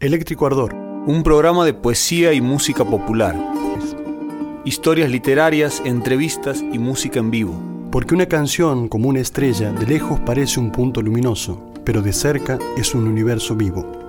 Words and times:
Eléctrico 0.00 0.46
Ardor, 0.46 0.72
un 0.72 1.22
programa 1.22 1.66
de 1.66 1.74
poesía 1.74 2.32
y 2.32 2.40
música 2.40 2.86
popular. 2.86 3.36
Historias 4.64 5.10
literarias, 5.10 5.82
entrevistas 5.84 6.64
y 6.72 6.78
música 6.78 7.18
en 7.18 7.30
vivo. 7.30 7.52
Porque 7.92 8.14
una 8.14 8.24
canción, 8.24 8.88
como 8.88 9.10
una 9.10 9.20
estrella, 9.20 9.72
de 9.72 9.86
lejos 9.86 10.18
parece 10.20 10.58
un 10.58 10.72
punto 10.72 11.02
luminoso, 11.02 11.62
pero 11.84 12.00
de 12.00 12.14
cerca 12.14 12.58
es 12.78 12.94
un 12.94 13.06
universo 13.06 13.54
vivo. 13.54 13.99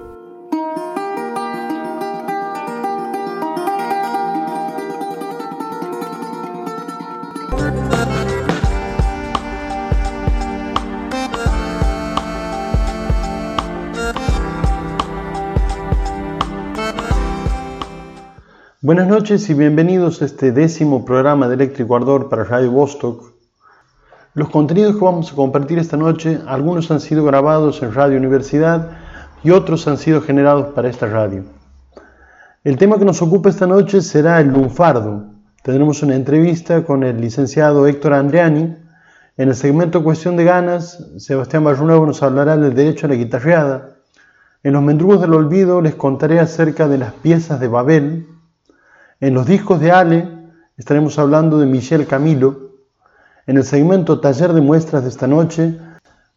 Buenas 18.92 19.08
noches 19.08 19.50
y 19.50 19.54
bienvenidos 19.54 20.22
a 20.22 20.26
este 20.26 20.52
décimo 20.52 21.06
programa 21.06 21.48
de 21.48 21.54
Eléctrico 21.54 21.96
Ardor 21.96 22.28
para 22.28 22.44
Radio 22.44 22.72
Vostok. 22.72 23.24
Los 24.34 24.50
contenidos 24.50 24.98
que 24.98 25.06
vamos 25.06 25.32
a 25.32 25.36
compartir 25.38 25.80
esta 25.80 25.96
noche, 25.96 26.42
algunos 26.46 26.92
han 26.92 27.00
sido 27.00 27.24
grabados 27.24 27.82
en 27.84 27.94
Radio 27.94 28.18
Universidad 28.18 28.90
y 29.46 29.52
otros 29.52 29.88
han 29.88 29.98
sido 29.98 30.20
generados 30.20 30.74
para 30.74 30.90
esta 30.90 31.08
radio. 31.08 31.46
El 32.66 32.76
tema 32.76 33.00
que 33.00 33.06
nos 33.06 33.22
ocupa 33.22 33.48
esta 33.48 33.66
noche 33.66 34.02
será 34.02 34.42
el 34.42 34.50
lunfardo. 34.50 35.24
Tendremos 35.64 36.04
una 36.04 36.16
entrevista 36.16 36.84
con 36.84 37.06
el 37.06 37.22
licenciado 37.22 37.88
Héctor 37.88 38.12
Andriani. 38.12 38.76
En 39.38 39.48
el 39.48 39.56
segmento 39.56 40.04
Cuestión 40.04 40.36
de 40.36 40.44
Ganas, 40.44 41.02
Sebastián 41.16 41.64
Barrunuevo 41.64 42.06
nos 42.06 42.22
hablará 42.24 42.58
del 42.58 42.76
derecho 42.76 43.06
a 43.06 43.10
la 43.12 43.16
guitarreada. 43.16 43.92
En 44.64 44.74
los 44.74 44.84
Mendrugos 44.84 45.22
del 45.22 45.34
Olvido 45.34 45.80
les 45.80 45.96
contaré 45.96 46.42
acerca 46.42 46.90
de 46.90 46.98
las 46.98 47.14
piezas 47.14 47.62
de 47.62 47.70
Babel, 47.70 48.28
en 49.22 49.36
los 49.36 49.46
discos 49.46 49.80
de 49.80 49.92
Ale 49.92 50.28
estaremos 50.78 51.20
hablando 51.20 51.60
de 51.60 51.68
Michel 51.68 52.08
Camilo. 52.08 52.72
En 53.46 53.56
el 53.56 53.64
segmento 53.64 54.20
Taller 54.20 54.52
de 54.52 54.62
Muestras 54.62 55.04
de 55.04 55.10
esta 55.10 55.28
noche 55.28 55.78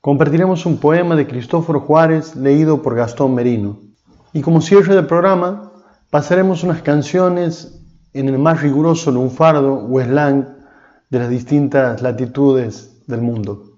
compartiremos 0.02 0.66
un 0.66 0.76
poema 0.76 1.16
de 1.16 1.26
Cristóforo 1.26 1.80
Juárez 1.80 2.36
leído 2.36 2.82
por 2.82 2.94
Gastón 2.94 3.34
Merino. 3.34 3.80
Y 4.34 4.42
como 4.42 4.60
cierre 4.60 4.94
del 4.94 5.06
programa, 5.06 5.72
pasaremos 6.10 6.62
unas 6.62 6.82
canciones 6.82 7.80
en 8.12 8.28
el 8.28 8.38
más 8.38 8.60
riguroso 8.60 9.10
lunfardo 9.10 9.88
o 9.90 10.00
slang 10.02 10.46
de 11.08 11.18
las 11.18 11.30
distintas 11.30 12.02
latitudes 12.02 13.02
del 13.06 13.22
mundo. 13.22 13.73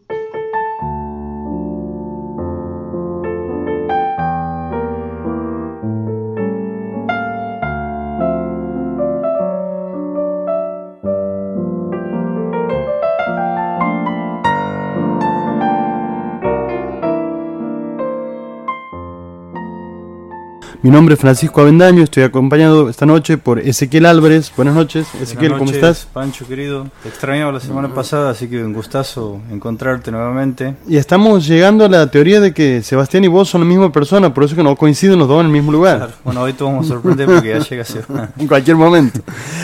Mi 20.87 20.92
nombre 20.92 21.15
es 21.15 21.20
Francisco 21.20 21.62
Avendaño, 21.62 22.05
estoy 22.05 22.23
acompañado 22.23 22.89
esta 22.89 23.06
noche 23.06 23.39
por 23.39 23.59
Ezequiel 23.59 24.06
Álvarez. 24.06 24.53
Buenas 24.56 24.77
noches, 24.77 25.09
Ezequiel, 25.20 25.59
¿cómo 25.59 25.73
estás? 25.73 26.06
Pancho 26.12 26.47
querido, 26.47 26.87
te 27.03 27.09
extrañaba 27.09 27.51
la 27.51 27.59
semana 27.59 27.93
pasada, 27.93 28.31
así 28.31 28.47
que 28.47 28.62
un 28.62 28.73
gustazo 28.73 29.41
encontrarte 29.51 30.12
nuevamente. 30.12 30.77
Y 30.87 30.97
estamos 30.97 31.45
llegando 31.45 31.87
a 31.87 31.89
la 31.89 32.09
teoría 32.09 32.39
de 32.39 32.55
que 32.55 32.84
Sebastián 32.84 33.25
y 33.25 33.27
vos 33.27 33.48
son 33.48 33.62
la 33.62 33.67
misma 33.67 33.91
persona, 33.91 34.33
por 34.33 34.45
eso 34.45 34.55
que 34.55 34.62
no 34.62 34.77
coinciden 34.77 35.19
los 35.19 35.27
dos 35.27 35.41
en 35.41 35.47
el 35.47 35.53
mismo 35.53 35.73
lugar. 35.73 36.15
Bueno, 36.23 36.43
hoy 36.43 36.53
te 36.53 36.62
vamos 36.62 36.87
a 36.87 36.91
sorprender 36.91 37.27
porque 37.27 37.48
ya 37.48 37.59
llega 37.59 37.83
a 37.83 38.28
En 38.39 38.47
cualquier 38.47 38.77
momento. 38.77 39.23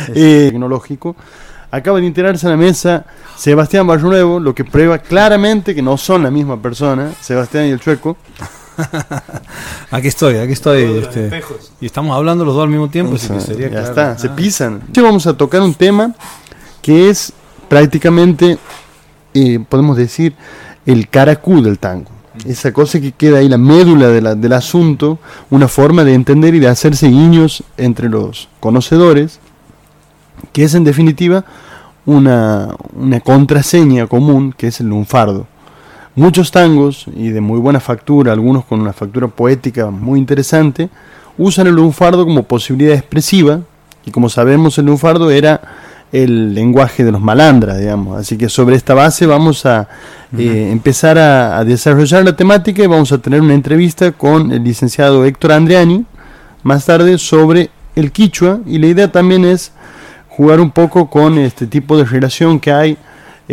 eh, 0.08 0.48
tecnológico. 0.50 1.14
Acaba 1.70 2.00
de 2.00 2.06
integrarse 2.06 2.48
a 2.48 2.50
la 2.50 2.56
mesa 2.56 3.04
Sebastián 3.36 3.86
Barruevo, 3.86 4.40
lo 4.40 4.56
que 4.56 4.64
prueba 4.64 4.98
claramente 4.98 5.72
que 5.72 5.82
no 5.82 5.96
son 5.96 6.24
la 6.24 6.32
misma 6.32 6.60
persona, 6.60 7.12
Sebastián 7.20 7.66
y 7.66 7.70
el 7.70 7.78
Chueco. 7.78 8.16
aquí 9.90 10.08
estoy, 10.08 10.36
aquí 10.36 10.52
estoy. 10.52 10.82
Este, 10.98 11.42
y 11.80 11.86
estamos 11.86 12.16
hablando 12.16 12.44
los 12.44 12.54
dos 12.54 12.64
al 12.64 12.70
mismo 12.70 12.88
tiempo, 12.88 13.16
así 13.16 13.28
que 13.28 13.40
sería 13.40 13.68
Ya 13.68 13.82
está, 13.82 14.18
se 14.18 14.28
pisan. 14.30 14.82
Hoy 14.96 15.02
vamos 15.02 15.26
a 15.26 15.36
tocar 15.36 15.60
un 15.62 15.74
tema 15.74 16.14
que 16.80 17.08
es 17.10 17.32
prácticamente, 17.68 18.58
eh, 19.34 19.58
podemos 19.68 19.96
decir, 19.96 20.34
el 20.86 21.08
caracú 21.08 21.62
del 21.62 21.78
tango. 21.78 22.10
Esa 22.46 22.72
cosa 22.72 22.98
que 23.00 23.12
queda 23.12 23.38
ahí, 23.38 23.48
la 23.48 23.58
médula 23.58 24.08
del 24.08 24.52
asunto, 24.52 25.18
una 25.50 25.68
forma 25.68 26.02
de 26.02 26.14
entender 26.14 26.54
y 26.54 26.60
de 26.60 26.68
hacerse 26.68 27.08
guiños 27.08 27.62
entre 27.76 28.08
los 28.08 28.48
conocedores, 28.58 29.38
que 30.52 30.64
es 30.64 30.74
en 30.74 30.84
definitiva 30.84 31.44
una, 32.06 32.74
una 32.94 33.20
contraseña 33.20 34.06
común, 34.06 34.54
que 34.56 34.68
es 34.68 34.80
el 34.80 34.88
lunfardo. 34.88 35.46
Muchos 36.14 36.50
tangos, 36.50 37.06
y 37.16 37.30
de 37.30 37.40
muy 37.40 37.58
buena 37.58 37.80
factura, 37.80 38.32
algunos 38.32 38.64
con 38.64 38.80
una 38.80 38.92
factura 38.92 39.28
poética 39.28 39.90
muy 39.90 40.18
interesante, 40.18 40.90
usan 41.38 41.66
el 41.66 41.74
lunfardo 41.74 42.24
como 42.24 42.42
posibilidad 42.42 42.94
expresiva, 42.94 43.60
y 44.04 44.10
como 44.10 44.28
sabemos 44.28 44.76
el 44.78 44.86
lunfardo 44.86 45.30
era 45.30 45.60
el 46.12 46.54
lenguaje 46.54 47.04
de 47.04 47.12
los 47.12 47.20
malandras, 47.20 47.78
digamos. 47.78 48.18
Así 48.18 48.36
que 48.36 48.50
sobre 48.50 48.76
esta 48.76 48.92
base 48.92 49.26
vamos 49.26 49.64
a 49.64 49.88
eh, 50.36 50.68
empezar 50.70 51.18
a, 51.18 51.64
desarrollar 51.64 52.24
la 52.24 52.36
temática 52.36 52.82
y 52.82 52.86
vamos 52.86 53.10
a 53.12 53.18
tener 53.18 53.40
una 53.40 53.54
entrevista 53.54 54.12
con 54.12 54.52
el 54.52 54.62
licenciado 54.62 55.24
Héctor 55.24 55.52
Andriani 55.52 56.04
más 56.62 56.84
tarde 56.84 57.16
sobre 57.18 57.70
el 57.96 58.12
quichua 58.12 58.60
y 58.66 58.78
la 58.78 58.86
idea 58.86 59.10
también 59.10 59.44
es 59.44 59.72
jugar 60.28 60.60
un 60.60 60.70
poco 60.70 61.08
con 61.08 61.38
este 61.38 61.66
tipo 61.66 61.96
de 61.96 62.04
relación 62.04 62.60
que 62.60 62.72
hay 62.72 62.98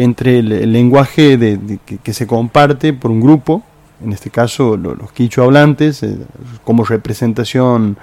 entre 0.03 0.39
el, 0.39 0.71
lenguaje 0.71 1.37
de, 1.37 1.79
que, 2.01 2.13
se 2.13 2.25
comparte 2.25 2.93
por 2.93 3.11
un 3.11 3.19
grupo, 3.19 3.63
en 4.03 4.13
este 4.13 4.29
caso 4.29 4.77
los 4.77 5.11
quicho 5.11 5.43
hablantes, 5.43 6.03
eh, 6.03 6.17
como 6.63 6.85
representación 6.85 7.97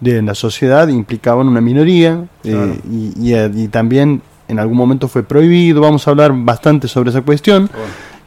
de 0.00 0.22
la 0.22 0.34
sociedad, 0.34 0.88
implicaban 0.88 1.48
una 1.48 1.60
minoría 1.60 2.24
eh, 2.42 2.80
y, 2.90 3.68
también 3.68 4.22
en 4.48 4.58
algún 4.58 4.76
momento 4.76 5.08
fue 5.08 5.22
prohibido, 5.22 5.82
vamos 5.82 6.06
a 6.06 6.10
hablar 6.10 6.32
bastante 6.34 6.88
sobre 6.88 7.10
esa 7.10 7.20
cuestión. 7.20 7.70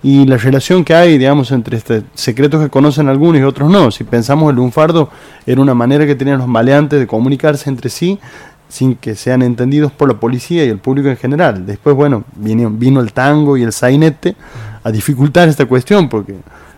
Y 0.03 0.25
la 0.25 0.37
relación 0.37 0.83
que 0.83 0.93
hay, 0.93 1.17
digamos, 1.17 1.51
entre 1.51 1.77
este 1.77 2.03
secretos 2.13 2.61
que 2.61 2.69
conocen 2.69 3.09
algunos 3.09 3.41
y 3.41 3.43
otros 3.43 3.71
no. 3.71 3.89
Si 3.89 4.03
pensamos 4.03 4.51
el 4.51 4.57
lunfardo 4.57 5.09
era 5.47 5.59
una 5.59 5.73
manera 5.73 6.05
que 6.05 6.13
tenían 6.13 6.37
los 6.37 6.47
maleantes 6.47 6.99
de 6.99 7.07
comunicarse 7.07 7.71
entre 7.71 7.89
sí, 7.89 8.19
sin 8.67 8.95
que 8.95 9.15
sean 9.15 9.41
entendidos 9.41 9.91
por 9.91 10.07
la 10.07 10.19
policía 10.19 10.65
y 10.65 10.69
el 10.69 10.79
público 10.79 11.09
en 11.09 11.17
general. 11.17 11.65
Después, 11.65 11.95
bueno, 11.95 12.23
vino, 12.35 12.99
el 12.99 13.13
tango 13.13 13.57
y 13.57 13.63
el 13.63 13.71
sainete 13.71 14.35
a 14.83 14.91
dificultar 14.91 15.47
esta 15.47 15.65
cuestión 15.65 16.09
porque 16.09 16.35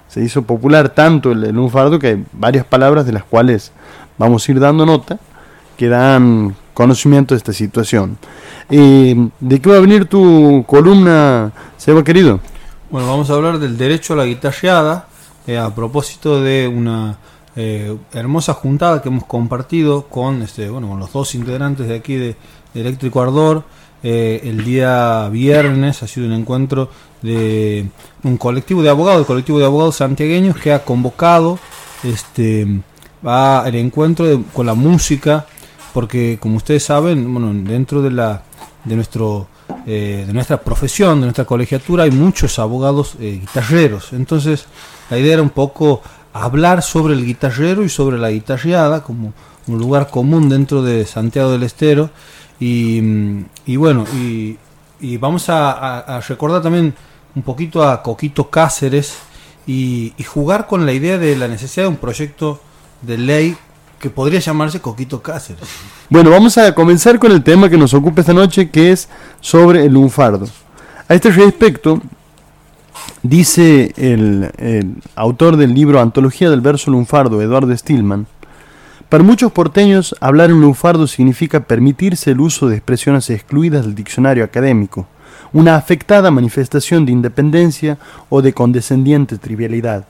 se 0.07 0.21
hizo 0.23 0.41
popular 0.41 0.89
tanto 0.89 1.31
el, 1.31 1.49
lunfardo 1.49 1.99
que 1.99 2.07
hay 2.07 2.25
varias 2.33 2.65
palabras 2.65 3.05
de 3.05 3.13
las 3.13 3.23
cuales 3.23 3.71
vamos 4.17 4.47
a 4.47 4.51
ir 4.51 4.59
dando 4.59 4.85
nota 4.85 5.19
que 5.75 5.87
dan 5.87 6.55
conocimiento 6.73 7.33
de 7.33 7.37
esta 7.37 7.53
situación. 7.53 8.17
Eh, 8.69 9.29
¿De 9.39 9.59
qué 9.59 9.69
va 9.69 9.77
a 9.77 9.81
venir 9.81 10.05
tu 10.05 10.63
columna, 10.67 11.51
Seba 11.77 12.03
querido? 12.03 12.39
Bueno, 12.89 13.07
vamos 13.07 13.29
a 13.29 13.33
hablar 13.33 13.59
del 13.59 13.77
derecho 13.77 14.13
a 14.13 14.17
la 14.17 14.25
guitarreada 14.25 15.07
eh, 15.45 15.57
a 15.57 15.73
propósito 15.73 16.41
de 16.41 16.67
una 16.67 17.17
eh, 17.59 17.97
hermosa 18.13 18.53
juntada 18.53 19.01
que 19.01 19.09
hemos 19.09 19.25
compartido 19.25 20.03
con, 20.03 20.43
este, 20.43 20.69
bueno, 20.69 20.89
con 20.89 20.99
los 20.99 21.11
dos 21.11 21.33
integrantes 21.33 21.87
de 21.87 21.95
aquí 21.95 22.13
de, 22.13 22.35
Eléctrico 22.75 23.19
Ardor. 23.19 23.63
Eh, 24.03 24.41
el 24.43 24.63
día 24.63 25.27
viernes 25.29 26.03
ha 26.03 26.07
sido 26.07 26.27
un 26.27 26.33
encuentro 26.33 26.91
de 27.23 27.87
un 28.21 28.37
colectivo 28.37 28.83
de 28.83 28.91
abogados, 28.91 29.21
el 29.21 29.25
colectivo 29.25 29.57
de 29.57 29.65
abogados 29.65 29.95
santiagueños 29.95 30.55
que 30.57 30.71
ha 30.71 30.85
convocado 30.85 31.57
este 32.03 32.67
va 33.25 33.67
el 33.67 33.73
encuentro 33.73 34.43
con 34.53 34.67
la 34.67 34.75
música, 34.75 35.47
porque 35.95 36.37
como 36.39 36.57
ustedes 36.57 36.83
saben, 36.83 37.33
bueno, 37.33 37.51
dentro 37.67 38.03
de 38.03 38.11
la 38.11 38.43
de 38.83 38.95
nuestro 38.95 39.47
eh, 39.87 40.25
de 40.27 40.33
nuestra 40.33 40.61
profesión, 40.61 41.19
de 41.19 41.25
nuestra 41.25 41.45
colegiatura, 41.45 42.03
hay 42.03 42.11
muchos 42.11 42.59
abogados 42.59 43.15
guitarreros. 43.19 44.13
Entonces, 44.13 44.67
la 45.09 45.17
idea 45.17 45.33
era 45.33 45.41
un 45.41 45.49
poco 45.49 46.03
hablar 46.43 46.81
sobre 46.81 47.13
el 47.13 47.25
guitarrero 47.25 47.83
y 47.83 47.89
sobre 47.89 48.17
la 48.17 48.29
guitarreada 48.29 49.03
como 49.03 49.33
un 49.67 49.79
lugar 49.79 50.09
común 50.09 50.49
dentro 50.49 50.81
de 50.81 51.05
Santiago 51.05 51.51
del 51.51 51.63
Estero. 51.63 52.09
Y, 52.59 53.75
bueno, 53.75 54.05
y, 54.13 54.57
vamos 55.17 55.45
a, 55.49 56.19
recordar 56.27 56.61
también 56.61 56.93
un 57.35 57.41
poquito 57.43 57.87
a 57.87 58.01
Coquito 58.01 58.49
Cáceres 58.49 59.17
y, 59.65 60.13
jugar 60.25 60.67
con 60.67 60.85
la 60.85 60.93
idea 60.93 61.17
de 61.17 61.35
la 61.35 61.47
necesidad 61.47 61.85
de 61.85 61.89
un 61.89 61.97
proyecto 61.97 62.59
de 63.01 63.17
ley 63.17 63.57
que 63.99 64.09
podría 64.09 64.39
llamarse 64.39 64.79
Coquito 64.79 65.21
Cáceres. 65.21 65.67
Bueno, 66.09 66.29
vamos 66.29 66.57
a 66.57 66.73
comenzar 66.73 67.19
con 67.19 67.31
el 67.31 67.43
tema 67.43 67.69
que 67.69 67.77
nos 67.77 67.93
ocupa 67.93 68.21
esta 68.21 68.33
noche, 68.33 68.69
que 68.69 68.91
es 68.91 69.09
sobre 69.41 69.85
el 69.85 69.93
lunfardo. 69.93 70.47
A 71.09 71.13
este 71.13 71.31
respecto, 71.31 72.01
Dice 73.23 73.93
el, 73.97 74.93
autor 75.15 75.57
del 75.57 75.73
libro 75.73 75.99
Antología 75.99 76.51
del 76.51 76.61
verso 76.61 76.91
lunfardo, 76.91 77.41
Eduardo 77.41 77.75
Stillman, 77.75 78.27
Para 79.09 79.23
muchos 79.23 79.51
porteños, 79.51 80.15
hablar 80.19 80.51
en 80.51 80.61
lunfardo 80.61 81.07
significa 81.07 81.61
permitirse 81.61 82.31
el 82.31 82.39
uso 82.39 82.67
de 82.67 82.75
expresiones 82.75 83.29
excluidas 83.31 83.85
del 83.85 83.95
diccionario 83.95 84.43
académico, 84.43 85.07
una 85.51 85.75
afectada 85.75 86.29
manifestación 86.29 87.05
de 87.05 87.11
independencia 87.11 87.97
o 88.29 88.43
de 88.43 88.53
condescendiente 88.53 89.39
trivialidad. 89.39 90.05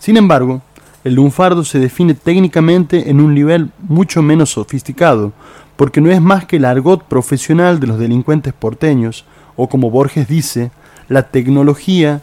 Sin 0.00 0.16
embargo, 0.16 0.62
el 1.04 1.14
lunfardo 1.14 1.64
se 1.64 1.78
define 1.78 2.14
técnicamente 2.14 3.08
en 3.08 3.20
un 3.20 3.34
nivel 3.34 3.70
mucho 3.86 4.20
menos 4.20 4.50
sofisticado, 4.50 5.32
porque 5.76 6.00
no 6.00 6.10
es 6.10 6.20
más 6.20 6.44
que 6.46 6.56
el 6.56 6.64
argot 6.64 7.04
profesional 7.04 7.78
de 7.78 7.86
los 7.86 7.98
delincuentes 7.98 8.52
porteños, 8.52 9.24
o 9.54 9.68
como 9.68 9.90
Borges 9.90 10.26
dice, 10.26 10.72
la 11.08 11.24
tecnología 11.24 12.20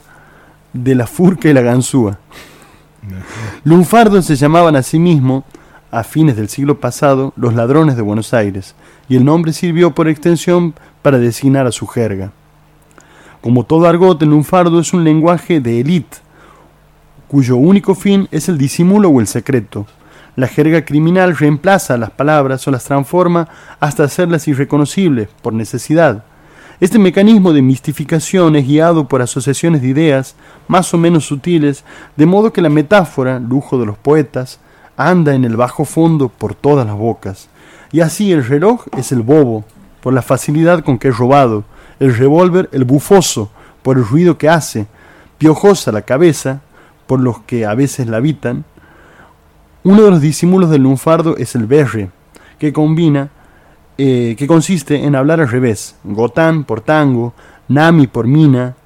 de 0.74 0.96
la 0.96 1.08
furca 1.08 1.50
y 1.50 1.54
la 1.54 1.62
ganzúa. 1.62 2.20
Lunfardos 3.64 4.26
se 4.26 4.36
llamaban 4.36 4.76
a 4.76 4.84
sí 4.84 5.00
mismos, 5.00 5.44
a 5.92 6.04
fines 6.04 6.36
del 6.36 6.50
siglo 6.50 6.80
pasado, 6.80 7.34
los 7.36 7.54
ladrones 7.56 7.96
de 7.96 8.02
Buenos 8.02 8.34
Aires, 8.34 8.76
y 9.08 9.16
el 9.16 9.26
nombre 9.26 9.54
sirvió 9.54 9.96
por 9.96 10.08
extensión 10.08 10.76
para 11.02 11.18
designar 11.18 11.66
a 11.66 11.72
su 11.72 11.88
jerga. 11.88 12.32
Como 13.42 13.66
todo 13.66 13.88
argot, 13.88 14.22
el 14.22 14.30
lunfardo 14.30 14.80
es 14.80 14.94
un 14.94 15.04
lenguaje 15.04 15.62
de 15.62 15.80
élite, 15.80 16.18
cuyo 17.28 17.56
único 17.56 17.96
fin 17.96 18.28
es 18.32 18.50
el 18.50 18.58
disimulo 18.58 19.10
o 19.10 19.20
el 19.20 19.28
secreto. 19.28 19.88
La 20.36 20.48
jerga 20.48 20.86
criminal 20.86 21.38
reemplaza 21.38 21.98
las 21.98 22.12
palabras 22.12 22.68
o 22.68 22.72
las 22.72 22.84
transforma 22.84 23.48
hasta 23.80 24.04
hacerlas 24.04 24.48
irreconocibles 24.48 25.30
por 25.42 25.54
necesidad. 25.54 26.24
Este 26.80 26.98
mecanismo 26.98 27.52
de 27.52 27.62
mistificación 27.62 28.56
es 28.56 28.66
guiado 28.66 29.10
por 29.10 29.22
asociaciones 29.22 29.82
de 29.82 29.90
ideas 29.90 30.36
más 30.70 30.94
o 30.94 30.98
menos 30.98 31.26
sutiles, 31.26 31.84
de 32.16 32.26
modo 32.26 32.54
que 32.54 32.62
la 32.62 32.70
metáfora, 32.70 33.38
lujo 33.38 33.78
de 33.78 33.86
los 33.86 33.98
poetas, 33.98 34.62
anda 34.96 35.34
en 35.34 35.44
el 35.44 35.58
bajo 35.58 35.84
fondo 35.84 36.30
por 36.30 36.56
todas 36.56 36.88
las 36.88 36.96
bocas. 36.96 37.50
Y 37.92 38.00
así 38.00 38.32
el 38.32 38.46
reloj 38.46 38.86
es 38.98 39.12
el 39.12 39.24
bobo, 39.24 39.66
por 40.00 40.14
la 40.14 40.22
facilidad 40.22 40.82
con 40.82 40.98
que 40.98 41.10
es 41.10 41.18
robado, 41.18 41.66
el 42.00 42.16
revólver 42.16 42.70
el 42.72 42.86
bufoso, 42.86 43.52
por 43.82 43.98
el 43.98 44.06
ruido 44.06 44.38
que 44.38 44.48
hace, 44.48 44.88
piojosa 45.38 45.92
la 45.92 46.04
cabeza, 46.04 46.62
por 47.08 47.20
los 47.20 47.40
que 47.40 47.66
a 47.66 47.76
veces 47.76 48.08
la 48.08 48.18
habitan. 48.18 48.64
Uno 49.84 50.04
de 50.04 50.12
los 50.12 50.22
disimulos 50.22 50.70
del 50.70 50.84
lunfardo 50.84 51.36
es 51.36 51.56
el 51.56 51.66
berre, 51.66 52.10
que 52.58 52.72
combina 52.72 53.32
eh, 54.02 54.38
que 54.38 54.48
consiste 54.48 55.04
en 55.04 55.14
hablar 55.14 55.42
al 55.42 55.50
revés, 55.50 55.94
gotán 56.06 56.64
por 56.64 56.80
tango, 56.80 57.34
nami 57.68 58.08
por 58.08 58.28
mina, 58.28 58.78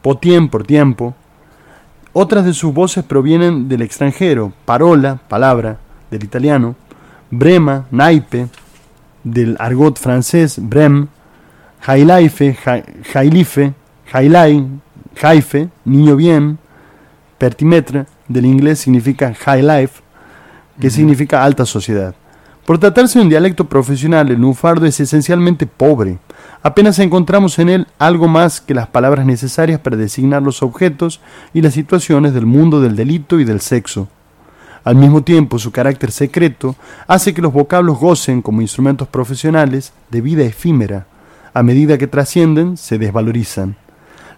potien 0.00 0.48
por 0.48 0.64
tiempo. 0.64 1.14
Otras 2.14 2.46
de 2.46 2.54
sus 2.54 2.72
voces 2.72 3.04
provienen 3.04 3.68
del 3.68 3.82
extranjero, 3.82 4.54
parola, 4.64 5.20
palabra, 5.28 5.76
del 6.10 6.24
italiano, 6.24 6.76
brema, 7.30 7.88
naipe, 7.90 8.48
del 9.22 9.54
argot 9.58 9.98
francés, 9.98 10.58
brem, 10.58 11.08
jailaife, 11.82 12.56
jailife, 13.12 13.74
jailai, 14.10 14.66
jaife, 15.14 15.68
niño 15.84 16.16
bien, 16.16 16.58
pertimetre, 17.36 18.06
del 18.28 18.46
inglés 18.46 18.78
significa 18.78 19.34
high 19.34 19.60
life, 19.60 20.00
que 20.80 20.88
significa 20.88 21.44
alta 21.44 21.66
sociedad. 21.66 22.14
Por 22.68 22.76
tratarse 22.76 23.18
de 23.18 23.22
un 23.22 23.30
dialecto 23.30 23.64
profesional, 23.64 24.28
el 24.28 24.42
lunfardo 24.42 24.84
es 24.84 25.00
esencialmente 25.00 25.66
pobre. 25.66 26.18
Apenas 26.62 26.98
encontramos 26.98 27.58
en 27.58 27.70
él 27.70 27.86
algo 27.98 28.28
más 28.28 28.60
que 28.60 28.74
las 28.74 28.88
palabras 28.88 29.24
necesarias 29.24 29.80
para 29.80 29.96
designar 29.96 30.42
los 30.42 30.62
objetos 30.62 31.22
y 31.54 31.62
las 31.62 31.72
situaciones 31.72 32.34
del 32.34 32.44
mundo 32.44 32.82
del 32.82 32.94
delito 32.94 33.40
y 33.40 33.44
del 33.44 33.62
sexo. 33.62 34.08
Al 34.84 34.96
mismo 34.96 35.22
tiempo, 35.22 35.58
su 35.58 35.72
carácter 35.72 36.12
secreto 36.12 36.76
hace 37.06 37.32
que 37.32 37.40
los 37.40 37.54
vocablos 37.54 37.98
gocen 37.98 38.42
como 38.42 38.60
instrumentos 38.60 39.08
profesionales 39.08 39.94
de 40.10 40.20
vida 40.20 40.44
efímera. 40.44 41.06
A 41.54 41.62
medida 41.62 41.96
que 41.96 42.06
trascienden, 42.06 42.76
se 42.76 42.98
desvalorizan. 42.98 43.76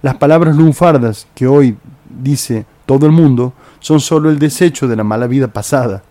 Las 0.02 0.18
palabras 0.18 0.54
lunfardas, 0.54 1.26
que 1.34 1.48
hoy 1.48 1.76
dice 2.08 2.64
todo 2.86 3.06
el 3.06 3.12
mundo, 3.12 3.54
son 3.80 3.98
sólo 3.98 4.30
el 4.30 4.38
desecho 4.38 4.86
de 4.86 4.94
la 4.94 5.02
mala 5.02 5.26
vida 5.26 5.48
pasada. 5.48 6.04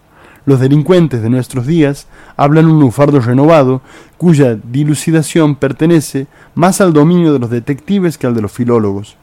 Los 0.49 0.59
delincuentes 0.59 1.21
de 1.21 1.29
nuestros 1.29 1.67
días 1.67 2.07
hablan 2.35 2.65
un 2.65 2.79
lunfardo 2.79 3.19
renovado, 3.19 3.81
cuya 4.17 4.55
dilucidación 4.55 5.55
pertenece 5.55 6.25
más 6.55 6.81
al 6.81 6.91
dominio 6.91 7.31
de 7.31 7.37
los 7.37 7.51
detectives 7.51 8.17
que 8.17 8.25
al 8.25 8.33
de 8.33 8.41
los 8.41 8.51
filólogos. 8.51 9.15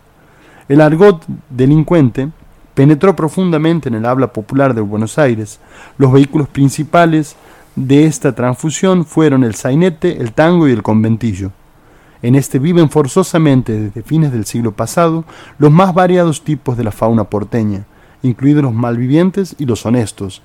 El 0.69 0.81
argot 0.81 1.25
delincuente 1.50 2.28
penetró 2.75 3.17
profundamente 3.17 3.88
en 3.88 3.96
el 3.96 4.06
habla 4.06 4.32
popular 4.32 4.73
de 4.73 4.82
Buenos 4.82 5.19
Aires. 5.19 5.58
Los 5.99 6.12
vehículos 6.12 6.46
principales 6.46 7.34
de 7.75 8.06
esta 8.06 8.32
transfusión 8.32 9.05
fueron 9.05 9.43
el 9.43 9.56
sainete, 9.56 10.23
el 10.23 10.32
tango 10.32 10.69
y 10.69 10.70
el 10.70 10.84
conventillo. 10.84 11.50
En 12.23 12.37
este 12.37 12.61
viven 12.61 12.88
forzosamente 12.88 13.73
desde 13.73 14.05
fines 14.05 14.31
del 14.31 14.46
siglo 14.46 14.70
pasado 14.70 15.25
los 15.58 15.73
más 15.73 15.93
variados 15.93 16.44
tipos 16.44 16.76
de 16.76 16.84
la 16.84 16.93
fauna 16.93 17.25
porteña, 17.25 17.84
incluidos 18.23 18.62
los 18.62 18.73
malvivientes 18.73 19.56
y 19.58 19.67
los 19.67 19.84
honestos, 19.87 20.40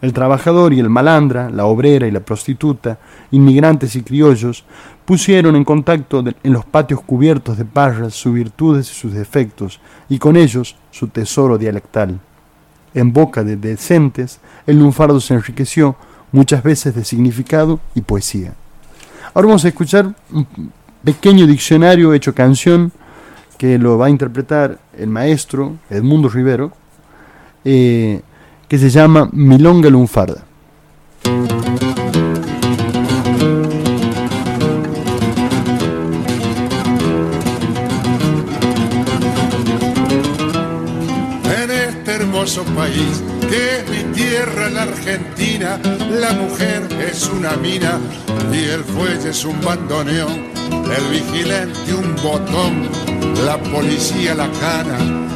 el 0.00 0.12
trabajador 0.12 0.72
y 0.72 0.80
el 0.80 0.90
malandra, 0.90 1.50
la 1.50 1.66
obrera 1.66 2.06
y 2.06 2.10
la 2.10 2.20
prostituta, 2.20 2.98
inmigrantes 3.30 3.96
y 3.96 4.02
criollos, 4.02 4.64
pusieron 5.04 5.56
en 5.56 5.64
contacto 5.64 6.22
en 6.42 6.52
los 6.52 6.64
patios 6.64 7.00
cubiertos 7.00 7.56
de 7.56 7.64
parras 7.64 8.14
sus 8.14 8.34
virtudes 8.34 8.90
y 8.90 8.94
sus 8.94 9.12
defectos, 9.12 9.80
y 10.08 10.18
con 10.18 10.36
ellos 10.36 10.76
su 10.90 11.08
tesoro 11.08 11.58
dialectal. 11.58 12.18
En 12.94 13.12
boca 13.12 13.44
de 13.44 13.56
decentes, 13.56 14.40
el 14.66 14.78
lunfardo 14.78 15.20
se 15.20 15.34
enriqueció 15.34 15.96
muchas 16.32 16.62
veces 16.62 16.94
de 16.94 17.04
significado 17.04 17.80
y 17.94 18.00
poesía. 18.00 18.54
Ahora 19.32 19.48
vamos 19.48 19.64
a 19.64 19.68
escuchar 19.68 20.14
un 20.32 20.46
pequeño 21.04 21.46
diccionario 21.46 22.12
hecho 22.14 22.34
canción 22.34 22.90
que 23.58 23.78
lo 23.78 23.96
va 23.98 24.06
a 24.06 24.10
interpretar 24.10 24.78
el 24.96 25.08
maestro 25.08 25.76
Edmundo 25.90 26.28
Rivero. 26.28 26.72
Eh, 27.64 28.22
que 28.68 28.78
se 28.78 28.90
llama 28.90 29.28
Milonga 29.32 29.90
Lunfarda. 29.90 30.44
En 41.44 41.70
este 41.70 42.12
hermoso 42.12 42.64
país 42.64 43.22
que 43.48 43.78
es 43.78 43.88
mi 43.90 44.12
tierra, 44.12 44.68
la 44.70 44.82
Argentina, 44.82 45.80
la 46.10 46.32
mujer 46.32 46.88
es 47.08 47.28
una 47.28 47.56
mina 47.56 48.00
y 48.52 48.64
el 48.64 48.82
fuelle 48.82 49.30
es 49.30 49.44
un 49.44 49.60
bandoneón, 49.60 50.50
el 50.72 51.10
vigilante 51.10 51.94
un 51.94 52.16
botón, 52.16 52.88
la 53.44 53.58
policía 53.58 54.34
la 54.34 54.50
cana 54.52 55.26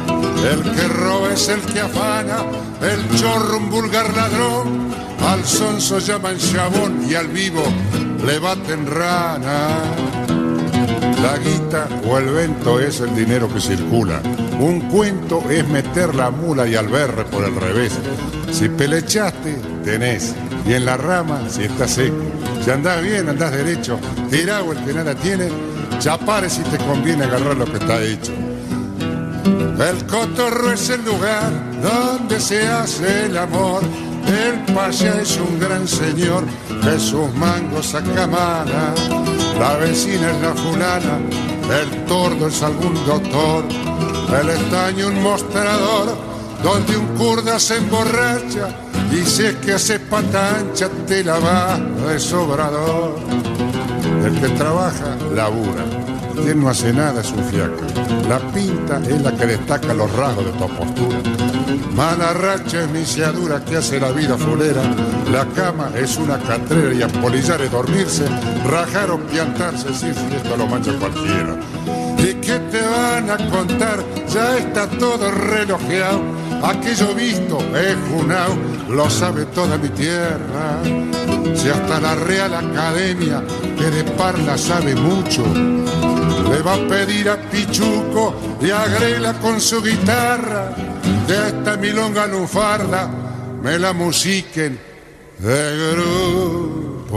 el 0.51 0.61
que 0.71 0.87
roba 0.87 1.33
es 1.33 1.47
el 1.49 1.61
que 1.61 1.81
afana, 1.81 2.43
el 2.81 3.19
chorro 3.19 3.57
un 3.57 3.69
vulgar 3.69 4.15
ladrón, 4.15 4.91
al 5.27 5.45
sonso 5.45 5.99
llaman 5.99 6.37
chabón 6.37 7.05
y 7.09 7.15
al 7.15 7.27
vivo 7.27 7.63
le 8.25 8.39
baten 8.39 8.87
rana. 8.87 9.69
La 11.21 11.37
guita 11.37 11.87
o 12.07 12.17
el 12.17 12.25
vento 12.25 12.79
es 12.79 12.99
el 12.99 13.15
dinero 13.15 13.47
que 13.53 13.61
circula. 13.61 14.21
Un 14.59 14.81
cuento 14.89 15.43
es 15.51 15.67
meter 15.67 16.15
la 16.15 16.31
mula 16.31 16.67
y 16.67 16.75
al 16.75 16.87
berre 16.87 17.25
por 17.25 17.43
el 17.43 17.55
revés. 17.55 17.93
Si 18.51 18.69
pelechaste, 18.69 19.55
tenés. 19.83 20.33
Y 20.65 20.73
en 20.73 20.85
la 20.85 20.97
rama, 20.97 21.41
si 21.49 21.63
estás 21.63 21.91
seco. 21.91 22.23
Si 22.63 22.71
andás 22.71 23.03
bien, 23.03 23.29
andás 23.29 23.51
derecho. 23.51 23.99
Tirado 24.31 24.71
el 24.71 24.83
que 24.83 24.93
nada 24.93 25.13
tiene. 25.13 25.49
Chapare 25.99 26.49
si 26.49 26.61
te 26.63 26.77
conviene 26.77 27.25
agarrar 27.25 27.55
lo 27.55 27.65
que 27.65 27.77
está 27.77 28.01
hecho. 28.01 28.33
El 29.45 30.05
cotorro 30.05 30.71
es 30.71 30.89
el 30.89 31.03
lugar 31.03 31.51
donde 31.81 32.39
se 32.39 32.67
hace 32.67 33.25
el 33.25 33.37
amor. 33.37 33.81
El 34.27 34.73
paya 34.73 35.19
es 35.21 35.37
un 35.37 35.59
gran 35.59 35.87
señor 35.87 36.43
que 36.83 36.99
sus 36.99 37.33
mangos 37.35 37.93
mana. 38.29 38.93
La 39.59 39.77
vecina 39.77 40.31
es 40.31 40.41
la 40.41 40.53
fulana, 40.53 41.19
el 41.81 42.05
tordo 42.05 42.47
es 42.47 42.61
algún 42.61 42.93
doctor. 43.05 43.65
El 44.39 44.49
estaño 44.49 45.07
un 45.07 45.23
mostrador 45.23 46.17
donde 46.63 46.97
un 46.97 47.07
kurda 47.17 47.59
se 47.59 47.77
emborracha. 47.77 48.69
Y 49.11 49.25
si 49.25 49.45
es 49.45 49.55
que 49.55 49.73
hace 49.73 49.99
patancha 49.99 50.87
te 51.07 51.23
la 51.23 51.39
va 51.39 51.77
de 51.77 52.19
sobrador. 52.19 53.19
El 54.23 54.39
que 54.39 54.49
trabaja, 54.49 55.17
labura 55.33 56.10
quien 56.31 56.61
no 56.61 56.69
hace 56.69 56.93
nada 56.93 57.21
es 57.21 57.31
un 57.31 57.43
fiaca. 57.45 57.85
La 58.27 58.39
pinta 58.51 59.01
es 59.07 59.21
la 59.21 59.31
que 59.35 59.45
destaca 59.45 59.93
los 59.93 60.11
rasgos 60.15 60.45
de 60.45 60.51
tu 60.51 60.67
postura. 60.67 61.17
Mala 61.95 62.33
racha 62.33 62.83
es 62.83 62.89
misiadura 62.89 63.63
que 63.63 63.77
hace 63.77 63.99
la 63.99 64.11
vida 64.11 64.37
fulera. 64.37 64.81
La 65.31 65.45
cama 65.47 65.91
es 65.95 66.17
una 66.17 66.37
catrera 66.39 66.93
y 66.93 67.01
apolillar 67.01 67.61
es 67.61 67.71
dormirse, 67.71 68.25
rajar 68.69 69.11
o 69.11 69.19
piantarse, 69.19 69.89
sí, 69.93 70.11
sí, 70.13 70.35
esto 70.35 70.57
lo 70.57 70.67
mancha 70.67 70.91
cualquiera. 70.99 71.57
¿Y 72.17 72.35
qué 72.35 72.59
te 72.71 72.81
van 72.81 73.29
a 73.29 73.37
contar? 73.49 74.03
Ya 74.29 74.57
está 74.57 74.87
todo 74.87 75.31
relojeado. 75.31 76.21
Aquello 76.63 77.15
visto 77.15 77.57
es 77.75 77.97
junao, 78.09 78.55
lo 78.87 79.09
sabe 79.09 79.45
toda 79.45 79.77
mi 79.77 79.89
tierra. 79.89 80.81
Si 81.55 81.69
hasta 81.69 81.99
la 81.99 82.15
Real 82.15 82.53
Academia, 82.53 83.43
que 83.77 83.89
de 83.89 84.03
parla 84.03 84.57
sabe 84.57 84.95
mucho, 84.95 85.43
le 86.51 86.61
va 86.61 86.73
a 86.73 86.87
pedir 86.87 87.29
a 87.29 87.37
Pichuco 87.37 88.35
y 88.61 88.69
a 88.71 88.85
Grela 88.85 89.33
con 89.39 89.61
su 89.61 89.81
guitarra, 89.81 90.75
de 91.25 91.47
esta 91.47 91.77
milonga 91.77 92.27
lufarda, 92.27 93.09
me 93.63 93.79
la 93.79 93.93
musiquen 93.93 94.77
de 95.39 95.93
grupo. 95.93 97.15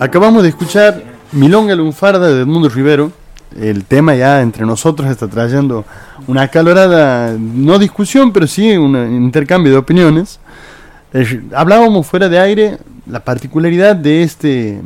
Acabamos 0.00 0.42
de 0.42 0.48
escuchar 0.48 1.02
Milonga 1.32 1.76
Lunfarda 1.76 2.26
de 2.28 2.42
Edmundo 2.42 2.68
Rivero. 2.68 3.12
El 3.58 3.84
tema 3.84 4.16
ya 4.16 4.42
entre 4.42 4.66
nosotros 4.66 5.08
está 5.08 5.28
trayendo 5.28 5.84
una 6.26 6.42
acalorada, 6.42 7.36
no 7.38 7.78
discusión, 7.78 8.32
pero 8.32 8.48
sí 8.48 8.76
un 8.76 8.96
intercambio 8.96 9.70
de 9.70 9.78
opiniones. 9.78 10.40
Hablábamos 11.54 12.06
fuera 12.08 12.28
de 12.28 12.40
aire 12.40 12.78
la 13.06 13.24
particularidad 13.24 13.96
de 13.96 14.22
este, 14.22 14.80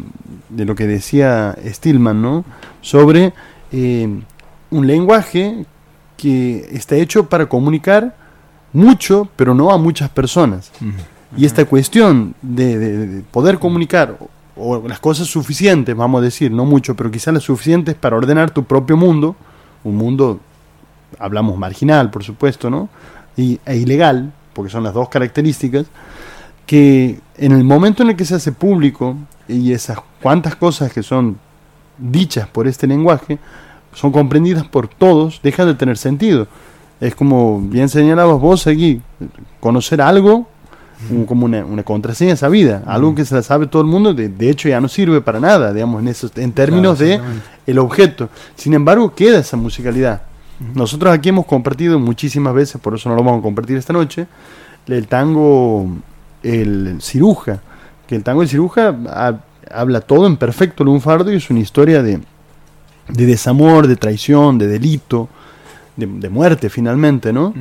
de 0.48 0.64
lo 0.64 0.75
que 0.75 0.87
decía 0.87 1.56
Stillman, 1.64 2.20
¿no? 2.20 2.44
Sobre 2.80 3.32
eh, 3.72 4.20
un 4.70 4.87
lenguaje 4.87 5.66
que 6.16 6.68
está 6.72 6.96
hecho 6.96 7.28
para 7.28 7.46
comunicar 7.46 8.16
mucho, 8.72 9.28
pero 9.37 9.54
no 9.54 9.70
a 9.70 9.78
muchas 9.78 10.10
personas. 10.10 10.70
Y 11.37 11.44
esta 11.44 11.64
cuestión 11.64 12.34
de, 12.42 12.78
de 12.78 13.22
poder 13.22 13.58
comunicar 13.58 14.18
o 14.58 14.88
las 14.88 14.98
cosas 14.98 15.28
suficientes, 15.28 15.96
vamos 15.96 16.20
a 16.20 16.25
decir, 16.25 16.50
no 16.50 16.64
mucho, 16.64 16.96
pero 16.96 17.10
quizás 17.10 17.32
las 17.32 17.44
suficientes 17.44 17.94
para 17.94 18.16
ordenar 18.16 18.50
tu 18.50 18.64
propio 18.64 18.96
mundo, 18.96 19.37
un 19.84 19.96
mundo, 19.96 20.40
hablamos 21.18 21.56
marginal, 21.56 22.10
por 22.10 22.25
supuesto, 22.25 22.68
¿no? 22.68 22.88
Y, 23.37 23.60
e 23.64 23.76
ilegal, 23.76 24.32
porque 24.52 24.70
son 24.70 24.82
las 24.82 24.94
dos 24.94 25.08
características, 25.08 25.87
que 26.66 27.20
en 27.38 27.52
el 27.52 27.64
momento 27.64 28.02
en 28.02 28.11
el 28.11 28.16
que 28.16 28.25
se 28.25 28.35
hace 28.35 28.52
público 28.52 29.16
y 29.47 29.73
esas 29.73 29.99
cuantas 30.23 30.57
cosas 30.57 30.92
que 30.92 31.02
son 31.02 31.38
dichas 31.99 32.47
por 32.49 32.66
este 32.66 32.87
lenguaje 32.87 33.38
son 33.95 34.12
comprendidas 34.12 34.66
por 34.66 34.88
todos, 34.88 35.40
dejan 35.42 35.66
de 35.66 35.75
tener 35.75 35.97
sentido. 35.97 36.47
Es 37.00 37.14
como 37.14 37.61
bien 37.61 37.88
señalabas 37.88 38.40
vos 38.40 38.66
aquí, 38.66 39.00
conocer 39.61 40.00
algo 40.00 40.49
como 41.26 41.47
una, 41.47 41.64
una, 41.64 41.85
contraseña 41.85 42.35
sabida, 42.35 42.83
algo 42.87 43.14
que 43.14 43.25
se 43.25 43.35
la 43.35 43.42
sabe 43.42 43.68
todo 43.68 43.83
el 43.83 43.88
mundo, 43.88 44.14
de, 44.14 44.28
de, 44.28 44.50
hecho 44.50 44.68
ya 44.68 44.80
no 44.80 44.88
sirve 44.88 45.21
para 45.21 45.38
nada, 45.38 45.73
digamos, 45.73 46.02
en, 46.02 46.09
esos, 46.09 46.37
en 46.37 46.52
términos 46.52 46.99
de 46.99 47.21
el 47.66 47.78
objeto. 47.78 48.28
Sin 48.57 48.75
embargo, 48.75 49.14
queda 49.14 49.38
esa 49.38 49.57
musicalidad. 49.57 50.23
Nosotros 50.75 51.14
aquí 51.14 51.28
hemos 51.28 51.47
compartido 51.47 52.00
muchísimas 52.00 52.52
veces, 52.52 52.80
por 52.80 52.97
eso 52.97 53.09
no 53.09 53.14
lo 53.14 53.23
vamos 53.23 53.38
a 53.38 53.42
compartir 53.42 53.76
esta 53.76 53.92
noche, 53.92 54.26
el 54.88 55.07
tango, 55.07 55.88
el 56.42 56.99
ciruja, 57.00 57.61
que 58.07 58.16
el 58.16 58.23
tango 58.23 58.40
del 58.40 58.49
ciruja 58.49 58.95
habla 59.71 60.00
todo 60.00 60.26
en 60.26 60.37
perfecto 60.37 60.85
lunfardo 60.85 61.33
y 61.33 61.37
es 61.37 61.50
una 61.50 61.61
historia 61.61 62.02
de, 62.02 62.21
de 63.09 63.26
desamor, 63.26 63.87
de 63.87 63.97
traición, 63.97 64.59
de 64.59 64.66
delito, 64.66 65.28
de, 65.97 66.07
de 66.07 66.28
muerte 66.28 66.71
finalmente, 66.71 67.33
¿no? 67.33 67.54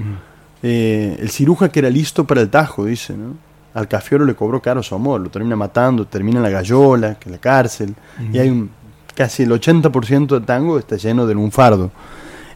Eh, 0.63 1.17
el 1.19 1.29
ciruja 1.29 1.69
que 1.69 1.79
era 1.79 1.89
listo 1.89 2.25
para 2.25 2.41
el 2.41 2.49
tajo, 2.49 2.85
dice, 2.85 3.15
¿no? 3.15 3.35
Al 3.73 3.87
cafiero 3.87 4.25
le 4.25 4.33
cobró 4.33 4.59
caro 4.61 4.81
su 4.81 4.95
amor, 4.95 5.21
lo 5.21 5.29
termina 5.29 5.55
matando, 5.55 6.05
termina 6.05 6.37
en 6.37 6.43
la 6.43 6.49
gallola, 6.49 7.15
que 7.15 7.29
en 7.29 7.33
la 7.33 7.37
cárcel, 7.37 7.93
y 8.33 8.39
hay 8.39 8.49
un, 8.49 8.71
casi 9.13 9.43
el 9.43 9.51
80% 9.51 10.27
del 10.27 10.45
tango 10.45 10.79
está 10.79 10.95
lleno 10.95 11.27
de 11.27 11.35
lunfardo. 11.35 11.91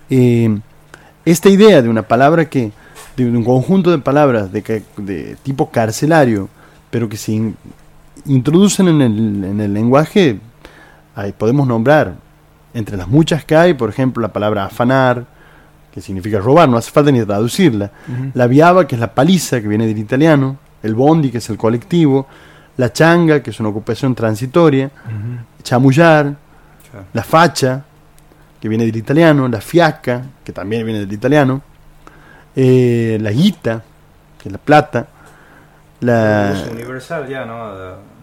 Eh, 0.10 0.60
esta 1.24 1.50
idea 1.50 1.82
de 1.82 1.90
una 1.90 2.01
palabra 2.01 2.50
que, 2.50 2.72
de 3.25 3.38
un 3.38 3.44
conjunto 3.44 3.92
de 3.92 3.98
palabras 4.00 4.51
de, 4.51 4.84
de 4.98 5.38
tipo 5.44 5.70
carcelario, 5.70 6.50
pero 6.90 7.08
que 7.08 7.18
se 7.18 7.34
in, 7.34 7.56
introducen 8.25 8.88
en 8.88 9.01
el, 9.01 9.44
en 9.44 9.60
el 9.60 9.74
lenguaje, 9.74 10.40
ahí 11.16 11.32
podemos 11.32 11.68
nombrar, 11.68 12.16
entre 12.74 12.98
las 12.98 13.08
muchas 13.08 13.44
que 13.44 13.56
hay, 13.56 13.74
por 13.74 13.90
ejemplo, 13.90 14.22
la 14.22 14.32
palabra 14.32 14.66
afanar, 14.66 15.25
que 15.92 16.01
significa 16.01 16.40
robar, 16.40 16.70
no 16.70 16.78
hace 16.78 16.90
falta 16.90 17.12
ni 17.12 17.24
traducirla. 17.24 17.92
Uh 18.08 18.12
-huh. 18.12 18.32
La 18.34 18.48
viaba, 18.48 18.88
que 18.88 18.96
es 18.96 19.01
la 19.01 19.13
paliza, 19.13 19.62
que 19.62 19.68
viene 19.68 19.86
del 19.86 19.98
italiano. 19.98 20.58
El 20.82 20.96
bondi, 20.96 21.30
que 21.30 21.40
es 21.40 21.50
el 21.50 21.58
colectivo. 21.58 22.28
La 22.78 22.92
changa, 22.94 23.44
que 23.44 23.50
es 23.50 23.60
una 23.60 23.70
ocupación 23.70 24.16
transitoria. 24.16 24.86
Uh 24.86 25.10
-huh. 25.10 25.63
Chamullar. 25.63 26.34
La 27.13 27.24
facha, 27.24 27.84
que 28.60 28.70
viene 28.70 28.86
del 28.86 28.96
italiano. 28.96 29.48
La 29.48 29.60
fiaca, 29.60 30.24
que 30.44 30.54
también 30.54 30.86
viene 30.86 31.01
del 31.01 31.12
italiano. 31.12 31.62
Eh, 32.55 33.17
la 33.22 33.31
guita, 33.31 33.84
que 34.41 34.50
es 34.50 34.51
la 34.53 34.58
plata. 34.58 35.08
La... 36.01 36.51
Es 36.53 36.70
universal 36.72 37.27
ya, 37.27 37.46
¿no? 37.46 37.72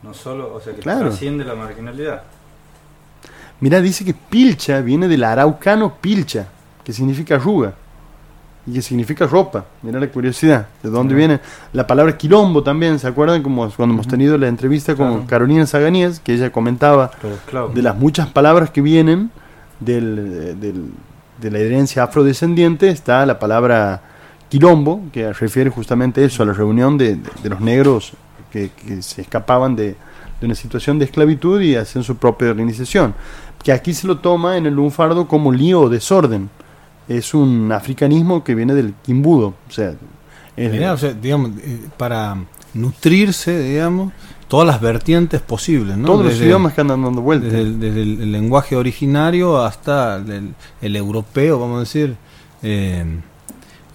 No 0.02 0.14
solo, 0.14 0.54
o 0.54 0.60
sea, 0.60 0.74
que 0.74 0.80
Claro. 0.80 1.08
trasciende 1.08 1.44
la 1.44 1.54
marginalidad. 1.54 2.22
Mira, 3.60 3.80
dice 3.80 4.04
que 4.04 4.14
pilcha 4.14 4.80
viene 4.80 5.08
del 5.08 5.24
araucano 5.24 5.94
pilcha, 6.00 6.46
que 6.84 6.92
significa 6.92 7.34
arruga 7.36 7.72
y 8.66 8.72
que 8.74 8.82
significa 8.82 9.26
ropa. 9.26 9.64
Mira 9.82 9.98
la 9.98 10.06
curiosidad, 10.08 10.66
de 10.82 10.90
dónde 10.90 11.14
viene 11.14 11.40
la 11.72 11.86
palabra 11.86 12.16
quilombo 12.16 12.62
también. 12.62 12.98
¿Se 12.98 13.06
acuerdan 13.08 13.42
como 13.42 13.68
cuando 13.70 13.94
hemos 13.94 14.06
tenido 14.06 14.38
la 14.38 14.46
entrevista 14.48 14.94
con 14.94 15.08
Claro. 15.12 15.26
Carolina 15.26 15.66
Saganías, 15.66 16.20
que 16.20 16.34
ella 16.34 16.50
comentaba 16.50 17.10
claro. 17.46 17.68
de 17.70 17.82
las 17.82 17.96
muchas 17.96 18.28
palabras 18.28 18.70
que 18.70 18.80
vienen 18.80 19.30
del, 19.80 20.60
del- 20.60 20.90
de 21.40 21.50
la 21.50 21.58
herencia 21.58 22.04
afrodescendiente? 22.04 22.88
Está 22.90 23.24
la 23.26 23.38
palabra 23.38 24.02
quilombo, 24.48 25.02
que 25.12 25.32
refiere 25.32 25.70
justamente 25.70 26.24
eso, 26.24 26.42
a 26.42 26.46
la 26.46 26.52
reunión 26.52 26.96
de, 26.98 27.16
de- 27.16 27.30
de 27.42 27.48
los 27.48 27.60
negros 27.60 28.12
que, 28.52 28.70
que 28.70 29.02
se 29.02 29.20
escapaban 29.22 29.76
de, 29.76 29.94
de 30.40 30.46
una 30.46 30.54
situación 30.54 30.98
de 30.98 31.04
esclavitud 31.04 31.60
y 31.60 31.74
hacen 31.76 32.02
su 32.02 32.16
propia 32.16 32.48
organización. 32.50 33.14
Que 33.62 33.72
aquí 33.72 33.92
se 33.92 34.06
lo 34.06 34.18
toma 34.18 34.56
en 34.56 34.66
el 34.66 34.74
lunfardo 34.74 35.26
como 35.28 35.52
lío 35.52 35.80
o 35.82 35.88
desorden. 35.88 36.48
Es 37.08 37.34
un 37.34 37.72
africanismo 37.72 38.44
que 38.44 38.54
viene 38.54 38.74
del 38.74 38.94
quimbudo. 39.02 39.54
O 39.68 39.72
sea, 39.72 39.94
es- 40.56 40.72
Mirá, 40.72 40.92
o 40.92 40.96
sea, 40.98 41.12
digamos, 41.12 41.50
eh, 41.62 41.80
para 41.96 42.36
nutrirse, 42.74 43.58
digamos, 43.62 44.12
todas 44.46 44.66
las 44.66 44.80
vertientes 44.80 45.40
posibles, 45.42 45.96
¿no? 45.96 46.06
todos 46.06 46.24
los 46.24 46.40
idiomas 46.40 46.72
que 46.72 46.80
andan 46.80 47.02
dando 47.02 47.20
vueltas. 47.20 47.50
Desde 47.52 47.62
el, 47.64 47.80
desde 47.80 48.02
el- 48.02 48.20
el 48.22 48.32
lenguaje 48.32 48.76
originario 48.76 49.58
hasta 49.62 50.16
el, 50.16 50.54
el 50.80 50.96
europeo, 50.96 51.58
vamos 51.58 51.76
a 51.76 51.80
decir, 51.80 52.16
eh, 52.62 53.04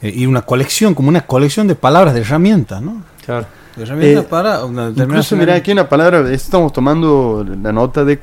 eh, 0.04 0.12
y 0.16 0.26
una 0.28 0.42
colección, 0.44 0.94
como 0.94 1.10
una 1.10 1.22
colección 1.22 1.68
de 1.68 1.76
palabras, 1.76 2.14
de 2.14 2.22
herramientas, 2.22 2.82
¿no? 2.82 3.02
Claro. 3.26 3.46
De 3.76 3.84
herramientas 3.84 4.26
Eh, 4.26 4.28
para 4.30 4.64
una 4.66 4.90
Incluso, 4.90 5.36
mira, 5.36 5.56
aquí 5.56 5.72
una 5.72 5.90
palabra, 5.90 6.30
estamos 6.32 6.72
tomando 6.74 7.44
la 7.64 7.72
nota 7.72 8.04
de 8.06 8.20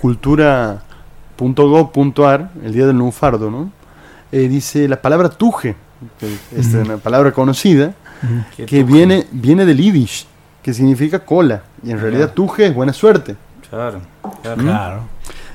cultura.go.ar, 1.36 2.50
el 2.64 2.72
día 2.72 2.86
del 2.86 2.96
lunfardo, 2.98 3.50
¿no? 3.50 3.70
Eh, 4.32 4.46
dice 4.48 4.86
la 4.88 5.00
palabra 5.02 5.28
tuje, 5.28 5.74
que 6.18 6.32
es 6.56 6.68
Ujú. 6.68 6.78
una 6.82 6.96
palabra 6.98 7.32
conocida, 7.32 7.94
Qué 8.56 8.64
que 8.66 8.80
tujo. 8.82 8.92
viene, 8.94 9.26
viene 9.32 9.64
del 9.66 9.78
yiddish, 9.78 10.26
que 10.62 10.72
significa 10.74 11.18
cola, 11.20 11.62
y 11.82 11.90
en 11.90 11.96
Ya. 11.96 12.02
realidad 12.02 12.32
tuje 12.32 12.66
es 12.66 12.74
buena 12.74 12.92
suerte. 12.92 13.34
Claro. 13.68 14.00
Claro. 14.42 14.62
Claro. 14.62 15.00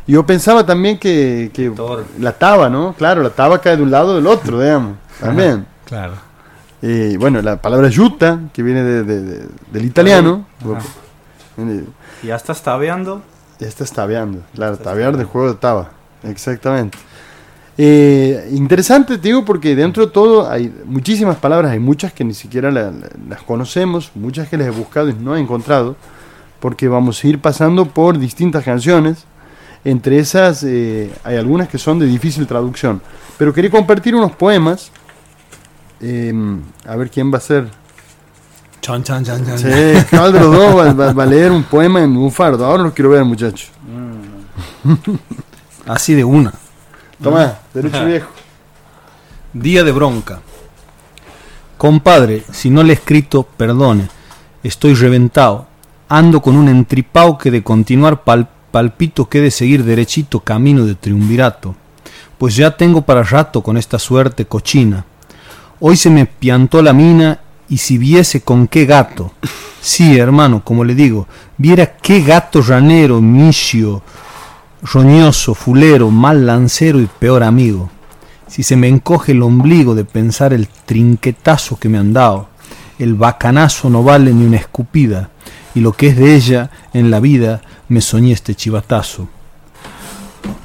Y 0.07 0.11
Yo 0.13 0.25
pensaba 0.25 0.65
también 0.65 0.97
que, 0.99 1.49
que 1.53 1.71
la 2.19 2.31
taba, 2.33 2.69
¿no? 2.69 2.93
Claro, 2.97 3.23
la 3.23 3.29
taba 3.31 3.59
cae 3.61 3.77
de 3.77 3.83
un 3.83 3.91
lado 3.91 4.11
o 4.11 4.15
del 4.15 4.27
otro, 4.27 4.59
digamos, 4.61 4.93
también. 5.19 5.65
Claro. 5.85 6.13
Eh, 6.81 7.15
bueno, 7.19 7.41
la 7.41 7.61
palabra 7.61 7.87
yuta, 7.89 8.39
que 8.53 8.61
viene 8.61 8.83
de- 8.83 9.03
de- 9.03 9.21
de- 9.21 9.47
del 9.71 9.85
italiano, 9.85 10.45
Y 12.23 12.27
ya 12.27 12.35
estás 12.35 12.61
tabeando. 12.61 13.21
Ya 13.59 13.67
estás 13.67 13.91
tabeando, 13.91 14.41
claro, 14.53 14.77
tabear 14.77 15.11
de 15.11 15.23
tabeando. 15.23 15.31
juego 15.31 15.47
de 15.49 15.55
taba, 15.55 15.89
exactamente. 16.23 16.97
Eh, 17.77 18.49
interesante, 18.51 19.17
te 19.17 19.27
digo, 19.29 19.43
porque 19.45 19.75
dentro 19.75 20.05
de 20.05 20.11
todo 20.11 20.49
hay 20.49 20.73
muchísimas 20.85 21.37
palabras, 21.37 21.71
hay 21.71 21.79
muchas 21.79 22.13
que 22.13 22.23
ni 22.23 22.33
siquiera 22.33 22.71
la- 22.71 22.91
la- 22.91 23.09
las 23.29 23.41
conocemos, 23.43 24.11
muchas 24.15 24.47
que 24.49 24.57
las 24.57 24.67
he 24.67 24.71
buscado 24.71 25.09
y 25.09 25.13
no 25.13 25.35
he 25.35 25.39
encontrado, 25.39 25.95
porque 26.59 26.87
vamos 26.87 27.23
a 27.23 27.27
ir 27.27 27.39
pasando 27.39 27.85
por 27.85 28.17
distintas 28.17 28.63
canciones. 28.63 29.25
Entre 29.83 30.17
esas 30.19 30.63
eh, 30.63 31.13
hay 31.23 31.37
algunas 31.37 31.69
que 31.69 31.77
son 31.77 31.99
de 31.99 32.05
difícil 32.07 32.47
traducción, 32.47 33.01
pero 33.37 33.53
quería 33.53 33.69
compartir 33.71 34.15
unos 34.15 34.31
poemas. 34.33 34.91
Eh, 36.07 36.33
a 36.87 36.95
ver 36.95 37.09
quién 37.09 37.31
va 37.33 37.37
a 37.37 37.41
ser. 37.41 37.67
Chan, 38.81 39.01
chan, 39.03 39.23
chan, 39.23 39.43
chan. 39.45 39.57
Sí, 39.57 40.05
¿cuál 40.11 40.31
de 40.31 40.39
los 40.39 40.51
dos 40.55 40.77
va, 40.77 40.93
va- 40.93 41.13
va 41.13 41.23
a 41.23 41.25
leer 41.25 41.51
un 41.51 41.63
poema 41.63 42.03
en 42.03 42.15
un 42.15 42.31
fardo? 42.31 42.63
Ahora 42.65 42.83
los 42.83 42.93
quiero 42.93 43.09
ver, 43.09 43.25
muchachos. 43.25 43.71
Así 45.85 46.13
de 46.13 46.23
una. 46.23 46.53
Tomá, 47.21 47.59
derecho 47.73 48.05
viejo. 48.05 48.29
Día 49.53 49.83
de 49.83 49.91
bronca. 49.91 50.41
Compadre, 51.77 52.43
si 52.51 52.69
no 52.69 52.83
le 52.83 52.93
he 52.93 52.95
escrito, 52.95 53.43
perdone. 53.43 54.07
Estoy 54.63 54.93
reventado. 54.95 55.67
Ando 56.09 56.41
con 56.41 56.55
un 56.55 56.69
entripao 56.69 57.37
que 57.37 57.51
de 57.51 57.63
continuar 57.63 58.23
pal- 58.23 58.47
palpito 58.71 59.27
que 59.27 59.41
de 59.41 59.51
seguir 59.51 59.83
derechito 59.83 60.39
camino 60.39 60.85
de 60.85 60.95
triunvirato. 60.95 61.75
Pues 62.37 62.55
ya 62.55 62.75
tengo 62.75 63.01
para 63.01 63.23
rato 63.23 63.61
con 63.61 63.77
esta 63.77 63.97
suerte 63.97 64.45
cochina. 64.45 65.05
Hoy 65.79 65.97
se 65.97 66.09
me 66.09 66.25
piantó 66.25 66.81
la 66.81 66.93
mina 66.93 67.39
y 67.67 67.77
si 67.77 67.97
viese 67.97 68.41
con 68.41 68.67
qué 68.67 68.85
gato. 68.85 69.33
Sí, 69.81 70.17
hermano, 70.17 70.63
como 70.63 70.83
le 70.83 70.95
digo, 70.95 71.27
viera 71.57 71.97
qué 71.97 72.21
gato 72.21 72.61
ranero, 72.61 73.21
misio, 73.21 74.01
roñoso, 74.81 75.53
fulero, 75.53 76.09
mal 76.09 76.45
lancero 76.45 76.99
y 76.99 77.07
peor 77.07 77.43
amigo. 77.43 77.89
Si 78.47 78.63
se 78.63 78.77
me 78.77 78.87
encoge 78.87 79.33
el 79.33 79.43
ombligo 79.43 79.95
de 79.95 80.05
pensar 80.05 80.53
el 80.53 80.67
trinquetazo 80.67 81.77
que 81.77 81.89
me 81.89 81.97
han 81.97 82.13
dado, 82.13 82.47
el 82.97 83.15
bacanazo 83.15 83.89
no 83.89 84.01
vale 84.01 84.33
ni 84.33 84.45
una 84.45 84.57
escupida, 84.57 85.29
y 85.73 85.81
lo 85.81 85.91
que 85.91 86.07
es 86.07 86.17
de 86.17 86.35
ella 86.35 86.71
en 86.93 87.11
la 87.11 87.19
vida 87.19 87.61
me 87.89 87.99
soñé 87.99 88.31
este 88.31 88.55
chivatazo. 88.55 89.27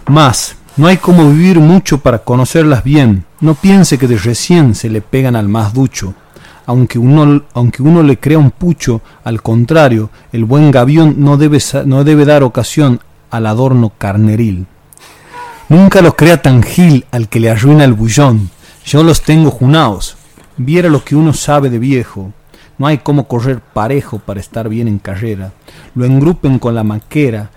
Más, 0.07 0.57
no 0.77 0.87
hay 0.87 0.99
como 0.99 1.29
vivir 1.31 1.59
mucho 1.59 1.99
para 1.99 2.21
conocerlas 2.21 2.85
bien, 2.85 3.25
no 3.41 3.55
piense 3.55 3.97
que 3.97 4.07
de 4.07 4.19
recién 4.19 4.75
se 4.75 4.91
le 4.91 5.01
pegan 5.01 5.35
al 5.35 5.49
más 5.49 5.73
ducho. 5.73 6.15
Aunque 6.67 6.99
uno, 6.99 7.43
aunque 7.55 7.83
uno 7.83 8.03
le 8.03 8.19
crea 8.19 8.39
un 8.39 8.51
pucho, 8.51 9.01
al 9.25 9.43
contrario, 9.43 10.11
el 10.33 10.45
buen 10.45 10.71
gavión 10.71 11.17
no 11.19 11.37
debe, 11.37 11.59
no 11.87 12.05
debe 12.05 12.25
dar 12.27 12.43
ocasión 12.43 13.01
al 13.31 13.47
adorno 13.47 13.93
carneril. 13.97 14.67
Nunca 15.69 16.03
los 16.03 16.15
crea 16.15 16.43
tan 16.43 16.63
gil 16.63 17.07
al 17.11 17.29
que 17.29 17.41
le 17.41 17.51
arruina 17.51 17.85
el 17.85 17.95
bullón. 17.95 18.51
Yo 18.85 19.03
los 19.03 19.23
tengo 19.23 19.51
junaos. 19.51 20.17
Viera 20.57 20.89
lo 20.89 21.03
que 21.05 21.17
uno 21.17 21.33
sabe 21.33 21.71
de 21.71 21.79
viejo. 21.79 22.33
No 22.77 22.87
hay 22.87 22.99
cómo 22.99 23.27
correr 23.27 23.61
parejo 23.61 24.19
para 24.19 24.41
estar 24.41 24.69
bien 24.69 24.89
en 24.89 24.99
carrera. 24.99 25.53
Lo 25.95 26.05
engrupen 26.05 26.59
con 26.59 26.75
la 26.75 26.85
maquera, 26.85 27.51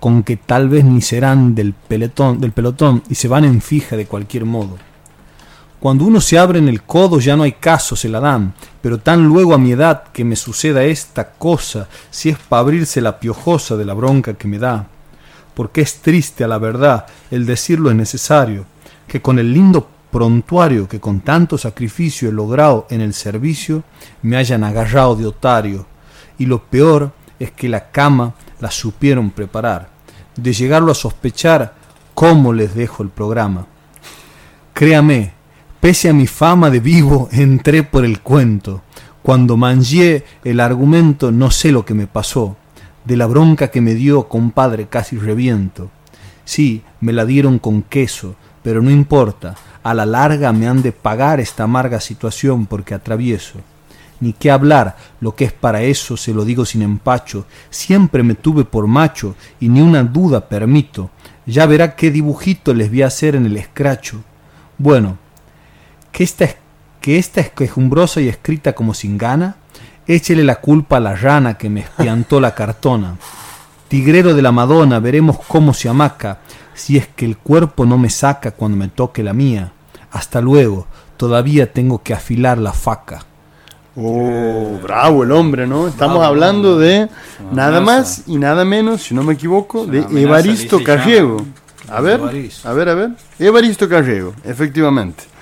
con 0.00 0.22
que 0.22 0.36
tal 0.36 0.68
vez 0.68 0.84
ni 0.84 1.00
serán 1.00 1.54
del 1.54 1.72
pelotón, 1.72 2.40
del 2.40 2.52
pelotón 2.52 3.02
y 3.08 3.14
se 3.14 3.28
van 3.28 3.44
en 3.44 3.62
fija 3.62 3.96
de 3.96 4.06
cualquier 4.06 4.44
modo. 4.44 4.76
Cuando 5.84 6.06
uno 6.06 6.18
se 6.22 6.38
abre 6.38 6.60
en 6.60 6.68
el 6.68 6.84
codo 6.84 7.20
ya 7.20 7.36
no 7.36 7.42
hay 7.42 7.52
caso, 7.52 7.94
se 7.94 8.08
la 8.08 8.18
dan, 8.18 8.54
pero 8.80 9.00
tan 9.00 9.26
luego 9.26 9.52
a 9.52 9.58
mi 9.58 9.72
edad 9.72 10.04
que 10.14 10.24
me 10.24 10.34
suceda 10.34 10.82
esta 10.82 11.32
cosa, 11.32 11.88
si 12.08 12.30
es 12.30 12.38
para 12.38 12.60
abrirse 12.60 13.02
la 13.02 13.20
piojosa 13.20 13.76
de 13.76 13.84
la 13.84 13.92
bronca 13.92 14.32
que 14.32 14.48
me 14.48 14.58
da. 14.58 14.86
Porque 15.52 15.82
es 15.82 15.96
triste 15.96 16.42
a 16.42 16.48
la 16.48 16.56
verdad, 16.56 17.04
el 17.30 17.44
decirlo 17.44 17.90
es 17.90 17.96
necesario, 17.96 18.64
que 19.06 19.20
con 19.20 19.38
el 19.38 19.52
lindo 19.52 19.86
prontuario 20.10 20.88
que 20.88 21.00
con 21.00 21.20
tanto 21.20 21.58
sacrificio 21.58 22.30
he 22.30 22.32
logrado 22.32 22.86
en 22.88 23.02
el 23.02 23.12
servicio, 23.12 23.84
me 24.22 24.38
hayan 24.38 24.64
agarrado 24.64 25.16
de 25.16 25.26
otario. 25.26 25.84
Y 26.38 26.46
lo 26.46 26.64
peor 26.64 27.12
es 27.38 27.50
que 27.50 27.68
la 27.68 27.90
cama 27.90 28.32
la 28.58 28.70
supieron 28.70 29.32
preparar. 29.32 29.90
De 30.34 30.54
llegarlo 30.54 30.92
a 30.92 30.94
sospechar, 30.94 31.74
¿cómo 32.14 32.54
les 32.54 32.74
dejo 32.74 33.02
el 33.02 33.10
programa? 33.10 33.66
Créame, 34.72 35.43
Pese 35.84 36.08
a 36.08 36.14
mi 36.14 36.26
fama 36.26 36.70
de 36.70 36.80
vivo, 36.80 37.28
entré 37.30 37.82
por 37.82 38.06
el 38.06 38.20
cuento. 38.20 38.80
Cuando 39.22 39.58
mangié 39.58 40.24
el 40.42 40.60
argumento, 40.60 41.30
no 41.30 41.50
sé 41.50 41.72
lo 41.72 41.84
que 41.84 41.92
me 41.92 42.06
pasó. 42.06 42.56
De 43.04 43.18
la 43.18 43.26
bronca 43.26 43.68
que 43.68 43.82
me 43.82 43.92
dio, 43.92 44.26
compadre, 44.26 44.86
casi 44.86 45.18
reviento. 45.18 45.90
Sí, 46.46 46.82
me 47.02 47.12
la 47.12 47.26
dieron 47.26 47.58
con 47.58 47.82
queso, 47.82 48.34
pero 48.62 48.80
no 48.80 48.90
importa. 48.90 49.56
A 49.82 49.92
la 49.92 50.06
larga 50.06 50.54
me 50.54 50.66
han 50.66 50.80
de 50.80 50.92
pagar 50.92 51.38
esta 51.38 51.64
amarga 51.64 52.00
situación 52.00 52.64
porque 52.64 52.94
atravieso. 52.94 53.58
Ni 54.20 54.32
qué 54.32 54.50
hablar, 54.50 54.96
lo 55.20 55.36
que 55.36 55.44
es 55.44 55.52
para 55.52 55.82
eso 55.82 56.16
se 56.16 56.32
lo 56.32 56.46
digo 56.46 56.64
sin 56.64 56.80
empacho. 56.80 57.44
Siempre 57.68 58.22
me 58.22 58.36
tuve 58.36 58.64
por 58.64 58.86
macho 58.86 59.34
y 59.60 59.68
ni 59.68 59.82
una 59.82 60.02
duda 60.02 60.48
permito. 60.48 61.10
Ya 61.44 61.66
verá 61.66 61.94
qué 61.94 62.10
dibujito 62.10 62.72
les 62.72 62.88
voy 62.88 63.02
a 63.02 63.08
hacer 63.08 63.36
en 63.36 63.44
el 63.44 63.58
escracho. 63.58 64.24
Bueno, 64.78 65.18
que 66.14 66.22
esta, 66.22 66.48
que 67.00 67.18
esta 67.18 67.40
es 67.40 67.50
quejumbrosa 67.50 68.20
y 68.20 68.28
escrita 68.28 68.72
como 68.72 68.94
sin 68.94 69.18
gana, 69.18 69.56
échele 70.06 70.44
la 70.44 70.60
culpa 70.60 70.98
a 70.98 71.00
la 71.00 71.16
rana 71.16 71.58
que 71.58 71.68
me 71.68 71.80
espiantó 71.80 72.40
la 72.40 72.54
cartona. 72.54 73.16
Tigrero 73.88 74.32
de 74.32 74.40
la 74.40 74.52
Madonna, 74.52 75.00
veremos 75.00 75.40
cómo 75.48 75.74
se 75.74 75.88
amaca, 75.88 76.38
si 76.72 76.96
es 76.96 77.08
que 77.08 77.24
el 77.24 77.36
cuerpo 77.36 77.84
no 77.84 77.98
me 77.98 78.10
saca 78.10 78.52
cuando 78.52 78.78
me 78.78 78.88
toque 78.88 79.24
la 79.24 79.32
mía. 79.32 79.72
Hasta 80.12 80.40
luego, 80.40 80.86
todavía 81.16 81.72
tengo 81.72 82.00
que 82.00 82.14
afilar 82.14 82.58
la 82.58 82.72
faca. 82.72 83.24
Oh, 83.96 84.78
bravo 84.80 85.24
el 85.24 85.32
hombre, 85.32 85.66
¿no? 85.66 85.88
Estamos 85.88 86.24
hablando 86.24 86.78
de 86.78 87.08
nada 87.52 87.80
más 87.80 88.22
y 88.28 88.38
nada 88.38 88.64
menos, 88.64 89.02
si 89.02 89.16
no 89.16 89.24
me 89.24 89.34
equivoco, 89.34 89.84
de 89.84 90.06
Evaristo 90.22 90.80
Carriego. 90.84 91.44
A 91.88 92.00
ver, 92.00 92.20
a 92.64 92.72
ver, 92.72 92.88
a 92.88 92.94
ver. 92.94 93.10
Evaristo 93.40 93.88
Carriego, 93.88 94.32
efectivamente. 94.44 95.33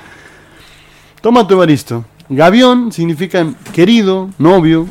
Toma 1.23 1.47
tu 1.47 1.55
Evaristo. 1.55 2.05
Gavión 2.29 2.91
significa 2.91 3.47
querido, 3.73 4.31
novio, 4.39 4.89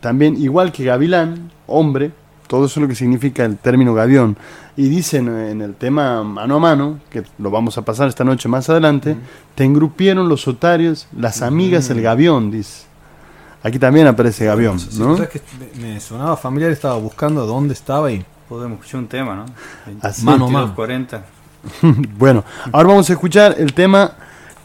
también 0.00 0.36
igual 0.36 0.72
que 0.72 0.82
gavilán, 0.82 1.52
hombre, 1.68 2.10
todo 2.48 2.64
eso 2.66 2.80
es 2.80 2.82
lo 2.82 2.88
que 2.88 2.96
significa 2.96 3.44
el 3.44 3.56
término 3.56 3.94
gavión. 3.94 4.36
Y 4.76 4.88
dicen 4.88 5.28
en 5.28 5.62
el 5.62 5.76
tema 5.76 6.24
mano 6.24 6.56
a 6.56 6.58
mano, 6.58 6.98
que 7.10 7.22
lo 7.38 7.52
vamos 7.52 7.78
a 7.78 7.82
pasar 7.82 8.08
esta 8.08 8.24
noche 8.24 8.48
más 8.48 8.68
adelante, 8.70 9.16
te 9.54 9.62
engrupieron 9.62 10.28
los 10.28 10.48
otarios, 10.48 11.06
las 11.16 11.42
amigas 11.42 11.90
el 11.90 12.02
gavión, 12.02 12.50
dice. 12.50 12.86
Aquí 13.62 13.78
también 13.78 14.08
aparece 14.08 14.46
gavión, 14.46 14.78
¿no? 14.98 15.14
que 15.16 15.40
me 15.80 16.00
sonaba 16.00 16.36
familiar, 16.36 16.72
estaba 16.72 16.96
buscando 16.96 17.46
dónde 17.46 17.74
estaba 17.74 18.10
y... 18.10 18.24
Podemos 18.48 18.80
escuchar 18.80 19.00
un 19.00 19.06
tema, 19.06 19.36
¿no? 19.36 19.44
mano 20.24 20.46
a 20.46 20.50
mano. 20.50 20.74
40. 20.74 21.24
bueno, 22.18 22.42
ahora 22.72 22.88
vamos 22.88 23.08
a 23.08 23.12
escuchar 23.12 23.54
el 23.58 23.72
tema 23.72 24.12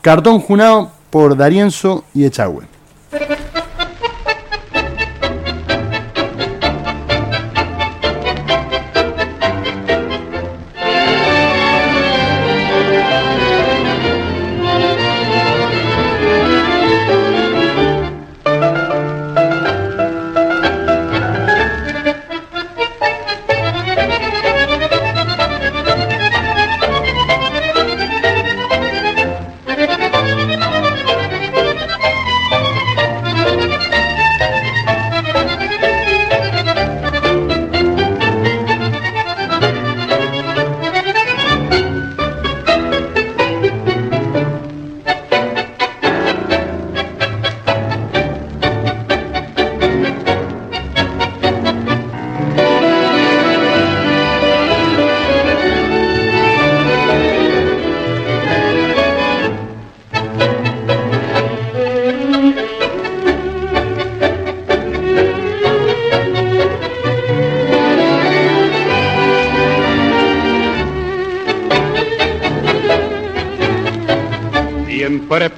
Cartón 0.05 0.39
Junao 0.39 0.91
por 1.09 1.35
Darienzo 1.35 2.03
y 2.13 2.25
Echagüe. 2.25 2.67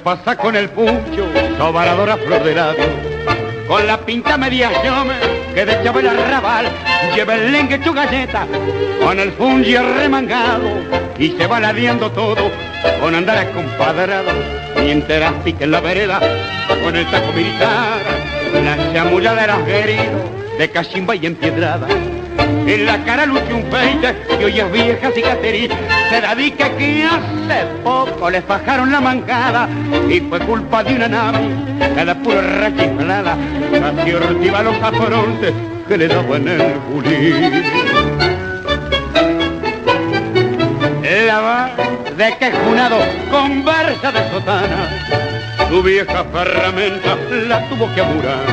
Pasa 0.08 0.36
con 0.36 0.56
el 0.56 0.70
pucho, 0.70 1.28
sobaradora 1.58 2.16
flor 2.16 2.40
con 3.68 3.86
la 3.86 3.98
pinta 3.98 4.38
media 4.38 4.70
llama 4.82 5.18
que 5.54 5.66
de 5.66 5.72
el 5.72 6.08
arrabal, 6.08 6.66
lleva 7.14 7.34
el 7.34 7.52
lengue 7.52 7.78
tu 7.80 7.94
con 9.04 9.20
el 9.20 9.32
fungi 9.32 9.76
remangado, 9.76 10.70
y 11.18 11.28
se 11.32 11.46
va 11.46 11.60
ladeando 11.60 12.10
todo, 12.10 12.50
con 13.02 13.14
andar 13.14 13.36
acompadrado, 13.36 14.30
mientras 14.76 15.30
pique 15.44 15.64
en 15.64 15.72
la 15.72 15.82
vereda, 15.82 16.20
con 16.82 16.96
el 16.96 17.04
taco 17.10 17.30
militar, 17.34 18.00
la 18.64 18.92
chamulla 18.94 19.34
de 19.34 19.46
los 19.46 19.66
de 20.58 20.70
cachimba 20.70 21.16
y 21.16 21.26
empiedrada 21.26 21.86
en 22.66 22.86
la 22.86 23.02
cara 23.04 23.26
luce 23.26 23.52
un 23.52 23.64
peite 23.64 24.14
y 24.40 24.44
hoy 24.44 24.60
es 24.60 24.72
vieja 24.72 25.10
cicatriz. 25.10 25.70
Se 26.10 26.20
dedica 26.20 26.70
que 26.76 27.04
hace 27.04 27.66
poco 27.84 28.30
les 28.30 28.46
bajaron 28.46 28.90
la 28.90 29.00
mancada 29.00 29.68
y 30.08 30.20
fue 30.20 30.38
culpa 30.40 30.82
de 30.82 30.94
una 30.94 31.08
nave 31.08 31.68
la 32.04 32.14
pura 32.14 32.40
rachiflada 32.40 33.36
casi 33.70 34.12
ortiva 34.12 34.62
los 34.62 34.82
afrontes 34.82 35.52
que 35.86 35.96
le 35.98 36.08
daban 36.08 36.48
el 36.48 36.78
bulín. 36.90 37.62
La 41.26 41.70
de 42.16 42.36
que 42.38 42.50
junado 42.52 42.98
conversa 43.30 44.12
de 44.12 44.30
sotana. 44.30 44.88
Su 45.68 45.82
vieja 45.82 46.24
ferramenta 46.32 47.16
la 47.46 47.68
tuvo 47.68 47.92
que 47.94 48.00
amurar. 48.00 48.46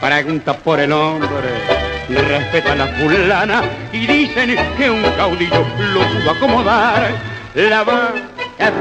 Pregunta 0.00 0.54
por 0.54 0.80
el 0.80 0.92
hombre, 0.92 1.79
respeta 2.16 2.72
a 2.72 2.76
la 2.76 2.86
fulana 2.88 3.62
y 3.92 4.06
dicen 4.06 4.56
que 4.76 4.90
un 4.90 5.02
caudillo 5.16 5.64
lo 5.94 6.00
pudo 6.00 6.30
acomodar. 6.30 7.10
La 7.54 7.82
va 7.82 8.12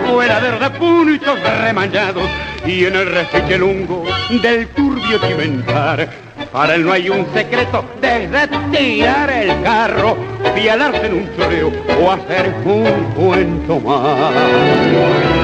fuera 0.05 0.39
de 0.39 0.69
puntos 0.71 1.39
remañados 1.61 2.29
y 2.65 2.85
en 2.85 2.95
el 2.95 3.05
refiche 3.07 3.57
lungo 3.57 4.03
del 4.41 4.67
turbio 4.69 5.19
cimentar. 5.19 6.09
Para 6.51 6.75
él 6.75 6.85
no 6.85 6.91
hay 6.91 7.09
un 7.09 7.25
secreto 7.33 7.85
desde 8.01 8.47
tirar 8.71 9.29
el 9.29 9.61
carro, 9.61 10.17
fialarse 10.55 11.05
en 11.05 11.13
un 11.13 11.29
choreo 11.37 11.71
o 12.01 12.11
hacer 12.11 12.53
un 12.65 13.03
cuento 13.15 13.79
más. 13.79 15.38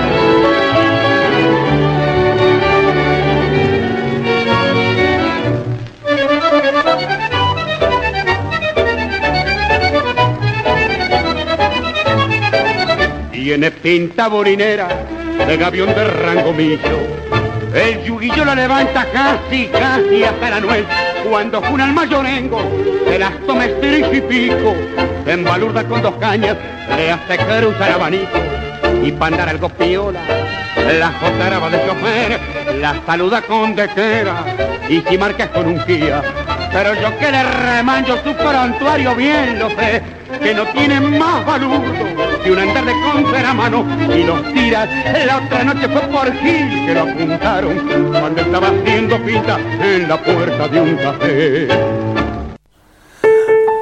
Tiene 13.46 13.70
pinta 13.70 14.28
borinera 14.28 14.88
de 15.46 15.56
gavión 15.58 15.94
de 15.94 16.04
rango. 16.04 16.52
El 17.76 18.04
yuguillo 18.04 18.44
la 18.44 18.56
levanta 18.56 19.06
casi, 19.14 19.68
casi 19.68 20.24
hasta 20.24 20.50
la 20.50 20.60
nuez. 20.62 20.84
Cuando 21.30 21.62
juna 21.62 21.86
el 21.86 21.94
mayorengo, 21.94 22.60
se 23.08 23.20
las 23.20 23.40
toma 23.46 23.68
y 23.68 24.22
pico. 24.22 24.74
Se 25.26 25.34
embalurda 25.34 25.84
con 25.84 26.02
dos 26.02 26.16
cañas, 26.16 26.58
le 26.98 27.12
hace 27.12 27.38
cruzar 27.38 27.92
abanico. 27.92 28.40
Y 29.04 29.12
para 29.12 29.36
andar 29.36 29.50
algo 29.50 29.70
piola, 29.70 30.22
la 31.00 31.12
jotaraba 31.12 31.70
de 31.70 31.86
chofer, 31.86 32.40
la 32.82 33.00
saluda 33.06 33.44
con 33.44 33.76
dequera. 33.76 34.44
Y 34.90 35.02
si 35.02 35.20
marcas 35.20 35.50
con 35.50 35.68
un 35.68 35.86
guía, 35.86 36.24
pero 36.74 36.96
yo 36.96 37.16
que 37.20 37.32
le 37.32 37.44
remancho 37.44 38.18
su 38.24 38.34
prontuario 38.34 39.14
bien 39.14 39.60
lo 39.60 39.70
sé, 39.70 40.02
que 40.42 40.56
no 40.56 40.66
tiene 40.66 41.00
más 41.00 41.46
valor 41.46 42.25
que 42.46 42.52
un 42.52 42.60
andar 42.60 42.86
de 42.86 42.94
contra 43.02 43.50
a 43.50 43.54
mano 43.56 43.84
y 44.16 44.24
los 44.24 44.54
tiras. 44.54 44.88
La 45.26 45.38
otra 45.38 45.64
noche 45.64 45.90
fue 45.90 46.02
por 46.02 46.32
Gil 46.32 46.86
que 46.86 46.94
lo 46.94 47.02
apuntaron 47.02 48.12
cuando 48.12 48.42
estaba 48.42 48.68
haciendo 48.68 49.18
pinta 49.24 49.60
en 49.82 50.08
la 50.08 50.24
puerta 50.24 50.68
de 50.68 50.82
un 50.82 50.96
café. 50.96 51.68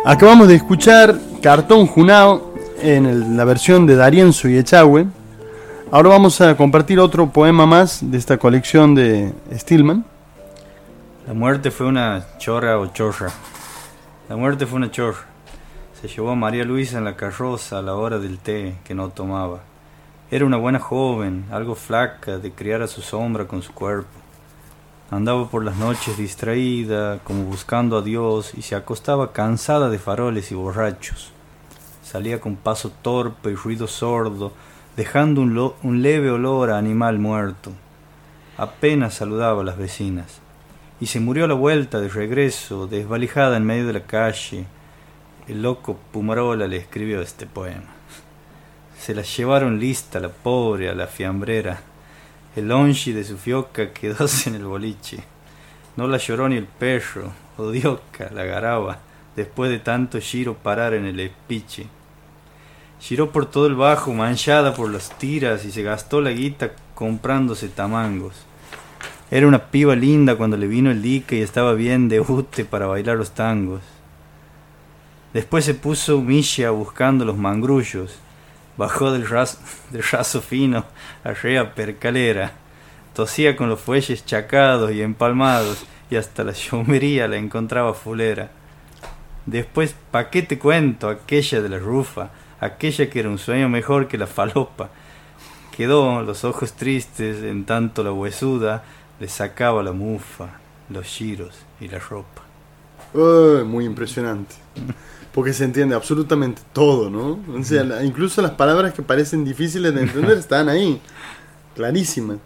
Acabamos 0.06 0.48
de 0.48 0.56
escuchar 0.56 1.14
Cartón 1.42 1.88
Junao 1.88 2.54
en 2.82 3.36
la 3.36 3.44
versión 3.44 3.86
de 3.86 3.98
Darienzo 3.98 4.48
y 4.48 4.58
Echagüe. 4.58 5.08
Ahora 5.92 6.10
vamos 6.10 6.40
a 6.40 6.56
compartir 6.56 7.02
otro 7.02 7.30
poema 7.30 7.66
más 7.66 8.00
de 8.10 8.18
esta 8.18 8.38
colección 8.38 8.96
de 8.96 9.34
Stillman. 9.54 10.06
La 11.28 11.34
muerte 11.34 11.70
fue 11.70 11.86
una 11.86 12.24
chorra 12.38 12.80
o 12.80 12.88
chorra. 12.94 13.30
La 14.30 14.38
muerte 14.38 14.66
fue 14.66 14.78
una 14.78 14.90
chorra. 14.90 15.33
Se 16.04 16.10
llevó 16.10 16.32
a 16.32 16.36
María 16.36 16.66
Luisa 16.66 16.98
en 16.98 17.06
la 17.06 17.16
carroza 17.16 17.80
a 17.80 17.82
la 17.82 17.96
hora 17.96 18.20
del 18.20 18.38
té 18.38 18.76
que 18.84 18.94
no 18.94 19.08
tomaba. 19.08 19.62
Era 20.30 20.44
una 20.44 20.58
buena 20.58 20.78
joven, 20.78 21.46
algo 21.50 21.76
flaca, 21.76 22.40
de 22.40 22.52
criar 22.52 22.82
a 22.82 22.88
su 22.88 23.02
sombra 23.02 23.48
con 23.48 23.62
su 23.62 23.72
cuerpo. 23.72 24.10
Andaba 25.12 25.50
por 25.50 25.64
las 25.64 25.78
noches 25.78 26.18
distraída, 26.18 27.20
como 27.24 27.46
buscando 27.46 27.98
a 27.98 28.02
Dios, 28.02 28.52
y 28.54 28.64
se 28.64 28.76
acostaba 28.76 29.32
cansada 29.32 29.90
de 29.90 29.98
faroles 29.98 30.52
y 30.52 30.56
borrachos. 30.56 31.32
Salía 32.04 32.42
con 32.42 32.58
paso 32.58 32.92
torpe 33.02 33.52
y 33.52 33.56
ruido 33.56 33.88
sordo, 33.88 34.52
dejando 34.98 35.40
un, 35.40 35.74
un 35.84 36.02
leve 36.02 36.32
olor 36.32 36.72
a 36.72 36.78
animal 36.78 37.18
muerto. 37.18 37.72
Apenas 38.58 39.14
saludaba 39.14 39.62
a 39.62 39.66
las 39.66 39.78
vecinas. 39.78 40.42
Y 41.00 41.06
se 41.06 41.22
murió 41.22 41.46
a 41.46 41.48
la 41.48 41.54
vuelta 41.54 42.02
de 42.02 42.10
regreso, 42.10 42.88
desvalijada 42.88 43.56
en 43.56 43.64
medio 43.64 43.88
de 43.88 43.94
la 43.94 44.04
calle, 44.04 44.66
el 45.48 45.62
loco 45.62 46.00
Pumarola 46.12 46.68
le 46.68 46.78
escribió 46.78 47.22
este 47.22 47.46
poema. 47.46 47.94
Se 48.98 49.14
la 49.14 49.24
llevaron 49.24 49.80
lista 49.80 50.20
la 50.20 50.30
pobre 50.30 50.90
a 50.90 50.96
la 50.96 51.08
fiambrera. 51.08 51.82
El 52.56 52.72
onchi 52.72 53.12
de 53.12 53.26
su 53.26 53.38
fioca 53.38 53.92
quedóse 53.92 54.50
en 54.52 54.56
el 54.56 54.66
boliche. 54.66 55.24
No 55.98 56.08
la 56.08 56.18
lloró 56.18 56.48
ni 56.48 56.56
el 56.56 56.66
perro, 56.66 57.32
odioca 57.58 58.30
la 58.34 58.46
garaba, 58.46 59.00
después 59.36 59.70
de 59.70 59.80
tanto 59.80 60.20
giro 60.20 60.54
parar 60.56 60.94
en 60.94 61.06
el 61.06 61.20
espiche. 61.20 61.88
Giró 63.00 63.32
por 63.32 63.46
todo 63.46 63.68
el 63.68 63.76
bajo, 63.76 64.14
manchada 64.14 64.74
por 64.74 64.90
las 64.90 65.18
tiras, 65.18 65.66
y 65.66 65.72
se 65.72 65.84
gastó 65.84 66.22
la 66.22 66.32
guita 66.32 66.72
comprándose 66.96 67.68
tamangos. 67.68 68.34
Era 69.30 69.48
una 69.48 69.66
piba 69.72 69.96
linda 69.96 70.36
cuando 70.36 70.56
le 70.56 70.68
vino 70.68 70.90
el 70.90 71.02
dique 71.02 71.38
y 71.38 71.42
estaba 71.42 71.74
bien 71.74 72.08
de 72.08 72.22
ute 72.22 72.64
para 72.64 72.88
bailar 72.88 73.18
los 73.18 73.32
tangos. 73.32 73.82
Después 75.34 75.66
se 75.66 75.74
puso 75.74 76.22
Misha 76.22 76.70
buscando 76.70 77.26
los 77.26 77.38
mangrullos. 77.38 78.16
Bajó 78.78 79.12
del 79.12 79.28
raso, 79.28 79.58
del 79.92 80.04
raso 80.04 80.42
fino 80.42 80.86
percalera. 81.76 82.54
Tosía 83.16 83.56
con 83.56 83.70
los 83.70 83.80
fuelles 83.80 84.26
chacados 84.26 84.92
y 84.92 85.02
empalmados 85.02 85.86
y 86.10 86.16
hasta 86.16 86.44
la 86.44 86.52
llomería 86.52 87.28
la 87.28 87.38
encontraba 87.38 87.94
fulera. 87.96 88.52
Después, 89.46 89.96
¿pa' 90.12 90.30
qué 90.30 90.44
te 90.44 90.60
cuento? 90.60 91.10
Aquella 91.10 91.62
de 91.62 91.70
la 91.70 91.80
rufa, 91.80 92.30
aquella 92.60 93.10
que 93.10 93.20
era 93.20 93.30
un 93.30 93.40
sueño 93.40 93.70
mejor 93.70 94.08
que 94.08 94.18
la 94.18 94.28
falopa. 94.28 94.90
Quedó 95.76 96.22
los 96.22 96.44
ojos 96.44 96.74
tristes 96.74 97.44
en 97.44 97.66
tanto 97.66 98.04
la 98.04 98.12
huesuda 98.12 98.84
le 99.20 99.28
sacaba 99.28 99.82
la 99.82 99.92
mufa, 99.92 100.60
los 100.90 101.06
giros 101.06 101.56
y 101.80 101.88
la 101.88 101.98
ropa. 101.98 102.44
muy 103.14 103.86
impresionante 103.86 104.56
porque 105.34 105.52
se 105.52 105.64
entiende 105.64 105.96
absolutamente 105.96 106.62
todo, 106.74 107.10
¿no? 107.10 107.40
O 107.58 107.64
sea, 107.64 108.04
incluso 108.04 108.42
las 108.42 108.52
palabras 108.52 108.94
que 108.94 109.02
parecen 109.02 109.44
difíciles 109.44 109.94
de 109.94 110.02
entender 110.02 110.38
están 110.38 110.70
ahí, 110.70 111.02
clarísimas. 111.76 112.38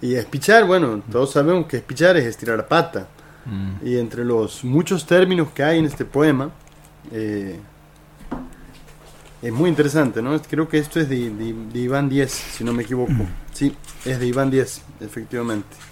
Y 0.00 0.14
espichar, 0.14 0.66
bueno, 0.66 1.02
todos 1.12 1.32
sabemos 1.32 1.66
que 1.66 1.76
espichar 1.76 2.16
es 2.16 2.24
estirar 2.24 2.56
la 2.56 2.66
pata. 2.66 3.08
Mm. 3.44 3.86
Y 3.86 3.98
entre 3.98 4.24
los 4.24 4.64
muchos 4.64 5.06
términos 5.06 5.48
que 5.54 5.62
hay 5.62 5.78
en 5.78 5.84
este 5.84 6.04
poema, 6.04 6.50
eh, 7.12 7.60
es 9.42 9.52
muy 9.52 9.68
interesante, 9.68 10.22
¿no? 10.22 10.40
Creo 10.42 10.68
que 10.68 10.78
esto 10.78 10.98
es 10.98 11.08
de, 11.08 11.30
de 11.30 11.78
Iván 11.78 12.08
Díez, 12.08 12.32
si 12.32 12.64
no 12.64 12.72
me 12.72 12.84
equivoco. 12.84 13.12
Mm. 13.12 13.28
Sí, 13.52 13.76
es 14.04 14.18
de 14.18 14.26
Iván 14.26 14.50
Díez, 14.50 14.80
efectivamente. 15.00 15.91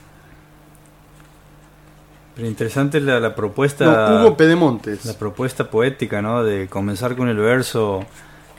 Pero 2.41 2.49
interesante 2.49 3.01
la, 3.01 3.21
la 3.21 3.35
propuesta. 3.35 3.85
No, 3.85 4.21
Hugo 4.23 4.35
Pedemontes. 4.35 5.05
La 5.05 5.13
propuesta 5.13 5.71
poética, 5.71 6.23
¿no? 6.23 6.43
De 6.43 6.69
comenzar 6.69 7.15
con 7.15 7.29
el 7.29 7.37
verso 7.37 8.07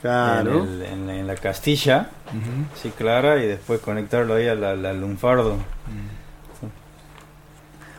claro. 0.00 0.64
en, 0.64 1.26
la 1.26 1.34
Castilla, 1.34 2.10
sí, 2.80 2.92
clara, 2.96 3.42
y 3.42 3.48
después 3.48 3.80
conectarlo 3.80 4.34
ahí 4.34 4.46
al, 4.46 5.00
lunfardo. 5.00 5.56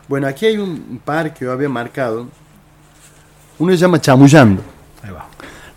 Bueno, 0.08 0.26
aquí 0.26 0.46
hay 0.46 0.56
un 0.56 1.02
par 1.04 1.34
que 1.34 1.44
yo 1.44 1.52
había 1.52 1.68
marcado. 1.68 2.28
Uno 3.58 3.72
se 3.72 3.76
llama 3.76 4.00
Chamullando. 4.00 4.62
Ahí 5.02 5.10
va. 5.10 5.26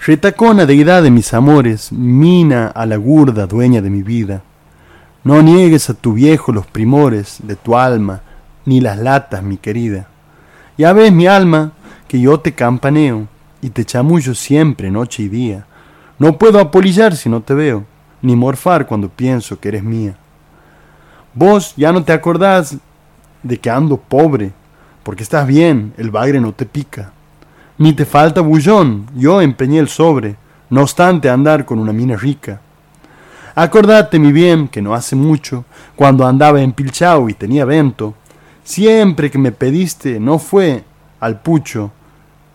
Retacona 0.05 0.65
deidad 0.65 1.03
de 1.03 1.11
mis 1.11 1.33
amores, 1.33 1.91
mina 1.91 2.67
a 2.67 2.85
la 2.85 2.95
gurda 2.95 3.45
dueña 3.45 3.81
de 3.81 3.89
mi 3.89 4.03
vida. 4.03 4.41
No 5.25 5.41
niegues 5.41 5.89
a 5.89 5.95
tu 5.95 6.13
viejo 6.13 6.53
los 6.53 6.65
primores 6.65 7.39
de 7.43 7.57
tu 7.57 7.75
alma 7.75 8.21
ni 8.67 8.81
las 8.81 8.97
latas, 8.97 9.41
mi 9.43 9.55
querida. 9.55 10.07
Ya 10.77 10.91
ves, 10.91 11.13
mi 11.13 11.25
alma, 11.25 11.71
que 12.09 12.19
yo 12.19 12.41
te 12.41 12.53
campaneo 12.53 13.29
y 13.61 13.69
te 13.69 13.85
chamullo 13.85 14.35
siempre, 14.35 14.91
noche 14.91 15.23
y 15.23 15.29
día. 15.29 15.65
No 16.19 16.37
puedo 16.37 16.59
apolillar 16.59 17.15
si 17.15 17.29
no 17.29 17.41
te 17.41 17.53
veo, 17.53 17.85
ni 18.21 18.35
morfar 18.35 18.85
cuando 18.85 19.07
pienso 19.07 19.57
que 19.57 19.69
eres 19.69 19.83
mía. 19.83 20.17
Vos 21.33 21.75
ya 21.77 21.93
no 21.93 22.03
te 22.03 22.11
acordás 22.11 22.77
de 23.41 23.57
que 23.57 23.69
ando 23.69 23.95
pobre, 23.95 24.51
porque 25.01 25.23
estás 25.23 25.47
bien, 25.47 25.93
el 25.95 26.11
bagre 26.11 26.41
no 26.41 26.51
te 26.51 26.65
pica. 26.65 27.13
Ni 27.77 27.93
te 27.93 28.03
falta 28.03 28.41
bullón, 28.41 29.05
yo 29.15 29.41
empeñé 29.41 29.79
el 29.79 29.87
sobre, 29.87 30.35
no 30.69 30.81
obstante 30.81 31.29
andar 31.29 31.63
con 31.63 31.79
una 31.79 31.93
mina 31.93 32.17
rica. 32.17 32.59
Acordate, 33.55 34.19
mi 34.19 34.33
bien, 34.33 34.67
que 34.67 34.81
no 34.81 34.93
hace 34.93 35.15
mucho, 35.15 35.63
cuando 35.95 36.27
andaba 36.27 36.61
en 36.61 36.73
Pilchao 36.73 37.29
y 37.29 37.33
tenía 37.33 37.63
vento, 37.63 38.13
Siempre 38.67 39.31
que 39.31 39.37
me 39.37 39.53
pediste 39.53 40.19
no 40.19 40.39
fue 40.39 40.83
al 41.21 41.39
pucho, 41.39 41.89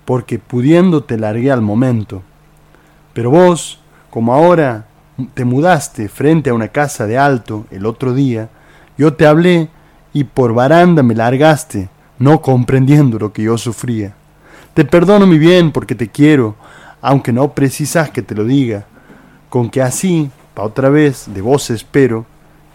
porque 0.04 0.38
pudiendo 0.38 1.04
te 1.04 1.16
largué 1.16 1.50
al 1.50 1.62
momento. 1.62 2.22
Pero 3.14 3.30
vos, 3.30 3.80
como 4.10 4.34
ahora 4.34 4.84
te 5.32 5.46
mudaste 5.46 6.10
frente 6.10 6.50
a 6.50 6.54
una 6.54 6.68
casa 6.68 7.06
de 7.06 7.16
alto 7.16 7.64
el 7.70 7.86
otro 7.86 8.12
día, 8.12 8.50
yo 8.98 9.14
te 9.14 9.26
hablé 9.26 9.70
y 10.12 10.24
por 10.24 10.52
baranda 10.52 11.02
me 11.02 11.14
largaste, 11.14 11.88
no 12.18 12.42
comprendiendo 12.42 13.18
lo 13.18 13.32
que 13.32 13.44
yo 13.44 13.56
sufría. 13.56 14.12
Te 14.74 14.84
perdono 14.84 15.26
mi 15.26 15.38
bien 15.38 15.72
porque 15.72 15.94
te 15.94 16.08
quiero, 16.08 16.56
aunque 17.00 17.32
no 17.32 17.54
precisas 17.54 18.10
que 18.10 18.20
te 18.20 18.34
lo 18.34 18.44
diga, 18.44 18.84
con 19.48 19.70
que 19.70 19.80
así 19.80 20.30
pa' 20.52 20.64
otra 20.64 20.90
vez, 20.90 21.24
de 21.32 21.40
vos 21.40 21.70
espero 21.70 22.26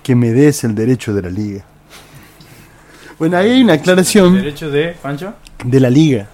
que 0.02 0.16
me 0.16 0.32
des 0.32 0.64
el 0.64 0.74
derecho 0.74 1.14
de 1.14 1.22
la 1.22 1.30
liga. 1.30 1.66
Bueno, 3.20 3.38
ahí 3.38 3.52
hay 3.52 3.64
una 3.64 3.74
aclaración 3.74 4.36
¿Derecho 4.36 4.70
de 4.70 4.96
Pancho? 5.02 5.34
de 5.64 5.80
la 5.80 5.90
liga. 5.90 6.28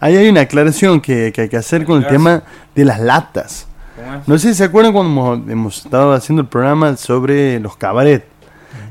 Ahí 0.00 0.16
hay 0.16 0.28
una 0.28 0.42
aclaración 0.42 1.00
que, 1.00 1.32
que 1.32 1.42
hay 1.42 1.48
que 1.48 1.56
hacer 1.56 1.84
con 1.84 1.98
el 2.02 2.06
tema 2.06 2.42
de 2.74 2.84
las 2.84 3.00
latas. 3.00 3.66
No 4.26 4.38
sé 4.38 4.48
si 4.48 4.54
se 4.54 4.64
acuerdan 4.64 4.92
cuando 4.92 5.10
hemos, 5.34 5.50
hemos 5.50 5.84
estado 5.84 6.12
haciendo 6.12 6.42
el 6.42 6.48
programa 6.48 6.96
sobre 6.96 7.58
los 7.60 7.76
cabaret 7.76 8.24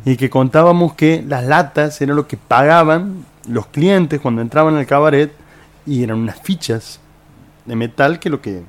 y 0.06 0.16
que 0.16 0.30
contábamos 0.30 0.94
que 0.94 1.24
las 1.28 1.44
latas 1.46 2.02
era 2.02 2.14
lo 2.14 2.28
que 2.28 2.38
pagaban 2.38 3.26
los 3.48 3.68
clientes 3.68 4.20
cuando 4.20 4.42
entraban 4.42 4.76
al 4.76 4.86
cabaret 4.86 5.32
y 5.86 6.04
eran 6.04 6.18
unas 6.20 6.40
fichas 6.42 7.00
de 7.66 7.76
metal 7.76 8.20
que 8.20 8.30
lo 8.30 8.42
que 8.42 8.62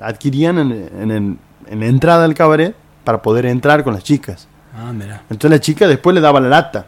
adquirían 0.00 0.58
en, 0.58 0.72
en 1.00 1.10
el- 1.10 1.36
en 1.70 1.80
la 1.80 1.86
entrada 1.86 2.24
al 2.24 2.34
cabaret 2.34 2.74
para 3.04 3.20
poder 3.20 3.44
entrar 3.46 3.84
con 3.84 3.92
las 3.92 4.02
chicas. 4.04 4.48
Ah, 4.76 4.92
mira. 4.92 5.22
Entonces 5.28 5.50
la 5.50 5.60
chica 5.60 5.86
después 5.86 6.14
le 6.14 6.20
daba 6.22 6.40
la 6.40 6.48
lata. 6.48 6.86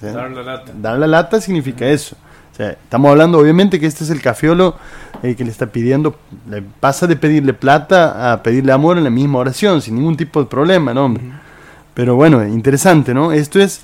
Dar 0.00 0.30
la 0.30 0.42
lata. 0.42 0.72
Dar 0.74 0.98
la 0.98 1.06
lata 1.06 1.40
significa 1.40 1.86
eso. 1.86 2.16
O 2.52 2.56
sea, 2.56 2.70
estamos 2.70 3.10
hablando 3.10 3.38
obviamente 3.38 3.78
que 3.78 3.86
este 3.86 4.04
es 4.04 4.10
el 4.10 4.20
cafiolo 4.20 4.76
eh, 5.22 5.36
que 5.36 5.44
le 5.44 5.50
está 5.50 5.66
pidiendo, 5.66 6.18
le 6.50 6.62
pasa 6.62 7.06
de 7.06 7.16
pedirle 7.16 7.54
plata 7.54 8.32
a 8.32 8.42
pedirle 8.42 8.72
amor 8.72 8.98
en 8.98 9.04
la 9.04 9.10
misma 9.10 9.38
oración, 9.38 9.80
sin 9.80 9.94
ningún 9.94 10.16
tipo 10.16 10.40
de 10.40 10.46
problema, 10.46 10.92
¿no? 10.92 11.04
hombre? 11.04 11.24
Pero 11.94 12.16
bueno, 12.16 12.44
interesante, 12.46 13.14
¿no? 13.14 13.32
Esto 13.32 13.60
es, 13.60 13.82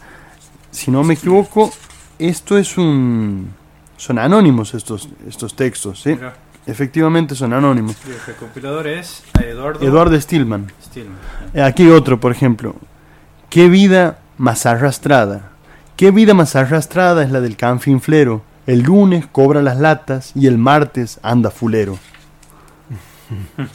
si 0.70 0.90
no 0.90 1.04
me 1.04 1.14
equivoco, 1.14 1.72
esto 2.18 2.58
es 2.58 2.76
un... 2.78 3.50
Son 3.96 4.18
anónimos 4.18 4.74
estos, 4.74 5.08
estos 5.26 5.54
textos, 5.54 6.02
¿sí? 6.02 6.10
Mira, 6.10 6.34
Efectivamente 6.66 7.34
son 7.34 7.52
anónimos. 7.52 7.96
y 8.06 8.10
el 8.10 8.20
recopilador 8.26 8.86
es 8.86 9.22
Eduardo, 9.38 9.84
Eduardo 9.84 10.18
Stillman. 10.20 10.72
Stillman. 10.82 11.18
Aquí 11.62 11.88
otro, 11.88 12.18
por 12.18 12.32
ejemplo. 12.32 12.74
¿Qué 13.50 13.68
vida 13.68 14.18
más 14.38 14.64
arrastrada? 14.64 15.50
¿Qué 15.96 16.10
vida 16.10 16.34
más 16.34 16.56
arrastrada 16.56 17.22
es 17.22 17.30
la 17.30 17.40
del 17.40 17.56
canfinflero? 17.56 18.42
El 18.66 18.80
lunes 18.80 19.26
cobra 19.30 19.62
las 19.62 19.78
latas 19.78 20.32
y 20.34 20.48
el 20.48 20.58
martes 20.58 21.20
anda 21.22 21.50
fulero. 21.50 21.98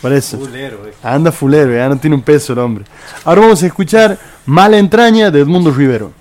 Por 0.00 0.12
eso. 0.12 0.38
Fulero, 0.38 0.86
eh. 0.86 0.92
Anda 1.02 1.32
fulero, 1.32 1.74
ya 1.74 1.88
no 1.88 1.96
tiene 1.96 2.14
un 2.14 2.22
peso 2.22 2.52
el 2.52 2.60
hombre. 2.60 2.84
Ahora 3.24 3.40
vamos 3.40 3.62
a 3.62 3.66
escuchar 3.66 4.16
Mala 4.46 4.78
entraña 4.78 5.32
de 5.32 5.40
Edmundo 5.40 5.72
Rivero. 5.72 6.12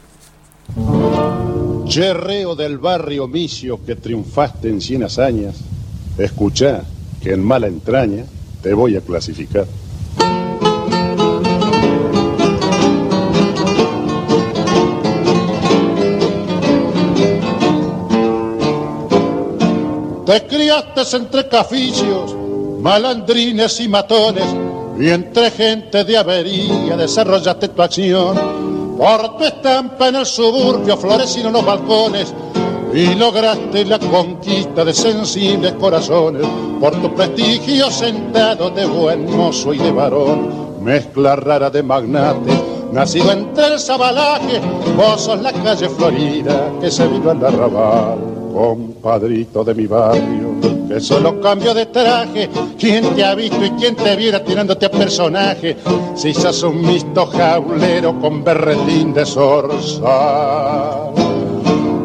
Cherreo 1.86 2.56
del 2.56 2.80
barrio 2.80 3.28
Micio 3.28 3.86
que 3.86 3.96
triunfaste 3.96 4.70
en 4.70 4.82
cien 4.82 5.04
hazañas, 5.04 5.58
escucha 6.18 6.84
que 7.22 7.34
en 7.34 7.44
mala 7.44 7.68
entraña 7.68 8.24
te 8.64 8.74
voy 8.74 8.96
a 8.96 9.02
clasificar. 9.02 9.68
Te 20.26 20.42
criaste 20.48 21.18
entre 21.18 21.50
cafillos, 21.50 22.34
malandrines 22.80 23.82
y 23.82 23.90
matones, 23.90 24.46
y 24.98 25.10
entre 25.10 25.52
gente 25.52 26.06
de 26.06 26.18
avería 26.18 26.96
desarrollaste 26.96 27.68
tu 27.68 27.82
acción. 27.82 28.38
Por 28.98 29.38
tu 29.38 29.44
estampa 29.44 30.08
en 30.08 30.16
el 30.16 30.26
suburbio 30.26 30.96
florecieron 30.96 31.52
los 31.52 31.66
balcones 31.66 32.34
y 32.94 33.16
lograste 33.16 33.84
la 33.84 34.00
conquista 34.00 34.86
de 34.86 34.94
sensibles 34.94 35.74
corazones. 35.74 36.48
Por 36.80 37.02
tu 37.02 37.14
prestigio 37.14 37.92
sentado 37.92 38.70
de 38.70 38.86
buen 38.86 39.30
mozo 39.36 39.74
y 39.74 39.78
de 39.78 39.92
varón, 39.92 40.84
mezcla 40.84 41.36
rara 41.36 41.70
de 41.70 41.84
magnate, 41.84 42.52
nacido 42.94 43.30
entre 43.30 43.74
el 43.74 43.80
sabalaje, 43.80 44.62
vos 44.96 45.20
sos 45.20 45.42
la 45.42 45.52
calle 45.52 45.90
Florida 45.90 46.72
que 46.80 46.90
se 46.90 47.06
vino 47.08 47.32
al 47.32 47.46
arrabal 47.46 48.20
compadrito 49.04 49.66
de 49.66 49.76
mi 49.76 49.86
barrio, 49.86 50.56
que 50.88 51.02
solo 51.02 51.42
cambio 51.42 51.74
de 51.74 51.88
traje. 51.88 52.50
¿Quién 52.80 53.14
te 53.14 53.26
ha 53.26 53.36
visto 53.36 53.66
y 53.66 53.72
quién 53.72 53.98
te 53.98 54.16
viera 54.16 54.42
tirándote 54.42 54.86
a 54.86 54.92
personaje? 54.92 55.76
Si 56.16 56.34
sos 56.34 56.64
un 56.64 56.82
misto 56.82 57.26
jaulero 57.26 58.18
con 58.22 58.46
berretín 58.46 59.14
de 59.14 59.26
zorza. 59.26 61.12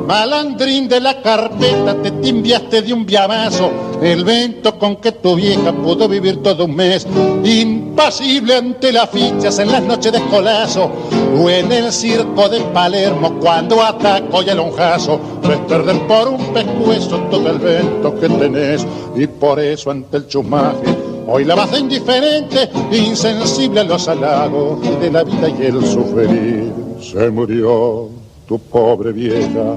Malandrín 0.09 0.89
de 0.89 1.03
la 1.03 1.21
carpeta, 1.21 1.95
te 2.03 2.11
timbiaste 2.13 2.81
de 2.81 2.95
un 2.95 3.05
viamazo, 3.05 3.71
el 4.01 4.25
vento 4.25 4.79
con 4.79 4.97
que 4.97 5.13
tu 5.13 5.35
vieja 5.35 5.71
pudo 5.71 6.09
vivir 6.09 6.43
todo 6.43 6.65
un 6.65 6.75
mes, 6.75 7.07
impasible 7.45 8.55
ante 8.55 8.91
las 8.91 9.11
fichas 9.11 9.59
en 9.59 9.71
las 9.71 9.83
noches 9.83 10.13
de 10.13 10.17
escolazo, 10.17 10.91
o 11.39 11.51
en 11.51 11.71
el 11.71 11.93
circo 11.93 12.49
de 12.49 12.59
Palermo 12.73 13.39
cuando 13.39 13.83
ataco 13.83 14.43
y 14.43 14.49
el 14.49 14.57
lonjazo, 14.57 15.21
ves 15.47 15.59
perder 15.69 16.01
por 16.07 16.29
un 16.29 16.55
pescuezo 16.55 17.19
todo 17.31 17.51
el 17.51 17.59
vento 17.59 18.19
que 18.19 18.31
tenés, 18.31 18.87
y 19.15 19.27
por 19.27 19.61
eso 19.61 19.91
ante 19.91 20.17
el 20.17 20.27
chumaje, 20.27 20.87
hoy 21.27 21.45
la 21.45 21.55
vas 21.55 21.79
indiferente, 21.79 22.71
insensible 22.93 23.81
a 23.81 23.85
los 23.85 24.09
halagos 24.09 24.81
de 25.03 25.11
la 25.11 25.23
vida 25.23 25.51
y 25.51 25.67
el 25.67 25.85
sufrir, 25.85 26.73
se 26.99 27.29
murió 27.29 28.09
tu 28.49 28.59
pobre 28.59 29.13
vieja. 29.13 29.77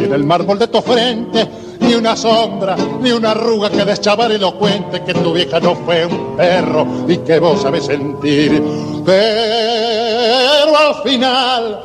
Y 0.00 0.04
en 0.04 0.12
el 0.12 0.24
mármol 0.24 0.58
de 0.58 0.68
tu 0.68 0.80
frente, 0.80 1.48
ni 1.80 1.94
una 1.94 2.16
sombra, 2.16 2.76
ni 3.00 3.10
una 3.10 3.32
arruga 3.32 3.70
que 3.70 3.84
deschavar 3.84 4.30
elocuente 4.32 5.02
que 5.02 5.14
tu 5.14 5.32
vieja 5.32 5.60
no 5.60 5.74
fue 5.74 6.06
un 6.06 6.36
perro 6.36 6.86
y 7.08 7.18
que 7.18 7.38
vos 7.38 7.62
sabes 7.62 7.86
sentir. 7.86 8.62
Pero 9.04 10.76
al 10.76 11.02
final 11.02 11.80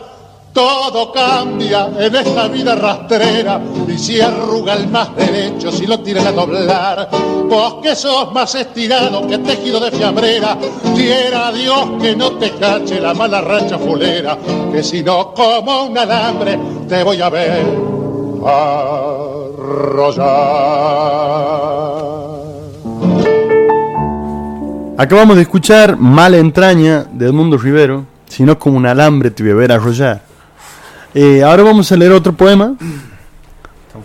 todo 0.54 1.12
cambia 1.12 1.90
en 2.00 2.16
esta 2.16 2.48
vida 2.48 2.74
rastrera 2.74 3.62
y 3.88 3.98
si 3.98 4.20
arruga 4.20 4.74
el 4.74 4.88
más 4.88 5.16
derecho, 5.16 5.72
si 5.72 5.86
lo 5.86 6.00
tiran 6.00 6.26
a 6.26 6.32
doblar, 6.32 7.10
vos 7.48 7.76
que 7.84 7.96
sos 7.96 8.32
más 8.34 8.56
estirado 8.56 9.28
que 9.28 9.38
tejido 9.38 9.80
de 9.80 9.92
fiambrera, 9.92 10.58
quiera 10.96 11.52
Dios 11.52 12.02
que 12.02 12.16
no 12.16 12.32
te 12.34 12.52
cache 12.52 13.00
la 13.00 13.14
mala 13.14 13.42
racha 13.42 13.78
fulera, 13.78 14.38
que 14.72 14.82
si 14.82 15.04
no 15.04 15.34
como 15.34 15.84
un 15.84 15.98
alambre 15.98 16.58
te 16.88 17.04
voy 17.04 17.22
a 17.22 17.30
ver 17.30 17.87
arrollar. 18.48 20.28
Acabamos 24.98 25.36
de 25.36 25.44
escuchar 25.44 25.98
Mala 25.98 26.38
entraña 26.38 27.06
de 27.12 27.28
Edmundo 27.28 27.58
Rivero, 27.58 28.06
si 28.28 28.44
no 28.44 28.58
como 28.58 28.78
un 28.78 28.86
alambre 28.86 29.30
te 29.30 29.44
voy 29.54 29.66
a 29.70 29.76
arrollar. 29.76 30.22
Eh, 31.14 31.44
ahora 31.44 31.64
vamos 31.64 31.92
a 31.92 31.98
leer 31.98 32.12
otro 32.12 32.34
poema. 32.34 32.76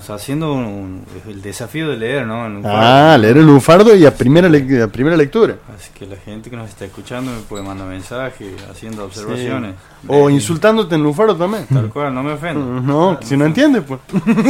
Estamos 0.02 0.20
haciendo 0.20 0.52
un- 0.52 1.04
el 1.28 1.40
desafío 1.42 1.88
de 1.88 1.96
leer, 1.96 2.26
¿no? 2.26 2.44
En 2.44 2.56
un 2.56 2.66
Ah, 2.66 3.16
leer 3.20 3.36
el 3.36 3.46
lunfardo 3.46 3.94
y 3.94 4.04
a 4.04 4.12
primera, 4.12 4.48
lec- 4.48 4.82
a 4.82 4.88
primera 4.88 5.16
lectura. 5.16 5.54
Así 5.76 5.90
que 5.94 6.06
la 6.06 6.16
gente 6.16 6.50
que 6.50 6.56
nos 6.56 6.68
está 6.68 6.84
escuchando 6.86 7.30
me 7.30 7.38
puede 7.42 7.62
mandar 7.62 7.86
mensajes, 7.86 8.48
haciendo 8.68 9.04
observaciones. 9.04 9.76
O 10.08 10.26
De- 10.26 10.32
insultándote 10.34 10.96
en 10.96 11.04
lunfardo 11.04 11.36
también. 11.36 11.66
Tal 11.72 11.88
cual, 11.90 12.12
no 12.12 12.24
me 12.24 12.32
ofendo. 12.32 12.80
No, 12.80 13.20
si 13.22 13.36
no 13.36 13.44
entiendes, 13.46 13.84
pues. 13.86 14.00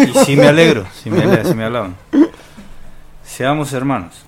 Y 0.09 0.25
sí 0.25 0.37
me 0.37 0.47
alegro, 0.49 0.87
si 0.95 1.11
me, 1.11 1.23
ale- 1.23 1.45
sí 1.45 1.55
me 1.55 1.65
alaban. 1.65 1.97
Seamos 3.23 3.75
hermanos. 3.75 4.25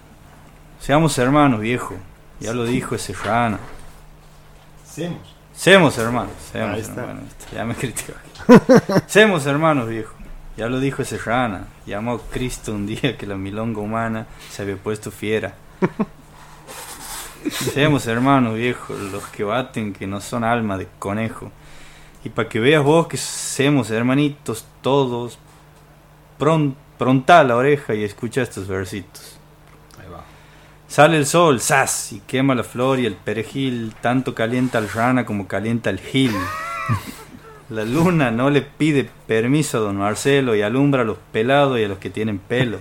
Seamos 0.79 1.17
hermanos, 1.17 1.59
viejo. 1.61 1.95
Ya 2.41 2.53
lo 2.53 2.65
dijo 2.65 2.97
ese 2.97 3.15
rana. 3.15 3.59
Seamos 5.55 5.97
hermanos. 5.97 6.33
Seamos 6.53 6.75
Ahí 6.75 6.81
está. 6.83 7.01
hermanos. 7.01 7.25
Ya 7.51 7.65
me 7.65 7.75
criticó. 7.75 8.13
Seamos 9.07 9.47
hermanos, 9.47 9.89
viejo. 9.89 10.13
Ya 10.57 10.69
lo 10.69 10.81
dijo 10.81 11.03
ese 11.03 11.19
rana. 11.19 11.67
Llamó 11.87 12.19
Cristo 12.19 12.73
un 12.73 12.87
día 12.87 13.17
que 13.17 13.27
la 13.27 13.37
milonga 13.37 13.81
humana 13.81 14.27
se 14.51 14.63
había 14.63 14.77
puesto 14.77 15.11
fiera. 15.11 15.55
Seamos 17.51 18.07
hermanos, 18.07 18.55
viejo, 18.55 18.95
los 18.95 19.25
que 19.27 19.45
baten 19.45 19.93
que 19.93 20.07
no 20.07 20.21
son 20.21 20.45
alma 20.45 20.79
de 20.79 20.89
conejo. 20.99 21.51
Y 22.25 22.31
para 22.31 22.49
que 22.49 22.59
veas 22.59 22.83
vos 22.83 23.07
que 23.07 23.19
seamos 23.19 23.91
hermanitos 23.91 24.65
todos, 24.81 25.39
pron, 26.39 26.75
pronta 26.97 27.45
la 27.45 27.57
oreja 27.57 27.95
y 27.95 28.05
escucha 28.05 28.43
estos 28.43 28.67
versitos. 28.67 29.39
Sale 30.89 31.17
el 31.17 31.27
sol, 31.27 31.61
¡zas! 31.61 32.13
y 32.13 32.21
quema 32.21 32.55
la 32.55 32.63
flor 32.63 33.01
y 33.01 33.07
el 33.07 33.17
perejil, 33.17 33.95
tanto 34.01 34.33
calienta 34.33 34.79
al 34.79 34.89
rana 34.89 35.27
como 35.27 35.49
calienta 35.49 35.91
el 35.91 35.99
gil. 35.99 36.33
La 37.71 37.85
luna 37.85 38.31
no 38.31 38.51
le 38.51 38.61
pide 38.61 39.09
permiso 39.27 39.79
a 39.79 39.81
don 39.81 39.97
Marcelo 39.97 40.55
y 40.55 40.61
alumbra 40.61 41.03
a 41.03 41.05
los 41.05 41.17
pelados 41.33 41.79
y 41.79 41.85
a 41.85 41.89
los 41.89 41.99
que 41.99 42.11
tienen 42.11 42.39
pelo. 42.39 42.79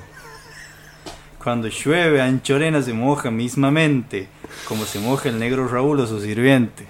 Cuando 1.41 1.67
llueve, 1.67 2.21
Anchorena 2.21 2.81
se 2.81 2.93
moja 2.93 3.31
mismamente, 3.31 4.27
como 4.67 4.83
se 4.83 4.99
moja 4.99 5.29
el 5.29 5.39
negro 5.39 5.67
Raúl 5.67 5.99
o 5.99 6.07
su 6.07 6.19
sirviente. 6.19 6.85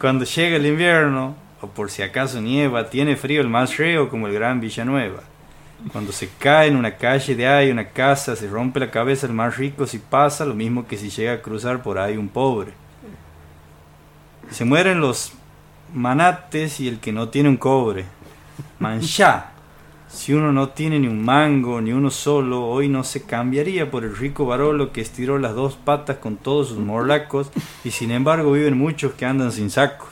Cuando 0.00 0.24
llega 0.24 0.56
el 0.56 0.66
invierno, 0.66 1.34
o 1.60 1.68
por 1.68 1.90
si 1.90 2.02
acaso 2.02 2.40
nieva, 2.40 2.90
tiene 2.90 3.16
frío 3.16 3.40
el 3.40 3.48
más 3.48 3.76
reo 3.76 4.08
como 4.08 4.26
el 4.26 4.34
gran 4.34 4.60
Villanueva. 4.60 5.22
Cuando 5.92 6.12
se 6.12 6.28
cae 6.38 6.68
en 6.68 6.76
una 6.76 6.96
calle 6.96 7.34
de 7.34 7.46
ahí, 7.46 7.70
una 7.70 7.88
casa, 7.88 8.36
se 8.36 8.48
rompe 8.48 8.80
la 8.80 8.90
cabeza 8.90 9.26
el 9.26 9.32
más 9.32 9.56
rico 9.56 9.86
si 9.86 9.98
pasa, 9.98 10.44
lo 10.46 10.54
mismo 10.54 10.86
que 10.86 10.96
si 10.96 11.10
llega 11.10 11.34
a 11.34 11.42
cruzar 11.42 11.82
por 11.82 11.98
ahí 11.98 12.16
un 12.16 12.28
pobre. 12.28 12.72
Se 14.50 14.64
mueren 14.64 15.00
los 15.00 15.32
manates 15.94 16.80
y 16.80 16.88
el 16.88 16.98
que 16.98 17.12
no 17.12 17.28
tiene 17.28 17.48
un 17.48 17.56
cobre. 17.56 18.04
Manchá. 18.78 19.52
Si 20.08 20.32
uno 20.32 20.52
no 20.52 20.68
tiene 20.68 21.00
ni 21.00 21.08
un 21.08 21.24
mango, 21.24 21.80
ni 21.80 21.92
uno 21.92 22.08
solo, 22.08 22.66
hoy 22.66 22.88
no 22.88 23.02
se 23.02 23.22
cambiaría 23.22 23.90
por 23.90 24.04
el 24.04 24.16
rico 24.16 24.46
varolo 24.46 24.92
que 24.92 25.00
estiró 25.00 25.38
las 25.38 25.54
dos 25.56 25.74
patas 25.74 26.18
con 26.18 26.36
todos 26.36 26.68
sus 26.68 26.78
morlacos 26.78 27.50
y 27.82 27.90
sin 27.90 28.12
embargo 28.12 28.52
viven 28.52 28.78
muchos 28.78 29.14
que 29.14 29.26
andan 29.26 29.50
sin 29.50 29.70
sacos. 29.70 30.10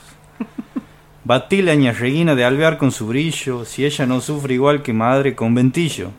Batí 1.23 1.61
la 1.61 1.75
ñarreguina 1.75 2.35
de 2.35 2.43
alvear 2.43 2.77
con 2.77 2.91
su 2.91 3.07
brillo, 3.07 3.63
si 3.63 3.85
ella 3.85 4.05
no 4.05 4.19
sufre 4.19 4.55
igual 4.55 4.81
que 4.81 4.91
madre 4.91 5.35
con 5.35 5.55
ventillo. 5.55 6.11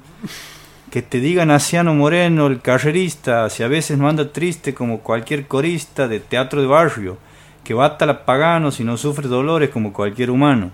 Que 0.90 1.02
te 1.02 1.20
diga 1.20 1.44
Naciano 1.44 1.94
Moreno, 1.94 2.46
el 2.46 2.62
carrerista, 2.62 3.50
si 3.50 3.62
a 3.62 3.68
veces 3.68 3.98
no 3.98 4.08
anda 4.08 4.32
triste 4.32 4.72
como 4.72 5.00
cualquier 5.00 5.46
corista 5.46 6.08
de 6.08 6.20
teatro 6.20 6.62
de 6.62 6.68
barrio, 6.68 7.18
que 7.64 7.74
bata 7.74 8.04
la 8.04 8.26
pagano 8.26 8.70
si 8.70 8.84
no 8.84 8.96
sufre 8.98 9.26
dolores 9.26 9.70
como 9.70 9.92
cualquier 9.92 10.30
humano. 10.30 10.70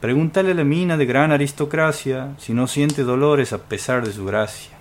Pregúntale 0.00 0.50
a 0.50 0.54
la 0.54 0.64
mina 0.64 0.96
de 0.96 1.06
gran 1.06 1.30
aristocracia 1.30 2.34
si 2.38 2.52
no 2.52 2.66
siente 2.66 3.04
dolores 3.04 3.52
a 3.52 3.58
pesar 3.58 4.04
de 4.04 4.12
su 4.12 4.24
gracia. 4.24 4.72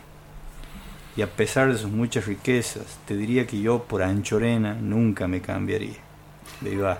Y 1.15 1.21
a 1.21 1.27
pesar 1.27 1.71
de 1.71 1.77
sus 1.77 1.91
muchas 1.91 2.25
riquezas, 2.25 2.97
te 3.05 3.15
diría 3.15 3.45
que 3.45 3.61
yo 3.61 3.83
por 3.83 4.01
anchorena 4.01 4.73
nunca 4.73 5.27
me 5.27 5.41
cambiaría. 5.41 5.97
Viva. 6.61 6.99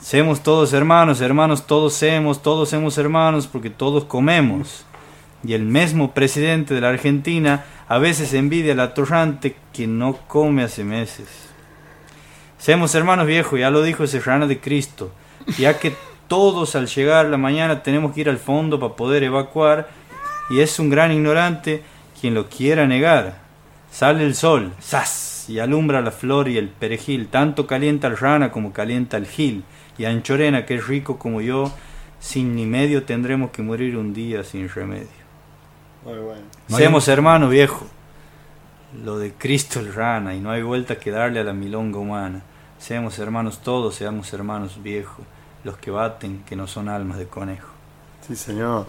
Semos 0.00 0.42
todos 0.42 0.72
hermanos, 0.72 1.20
hermanos 1.20 1.66
todos 1.66 1.94
semos, 1.94 2.42
todos 2.42 2.68
somos 2.68 2.96
hermanos 2.98 3.46
porque 3.46 3.70
todos 3.70 4.04
comemos. 4.04 4.84
Y 5.42 5.54
el 5.54 5.62
mismo 5.62 6.12
presidente 6.12 6.74
de 6.74 6.80
la 6.80 6.90
Argentina 6.90 7.64
a 7.88 7.98
veces 7.98 8.34
envidia 8.34 8.72
al 8.72 8.80
atorrante 8.80 9.56
que 9.72 9.86
no 9.86 10.18
come 10.28 10.62
hace 10.62 10.84
meses. 10.84 11.45
Semos 12.58 12.94
hermanos 12.94 13.26
viejos, 13.26 13.58
ya 13.58 13.70
lo 13.70 13.82
dijo 13.82 14.06
Serrana 14.06 14.46
de 14.46 14.60
Cristo, 14.60 15.12
ya 15.58 15.78
que 15.78 15.94
todos 16.28 16.74
al 16.74 16.86
llegar 16.86 17.26
la 17.26 17.36
mañana 17.36 17.82
tenemos 17.82 18.12
que 18.12 18.22
ir 18.22 18.28
al 18.28 18.38
fondo 18.38 18.80
para 18.80 18.94
poder 18.94 19.22
evacuar 19.22 19.88
y 20.50 20.60
es 20.60 20.78
un 20.78 20.90
gran 20.90 21.12
ignorante 21.12 21.82
quien 22.20 22.34
lo 22.34 22.48
quiera 22.48 22.86
negar. 22.86 23.38
Sale 23.90 24.24
el 24.24 24.34
sol, 24.34 24.72
¡zas! 24.82 25.46
y 25.48 25.60
alumbra 25.60 26.00
la 26.00 26.10
flor 26.10 26.48
y 26.48 26.58
el 26.58 26.68
perejil, 26.68 27.28
tanto 27.28 27.66
calienta 27.66 28.08
el 28.08 28.16
rana 28.16 28.50
como 28.50 28.72
calienta 28.72 29.16
el 29.16 29.26
gil, 29.26 29.64
y 29.98 30.04
Anchorena, 30.04 30.66
que 30.66 30.74
es 30.74 30.86
rico 30.86 31.18
como 31.18 31.40
yo, 31.40 31.72
sin 32.18 32.56
ni 32.56 32.66
medio 32.66 33.04
tendremos 33.04 33.50
que 33.50 33.62
morir 33.62 33.96
un 33.96 34.12
día 34.12 34.42
sin 34.42 34.68
remedio. 34.68 35.06
Seamos 36.68 37.08
hermanos, 37.08 37.50
viejo. 37.50 37.86
Lo 39.04 39.18
de 39.18 39.32
Cristo 39.32 39.80
el 39.80 39.92
rana, 39.92 40.34
y 40.34 40.40
no 40.40 40.50
hay 40.50 40.62
vuelta 40.62 40.96
que 40.98 41.10
darle 41.10 41.40
a 41.40 41.44
la 41.44 41.52
milonga 41.52 41.98
humana. 41.98 42.42
Seamos 42.78 43.18
hermanos 43.18 43.60
todos, 43.62 43.94
seamos 43.94 44.32
hermanos 44.32 44.82
viejos 44.82 45.24
los 45.64 45.76
que 45.78 45.90
baten, 45.90 46.42
que 46.46 46.54
no 46.56 46.66
son 46.66 46.88
almas 46.88 47.18
de 47.18 47.26
conejo. 47.26 47.68
Sí, 48.26 48.36
señor. 48.36 48.86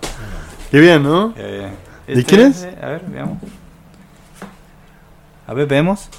Qué 0.72 0.80
bien, 0.80 1.04
¿no? 1.04 1.34
Eh, 1.36 1.72
¿De 2.06 2.14
este, 2.14 2.24
quién 2.26 2.48
es? 2.52 2.64
eh, 2.64 2.78
a 2.82 2.88
ver, 2.88 3.02
veamos. 3.08 3.38
A 5.48 5.54
ver, 5.54 5.68
vemos. 5.68 6.10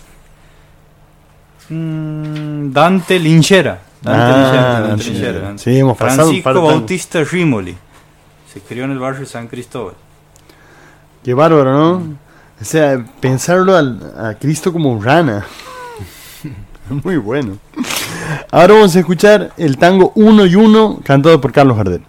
Mm, 1.68 2.72
Dante 2.72 3.18
Linchera. 3.18 3.80
Dante 4.00 4.20
Ah, 4.32 4.38
Linchera, 4.38 4.80
Dante 4.88 5.04
Linchera. 5.04 5.58
Sí, 5.58 5.78
hemos 5.78 5.98
Francisco 5.98 6.54
de. 6.54 6.60
Bautista 6.60 7.22
Rimoli. 7.24 7.76
Se 8.52 8.60
crió 8.60 8.84
en 8.84 8.92
el 8.92 8.98
barrio 8.98 9.20
de 9.20 9.26
San 9.26 9.46
Cristóbal. 9.48 9.94
Qué 11.22 11.34
bárbaro, 11.34 11.72
¿no? 11.72 12.16
O 12.60 12.64
sea, 12.64 13.04
pensarlo 13.20 13.76
al- 13.76 14.12
a 14.18 14.34
Cristo 14.34 14.72
como 14.72 15.00
rana. 15.02 15.44
Muy 17.04 17.16
bueno. 17.16 17.58
Ahora 18.50 18.74
vamos 18.74 18.96
a 18.96 19.00
escuchar 19.00 19.52
el 19.56 19.76
tango 19.78 20.12
Uno 20.16 20.44
y 20.46 20.54
Uno, 20.56 21.00
cantado 21.04 21.40
por 21.40 21.52
Carlos 21.52 21.76
Gardel. 21.76 22.02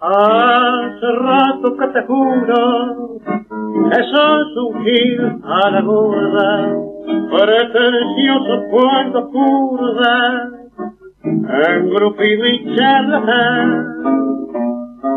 Hace 0.00 0.63
te 1.72 2.02
juro 2.02 3.18
que 3.90 4.02
sos 4.04 4.56
un 4.56 4.84
gil 4.84 5.40
a 5.44 5.70
la 5.70 5.80
gorda, 5.80 6.74
pretencioso 7.30 8.64
cuando 8.70 9.30
curda, 9.30 10.50
engrupido 11.22 12.46
y 12.46 12.76
charlatán. 12.76 13.86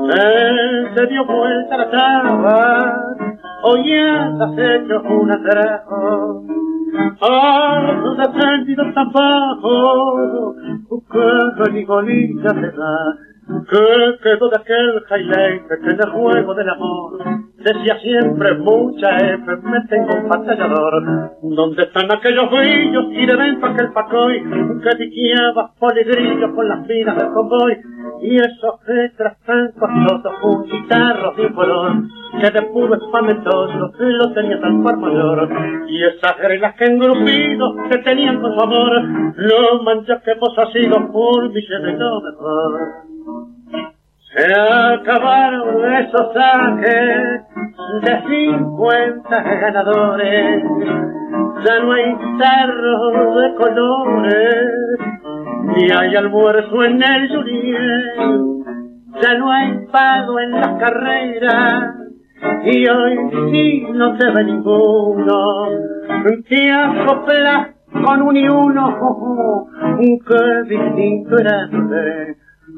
Se 0.09 0.95
te 0.95 1.07
dio 1.07 1.25
vuelta 1.25 1.77
la 1.77 1.91
taba, 1.91 2.95
hoy 3.63 3.93
has 3.93 4.57
hecho 4.57 5.01
un 5.01 5.31
atrajo. 5.31 6.43
Has 7.19 8.17
defendido 8.17 8.83
tan 8.93 9.11
bajo, 9.11 10.55
que 11.11 11.63
felicolita 11.63 12.53
te 12.53 12.71
da. 12.71 13.17
Que 13.47 14.19
quedó 14.23 14.49
de 14.49 14.57
aquel 14.57 15.03
highlight 15.09 15.67
que 15.67 15.89
en 15.89 15.99
el 15.99 16.09
juego 16.11 16.53
del 16.53 16.69
amor 16.69 17.17
decía 17.57 17.97
siempre 17.99 18.57
mucha 18.57 19.17
F, 19.17 19.57
me 19.63 19.81
tengo 19.87 20.15
un 20.15 20.29
pantallador. 20.29 21.31
¿Dónde 21.41 21.83
están 21.83 22.11
aquellos 22.11 22.49
brillos 22.51 23.05
y 23.11 23.25
de 23.25 23.35
vento 23.35 23.65
aquel 23.65 23.91
pacoy 23.93 24.43
que 24.83 24.97
diqueaba 24.97 25.71
poligrillos 25.79 26.51
con 26.55 26.67
las 26.67 26.87
minas 26.87 27.17
del 27.17 27.27
convoy? 27.33 27.77
Y 28.21 28.35
esos 28.35 28.79
letras 28.87 29.37
tan 29.45 29.71
costosos, 29.71 30.33
un 30.43 30.63
guitarro 30.63 31.33
de 31.35 31.45
un 31.45 31.53
color 31.53 31.91
que 32.39 32.51
de 32.51 32.61
puro 32.63 32.95
espamentoso 32.95 33.91
lo 33.97 34.33
tenía 34.33 34.59
tan 34.59 34.83
par 34.83 34.97
mayor. 34.97 35.49
Y 35.87 36.03
esas 36.03 36.37
grelas 36.37 36.75
que 36.75 36.85
engrupidos 36.85 37.75
que 37.89 37.97
tenían 37.99 38.41
con 38.41 38.53
su 38.53 38.61
amor, 38.61 39.01
lo 39.35 39.83
manchas 39.83 40.21
que 40.23 40.33
vos 40.35 40.53
has 40.57 40.71
sido 40.73 41.11
por 41.11 41.49
mi 41.49 41.61
mejor. 41.81 43.16
Se 44.33 44.53
acabaron 44.53 45.93
esos 45.93 46.33
saques 46.33 47.41
de 48.03 48.21
50 48.27 49.41
ganadores. 49.41 50.63
Ya 51.65 51.79
no 51.79 51.91
hay 51.91 52.15
tarros 52.39 53.35
de 53.35 53.55
colores, 53.55 54.99
ni 55.63 55.91
hay 55.91 56.15
almuerzo 56.15 56.83
en 56.83 57.03
el 57.03 57.29
Juniel. 57.29 58.63
Ya 59.21 59.37
no 59.39 59.51
hay 59.51 59.85
pago 59.91 60.39
en 60.39 60.51
las 60.51 60.79
carreras, 60.79 61.95
y 62.63 62.87
hoy 62.87 63.17
sí 63.51 63.87
no 63.91 64.17
se 64.17 64.29
ve 64.29 64.43
ninguno. 64.43 65.67
Te 66.47 66.71
acoplas 66.71 67.69
con 68.05 68.21
un 68.21 68.37
y 68.37 68.47
uno, 68.47 69.67
que 69.99 70.63
distinto 70.69 71.39
era 71.39 71.67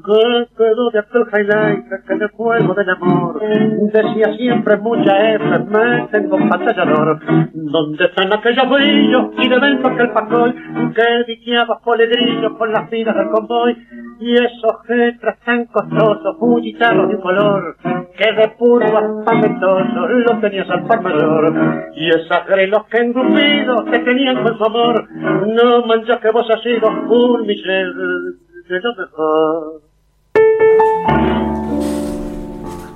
quedó 0.04 0.90
de 0.92 1.00
aquel 1.00 1.24
highlight 1.34 1.86
que 2.08 2.14
el 2.14 2.30
fuego 2.30 2.74
del 2.74 2.90
amor 2.90 3.40
decía 3.40 4.34
siempre 4.38 4.78
mucha 4.78 5.34
F, 5.34 5.60
me 5.60 6.08
tengo 6.12 6.38
pantallador. 6.50 7.20
¿Dónde 7.54 8.06
están 8.06 8.34
aquellos 8.34 8.70
brillos 8.70 9.28
y 9.38 9.50
de 9.50 9.60
vento 9.60 9.88
aquel 9.88 10.12
pacoy 10.12 10.54
que 10.96 11.24
diqueaba 11.28 11.80
polegrillos 11.84 12.54
con 12.58 12.72
las 12.72 12.90
vidas 12.90 13.16
del 13.16 13.30
convoy? 13.30 13.78
Y 14.20 14.34
esos 14.34 14.86
getras 14.86 15.40
tan 15.46 15.66
costosos, 15.66 16.36
guitarro 16.62 17.08
de 17.08 17.16
un 17.16 17.22
color 17.22 17.78
que 18.18 18.34
de 18.34 18.50
puro 18.58 18.86
espamentoso 18.86 20.08
lo 20.08 20.40
tenías 20.40 20.70
al 20.70 20.86
par 20.86 21.02
mayor. 21.02 21.54
Y 21.96 22.10
esas 22.10 22.46
grelos 22.48 22.86
que 22.92 22.98
engrupidos 22.98 23.86
que 23.86 24.00
tenían 24.00 24.44
con 24.44 24.58
su 24.58 24.66
amor, 24.66 25.08
no 25.14 25.86
manches 25.86 26.20
que 26.20 26.32
vos 26.32 26.50
has 26.50 26.62
sido 26.62 26.90
un 26.90 27.48
Michel 27.48 27.94
de 28.68 28.80
lo 28.82 28.96
mejor. 28.96 29.89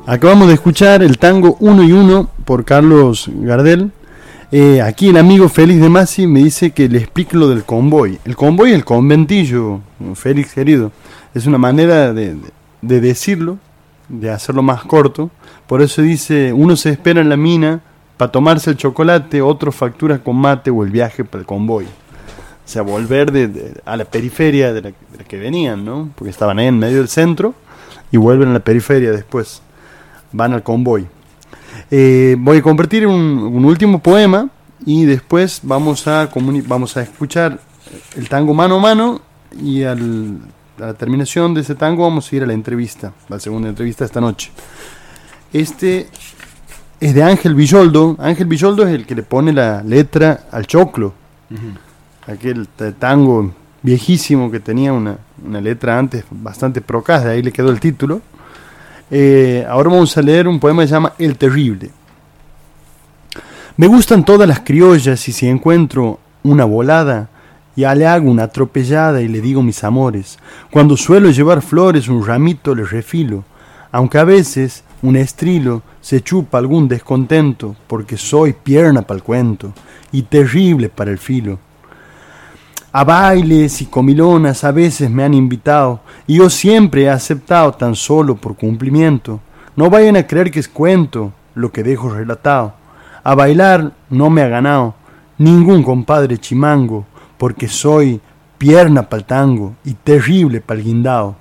Acabamos 0.06 0.48
de 0.50 0.54
escuchar 0.56 1.02
el 1.02 1.18
tango 1.18 1.56
Uno 1.60 1.84
y 1.84 1.92
Uno 1.94 2.30
por 2.46 2.66
Carlos 2.66 3.30
Gardel. 3.34 3.92
Eh, 4.52 4.82
aquí 4.82 5.10
el 5.10 5.18
amigo 5.18 5.50
Félix 5.50 5.82
de 5.82 5.90
Masi 5.90 6.28
me 6.28 6.44
dice 6.44 6.72
que 6.72 6.88
le 6.90 7.00
explique 7.00 7.36
lo 7.38 7.50
del 7.50 7.64
convoy. 7.64 8.20
El 8.26 8.36
convoy 8.36 8.70
es 8.72 8.76
el 8.76 8.86
conventillo, 8.86 9.80
Félix 10.14 10.54
querido. 10.54 10.92
Es 11.34 11.48
una 11.48 11.58
manera 11.58 12.14
de- 12.14 12.36
de 12.82 13.02
decirlo, 13.02 13.58
de 14.10 14.30
hacerlo 14.30 14.62
más 14.62 14.84
corto. 14.84 15.32
Por 15.68 15.82
eso 15.82 16.02
dice, 16.02 16.54
uno 16.54 16.76
se 16.76 16.90
espera 16.92 17.22
en 17.22 17.30
la 17.30 17.38
mina 17.38 17.80
para 18.18 18.32
tomarse 18.32 18.70
el 18.70 18.78
chocolate, 18.78 19.42
otro 19.42 19.72
factura 19.72 20.20
con 20.20 20.36
mate 20.36 20.70
o 20.70 20.84
el 20.84 20.92
viaje 20.92 21.24
para 21.24 21.40
el 21.40 21.48
convoy. 21.48 21.86
Sea, 22.66 22.82
volver 22.82 23.32
de, 23.32 23.74
a 23.86 23.98
la 23.98 24.06
periferia 24.06 24.74
de 24.74 24.82
la, 24.82 24.92
que 25.28 25.38
venían, 25.38 25.84
¿no? 25.84 26.10
Porque 26.16 26.30
estaban 26.30 26.60
ahí 26.60 26.68
en 26.68 26.80
medio 26.80 26.98
del 26.98 27.10
centro 27.10 27.54
y 28.12 28.18
vuelven 28.18 28.50
a 28.50 28.54
la 28.54 28.60
periferia 28.60 29.12
después, 29.12 29.62
van 30.32 30.54
al 30.54 30.64
convoy. 30.64 31.08
Eh, 31.92 32.36
voy 32.40 32.58
a 32.58 32.62
compartir 32.62 33.06
un, 33.06 33.66
último 33.66 34.00
poema 34.00 34.50
y 34.86 35.06
después 35.06 35.60
vamos 35.64 36.08
a, 36.08 36.30
vamos 36.68 36.98
a 36.98 37.02
escuchar 37.02 37.60
el 38.16 38.30
tango 38.30 38.54
mano 38.54 38.78
a 38.78 38.80
mano 38.80 39.22
y 39.62 39.84
a 39.84 39.96
la 40.78 40.94
terminación 40.94 41.54
de 41.54 41.62
ese 41.62 41.76
tango 41.76 42.04
vamos 42.04 42.32
a 42.32 42.36
ir 42.36 42.44
a 42.44 42.46
la 42.46 42.54
entrevista, 42.54 43.14
la 43.30 43.40
segunda 43.40 43.70
entrevista 43.70 44.06
esta 44.06 44.22
noche. 44.22 44.52
Este 45.52 46.08
es 47.00 47.14
de 47.14 47.22
Ángel 47.22 47.54
Villoldo. 47.54 48.16
Ángel 48.20 48.48
Villoldo 48.48 48.88
es 48.88 48.94
el 48.94 49.06
que 49.06 49.14
le 49.16 49.24
pone 49.24 49.54
la 49.54 49.84
letra 49.84 50.46
al 50.52 50.66
choclo. 50.66 51.14
Aquel 52.28 52.68
tango 53.00 53.54
viejísimo 53.82 54.50
que 54.50 54.60
tenía 54.60 54.94
una, 54.94 55.18
letra 55.62 56.00
antes 56.00 56.24
bastante 56.32 56.82
procaz, 56.82 57.26
de 57.26 57.32
ahí 57.32 57.44
le 57.44 57.52
quedó 57.52 57.70
el 57.70 57.80
título. 57.80 58.22
Eh, 59.12 59.66
ahora 59.70 59.90
vamos 59.90 60.18
a 60.18 60.22
leer 60.22 60.48
un 60.48 60.60
poema 60.60 60.82
que 60.82 60.88
se 60.88 60.94
llama 60.94 61.14
El 61.20 61.38
Terrible. 61.38 61.92
Me 63.76 63.88
gustan 63.88 64.24
todas 64.24 64.48
las 64.48 64.62
criollas 64.62 65.28
y 65.28 65.32
si 65.32 65.48
encuentro 65.48 66.20
una 66.44 66.64
volada, 66.64 67.30
ya 67.76 67.96
le 67.96 68.06
hago 68.06 68.30
una 68.30 68.44
atropellada 68.44 69.22
y 69.22 69.28
le 69.28 69.42
digo 69.42 69.64
mis 69.64 69.84
amores. 69.84 70.38
Cuando 70.72 70.96
suelo 70.96 71.32
llevar 71.32 71.62
flores, 71.62 72.08
un 72.08 72.26
ramito 72.26 72.76
le 72.76 72.86
refilo, 72.86 73.44
aunque 73.92 74.20
a 74.20 74.24
veces 74.24 74.84
un 75.02 75.16
estrilo 75.16 75.82
se 76.02 76.22
chupa 76.22 76.58
algún 76.58 76.88
descontento, 76.88 77.76
porque 77.88 78.16
soy 78.16 78.54
pierna 78.54 79.02
para 79.02 79.18
el 79.18 79.24
cuento 79.24 79.74
y 80.12 80.24
terrible 80.24 80.90
para 80.90 81.12
el 81.12 81.18
filo. 81.18 81.60
A 82.96 83.04
bailes 83.04 83.82
y 83.82 83.88
comilonas 83.88 84.64
a 84.64 84.72
veces 84.72 85.10
me 85.10 85.24
han 85.24 85.34
invitado 85.34 86.02
y 86.28 86.38
yo 86.38 86.48
siempre 86.48 87.06
he 87.06 87.10
aceptado 87.10 87.72
tan 87.72 87.96
solo 87.96 88.36
por 88.36 88.56
cumplimiento. 88.56 89.40
No 89.76 89.90
vayan 89.90 90.16
a 90.16 90.28
creer 90.28 90.52
que 90.52 90.60
es 90.60 90.68
cuento 90.68 91.34
lo 91.56 91.72
que 91.72 91.82
dejo 91.82 92.10
relatado. 92.10 92.76
A 93.24 93.34
bailar 93.34 93.94
no 94.12 94.30
me 94.30 94.44
ha 94.44 94.48
ganado 94.48 94.94
ningún 95.40 95.82
compadre 95.82 96.38
chimango, 96.38 97.08
porque 97.40 97.68
soy 97.68 98.22
pierna 98.60 99.10
para 99.10 99.22
el 99.22 99.26
tango 99.26 99.74
y 99.84 99.96
terrible 99.96 100.62
para 100.62 100.80
el 100.80 100.86
guindao. 100.86 101.36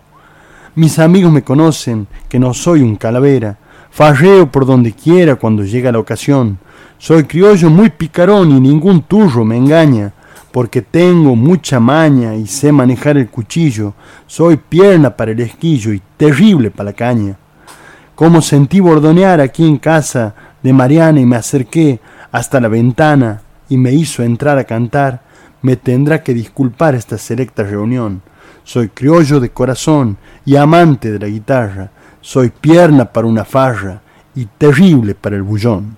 Mis 0.75 0.99
amigos 0.99 1.31
me 1.31 1.45
conocen 1.45 2.07
que 2.31 2.39
no 2.39 2.55
soy 2.55 2.81
un 2.81 2.97
calavera, 2.97 3.59
farreo 3.91 4.51
por 4.51 4.65
donde 4.65 4.93
quiera 4.93 5.37
cuando 5.37 5.65
llega 5.65 5.93
la 5.93 5.99
ocasión. 5.99 6.59
Soy 6.97 7.25
criollo 7.25 7.69
muy 7.69 7.91
picarón 7.91 8.53
y 8.53 8.59
ningún 8.59 9.03
turro 9.03 9.45
me 9.45 9.59
engaña, 9.59 10.15
porque 10.53 10.83
tengo 10.83 11.35
mucha 11.35 11.81
maña 11.81 12.35
y 12.35 12.47
sé 12.47 12.71
manejar 12.71 13.17
el 13.17 13.29
cuchillo. 13.29 13.95
Soy 14.27 14.57
pierna 14.57 15.17
para 15.17 15.33
el 15.33 15.41
esquillo 15.41 15.93
y 15.93 16.03
terrible 16.17 16.71
para 16.71 16.91
la 16.91 16.93
caña. 16.93 17.37
Como 18.15 18.43
sentí 18.43 18.81
bordonear 18.81 19.41
aquí 19.41 19.67
en 19.67 19.79
casa 19.79 20.35
de 20.63 20.73
Mariana 20.73 21.21
y 21.21 21.27
me 21.27 21.37
acerqué 21.37 22.01
hasta 22.31 22.61
la 22.61 22.69
ventana 22.69 23.43
y 23.69 23.77
me 23.77 23.93
hizo 23.93 24.23
entrar 24.23 24.59
a 24.59 24.65
cantar, 24.65 25.23
me 25.63 25.77
tendrá 25.77 26.23
que 26.23 26.35
disculpar 26.35 26.95
esta 26.95 27.19
selecta 27.19 27.63
reunión 27.63 28.23
soy 28.65 28.89
criollo 28.89 29.41
de 29.41 29.51
corazón 29.51 30.17
y 30.45 30.57
amante 30.57 31.11
de 31.11 31.19
la 31.19 31.27
guitarra, 31.27 31.91
soy 32.21 32.51
pierna 32.51 33.07
para 33.07 33.27
una 33.27 33.45
farra 33.45 34.01
y 34.35 34.47
terrible 34.47 35.15
para 35.15 35.37
el 35.37 35.43
bullón. 35.43 35.97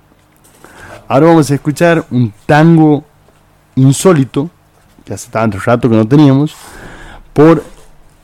Ahora 1.06 1.26
vamos 1.26 1.50
a 1.50 1.54
escuchar 1.54 2.04
un 2.10 2.32
tango 2.46 3.04
insólito, 3.76 4.50
que 5.04 5.14
hace 5.14 5.30
tanto 5.30 5.58
rato 5.58 5.88
que 5.88 5.96
no 5.96 6.06
teníamos, 6.06 6.54
por 7.32 7.64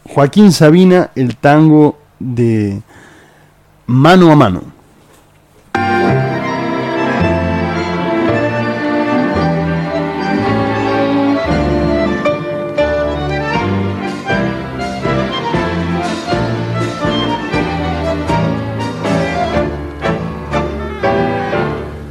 Joaquín 0.05 0.53
Sabina, 0.53 1.11
el 1.15 1.37
tango 1.37 1.99
de 2.19 2.83
Mano 3.87 4.31
a 4.31 4.37
Mano. 4.37 4.63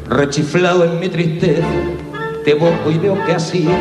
Rechiflado 0.10 0.84
en 0.84 1.00
mi 1.00 1.08
tristeza, 1.08 1.66
te 2.44 2.54
busco 2.54 2.92
y 2.92 2.98
veo 2.98 3.18
que 3.26 3.34
ha 3.34 3.40
sido 3.40 3.72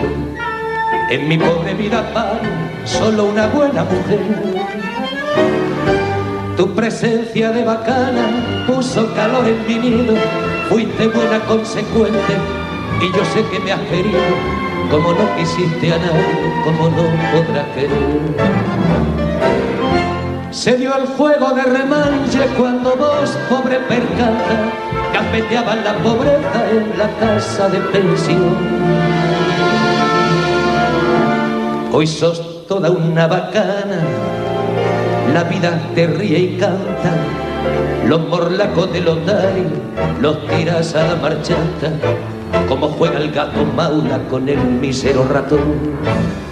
en 1.10 1.28
mi 1.28 1.38
pobre 1.38 1.74
vida 1.74 2.12
para 2.12 2.40
solo 2.84 3.24
una 3.26 3.46
buena 3.48 3.84
mujer. 3.84 4.20
Tu 6.56 6.74
presencia 6.74 7.50
de 7.52 7.64
bacana 7.64 8.64
puso 8.66 9.12
calor 9.14 9.46
en 9.46 9.66
mi 9.66 9.90
nido, 9.90 10.14
fuiste 10.68 11.06
buena 11.08 11.40
consecuente 11.46 12.34
y 13.00 13.16
yo 13.16 13.24
sé 13.26 13.44
que 13.50 13.60
me 13.60 13.72
has 13.72 13.80
querido 13.82 14.18
como 14.90 15.12
no 15.12 15.36
quisiste 15.36 15.92
a 15.92 15.98
nadie, 15.98 16.62
como 16.64 16.88
no 16.88 17.02
podrás 17.32 17.66
querer. 17.74 18.18
Se 20.50 20.76
dio 20.78 20.96
el 20.96 21.06
fuego 21.06 21.52
de 21.52 21.62
remanche 21.62 22.40
cuando 22.56 22.96
vos, 22.96 23.36
pobre 23.50 23.78
percanta, 23.80 24.72
campeteabas 25.12 25.76
la 25.84 25.94
pobreza 25.98 26.70
en 26.70 26.98
la 26.98 27.10
casa 27.18 27.68
de 27.68 27.78
pensión. 27.78 28.56
Hoy 31.92 32.06
sos 32.06 32.66
toda 32.66 32.90
una 32.90 33.26
bacana, 33.26 34.00
la 35.34 35.44
vida 35.44 35.80
te 35.94 36.06
ríe 36.06 36.38
y 36.38 36.56
canta, 36.56 37.12
los 38.06 38.26
morlacos 38.26 38.90
de 38.90 39.02
los 39.02 39.18
los 40.20 40.46
tiras 40.46 40.94
a 40.94 41.08
la 41.08 41.16
marchanta, 41.16 41.92
como 42.68 42.88
juega 42.88 43.18
el 43.18 43.30
gato 43.32 43.66
maula 43.76 44.18
con 44.30 44.48
el 44.48 44.58
mísero 44.58 45.24
ratón. 45.24 46.47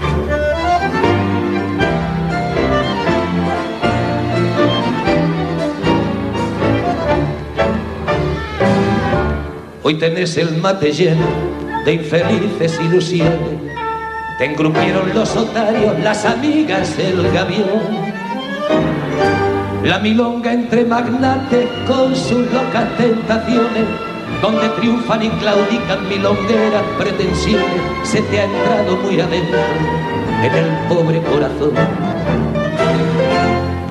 Hoy 9.89 9.95
tenés 9.95 10.37
el 10.37 10.57
mate 10.57 10.91
lleno 10.91 11.25
de 11.85 11.93
infelices 11.93 12.77
ilusiones. 12.81 13.39
Te 14.37 14.47
engrupieron 14.47 15.15
los 15.15 15.37
otarios, 15.37 15.97
las 16.01 16.25
amigas 16.25 16.97
del 16.97 17.31
gavión. 17.31 17.85
La 19.85 20.01
milonga 20.01 20.53
entre 20.53 20.85
magnates 20.85 21.69
con 21.87 22.17
sus 22.17 22.53
locas 22.53 22.97
tentaciones, 22.99 23.85
donde 24.43 24.69
triunfan 24.71 25.23
y 25.23 25.29
claudican 25.29 26.09
milongueras 26.09 26.83
pretensiones, 26.99 27.81
se 28.03 28.23
te 28.23 28.41
ha 28.41 28.45
entrado 28.45 28.97
muy 28.97 29.21
adentro 29.21 29.61
en 30.43 30.53
el 30.53 30.89
pobre 30.89 31.23
corazón. 31.23 31.75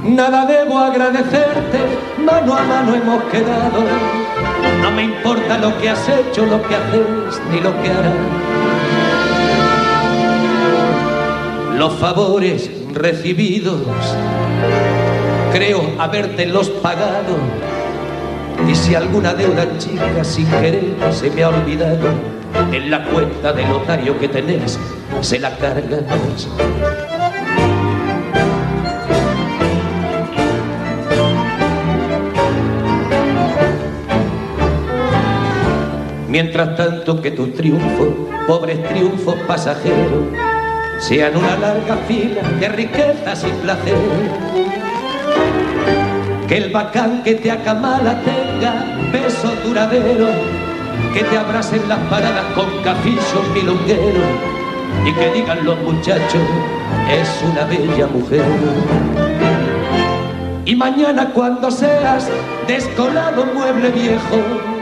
Nada 0.03 0.45
debo 0.45 0.77
agradecerte, 0.77 1.79
mano 2.17 2.53
a 2.53 2.63
mano 2.63 2.95
hemos 2.95 3.23
quedado 3.31 4.24
no 4.81 4.91
me 4.91 5.03
importa 5.03 5.57
lo 5.57 5.77
que 5.79 5.89
has 5.89 6.07
hecho, 6.09 6.45
lo 6.45 6.61
que 6.67 6.75
haces, 6.75 7.41
ni 7.51 7.59
lo 7.59 7.71
que 7.81 7.89
harás. 7.89 8.13
Los 11.77 11.93
favores 11.95 12.69
recibidos, 12.93 13.81
creo 15.51 15.83
habértelos 15.99 16.69
pagado. 16.69 17.37
Y 18.69 18.75
si 18.75 18.95
alguna 18.95 19.33
deuda 19.33 19.77
chica 19.77 20.23
sin 20.23 20.47
querer 20.47 20.95
se 21.11 21.29
me 21.29 21.43
ha 21.43 21.49
olvidado, 21.49 22.07
en 22.71 22.89
la 22.89 23.03
cuenta 23.05 23.53
del 23.53 23.67
notario 23.67 24.17
que 24.19 24.27
tenés 24.27 24.79
se 25.21 25.39
la 25.39 25.55
cargan 25.57 26.05
Mientras 36.35 36.75
tanto 36.75 37.21
que 37.21 37.31
tu 37.31 37.47
triunfo, 37.51 38.27
pobres 38.45 38.83
triunfos 38.89 39.35
pasajeros, 39.47 40.25
sean 40.99 41.37
una 41.37 41.55
larga 41.55 41.95
fila 42.09 42.41
de 42.59 42.67
riquezas 42.67 43.45
y 43.45 43.51
placer. 43.63 43.95
Que 46.45 46.57
el 46.57 46.73
bacán 46.73 47.23
que 47.23 47.35
te 47.35 47.49
acamala 47.49 48.21
tenga 48.23 48.83
beso 49.13 49.49
duradero, 49.63 50.27
que 51.13 51.23
te 51.23 51.37
abracen 51.37 51.87
las 51.87 51.99
paradas 52.09 52.43
con 52.53 52.83
cafillos 52.83 53.47
milongueros 53.53 54.27
y 55.05 55.13
que 55.13 55.31
digan 55.35 55.63
los 55.63 55.79
muchachos, 55.83 56.43
es 57.13 57.49
una 57.49 57.63
bella 57.63 58.07
mujer. 58.07 58.43
Y 60.65 60.75
mañana 60.75 61.31
cuando 61.33 61.71
seas 61.71 62.27
descolado 62.67 63.45
mueble 63.45 63.89
viejo, 63.91 64.74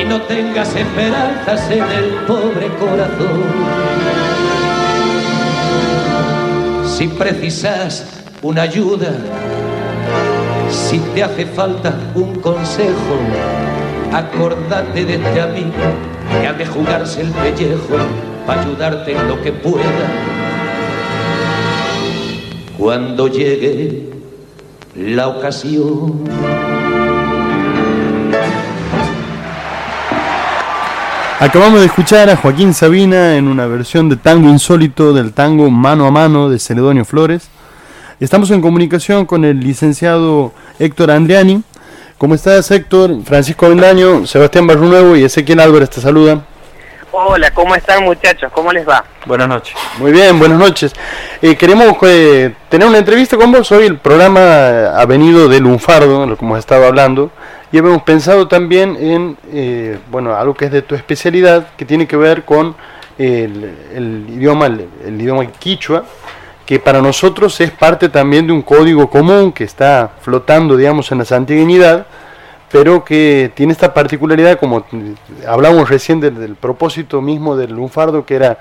y 0.00 0.04
no 0.04 0.20
tengas 0.22 0.74
esperanzas 0.74 1.70
en 1.70 1.82
el 1.82 2.10
pobre 2.26 2.68
corazón. 2.78 3.42
Si 6.86 7.08
precisas 7.08 8.06
una 8.42 8.62
ayuda, 8.62 9.12
Si 10.70 10.98
te 11.14 11.22
hace 11.22 11.44
falta 11.44 11.92
un 12.14 12.36
consejo, 12.36 13.16
acordate 14.10 15.04
de 15.04 15.14
este 15.16 15.40
amigo 15.42 15.84
que 16.40 16.46
ha 16.46 16.54
de 16.54 16.64
jugarse 16.64 17.20
el 17.20 17.28
pellejo 17.28 17.98
para 18.46 18.62
ayudarte 18.62 19.12
en 19.12 19.28
lo 19.28 19.42
que 19.42 19.52
pueda. 19.52 20.06
Cuando 22.78 23.28
llegue 23.28 24.12
la 24.94 25.28
ocasión. 25.28 26.81
Acabamos 31.42 31.80
de 31.80 31.86
escuchar 31.86 32.30
a 32.30 32.36
Joaquín 32.36 32.72
Sabina 32.72 33.34
en 33.34 33.48
una 33.48 33.66
versión 33.66 34.08
de 34.08 34.14
tango 34.14 34.48
insólito 34.48 35.12
del 35.12 35.32
tango 35.32 35.68
Mano 35.70 36.06
a 36.06 36.12
Mano 36.12 36.48
de 36.48 36.60
Celedonio 36.60 37.04
Flores. 37.04 37.50
Estamos 38.20 38.52
en 38.52 38.60
comunicación 38.60 39.26
con 39.26 39.44
el 39.44 39.58
licenciado 39.58 40.52
Héctor 40.78 41.10
Andriani. 41.10 41.64
¿Cómo 42.16 42.36
estás, 42.36 42.70
Héctor? 42.70 43.24
Francisco 43.24 43.68
Vendaño, 43.68 44.24
Sebastián 44.24 44.68
Barrunuevo 44.68 45.16
y 45.16 45.24
Ezequiel 45.24 45.58
Álvarez 45.58 45.90
te 45.90 46.00
saludan. 46.00 46.46
Hola, 47.10 47.50
¿cómo 47.50 47.74
están 47.74 48.04
muchachos? 48.04 48.52
¿Cómo 48.54 48.72
les 48.72 48.88
va? 48.88 49.04
Buenas 49.26 49.48
noches. 49.48 49.74
Muy 49.98 50.12
bien, 50.12 50.38
buenas 50.38 50.60
noches. 50.60 50.92
Eh, 51.42 51.56
queremos 51.56 51.96
eh, 52.02 52.54
tener 52.68 52.86
una 52.86 52.98
entrevista 52.98 53.36
con 53.36 53.50
vos. 53.50 53.72
Hoy 53.72 53.86
el 53.86 53.98
programa 53.98 54.96
ha 54.96 55.04
venido 55.06 55.48
de 55.48 55.58
Lunfardo, 55.58 56.24
lo 56.24 56.38
que 56.38 56.44
hemos 56.44 56.60
estado 56.60 56.86
hablando, 56.86 57.32
y 57.72 57.78
hemos 57.78 58.02
pensado 58.02 58.46
también 58.46 58.96
en 59.00 59.36
eh, 59.50 59.98
bueno 60.10 60.36
algo 60.36 60.54
que 60.54 60.66
es 60.66 60.70
de 60.70 60.82
tu 60.82 60.94
especialidad, 60.94 61.68
que 61.76 61.86
tiene 61.86 62.06
que 62.06 62.16
ver 62.16 62.44
con 62.44 62.76
el, 63.18 64.26
idioma, 64.28 64.66
el, 64.66 65.20
idioma 65.20 65.46
quichua, 65.46 66.04
que 66.66 66.78
para 66.78 67.00
nosotros 67.00 67.58
es 67.60 67.70
parte 67.70 68.08
también 68.08 68.46
de 68.46 68.52
un 68.52 68.62
código 68.62 69.08
común 69.08 69.52
que 69.52 69.64
está 69.64 70.12
flotando, 70.20 70.76
digamos, 70.76 71.10
en 71.12 71.18
la 71.18 71.24
santiaguinidad 71.24 72.06
pero 72.70 73.04
que 73.04 73.52
tiene 73.54 73.72
esta 73.72 73.92
particularidad, 73.92 74.58
como 74.58 74.86
hablamos 75.46 75.90
recién 75.90 76.20
del, 76.20 76.34
del, 76.36 76.56
propósito 76.56 77.20
mismo 77.20 77.54
del 77.54 77.72
lunfardo, 77.72 78.24
que 78.24 78.34
era, 78.34 78.60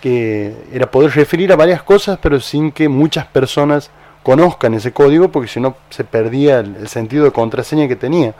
que 0.00 0.52
era 0.72 0.90
poder 0.90 1.12
referir 1.12 1.52
a 1.52 1.56
varias 1.56 1.80
cosas, 1.80 2.18
pero 2.20 2.40
sin 2.40 2.72
que 2.72 2.88
muchas 2.88 3.24
personas 3.26 3.92
conozcan 4.22 4.74
ese 4.74 4.92
código, 4.92 5.30
porque 5.30 5.48
si 5.48 5.60
no 5.60 5.76
se 5.90 6.04
perdía 6.04 6.60
el, 6.60 6.76
el, 6.76 6.88
sentido 6.88 7.24
de 7.24 7.32
contraseña 7.32 7.88
que 7.88 7.96
tenía. 7.96 8.34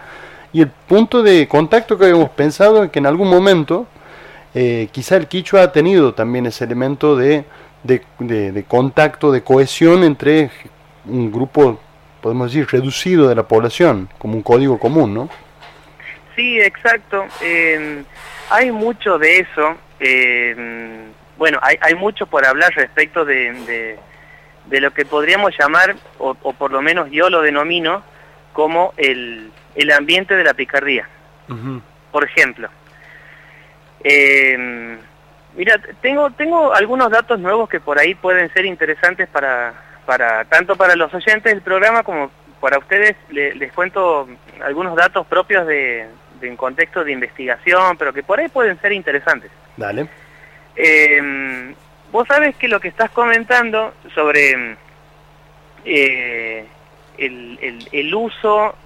Y 0.53 0.61
el 0.61 0.69
punto 0.69 1.23
de 1.23 1.49
contacto 1.49 1.99
que 1.99 2.05
habíamos 2.05 2.31
pensado 2.31 2.85
es 2.85 2.91
que 2.91 2.99
en 2.99 3.07
algún 3.07 3.29
momento, 3.29 3.87
eh, 4.55 4.89
quizá 4.93 5.17
el 5.17 5.27
quichua 5.27 5.63
ha 5.63 5.73
tenido 5.73 6.15
también 6.15 6.47
ese 6.47 6.65
elemento 6.65 7.17
de, 7.17 7.45
de, 7.83 8.03
de, 8.19 8.53
de 8.53 8.65
contacto, 8.65 9.33
de 9.33 9.43
cohesión 9.43 10.05
entre 10.05 10.51
un 11.07 11.33
grupo 11.33 11.79
podemos 12.23 12.53
decir, 12.53 12.67
reducido 12.71 13.29
de 13.29 13.35
la 13.35 13.43
población, 13.43 14.09
como 14.17 14.35
un 14.35 14.43
código 14.43 14.79
común, 14.79 15.13
¿no? 15.13 15.29
Sí, 16.35 16.59
exacto. 16.59 17.27
Eh, 17.43 18.05
hay 18.49 18.71
mucho 18.71 19.19
de 19.19 19.41
eso. 19.41 19.77
Eh, 20.01 21.05
bueno, 21.37 21.59
hay, 21.61 21.77
hay, 21.81 21.95
mucho 21.95 22.27
por 22.27 22.47
hablar 22.47 22.73
respecto 22.75 23.25
de, 23.25 23.99
de 24.67 24.81
lo 24.81 24.93
que 24.93 25.05
podríamos 25.05 25.53
llamar, 25.59 25.97
o, 26.19 26.37
o, 26.43 26.53
por 26.53 26.71
lo 26.71 26.83
menos 26.83 27.11
yo 27.11 27.29
lo 27.31 27.43
denomino, 27.43 28.03
como 28.53 28.95
el, 28.97 29.51
el 29.75 29.91
ambiente 29.93 30.37
de 30.37 30.45
la 30.45 30.55
picardía. 30.55 31.09
Uh 31.49 31.55
-huh. 31.55 31.83
Por 32.11 32.25
ejemplo, 32.25 32.69
eh, 34.05 34.99
mira, 35.57 35.81
tengo, 36.01 36.31
tengo 36.31 36.75
algunos 36.75 37.11
datos 37.11 37.39
nuevos 37.39 37.69
que 37.69 37.81
por 37.81 37.99
ahí 37.99 38.15
pueden 38.15 38.53
ser 38.53 38.67
interesantes 38.67 39.29
para, 39.29 39.75
para 40.05 40.45
tanto 40.45 40.77
para 40.77 40.97
los 40.97 41.13
oyentes 41.15 41.53
del 41.53 41.63
programa 41.63 42.03
como 42.03 42.31
para 42.61 42.79
ustedes 42.79 43.17
le, 43.31 43.55
les 43.55 43.73
cuento 43.73 44.29
algunos 44.63 44.95
datos 44.95 45.27
propios 45.27 45.67
de, 45.67 46.07
de, 46.41 46.51
un 46.51 46.57
contexto 46.57 47.03
de 47.03 47.13
investigación, 47.13 47.97
pero 47.97 48.13
que 48.13 48.23
por 48.23 48.39
ahí 48.39 48.49
pueden 48.49 48.81
ser 48.81 48.93
interesantes. 48.93 49.51
Dale. 49.77 50.07
Eh, 50.77 51.75
vos 52.13 52.29
sabes 52.29 52.55
que 52.57 52.69
lo 52.69 52.79
que 52.79 52.89
estás 52.89 53.11
comentando 53.11 53.93
sobre 54.15 54.77
eh, 55.85 56.65
el, 57.19 57.59
el, 57.61 57.89
el, 57.91 58.15
uso 58.15 58.77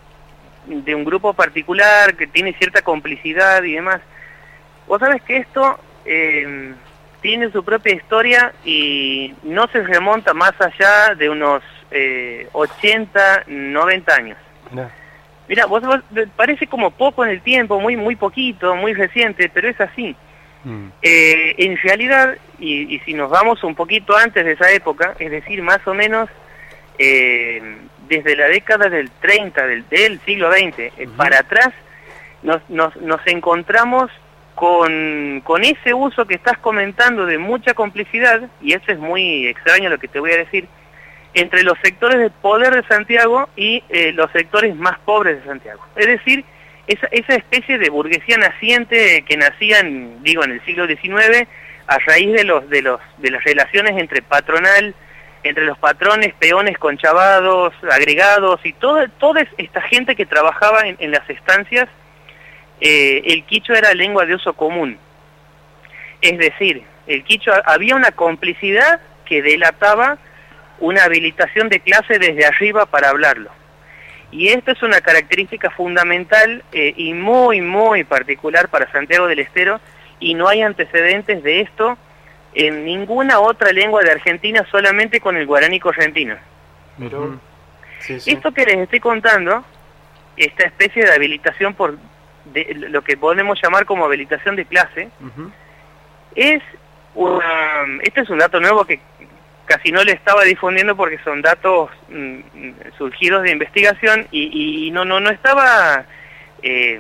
de 0.67 0.95
un 0.95 1.05
grupo 1.05 1.35
particular 1.35 2.17
que 2.17 2.27
tiene 2.27 2.55
cierta 2.55 2.81
complicidad 2.81 3.63
y 3.63 3.75
demás, 3.75 4.01
vos 4.87 4.99
sabes 5.01 5.23
que 5.23 5.37
esto... 5.37 5.79
Eh, 6.07 6.75
tiene 7.27 7.51
su 7.51 7.65
propia 7.65 7.93
historia 7.93 8.53
y 8.65 9.35
no 9.43 9.67
se 9.73 9.83
remonta 9.83 10.33
más 10.33 10.53
allá 10.61 11.13
de 11.17 11.29
unos 11.29 11.61
eh, 11.91 12.49
80, 12.53 13.45
90 13.49 14.15
años. 14.15 14.39
No. 14.71 14.89
Mira, 15.49 15.67
vos, 15.67 15.83
vos, 15.83 16.01
parece 16.37 16.69
como 16.69 16.93
poco 16.93 17.25
en 17.25 17.31
el 17.33 17.41
tiempo, 17.41 17.81
muy 17.81 17.97
muy 17.97 18.15
poquito, 18.15 18.77
muy 18.77 18.95
reciente, 18.95 19.51
pero 19.53 19.69
es 19.69 19.81
así. 19.81 20.15
Mm. 20.67 20.89
Eh, 21.01 21.55
en 21.59 21.77
realidad, 21.77 22.37
y, 22.59 22.93
y, 22.93 22.99
si 23.01 23.15
nos 23.15 23.31
vamos 23.31 23.63
un 23.63 23.77
poquito 23.77 24.17
antes 24.17 24.45
de 24.45 24.53
esa 24.53 24.69
época, 24.73 25.15
es 25.21 25.31
decir, 25.31 25.63
más 25.63 25.79
o 25.87 25.95
menos 25.95 26.29
eh, 26.99 27.63
desde 28.09 28.35
la 28.35 28.49
década 28.49 28.89
del 28.89 29.09
30 29.21 29.65
del, 29.65 29.89
del 29.89 30.21
siglo 30.23 30.51
XX 30.51 30.59
uh 30.59 30.73
-huh. 30.73 31.17
para 31.17 31.39
atrás, 31.39 31.73
nos, 32.43 32.69
nos, 32.69 32.97
nos 32.97 33.25
encontramos 33.29 34.11
con, 34.57 35.41
con 35.45 35.63
ese 35.63 35.95
uso 35.95 36.27
que 36.27 36.35
estás 36.35 36.59
comentando 36.59 37.27
de 37.27 37.39
mucha 37.39 37.73
complicidad, 37.75 38.43
y 38.61 38.73
eso 38.73 38.91
es 38.91 38.99
muy 38.99 39.47
extraño 39.47 39.89
lo 39.89 39.99
que 39.99 40.09
te 40.09 40.19
voy 40.19 40.33
a 40.33 40.39
decir, 40.39 40.67
entre 41.35 41.63
los 41.63 41.79
sectores 41.81 42.19
de 42.19 42.31
poder 42.31 42.75
de 42.75 42.89
Santiago 42.89 43.49
y 43.55 43.85
eh, 43.89 44.11
los 44.13 44.33
sectores 44.33 44.75
más 44.75 44.99
pobres 45.05 45.39
de 45.39 45.45
Santiago. 45.45 45.81
Es 45.95 46.07
decir, 46.07 46.45
esa, 46.87 47.35
especie 47.35 47.79
de 47.79 47.91
burguesía 47.91 48.37
naciente 48.37 49.25
que 49.27 49.37
nacía, 49.37 49.81
en, 49.81 50.23
digo, 50.23 50.45
en 50.45 50.53
el 50.53 50.65
siglo 50.65 50.87
XIX, 50.87 51.49
a 51.87 51.99
raíz 51.99 52.33
de, 52.33 52.45
los, 52.45 52.69
de, 52.69 52.83
los, 52.83 53.01
de 53.19 53.31
las 53.31 53.43
relaciones 53.45 54.01
entre 54.01 54.23
patronal, 54.23 54.95
entre 55.43 55.65
los 55.65 55.79
patrones, 55.79 56.35
peones, 56.35 56.79
conchavados, 56.79 57.75
agregados, 57.91 58.61
y 58.65 58.73
toda 58.73 59.09
esta 59.57 59.81
gente 59.83 60.17
que 60.17 60.27
trabajaba 60.27 60.83
en, 60.87 61.11
las 61.11 61.29
estancias, 61.29 61.89
eh, 62.81 63.23
el 63.27 63.45
quichua 63.45 63.79
era 63.79 63.95
lengua 63.95 64.27
de 64.27 64.35
uso 64.35 64.53
común. 64.55 64.99
Es 66.21 66.39
decir, 66.39 66.83
el 67.07 67.23
quichua 67.25 67.63
había 67.65 67.95
una 67.95 68.13
complicidad 68.13 69.01
que 69.25 69.43
delataba 69.43 70.19
una 70.79 71.05
habilitación 71.05 71.69
de 71.69 71.81
clase 71.81 72.19
desde 72.19 72.47
arriba 72.47 72.87
para 72.87 73.11
hablarlo. 73.11 73.51
Y 74.31 74.49
esto 74.49 74.73
es 74.73 74.83
una 74.83 75.01
característica 75.01 75.71
fundamental 75.71 76.65
eh, 76.73 76.95
y 76.97 77.15
muy, 77.15 77.61
muy 77.61 78.05
particular 78.05 78.69
para 78.69 78.91
Santiago 78.91 79.27
del 79.27 79.39
Estero 79.39 79.81
y 80.19 80.35
no 80.35 80.49
hay 80.49 80.63
antecedentes 80.63 81.43
de 81.43 81.61
esto 81.61 81.97
en 82.55 82.85
ninguna 82.85 83.39
otra 83.39 83.71
lengua 83.73 84.03
de 84.03 84.11
Argentina, 84.11 84.67
solamente 84.71 85.21
con 85.21 85.37
el 85.37 85.47
guaraní 85.47 85.79
correntino. 85.79 86.37
Pero, 86.99 87.27
-huh. 87.29 87.39
sí, 88.01 88.19
sí. 88.21 88.31
Esto 88.31 88.53
que 88.53 88.65
les 88.65 88.79
estoy 88.79 89.01
contando, 89.01 89.63
esta 90.37 90.65
especie 90.65 91.05
de 91.05 91.13
habilitación 91.13 91.75
por 91.75 91.99
de 92.47 92.75
lo 92.75 93.03
que 93.03 93.17
podemos 93.17 93.61
llamar 93.63 93.85
como 93.85 94.05
habilitación 94.05 94.57
de 94.57 94.65
clase, 94.65 95.11
uh 95.21 95.25
-huh. 95.27 95.51
es 96.37 96.63
una, 97.15 98.01
este 98.03 98.21
es 98.21 98.31
un 98.31 98.39
dato 98.39 98.61
nuevo 98.61 98.85
que 98.85 99.01
casi 99.67 99.93
no 99.93 100.03
le 100.03 100.13
estaba 100.13 100.45
difundiendo 100.45 100.97
porque 100.97 101.19
son 101.19 101.43
datos 101.43 101.91
mm, 102.09 102.41
surgidos 102.97 103.43
de 103.43 103.51
investigación 103.51 104.27
y, 104.31 104.87
y, 104.87 104.91
no 104.91 105.05
no 105.05 105.21
no 105.21 105.31
estaba 105.31 106.07
eh, 106.63 106.99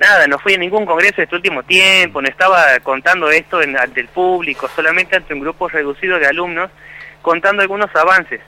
nada, 0.00 0.26
no 0.26 0.38
fui 0.38 0.54
a 0.54 0.58
ningún 0.58 0.86
congreso 0.86 1.22
este 1.22 1.36
último 1.36 1.62
tiempo, 1.62 2.22
no 2.22 2.28
estaba 2.28 2.80
contando 2.82 3.30
esto 3.30 3.62
en, 3.62 3.76
el 3.76 4.08
público, 4.08 4.68
solamente 4.74 5.16
ante 5.16 5.34
un 5.34 5.40
grupo 5.40 5.68
reducido 5.68 6.18
de 6.18 6.26
alumnos, 6.26 6.70
contando 7.22 7.62
algunos 7.62 7.94
avances. 7.94 8.40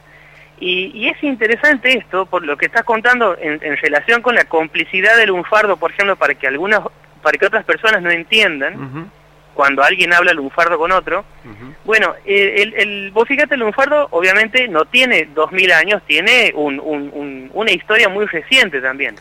Y, 0.58 0.90
y, 0.94 1.08
es 1.08 1.22
interesante 1.22 1.98
esto, 1.98 2.26
por 2.26 2.44
lo 2.44 2.56
que 2.56 2.66
estás 2.66 2.84
contando 2.84 3.36
en, 3.38 3.60
en, 3.62 3.76
relación 3.76 4.22
con 4.22 4.34
la 4.34 4.44
complicidad 4.44 5.16
del 5.16 5.28
lunfardo, 5.28 5.76
por 5.76 5.90
ejemplo, 5.90 6.16
para 6.16 6.34
que 6.34 6.46
algunas, 6.46 6.80
para 7.20 7.36
que 7.36 7.46
otras 7.46 7.64
personas 7.64 8.00
no 8.00 8.10
entiendan. 8.10 9.10
Cuando 9.54 9.82
alguien 9.82 10.12
habla 10.12 10.32
lunfardo 10.32 10.78
con 10.78 10.92
otro. 10.92 11.24
Uh 11.44 11.48
-huh. 11.48 11.74
Bueno, 11.84 12.14
el, 12.24 12.74
el, 12.74 13.10
vos 13.10 13.28
fíjate, 13.28 13.54
el 13.54 13.60
lunfardo 13.60 14.08
obviamente 14.10 14.68
no 14.68 14.84
tiene 14.84 15.28
dos 15.34 15.52
mil 15.52 15.72
años, 15.72 16.02
tiene 16.06 16.52
un, 16.54 16.80
un, 16.80 17.10
un, 17.12 17.50
una 17.52 17.70
historia 17.70 18.08
muy 18.08 18.26
reciente 18.26 18.80
también. 18.80 19.16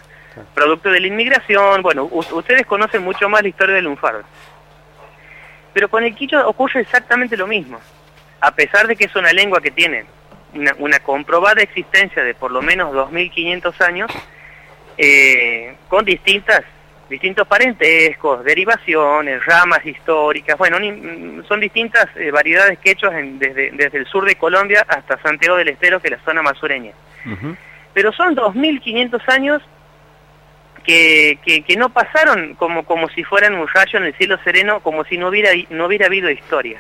Producto 0.54 0.90
de 0.90 1.02
la 1.02 1.08
inmigración, 1.08 1.82
bueno, 1.82 2.06
ustedes 2.06 2.66
conocen 2.66 3.04
mucho 3.04 3.28
más 3.28 3.42
la 3.42 3.50
historia 3.50 3.76
del 3.76 3.86
lunfardo. 3.86 4.24
Pero 5.74 5.90
con 5.90 6.04
el 6.04 6.16
quicho 6.16 6.48
ocurre 6.48 6.82
exactamente 6.82 7.36
lo 7.36 7.48
mismo. 7.48 7.80
A 8.40 8.52
pesar 8.52 8.88
de 8.88 8.96
que 8.96 9.06
es 9.06 9.16
una 9.16 9.34
lengua 9.34 9.62
que 9.62 9.72
tiene 9.72 10.06
una, 10.54 10.74
una, 10.80 11.00
comprobada 11.00 11.62
existencia 11.62 12.24
de 12.24 12.34
por 12.34 12.52
lo 12.52 12.62
menos 12.62 12.94
2.500 12.94 13.82
años, 13.86 14.12
eh, 14.98 15.76
con 15.88 16.06
distintas 16.06 16.64
distintos 17.12 17.46
parentescos, 17.46 18.44
derivaciones, 18.44 19.46
ramas 19.46 19.86
históricas, 19.86 20.58
bueno, 20.58 20.80
ni, 20.80 21.44
son 21.48 21.60
distintas 21.60 22.08
eh, 22.16 22.32
variedades 22.32 22.80
quechos 22.80 23.14
en, 23.14 23.38
desde, 23.38 23.72
desde 23.72 24.00
el 24.00 24.08
sur 24.08 24.26
de 24.26 24.36
Colombia 24.36 24.86
hasta 24.88 25.22
Santiago 25.22 25.58
del 25.58 25.68
Estero, 25.68 26.00
que 26.00 26.08
es 26.08 26.14
la 26.14 26.24
zona 26.24 26.42
más 26.42 26.58
sureña. 26.58 26.94
Uh 27.26 27.30
-huh. 27.30 27.58
Pero 27.94 28.14
son 28.14 28.36
2.500 28.36 29.22
años 29.28 29.62
que, 30.86 31.38
que, 31.46 31.62
que, 31.64 31.76
no 31.76 31.90
pasaron 31.90 32.56
como, 32.56 32.86
como 32.86 33.10
si 33.10 33.24
fueran 33.24 33.56
un 33.56 33.68
rayo 33.68 34.00
en 34.00 34.06
el 34.06 34.14
cielo 34.16 34.40
sereno, 34.44 34.80
como 34.80 35.04
si 35.04 35.18
no 35.18 35.28
hubiera, 35.28 35.52
no 35.70 35.86
hubiera 35.86 36.08
habido 36.08 36.32
historia. 36.32 36.80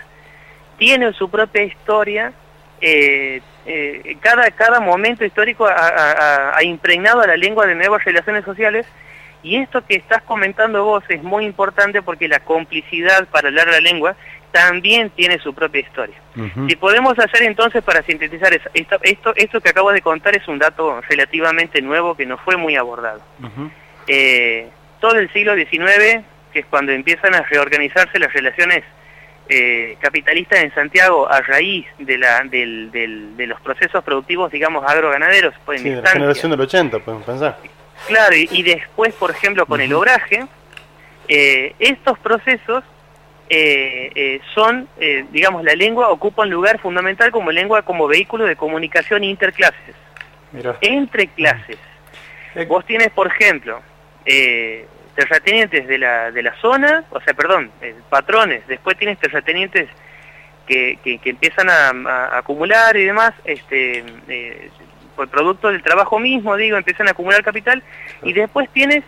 Tiene 0.78 1.12
su 1.14 1.30
propia 1.30 1.64
historia, 1.64 2.32
eh, 2.80 3.42
eh, 3.66 4.18
cada, 4.22 4.50
cada 4.52 4.80
momento 4.80 5.26
histórico 5.26 5.68
ha, 5.68 5.74
ha, 5.74 6.58
ha, 6.58 6.64
impregnado 6.64 7.22
a 7.22 7.28
la 7.28 7.38
lengua 7.38 7.68
de 7.68 7.76
nuevas 7.76 8.04
relaciones 8.04 8.44
sociales 8.44 8.88
y 9.44 9.58
esto 9.58 9.84
que 9.86 9.96
estás 9.96 10.22
comentando 10.24 10.84
vos 10.84 11.04
es 11.10 11.24
muy 11.24 11.46
importante 11.46 12.02
porque 12.02 12.28
la 12.28 12.40
complicidad 12.42 13.28
para 13.28 13.48
hablar 13.50 13.68
la 13.68 13.80
lengua 13.80 14.16
también 14.52 15.10
tiene 15.12 15.40
su 15.40 15.54
propia 15.54 15.82
historia. 15.82 16.16
Uh 16.36 16.42
-huh. 16.42 16.70
Si 16.70 16.76
podemos 16.76 17.18
hacer 17.18 17.44
entonces 17.44 17.84
para 17.84 18.04
sintetizar 18.04 18.54
esto, 18.54 19.00
esto, 19.04 19.34
esto 19.36 19.62
que 19.62 19.70
acabo 19.70 19.92
de 19.92 20.02
contar 20.02 20.36
es 20.36 20.48
un 20.48 20.60
dato 20.60 21.02
relativamente 21.10 21.82
nuevo 21.82 22.16
que 22.16 22.26
no 22.26 22.38
fue 22.38 22.58
muy 22.58 22.76
abordado. 22.76 23.22
Uh 23.40 23.46
-huh. 23.46 23.72
eh, 24.08 24.70
todo 25.00 25.16
el 25.16 25.32
siglo 25.32 25.56
XIX, 25.56 26.24
que 26.54 26.60
es 26.60 26.66
cuando 26.70 26.92
empiezan 26.92 27.34
a 27.34 27.42
reorganizarse 27.44 28.20
las 28.20 28.32
relaciones 28.34 28.84
eh, 29.50 29.98
capitalistas 30.00 30.60
en 30.60 30.74
Santiago 30.74 31.30
a 31.30 31.42
raíz 31.42 31.86
de, 31.98 32.18
la, 32.18 32.44
del, 32.44 32.92
del, 32.92 33.36
de 33.36 33.48
los 33.48 33.60
procesos 33.62 34.04
productivos, 34.04 34.52
digamos, 34.52 34.84
agroganaderos. 34.88 35.54
Pues, 35.66 35.82
sí, 35.82 35.90
en 35.90 35.96
de 35.96 36.02
la 36.02 36.10
generación 36.10 36.52
del 36.52 36.62
80, 36.62 37.00
podemos 37.00 37.26
pensar. 37.26 37.58
Claro, 38.08 38.36
y, 38.36 38.48
y 38.52 38.64
después, 38.64 39.14
por 39.16 39.32
ejemplo, 39.32 39.66
con 39.66 39.80
uh 39.80 39.84
-huh. 39.84 39.86
el 39.86 39.94
obraje, 39.94 40.48
eh, 41.28 41.76
estos 41.80 42.20
procesos 42.20 42.84
eh, 43.54 44.12
eh, 44.16 44.42
son, 44.56 44.88
digamos, 45.32 45.64
la 45.66 45.74
lengua 45.76 46.08
ocupa 46.08 46.44
un 46.44 46.50
lugar 46.50 46.80
fundamental 46.80 47.32
como 47.32 47.52
lengua, 47.52 47.82
como 47.82 48.08
vehículo 48.08 48.46
de 48.46 48.56
comunicación 48.56 49.26
interclases, 49.26 49.96
Mira. 50.54 50.78
entre 50.80 51.28
clases. 51.28 51.78
Eh. 52.56 52.66
Vos 52.66 52.86
tienes, 52.86 53.10
por 53.10 53.28
ejemplo, 53.28 53.82
terratenientes 55.16 55.86
de 55.86 55.98
la, 55.98 56.32
de 56.32 56.44
la 56.44 56.56
zona, 56.62 57.04
o 57.12 57.20
sea, 57.20 57.34
perdón, 57.34 57.72
patrones, 58.10 58.66
después 58.68 58.98
tienes 58.98 59.20
terratenientes 59.20 59.90
que, 60.66 60.98
que, 61.04 61.18
que 61.18 61.32
empiezan 61.32 61.70
a, 61.70 61.90
a, 61.90 62.38
acumular 62.38 62.96
y 62.96 63.04
demás, 63.04 63.34
este, 63.44 64.06
por 65.16 65.30
producto 65.30 65.70
del 65.70 65.84
trabajo 65.84 66.20
mismo, 66.20 66.56
digo, 66.56 66.78
empiezan 66.78 67.08
a 67.08 67.12
acumular 67.12 67.44
capital, 67.44 67.84
y 68.24 68.34
después 68.34 68.70
tienes 68.74 69.04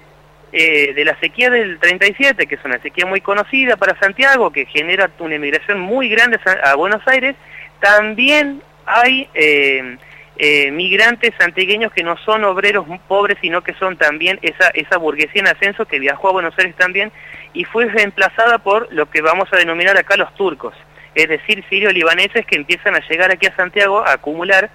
eh, 0.51 0.93
de 0.93 1.05
la 1.05 1.19
sequía 1.19 1.49
del 1.49 1.79
37, 1.79 2.45
que 2.45 2.55
es 2.55 2.65
una 2.65 2.79
sequía 2.79 3.05
muy 3.05 3.21
conocida 3.21 3.75
para 3.75 3.97
Santiago, 3.99 4.51
que 4.51 4.65
genera 4.65 5.09
una 5.19 5.35
emigración 5.35 5.79
muy 5.79 6.09
grande 6.09 6.39
a 6.63 6.75
Buenos 6.75 7.01
Aires, 7.07 7.35
también 7.79 8.61
hay 8.85 9.27
eh, 9.33 9.97
eh, 10.37 10.71
migrantes 10.71 11.31
santigueños 11.39 11.91
que 11.91 12.03
no 12.03 12.17
son 12.17 12.43
obreros 12.43 12.85
pobres, 13.07 13.37
sino 13.41 13.61
que 13.61 13.73
son 13.75 13.97
también 13.97 14.39
esa, 14.41 14.69
esa 14.69 14.97
burguesía 14.97 15.41
en 15.41 15.47
ascenso 15.47 15.85
que 15.85 15.99
viajó 15.99 16.29
a 16.29 16.33
Buenos 16.33 16.57
Aires 16.57 16.75
también 16.75 17.11
y 17.53 17.65
fue 17.65 17.85
reemplazada 17.85 18.57
por 18.57 18.91
lo 18.91 19.09
que 19.09 19.21
vamos 19.21 19.51
a 19.51 19.57
denominar 19.57 19.97
acá 19.97 20.17
los 20.17 20.33
turcos, 20.35 20.73
es 21.13 21.29
decir, 21.29 21.63
sirio-libaneses 21.69 22.45
que 22.45 22.55
empiezan 22.55 22.95
a 22.95 23.07
llegar 23.07 23.31
aquí 23.31 23.45
a 23.45 23.55
Santiago 23.55 24.05
a 24.05 24.13
acumular 24.13 24.71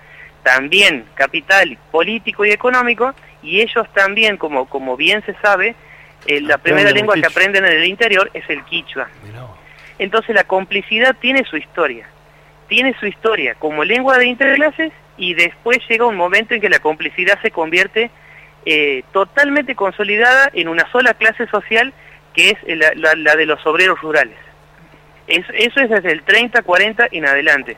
también 0.49 1.05
capital 1.15 1.77
político 1.91 2.43
y 2.43 2.51
económico, 2.51 3.15
y 3.43 3.61
ellos 3.61 3.87
también, 3.93 4.39
como, 4.39 4.67
como 4.67 4.97
bien 4.97 5.23
se 5.27 5.35
sabe, 5.43 5.75
eh, 6.27 6.41
la 6.41 6.57
primera 6.57 6.91
lengua 6.91 7.17
que 7.17 7.27
aprenden 7.27 7.67
en 7.67 7.73
el 7.73 7.85
interior 7.85 8.31
es 8.33 8.49
el 8.49 8.65
quichua. 8.65 9.09
Entonces 9.99 10.35
la 10.35 10.45
complicidad 10.45 11.15
tiene 11.21 11.45
su 11.45 11.59
historia, 11.59 12.09
tiene 12.67 12.97
su 12.99 13.05
historia 13.05 13.57
como 13.57 13.85
lengua 13.85 14.17
de 14.17 14.27
interclases 14.27 14.91
y 15.19 15.35
después 15.35 15.81
llega 15.87 16.07
un 16.07 16.17
momento 16.17 16.55
en 16.55 16.63
que 16.63 16.71
la 16.71 16.79
complicidad 16.79 17.39
se 17.43 17.51
convierte 17.51 18.11
eh, 18.65 19.03
totalmente 19.13 19.75
consolidada 19.75 20.51
en 20.55 20.69
una 20.69 20.91
sola 20.91 21.13
clase 21.13 21.47
social 21.49 21.93
que 22.33 22.51
es 22.51 22.59
la, 22.79 22.93
la, 22.95 23.15
la 23.17 23.37
de 23.37 23.45
los 23.45 23.67
obreros 23.67 24.01
rurales. 24.01 24.39
Eso, 25.27 25.53
eso 25.53 25.81
es 25.81 25.91
desde 25.91 26.13
el 26.13 26.23
30, 26.23 26.63
40 26.63 27.09
en 27.11 27.27
adelante. 27.27 27.77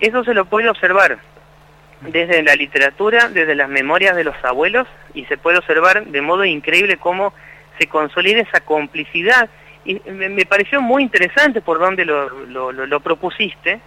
Eso 0.00 0.24
se 0.24 0.34
lo 0.34 0.46
puede 0.46 0.68
observar 0.68 1.18
desde 2.00 2.42
la 2.42 2.54
literatura, 2.54 3.28
desde 3.28 3.54
las 3.54 3.68
memorias 3.68 4.16
de 4.16 4.24
los 4.24 4.36
abuelos, 4.44 4.86
y 5.14 5.24
se 5.26 5.36
puede 5.36 5.58
observar 5.58 6.06
de 6.06 6.20
modo 6.22 6.44
increíble 6.44 6.96
cómo 6.96 7.32
se 7.78 7.86
consolida 7.86 8.40
esa 8.40 8.60
complicidad. 8.60 9.48
Y 9.84 10.00
me, 10.10 10.44
pareció 10.46 10.80
muy 10.80 11.02
interesante 11.02 11.60
por 11.60 11.78
donde 11.78 12.04
lo, 12.04 12.28
lo, 12.46 12.72
lo, 12.72 12.86
lo, 12.86 13.00
propusiste, 13.00 13.80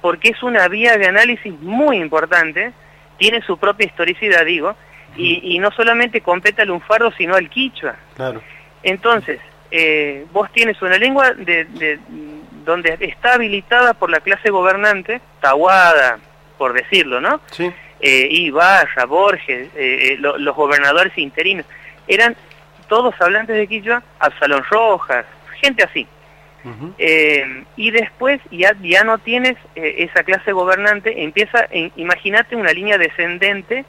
porque 0.00 0.30
es 0.30 0.42
una 0.42 0.66
vía 0.68 0.96
de 0.96 1.06
análisis 1.06 1.52
muy 1.60 1.98
importante, 1.98 2.72
tiene 3.18 3.40
su 3.42 3.56
propia 3.56 3.86
historicidad, 3.86 4.44
digo, 4.44 4.74
y, 5.16 5.54
y 5.54 5.58
no 5.58 5.70
solamente 5.70 6.20
compete 6.20 6.62
al 6.62 6.68
lunfardo, 6.68 7.12
sino 7.12 7.34
al 7.34 7.48
quichua. 7.48 7.96
Claro. 8.14 8.42
Entonces, 8.82 9.40
eh, 9.70 10.26
vos 10.32 10.50
tienes 10.52 10.80
una 10.82 10.98
lengua 10.98 11.32
de, 11.32 11.64
de, 11.64 11.98
donde 12.64 12.96
está 13.00 13.34
habilitada 13.34 13.94
por 13.94 14.10
la 14.10 14.20
clase 14.20 14.50
gobernante, 14.50 15.20
tahuada, 15.40 16.18
por 16.58 16.72
decirlo, 16.72 17.20
¿no? 17.20 17.40
Sí. 17.50 17.70
Eh, 18.00 18.28
Ibarra, 18.30 19.04
Borges, 19.06 19.68
eh, 19.74 20.12
eh, 20.12 20.16
lo, 20.18 20.36
los 20.38 20.54
gobernadores 20.54 21.16
interinos, 21.16 21.64
eran 22.06 22.36
todos 22.88 23.14
hablantes 23.20 23.56
de 23.56 23.66
Quichua, 23.66 24.02
Absalón 24.18 24.62
Rojas, 24.70 25.26
gente 25.60 25.82
así. 25.82 26.06
Uh 26.64 26.68
-huh. 26.68 26.94
eh, 26.98 27.64
y 27.76 27.92
después 27.92 28.40
ya, 28.50 28.74
ya 28.82 29.04
no 29.04 29.18
tienes 29.18 29.56
eh, 29.76 29.96
esa 29.98 30.24
clase 30.24 30.50
gobernante, 30.52 31.22
empieza, 31.22 31.68
imagínate 31.94 32.56
una 32.56 32.72
línea 32.72 32.98
descendente 32.98 33.84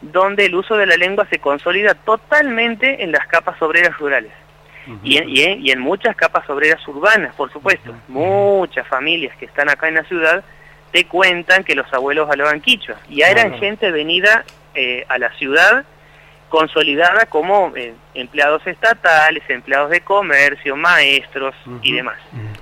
donde 0.00 0.46
el 0.46 0.54
uso 0.54 0.76
de 0.76 0.86
la 0.86 0.96
lengua 0.96 1.26
se 1.28 1.38
consolida 1.38 1.94
totalmente 1.94 3.02
en 3.02 3.12
las 3.12 3.26
capas 3.26 3.60
obreras 3.60 3.96
rurales. 3.98 4.32
Uh 4.86 4.90
-huh. 4.92 5.00
y, 5.02 5.16
en, 5.18 5.28
y, 5.28 5.42
en, 5.42 5.66
y, 5.66 5.70
en, 5.70 5.80
muchas 5.80 6.16
capas 6.16 6.48
obreras 6.48 6.86
urbanas, 6.88 7.34
por 7.34 7.50
supuesto. 7.52 7.90
Uh 7.90 7.94
-huh. 7.94 8.08
Muchas 8.08 8.86
familias 8.88 9.36
que 9.36 9.44
están 9.46 9.68
acá 9.68 9.88
en 9.88 9.94
la 9.94 10.04
ciudad 10.04 10.44
te 10.94 11.06
cuentan 11.08 11.64
que 11.64 11.74
los 11.74 11.92
abuelos 11.92 12.30
hablaban 12.30 12.60
quichua. 12.60 12.94
Y 13.08 13.16
ya 13.16 13.26
eran 13.28 13.58
gente 13.58 13.90
venida 13.90 14.44
eh, 14.76 15.04
a 15.08 15.18
la 15.18 15.32
ciudad 15.32 15.84
consolidada 16.48 17.26
como 17.26 17.72
eh, 17.74 17.94
empleados 18.14 18.64
estatales, 18.64 19.42
empleados 19.48 19.90
de 19.90 20.02
comercio, 20.02 20.76
maestros 20.76 21.52
uh 21.66 21.70
-huh. 21.70 21.80
y 21.82 21.92
demás. 21.94 22.18
Uh 22.32 22.36
-huh. 22.36 22.60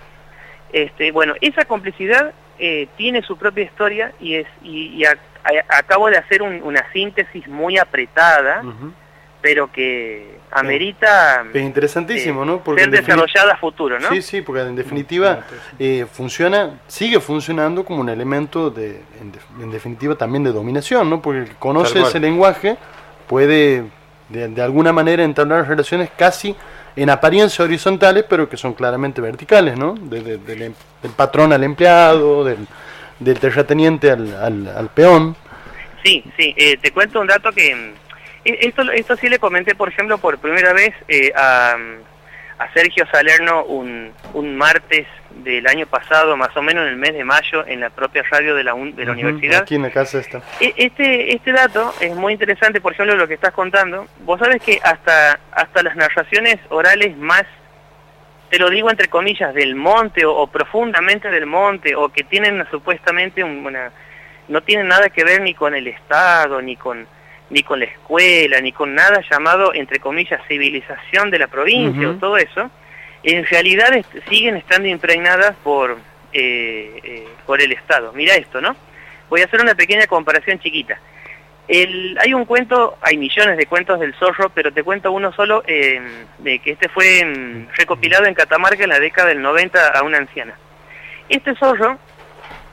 este, 0.72 1.12
bueno, 1.12 1.34
esa 1.42 1.66
complicidad 1.66 2.32
eh, 2.58 2.88
tiene 2.96 3.20
su 3.20 3.36
propia 3.36 3.64
historia 3.64 4.12
y 4.18 4.36
es 4.36 4.46
y, 4.62 4.86
y 4.96 5.04
a, 5.04 5.10
a, 5.44 5.78
acabo 5.80 6.08
de 6.08 6.16
hacer 6.16 6.40
un, 6.40 6.62
una 6.62 6.90
síntesis 6.90 7.46
muy 7.48 7.76
apretada. 7.76 8.62
Pero 9.42 9.70
que 9.70 10.38
amerita 10.52 11.44
es 11.52 11.62
interesantísimo, 11.62 12.42
eh, 12.42 12.46
¿no? 12.46 12.62
Porque 12.62 12.84
ser 12.84 12.90
desarrollada 12.90 13.54
a 13.54 13.56
futuro, 13.56 13.98
¿no? 13.98 14.08
Sí, 14.10 14.22
sí, 14.22 14.42
porque 14.42 14.62
en 14.62 14.76
definitiva 14.76 15.40
eh, 15.78 16.06
funciona, 16.10 16.80
sigue 16.86 17.20
funcionando 17.20 17.84
como 17.84 18.00
un 18.00 18.08
elemento 18.08 18.70
de, 18.70 19.02
en, 19.20 19.32
de, 19.32 19.38
en, 19.60 19.70
definitiva 19.70 20.14
también 20.14 20.44
de 20.44 20.52
dominación, 20.52 21.10
¿no? 21.10 21.20
Porque 21.20 21.40
el 21.40 21.48
que 21.48 21.54
conoce 21.56 22.00
ese 22.00 22.20
lenguaje 22.20 22.76
puede 23.26 23.84
de, 24.28 24.48
de, 24.48 24.62
alguna 24.62 24.92
manera 24.92 25.24
entablar 25.24 25.66
relaciones 25.66 26.10
casi 26.16 26.54
en 26.94 27.10
apariencia 27.10 27.64
horizontales, 27.64 28.24
pero 28.28 28.48
que 28.48 28.56
son 28.56 28.74
claramente 28.74 29.20
verticales, 29.20 29.76
¿no? 29.78 29.94
De, 29.94 30.20
de, 30.20 30.38
del, 30.38 30.74
del, 31.02 31.12
patrón 31.16 31.52
al 31.52 31.64
empleado, 31.64 32.44
del, 32.44 32.66
del 33.18 33.38
terrateniente 33.38 34.10
al, 34.10 34.34
al, 34.34 34.68
al 34.68 34.88
peón. 34.90 35.34
Sí, 36.04 36.22
sí, 36.36 36.54
eh, 36.56 36.76
te 36.78 36.90
cuento 36.90 37.20
un 37.20 37.28
dato 37.28 37.52
que 37.52 37.94
esto, 38.44 38.82
esto 38.90 39.16
sí 39.16 39.28
le 39.28 39.38
comenté, 39.38 39.74
por 39.74 39.88
ejemplo, 39.88 40.18
por 40.18 40.38
primera 40.38 40.72
vez 40.72 40.94
eh, 41.08 41.32
a, 41.34 41.76
a, 42.58 42.72
Sergio 42.72 43.06
Salerno 43.10 43.64
un, 43.64 44.12
un, 44.34 44.56
martes 44.56 45.06
del 45.44 45.66
año 45.66 45.86
pasado, 45.86 46.36
más 46.36 46.56
o 46.56 46.62
menos 46.62 46.84
en 46.84 46.90
el 46.90 46.96
mes 46.96 47.14
de 47.14 47.24
mayo, 47.24 47.66
en 47.66 47.80
la 47.80 47.90
propia 47.90 48.22
radio 48.30 48.54
de 48.54 48.64
la, 48.64 48.74
un, 48.74 48.94
de 48.94 49.04
la 49.04 49.12
uh 49.12 49.14
-huh, 49.14 49.18
universidad. 49.18 49.62
Aquí 49.62 49.76
en 49.76 49.82
la 49.82 49.90
casa 49.90 50.18
está. 50.18 50.42
E, 50.60 50.74
este, 50.76 51.34
este 51.34 51.52
dato 51.52 51.94
es 52.00 52.14
muy 52.14 52.32
interesante, 52.32 52.80
por 52.80 52.92
ejemplo, 52.92 53.14
lo 53.16 53.28
que 53.28 53.34
estás 53.34 53.52
contando. 53.52 54.06
Vos 54.24 54.38
sabes 54.40 54.60
que 54.62 54.80
hasta, 54.82 55.38
hasta 55.52 55.82
las 55.82 55.96
narraciones 55.96 56.58
orales 56.68 57.16
más, 57.16 57.44
te 58.50 58.58
lo 58.58 58.70
digo 58.70 58.90
entre 58.90 59.08
comillas, 59.08 59.54
del 59.54 59.74
monte 59.74 60.24
o, 60.24 60.34
o 60.36 60.46
profundamente 60.46 61.30
del 61.30 61.46
monte, 61.46 61.94
o 61.94 62.08
que 62.08 62.24
tienen 62.24 62.64
supuestamente 62.70 63.42
una... 63.44 63.90
no 64.48 64.60
tienen 64.62 64.88
nada 64.88 65.08
que 65.08 65.24
ver 65.24 65.40
ni 65.40 65.54
con 65.54 65.74
el 65.74 65.86
Estado, 65.86 66.60
ni 66.60 66.76
con 66.76 67.06
ni 67.52 67.62
con 67.62 67.78
la 67.78 67.84
escuela, 67.84 68.60
ni 68.60 68.72
con 68.72 68.94
nada 68.94 69.22
llamado, 69.30 69.74
entre 69.74 70.00
comillas, 70.00 70.40
civilización 70.48 71.30
de 71.30 71.38
la 71.38 71.48
provincia 71.48 72.08
uh 72.08 72.12
-huh. 72.12 72.16
o 72.16 72.18
todo 72.18 72.36
eso, 72.38 72.70
en 73.22 73.44
realidad 73.44 73.92
est 73.94 74.08
siguen 74.28 74.56
estando 74.56 74.88
impregnadas 74.88 75.54
por, 75.62 75.98
eh, 76.32 76.98
eh, 77.04 77.28
por 77.46 77.60
el 77.60 77.72
Estado. 77.72 78.12
Mira 78.14 78.34
esto, 78.36 78.60
¿no? 78.62 78.74
Voy 79.28 79.42
a 79.42 79.44
hacer 79.44 79.60
una 79.60 79.74
pequeña 79.74 80.06
comparación 80.06 80.58
chiquita. 80.60 80.98
El, 81.68 82.18
hay 82.20 82.32
un 82.32 82.46
cuento, 82.46 82.96
hay 83.02 83.18
millones 83.18 83.56
de 83.58 83.66
cuentos 83.66 84.00
del 84.00 84.14
zorro, 84.14 84.48
pero 84.48 84.72
te 84.72 84.82
cuento 84.82 85.12
uno 85.12 85.30
solo, 85.32 85.62
eh, 85.66 86.00
de 86.38 86.58
que 86.58 86.72
este 86.72 86.88
fue 86.88 87.22
mm, 87.24 87.68
recopilado 87.76 88.24
en 88.24 88.34
Catamarca 88.34 88.82
en 88.82 88.90
la 88.90 88.98
década 88.98 89.28
del 89.28 89.42
90 89.42 89.88
a 89.88 90.02
una 90.02 90.18
anciana. 90.18 90.54
Este 91.28 91.54
zorro 91.54 91.98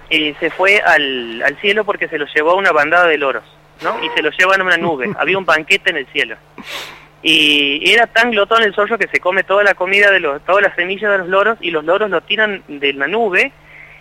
eh, 0.09 0.34
se 0.39 0.49
fue 0.49 0.80
al, 0.80 1.43
al 1.43 1.57
cielo 1.57 1.84
porque 1.84 2.07
se 2.07 2.17
lo 2.17 2.25
llevó 2.34 2.51
a 2.51 2.55
una 2.55 2.71
bandada 2.71 3.07
de 3.07 3.17
loros 3.17 3.59
¿no? 3.82 4.03
Y 4.03 4.09
se 4.15 4.21
lo 4.21 4.30
llevan 4.32 4.61
a 4.61 4.63
una 4.63 4.77
nube. 4.77 5.11
Había 5.19 5.38
un 5.38 5.45
banquete 5.45 5.89
en 5.89 5.97
el 5.97 6.07
cielo. 6.07 6.38
Y 7.21 7.91
era 7.91 8.07
tan 8.07 8.32
glotón 8.32 8.63
el 8.63 8.73
zorro 8.73 8.97
que 8.97 9.07
se 9.07 9.19
come 9.19 9.43
toda 9.43 9.63
la 9.63 9.73
comida 9.73 10.09
de 10.11 10.21
los, 10.21 10.43
todas 10.45 10.63
las 10.63 10.75
semillas 10.75 11.11
de 11.11 11.17
los 11.17 11.27
loros 11.27 11.57
y 11.59 11.71
los 11.71 11.84
loros 11.84 12.09
lo 12.09 12.21
tiran 12.21 12.63
de 12.67 12.93
la 12.93 13.07
nube. 13.07 13.51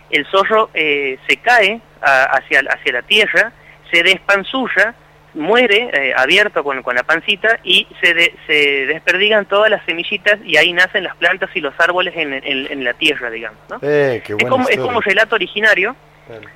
El 0.09 0.25
zorro 0.25 0.69
eh, 0.73 1.17
se 1.27 1.37
cae 1.37 1.81
hacia, 2.01 2.61
hacia 2.61 2.93
la 2.93 3.01
tierra, 3.01 3.51
se 3.91 4.03
despanzulla, 4.03 4.95
muere 5.33 5.89
eh, 5.93 6.13
abierto 6.15 6.63
con, 6.63 6.81
con, 6.81 6.95
la 6.95 7.03
pancita 7.03 7.59
y 7.63 7.87
se, 8.01 8.33
se 8.47 8.85
desperdigan 8.87 9.45
todas 9.45 9.69
las 9.69 9.83
semillitas 9.85 10.39
y 10.43 10.57
ahí 10.57 10.73
nacen 10.73 11.03
las 11.03 11.15
plantas 11.17 11.49
y 11.53 11.59
los 11.59 11.73
árboles 11.79 12.15
en, 12.15 12.33
en, 12.33 12.83
la 12.83 12.93
tierra, 12.93 13.29
digamos. 13.29 13.59
¿no? 13.69 13.79
Eh, 13.81 14.23
es, 14.25 14.45
como, 14.45 14.67
es 14.69 14.79
como 14.79 15.01
relato 15.01 15.35
originario 15.35 15.95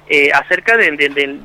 eh, 0.09 0.31
acerca 0.33 0.77
de, 0.77 0.91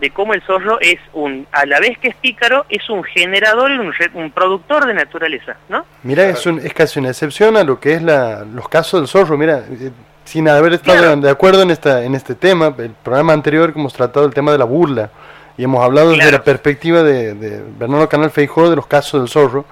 de, 0.00 0.10
cómo 0.10 0.34
el 0.34 0.42
zorro 0.42 0.80
es 0.80 0.98
un, 1.12 1.46
a 1.52 1.64
la 1.66 1.80
vez 1.80 1.98
que 1.98 2.08
es 2.08 2.16
pícaro, 2.16 2.66
es 2.68 2.88
un 2.90 3.02
generador 3.04 3.70
y 3.70 3.78
un, 3.78 3.92
un 4.14 4.30
productor 4.30 4.86
de 4.86 4.94
naturaleza, 4.94 5.56
¿no? 5.68 5.86
Mira, 6.02 6.28
es, 6.28 6.44
un, 6.46 6.58
es 6.58 6.74
casi 6.74 6.98
una 6.98 7.08
excepción 7.08 7.56
a 7.56 7.64
lo 7.64 7.80
que 7.80 7.94
es 7.94 8.02
la, 8.02 8.44
los 8.44 8.68
casos 8.68 9.00
del 9.00 9.08
zorro, 9.08 9.38
mira, 9.38 9.64
eh, 9.70 9.90
sin 10.24 10.48
haber 10.48 10.74
estado 10.74 11.16
de 11.16 11.30
acuerdo 11.30 11.62
en, 11.62 11.70
esta, 11.70 12.04
en 12.04 12.14
este 12.14 12.34
tema, 12.34 12.74
el 12.78 12.90
programa 13.02 13.32
anterior 13.32 13.72
que 13.72 13.78
hemos 13.78 13.94
tratado 13.94 14.26
el 14.26 14.34
tema 14.34 14.52
de 14.52 14.58
la 14.58 14.64
burla, 14.64 15.10
y 15.56 15.64
hemos 15.64 15.82
hablado 15.82 16.12
desde 16.12 16.30
la 16.30 16.44
perspectiva 16.44 17.02
de, 17.02 17.62
Bernardo 17.78 18.08
Canal 18.08 18.30
Feijó 18.30 18.68
de 18.68 18.76
los 18.76 18.86
casos 18.86 19.20
del 19.20 19.28
zorro, 19.28 19.64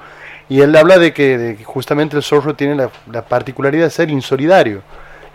y 0.48 0.61
él 0.61 0.74
habla 0.74 0.98
de 0.98 1.12
que, 1.12 1.59
justamente 1.64 2.16
el 2.16 2.22
zorro 2.22 2.54
tiene 2.54 2.74
la, 2.74 2.90
la 3.12 3.22
particularidad 3.22 3.84
de 3.84 3.90
ser 3.90 4.11
insolidario. 4.11 4.82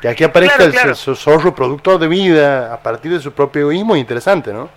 Y 0.03 0.07
aquí 0.07 0.23
aparece 0.23 0.63
el 0.63 0.95
zorro 0.95 1.53
productor 1.53 1.99
de 1.99 2.07
vida 2.07 2.73
a 2.73 2.81
partir 2.81 3.11
de 3.11 3.19
su 3.19 3.31
propio 3.33 3.61
egoísmo, 3.61 3.95
interesante, 3.95 4.51
¿no? 4.51 4.69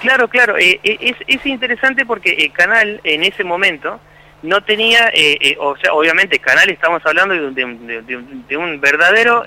Claro, 0.00 0.28
claro, 0.28 0.56
eh, 0.56 0.80
eh, 0.82 0.96
es, 1.00 1.16
es, 1.26 1.44
interesante 1.44 2.06
porque 2.06 2.30
el 2.30 2.52
canal 2.52 3.00
en 3.04 3.22
ese 3.22 3.44
momento 3.44 4.00
no 4.42 4.62
tenía, 4.62 5.10
eh, 5.12 5.56
o 5.60 5.76
sea, 5.76 5.92
obviamente 5.92 6.38
canal 6.38 6.70
estamos 6.70 7.04
hablando 7.04 7.34
de, 7.34 8.56
un, 8.56 8.80
verdadero, 8.80 9.44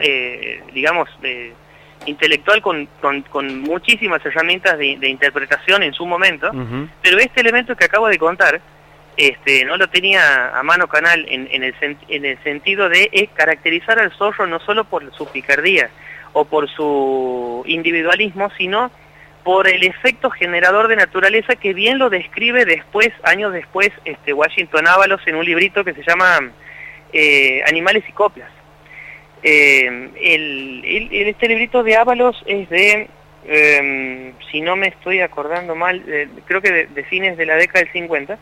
digamos, 0.71 1.09
intelectual 2.05 2.61
con, 2.61 2.87
con, 3.01 3.61
muchísimas 3.61 4.23
herramientas 4.23 4.77
de, 4.77 5.09
interpretación 5.09 5.81
en 5.81 5.93
su 5.93 6.05
momento, 6.05 6.51
pero 7.01 7.17
este 7.17 7.41
elemento 7.41 7.75
que 7.75 7.85
acabo 7.85 8.07
de 8.07 8.19
contar, 8.19 8.61
este, 9.15 9.63
no 9.65 9.77
lo 9.77 9.89
tenía 9.89 10.57
a 10.57 10.63
mano 10.63 10.87
Canal 10.87 11.25
en, 11.29 11.47
en, 11.51 11.63
el, 11.63 11.75
en 12.07 12.25
el 12.25 12.43
sentido 12.43 12.89
de 12.89 13.09
eh, 13.11 13.29
caracterizar 13.33 13.99
al 13.99 14.11
zorro 14.11 14.47
no 14.47 14.59
solo 14.59 14.85
por 14.85 15.13
su 15.15 15.27
picardía 15.27 15.89
o 16.33 16.45
por 16.45 16.67
su 16.69 17.63
individualismo, 17.67 18.49
sino 18.57 18.91
por 19.43 19.67
el 19.67 19.83
efecto 19.83 20.31
generador 20.31 20.87
de 20.87 20.95
naturaleza 20.95 21.55
que 21.55 21.73
bien 21.73 21.99
lo 21.99 22.09
describe 22.09 22.65
después, 22.65 23.09
años 23.23 23.53
después, 23.53 23.91
este, 24.05 24.33
Washington 24.33 24.87
Ábalos 24.87 25.21
en 25.27 25.35
un 25.35 25.45
librito 25.45 25.83
que 25.83 25.93
se 25.93 26.01
llama 26.01 26.51
eh, 27.11 27.61
Animales 27.67 28.03
y 28.07 28.13
Copias. 28.13 28.49
Eh, 29.43 30.09
el, 30.21 31.09
este 31.11 31.49
librito 31.49 31.83
de 31.83 31.97
Ábalos 31.97 32.41
es 32.47 32.67
de, 32.69 33.09
em, 33.45 34.33
si 34.49 34.61
no 34.61 34.75
me 34.75 34.87
estoy 34.87 35.19
acordando 35.19 35.75
mal, 35.75 36.01
creo 36.45 36.61
que 36.61 36.71
de, 36.71 36.85
de, 36.87 37.03
fines 37.03 37.37
de 37.37 37.45
la 37.45 37.55
década 37.55 37.81
del 37.81 37.91
50, 37.91 38.39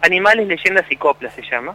Animales, 0.00 0.46
leyendas 0.46 0.86
y 0.90 0.96
coplas 0.96 1.34
se 1.34 1.42
llama. 1.42 1.74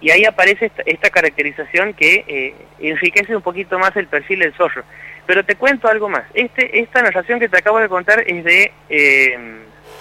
Y 0.00 0.10
ahí 0.10 0.24
aparece 0.24 0.70
esta, 0.84 1.10
caracterización 1.10 1.94
que 1.94 2.24
eh, 2.28 2.54
enriquece 2.78 3.34
un 3.34 3.42
poquito 3.42 3.78
más 3.78 3.96
el 3.96 4.06
perfil 4.06 4.40
del 4.40 4.52
zorro. 4.52 4.84
Pero 5.26 5.44
te 5.44 5.56
cuento 5.56 5.88
algo 5.88 6.08
más. 6.08 6.24
Este, 6.34 6.80
esta 6.80 7.02
narración 7.02 7.40
que 7.40 7.48
te 7.48 7.58
acabo 7.58 7.78
de 7.78 7.88
contar 7.88 8.22
es 8.26 8.44
de 8.44 8.72
eh, 8.88 9.38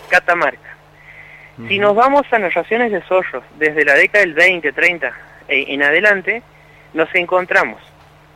Catamarca. 0.09 0.75
Si 1.69 1.79
nos 1.79 1.95
vamos 1.95 2.25
a 2.31 2.37
narraciones 2.37 2.91
de 2.91 3.01
zorros 3.03 3.41
desde 3.57 3.85
la 3.85 3.93
década 3.93 4.25
del 4.25 4.33
20, 4.33 4.73
30 4.73 5.13
eh, 5.47 5.65
en 5.69 5.83
adelante, 5.83 6.43
nos 6.93 7.13
encontramos 7.15 7.81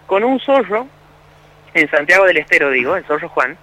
con 0.07 0.23
un 0.23 0.39
zorro, 0.39 0.87
en 1.73 1.89
Santiago 1.91 2.25
del 2.25 2.37
Estero 2.37 2.71
digo, 2.71 2.95
el 2.95 3.03
zorro 3.03 3.27
Juan, 3.27 3.57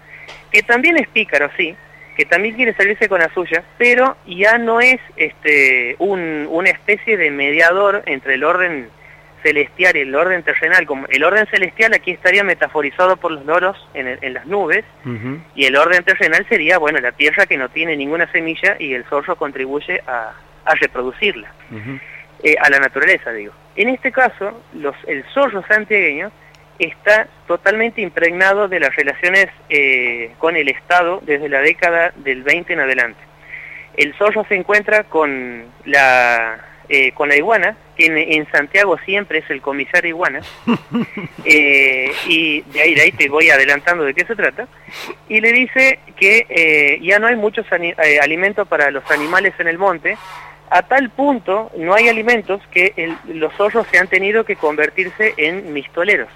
que 0.53 0.63
también 0.63 0.99
es 0.99 1.09
pícaro, 1.09 1.51
sí, 1.57 1.75
que 2.17 2.25
también 2.25 2.55
quiere 2.55 2.75
salirse 2.75 3.09
con 3.09 3.21
la 3.21 3.33
suya, 3.35 3.63
pero 3.77 4.17
ya 4.27 4.57
no 4.59 4.81
es 4.81 4.99
este, 5.17 5.97
un, 5.99 6.49
una 6.51 6.71
especie 6.71 7.17
de 7.17 7.31
mediador 7.31 8.03
entre 8.07 8.35
el 8.35 8.45
orden 8.45 8.89
celestial 9.43 9.97
y 9.97 10.01
el 10.01 10.15
orden 10.15 10.43
terrenal. 10.43 10.87
Como 10.87 11.07
el 11.09 11.23
orden 11.23 11.47
celestial 11.47 11.93
aquí 11.95 12.13
estaría 12.13 12.43
metaforizado 12.43 13.17
por 13.17 13.33
los 13.33 13.45
loros 13.45 13.77
en, 13.95 14.19
en 14.21 14.35
las 14.35 14.47
nubes, 14.47 14.85
y 15.55 15.67
el 15.67 15.77
orden 15.77 16.03
terrenal 16.03 16.45
sería, 16.49 16.79
bueno, 16.79 16.99
la 17.01 17.13
tierra 17.13 17.47
que 17.47 17.59
no 17.59 17.69
tiene 17.69 17.97
ninguna 17.97 18.31
semilla 18.33 18.77
y 18.79 18.95
el 18.95 19.05
zorro 19.05 19.37
contribuye 19.37 20.03
a, 20.07 20.33
a 20.65 20.75
reproducirla, 20.75 21.53
eh, 22.43 22.57
a 22.61 22.71
la 22.71 22.81
naturaleza, 22.81 23.31
digo. 23.33 23.53
En 23.77 23.91
este 23.91 24.11
caso, 24.11 24.63
los, 24.73 24.97
el 25.07 25.23
zorro 25.35 25.63
santiagueño 25.69 26.33
está 26.79 27.29
totalmente 27.47 28.01
impregnado 28.01 28.69
de 28.69 28.81
las 28.81 28.95
relaciones 28.95 29.49
eh, 29.69 30.33
con 30.39 30.57
el 30.57 30.69
Estado 30.69 31.21
desde 31.25 31.49
la 31.49 31.61
década 31.61 32.13
del 32.17 32.43
20 32.43 32.73
en 32.73 32.81
adelante. 32.81 33.21
El 33.97 34.15
zorro 34.15 34.45
se 34.49 34.57
encuentra 34.57 35.05
con 35.05 35.65
la, 35.85 36.59
eh, 36.89 37.13
con 37.13 37.29
la 37.29 37.37
iguana, 37.37 37.77
que 37.97 38.07
en, 38.07 38.47
Santiago 38.51 38.99
siempre 39.07 39.39
es 39.39 39.49
el 39.49 39.63
comisario 39.63 40.11
iguana, 40.11 40.41
eh, 41.45 42.11
y 42.29 42.61
de 42.61 42.83
ahí, 42.83 42.95
de 42.95 43.03
ahí 43.03 43.13
te 43.13 43.31
voy 43.31 43.49
adelantando 43.49 44.05
de 44.05 44.13
qué 44.13 44.27
se 44.27 44.37
trata, 44.37 44.69
y 45.31 45.41
le 45.41 45.53
dice 45.53 45.99
que 46.19 46.99
ya 47.01 47.19
no 47.19 47.27
hay 47.27 47.37
muchos 47.37 47.67
alimentos 48.21 48.69
para 48.69 48.91
los 48.91 49.11
animales 49.11 49.55
en 49.59 49.69
el 49.69 49.79
monte, 49.79 50.19
a 50.69 50.83
tal 50.83 51.11
punto 51.11 51.71
no 51.79 51.95
hay 51.95 52.09
alimentos 52.09 52.61
que 52.71 53.15
los 53.29 53.53
zorros 53.55 53.87
se 53.91 53.99
han 53.99 54.09
tenido 54.09 54.45
que 54.45 54.57
convertirse 54.57 55.35
en 55.37 55.73
mistoleros. 55.73 56.29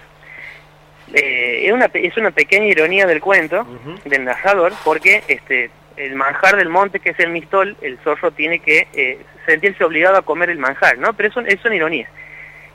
Eh, 1.13 1.67
es, 1.67 1.73
una, 1.73 1.91
es 1.93 2.17
una 2.17 2.31
pequeña 2.31 2.67
ironía 2.67 3.07
del 3.07 3.21
cuento, 3.21 3.67
del 4.05 4.25
narrador, 4.25 4.73
porque 4.85 5.23
este, 5.27 5.71
el 5.97 6.15
manjar 6.15 6.57
del 6.57 6.69
monte, 6.69 7.01
que 7.01 7.11
es 7.11 7.19
el 7.19 7.31
mistol, 7.31 7.77
el 7.81 7.99
zorro 7.99 8.31
tiene 8.31 8.61
que 8.61 8.87
eh, 8.95 9.19
sentirse 9.47 9.85
obligado 9.85 10.17
a 10.17 10.23
comer 10.23 10.51
el 10.51 10.59
manjar, 10.59 10.99
¿no? 10.99 11.13
Pero 11.15 11.29
eso, 11.29 11.41
es 11.41 11.65
una 11.65 11.75
ironía. 11.75 12.09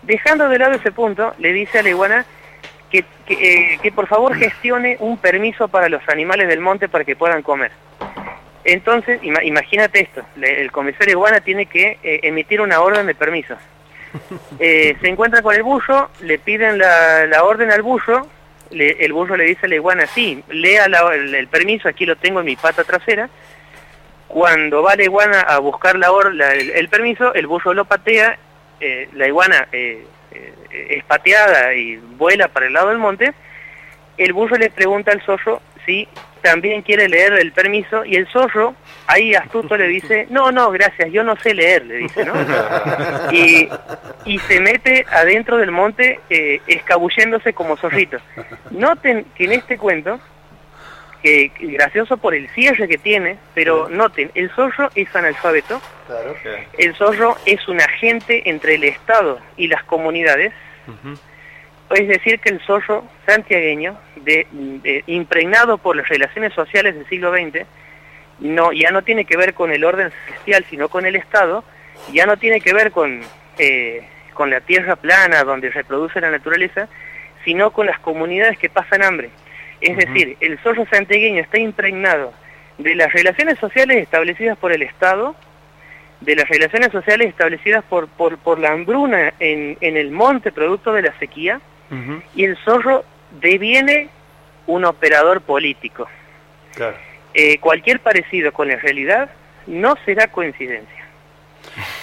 Dejando 0.01 0.49
de 0.49 0.59
lado 0.59 0.73
ese 0.73 0.91
punto, 0.91 1.33
le 1.39 1.53
dice 1.53 1.79
a 1.79 1.83
la 1.83 1.89
iguana 1.89 2.25
que, 2.89 3.05
que, 3.25 3.77
eh, 3.83 3.91
por 3.93 4.07
favor 4.07 4.35
gestione 4.35 4.97
un 4.99 5.17
permiso 5.17 5.67
para 5.67 5.89
los 5.89 6.07
animales 6.09 6.47
del 6.47 6.59
monte 6.59 6.89
para 6.89 7.05
que 7.05 7.15
puedan 7.15 7.41
comer. 7.41 7.71
Entonces, 8.65 9.19
imagínate 9.21 10.01
esto, 10.01 10.23
el 10.41 10.71
comisario 10.71 11.11
iguana 11.11 11.39
tiene 11.39 11.67
que 11.67 11.99
emitir 12.01 12.61
una 12.61 12.81
orden 12.81 13.05
de 13.05 13.13
permiso. 13.13 13.55
Eh, 14.59 14.95
se 15.01 15.07
encuentra 15.09 15.41
con 15.41 15.53
el 15.55 15.63
bullo, 15.63 16.09
le 16.21 16.39
piden 16.39 16.77
la, 16.77 17.43
orden 17.43 17.71
al 17.71 17.81
bullo, 17.81 18.27
el 18.71 19.13
bullo 19.13 19.35
le 19.35 19.45
dice 19.45 19.65
a 19.65 19.69
la 19.69 19.75
iguana, 19.75 20.07
sí, 20.07 20.43
lea 20.49 20.85
el, 20.85 21.47
permiso, 21.47 21.89
aquí 21.89 22.05
lo 22.05 22.15
tengo 22.15 22.39
en 22.39 22.45
mi 22.45 22.55
pata 22.55 22.83
trasera. 22.83 23.29
Cuando 24.27 24.81
va 24.81 24.95
la 24.95 25.03
iguana 25.03 25.41
a 25.41 25.59
buscar 25.59 25.97
la, 25.97 26.09
el, 26.53 26.89
permiso, 26.89 27.33
el 27.33 27.47
bullo 27.47 27.73
lo 27.73 27.85
patea, 27.85 28.37
eh, 28.79 29.09
la 29.13 29.27
iguana 29.27 29.67
eh, 29.71 30.05
es 30.71 31.03
pateada 31.03 31.73
y 31.73 31.97
vuela 31.97 32.47
para 32.47 32.67
el 32.67 32.73
lado 32.73 32.89
del 32.89 32.97
monte, 32.97 33.33
el 34.17 34.33
bullo 34.33 34.57
le 34.57 34.69
pregunta 34.69 35.11
al 35.11 35.21
zorro 35.21 35.61
si 35.85 36.07
también 36.45 36.83
quiere 36.83 37.09
leer 37.09 37.33
el 37.33 37.51
permiso 37.51 38.05
y 38.05 38.15
el 38.15 38.27
zorro 38.27 38.75
ahí 39.07 39.33
astuto 39.33 39.75
le 39.75 39.87
dice, 39.87 40.27
no, 40.29 40.51
no, 40.51 40.69
gracias, 40.69 41.11
yo 41.11 41.23
no 41.23 41.35
sé 41.37 41.55
leer, 41.55 41.83
le 41.87 41.95
dice, 41.95 42.23
¿no? 42.23 42.33
Y, 43.31 43.67
y 44.25 44.37
se 44.39 44.59
mete 44.59 45.07
adentro 45.11 45.57
del 45.57 45.71
monte 45.71 46.19
eh, 46.29 46.61
escabulléndose 46.67 47.53
como 47.53 47.77
zorrito. 47.77 48.19
Noten 48.69 49.25
que 49.35 49.45
en 49.45 49.53
este 49.53 49.79
cuento, 49.79 50.19
que 51.23 51.51
gracioso 51.59 52.17
por 52.17 52.35
el 52.35 52.47
cierre 52.49 52.87
que 52.87 52.99
tiene, 52.99 53.39
pero 53.55 53.89
noten, 53.89 54.29
el 54.35 54.51
zorro 54.51 54.91
es 54.93 55.13
analfabeto, 55.15 55.81
el 56.77 56.93
zorro 56.93 57.37
es 57.47 57.67
un 57.67 57.81
agente 57.81 58.47
entre 58.47 58.75
el 58.75 58.83
Estado 58.83 59.39
y 59.57 59.67
las 59.67 59.83
comunidades, 59.85 60.53
es 61.91 62.07
decir, 62.07 62.39
que 62.39 62.49
el 62.49 62.59
zorro 62.61 63.05
santiagueño, 63.25 63.97
de, 64.17 65.03
impregnado 65.07 65.77
por 65.77 65.95
las 65.95 66.07
relaciones 66.07 66.53
sociales 66.53 66.95
del 66.95 67.07
siglo 67.07 67.31
XX, 67.31 67.65
no, 68.39 68.71
ya 68.71 68.91
no 68.91 69.03
tiene 69.03 69.25
que 69.25 69.37
ver 69.37 69.53
con 69.53 69.71
el 69.71 69.83
orden 69.83 70.11
celestial, 70.25 70.65
sino 70.69 70.89
con 70.89 71.05
el 71.05 71.15
Estado, 71.15 71.63
ya 72.11 72.25
no 72.25 72.37
tiene 72.37 72.59
que 72.59 72.73
ver 72.73 72.91
con, 72.91 73.21
eh, 73.57 74.07
con 74.33 74.49
la 74.49 74.61
tierra 74.61 74.95
plana 74.95 75.43
donde 75.43 75.69
reproduce 75.69 76.19
la 76.19 76.31
naturaleza, 76.31 76.87
sino 77.43 77.71
con 77.71 77.85
las 77.85 77.99
comunidades 77.99 78.57
que 78.57 78.69
pasan 78.69 79.03
hambre. 79.03 79.29
Es 79.79 79.95
decir, 79.97 80.37
el 80.39 80.57
zorro 80.59 80.85
santiagueño 80.87 81.41
está 81.41 81.59
impregnado 81.59 82.33
de 82.77 82.95
las 82.95 83.13
relaciones 83.13 83.59
sociales 83.59 83.97
establecidas 83.97 84.57
por 84.57 84.71
el 84.71 84.81
Estado, 84.81 85.35
de 86.21 86.35
las 86.35 86.49
relaciones 86.49 86.91
sociales 86.91 87.29
establecidas 87.29 87.83
por, 87.83 88.07
por, 88.07 88.37
por 88.37 88.59
la 88.59 88.71
hambruna 88.71 89.33
en, 89.39 89.77
en 89.81 89.97
el 89.97 90.11
monte 90.11 90.51
producto 90.51 90.91
de 90.93 91.03
la 91.03 91.17
sequía, 91.19 91.61
y 92.35 92.43
el 92.43 92.57
zorro 92.65 93.03
deviene 93.41 94.09
un 94.67 94.85
operador 94.85 95.41
político. 95.41 96.07
eh, 97.33 97.57
cualquier 97.59 97.99
parecido 97.99 98.51
con 98.53 98.67
la 98.69 98.77
realidad 98.77 99.29
no 99.67 99.95
será 100.05 100.27
coincidencia. 100.27 101.03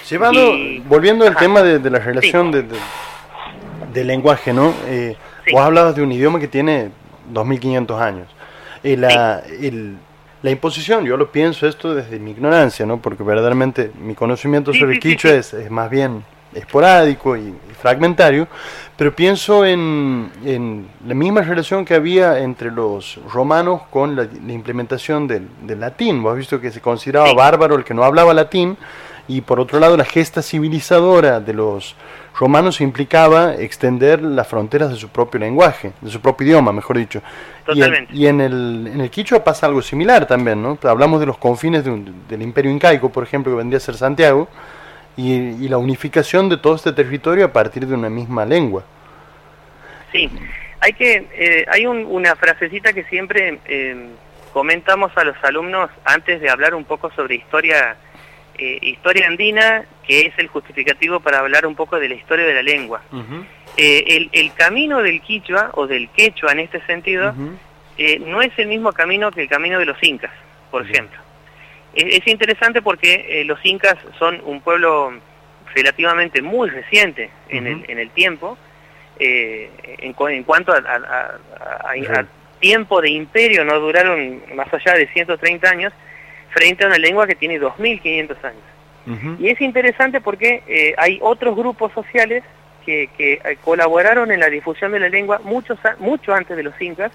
Llevando, 0.08 0.40
Y- 0.54 0.80
volviendo 0.86 1.24
al 1.24 1.30
Ajá. 1.32 1.40
tema 1.40 1.62
de, 1.62 1.78
de 1.78 1.90
la 1.90 1.98
relación 1.98 2.50
de, 2.50 2.62
de- 2.62 2.76
del 3.92 4.06
lenguaje, 4.06 4.52
¿no? 4.52 4.74
Eh, 4.86 5.16
Sí. 5.44 5.50
Vos 5.52 5.62
hablabas 5.62 5.96
de 5.96 6.02
un 6.02 6.12
idioma 6.12 6.38
que 6.38 6.46
tiene 6.46 6.90
2500 7.30 8.00
años. 8.00 8.28
Eh, 8.84 8.96
la, 8.96 9.40
el- 9.60 9.96
la 10.42 10.50
imposición, 10.50 11.04
yo 11.04 11.16
lo 11.16 11.32
pienso 11.32 11.66
esto 11.66 11.94
desde 11.94 12.18
mi 12.20 12.30
ignorancia, 12.30 12.86
¿no? 12.86 12.98
Porque 12.98 13.22
verdaderamente 13.24 13.90
mi 13.98 14.14
conocimiento 14.14 14.72
Sí, 14.72 14.78
sobre 14.80 14.92
sí, 14.92 14.96
el 14.98 15.02
sí, 15.02 15.08
quichua 15.08 15.30
sí. 15.32 15.36
Es, 15.38 15.54
es 15.54 15.70
más 15.70 15.90
bien 15.90 16.24
esporádico 16.54 17.36
y, 17.36 17.40
y 17.40 17.74
fragmentario, 17.80 18.46
pero 18.96 19.14
pienso 19.14 19.64
en, 19.64 20.30
en 20.44 20.86
la 21.06 21.14
misma 21.14 21.42
relación 21.42 21.84
que 21.84 21.94
había 21.94 22.38
entre 22.40 22.70
los 22.70 23.18
romanos 23.32 23.82
con 23.90 24.14
la, 24.16 24.24
la 24.24 24.52
implementación 24.52 25.26
del, 25.26 25.48
del 25.62 25.80
latín. 25.80 26.22
Vos 26.22 26.32
has 26.32 26.38
visto 26.38 26.60
que 26.60 26.70
se 26.70 26.80
consideraba 26.80 27.28
Sí. 27.30 27.34
bárbaro 27.36 27.74
el 27.76 27.84
que 27.84 27.94
no 27.94 28.04
hablaba 28.04 28.32
latín, 28.34 28.76
y 29.28 29.40
por 29.40 29.60
otro 29.60 29.78
lado 29.78 29.96
la 29.96 30.04
gesta 30.04 30.42
civilizadora 30.42 31.40
de 31.40 31.52
los 31.54 31.94
romanos 32.38 32.80
implicaba 32.80 33.54
extender 33.54 34.20
las 34.22 34.48
fronteras 34.48 34.90
de 34.90 34.96
su 34.96 35.08
propio 35.08 35.38
lenguaje, 35.38 35.92
de 36.00 36.10
su 36.10 36.20
propio 36.20 36.46
idioma, 36.46 36.72
mejor 36.72 36.98
dicho. 36.98 37.20
Y 37.68 37.70
en, 37.70 37.74
Totalmente. 37.78 38.14
y 38.14 38.26
en 38.26 38.40
el, 38.40 38.90
en 38.92 39.00
el 39.00 39.10
quichua 39.10 39.44
pasa 39.44 39.66
algo 39.66 39.80
similar 39.80 40.26
también, 40.26 40.60
¿no? 40.62 40.76
Hablamos 40.82 41.20
de 41.20 41.26
los 41.26 41.38
confines 41.38 41.84
de 41.84 41.90
un- 41.90 42.26
del 42.28 42.42
imperio 42.42 42.70
incaico, 42.72 43.10
por 43.10 43.22
ejemplo, 43.22 43.52
que 43.52 43.58
vendría 43.58 43.76
a 43.76 43.80
ser 43.80 43.94
Santiago, 43.96 44.48
y, 45.16 45.32
y 45.64 45.68
la 45.68 45.78
unificación 45.78 46.48
de 46.48 46.56
todo 46.56 46.74
este 46.76 46.92
territorio 46.92 47.44
a 47.44 47.52
partir 47.52 47.86
de 47.86 47.94
una 47.94 48.08
misma 48.10 48.44
lengua. 48.44 48.84
Sí, 50.10 50.28
hay 50.80 50.92
que 50.92 51.26
eh, 51.34 51.64
hay 51.70 51.86
un- 51.86 52.06
una 52.08 52.34
frasecita 52.36 52.92
que 52.92 53.04
siempre 53.04 53.58
eh, 53.66 54.08
comentamos 54.52 55.12
a 55.16 55.24
los 55.24 55.36
alumnos 55.42 55.90
antes 56.04 56.40
de 56.40 56.50
hablar 56.50 56.74
un 56.74 56.84
poco 56.84 57.10
sobre 57.12 57.36
historia 57.36 57.96
eh, 58.58 58.78
historia 58.82 59.26
andina, 59.28 59.84
que 60.06 60.26
es 60.26 60.34
el 60.38 60.48
justificativo 60.48 61.20
para 61.20 61.38
hablar 61.38 61.66
un 61.66 61.74
poco 61.74 61.98
de 61.98 62.08
la 62.10 62.14
historia 62.14 62.44
de 62.46 62.54
la 62.54 62.62
lengua. 62.62 63.00
Eh, 63.78 64.04
el, 64.08 64.28
el 64.32 64.52
camino 64.52 65.00
del 65.02 65.22
quichua 65.22 65.70
o 65.74 65.86
del 65.86 66.10
quechua 66.10 66.52
en 66.52 66.60
este 66.60 66.84
sentido 66.84 67.34
eh, 67.96 68.18
no 68.18 68.42
es 68.42 68.52
el 68.58 68.66
mismo 68.68 68.92
camino 68.92 69.30
que 69.30 69.40
el 69.42 69.48
camino 69.48 69.78
de 69.78 69.86
los 69.86 69.96
incas, 70.02 70.30
por 70.70 70.82
ejemplo. 70.82 71.18
Es, 71.94 72.04
es 72.20 72.26
interesante 72.26 72.82
porque 72.82 73.26
eh, 73.28 73.44
los 73.44 73.58
incas 73.64 73.96
son 74.18 74.40
un 74.44 74.60
pueblo 74.60 75.12
relativamente 75.74 76.42
muy 76.42 76.68
reciente 76.70 77.30
en, 77.48 77.66
el, 77.66 77.90
en 77.90 77.98
el 77.98 78.10
tiempo, 78.10 78.58
eh, 79.18 79.70
en, 79.98 80.12
cu- 80.12 80.28
en 80.28 80.42
cuanto 80.44 80.72
a, 80.72 80.76
a- 80.78 80.80
a- 80.96 81.88
a- 81.88 81.94
a 82.20 82.26
tiempo 82.60 83.00
de 83.00 83.10
imperio, 83.10 83.64
no 83.64 83.78
duraron 83.80 84.40
más 84.54 84.72
allá 84.72 84.94
de 84.94 85.06
130 85.08 85.68
años, 85.68 85.92
frente 86.50 86.84
a 86.84 86.86
una 86.86 86.98
lengua 86.98 87.26
que 87.26 87.34
tiene 87.34 87.58
2.500 87.60 88.36
años. 88.44 88.62
Y 89.40 89.48
es 89.48 89.60
interesante 89.60 90.20
porque 90.20 90.62
eh, 90.68 90.94
hay 90.96 91.18
otros 91.22 91.56
grupos 91.56 91.92
sociales 91.92 92.44
que, 92.86 93.08
que, 93.16 93.34
eh, 93.44 93.56
colaboraron 93.64 94.30
en 94.30 94.38
la 94.40 94.48
difusión 94.48 94.92
de 94.92 95.00
la 95.00 95.08
lengua 95.08 95.40
muchos, 95.44 95.84
a- 95.84 95.96
mucho 95.98 96.32
antes 96.34 96.56
de 96.56 96.62
los 96.62 96.80
incas, 96.80 97.10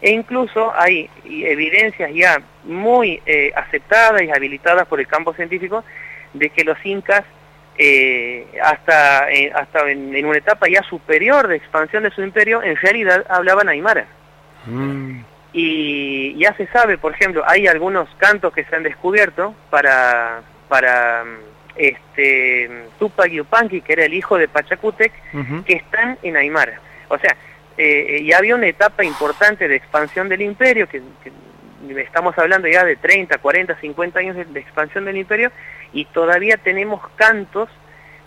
e 0.00 0.10
incluso 0.10 0.72
hay 0.76 1.10
evidencias 1.24 2.12
ya 2.14 2.40
muy 2.64 3.20
eh, 3.26 3.52
aceptadas 3.56 4.22
y 4.22 4.30
habilitadas 4.30 4.86
por 4.86 5.00
el 5.00 5.06
campo 5.06 5.34
científico 5.34 5.84
de 6.34 6.50
que 6.50 6.64
los 6.64 6.78
incas 6.84 7.24
eh, 7.76 8.46
hasta, 8.62 9.30
eh, 9.30 9.52
hasta 9.54 9.90
en, 9.90 10.14
en 10.14 10.26
una 10.26 10.38
etapa 10.38 10.68
ya 10.68 10.82
superior 10.82 11.48
de 11.48 11.56
expansión 11.56 12.02
de 12.02 12.10
su 12.10 12.22
imperio 12.22 12.62
en 12.62 12.76
realidad 12.76 13.24
hablaban 13.28 13.68
aymara. 13.68 14.06
Y 15.52 16.36
ya 16.36 16.52
se 16.54 16.66
sabe, 16.66 16.98
por 16.98 17.14
ejemplo, 17.14 17.42
hay 17.46 17.66
algunos 17.66 18.08
cantos 18.18 18.52
que 18.52 18.64
se 18.64 18.76
han 18.76 18.82
descubierto 18.82 19.54
para 19.70 20.42
para 20.68 21.24
mm, 21.24 21.38
este 21.76 22.70
Tupac 22.98 23.30
Yupanqui, 23.30 23.80
que 23.80 23.94
era 23.94 24.04
el 24.04 24.14
hijo 24.14 24.36
de 24.36 24.48
Pachacútec, 24.48 25.12
que 25.64 25.72
están 25.72 26.18
en 26.22 26.36
Aymara. 26.36 26.80
O 27.08 27.18
sea, 27.18 27.34
eh, 27.78 28.24
ya 28.24 28.38
había 28.38 28.56
una 28.56 28.66
etapa 28.66 29.04
importante 29.04 29.68
de 29.68 29.76
expansión 29.76 30.28
del 30.28 30.42
imperio, 30.42 30.88
que, 30.88 31.00
que 31.22 32.00
estamos 32.02 32.36
hablando 32.36 32.66
ya 32.66 32.84
de 32.84 32.96
30, 32.96 33.38
40, 33.38 33.76
50 33.80 34.18
años 34.18 34.36
de, 34.36 34.44
de 34.46 34.60
expansión 34.60 35.04
del 35.04 35.16
imperio, 35.16 35.52
y 35.92 36.04
todavía 36.06 36.56
tenemos 36.56 37.00
cantos 37.14 37.68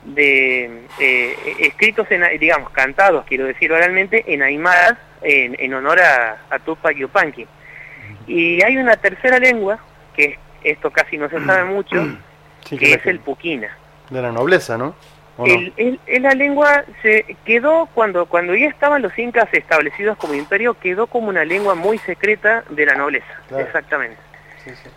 de 0.03 0.85
eh, 0.99 1.35
escritos, 1.59 2.09
en, 2.09 2.23
digamos, 2.39 2.71
cantados, 2.71 3.25
quiero 3.25 3.45
decir 3.45 3.71
oralmente, 3.71 4.23
en 4.33 4.41
Aymara, 4.41 4.97
en, 5.21 5.55
en 5.59 5.73
honor 5.73 5.99
a, 5.99 6.41
a 6.49 6.59
Tupac 6.59 6.95
Yupanqui. 6.95 7.45
Y 8.27 8.63
hay 8.63 8.77
una 8.77 8.95
tercera 8.95 9.37
lengua, 9.37 9.79
que 10.15 10.39
esto 10.63 10.91
casi 10.91 11.17
no 11.17 11.29
se 11.29 11.43
sabe 11.43 11.65
mucho, 11.65 12.17
Sí, 12.65 12.77
que 12.77 12.89
la 12.89 12.95
es 12.95 13.05
el 13.05 13.19
puquina. 13.19 13.75
De 14.09 14.21
la 14.21 14.31
nobleza, 14.31 14.77
¿no? 14.77 14.95
El, 15.47 15.73
el- 15.77 15.99
el- 16.07 16.23
la 16.23 16.33
lengua 16.33 16.83
se 17.01 17.35
quedó 17.45 17.87
cuando 17.93 18.25
cuando 18.25 18.55
ya 18.55 18.67
estaban 18.67 19.01
los 19.01 19.17
incas 19.17 19.47
establecidos 19.53 20.17
como 20.17 20.33
imperio 20.33 20.73
quedó 20.75 21.07
como 21.07 21.29
una 21.29 21.45
lengua 21.45 21.75
muy 21.75 21.97
secreta 21.99 22.63
de 22.69 22.85
la 22.85 22.95
nobleza 22.95 23.25
Claro. 23.47 23.65
exactamente. 23.65 24.17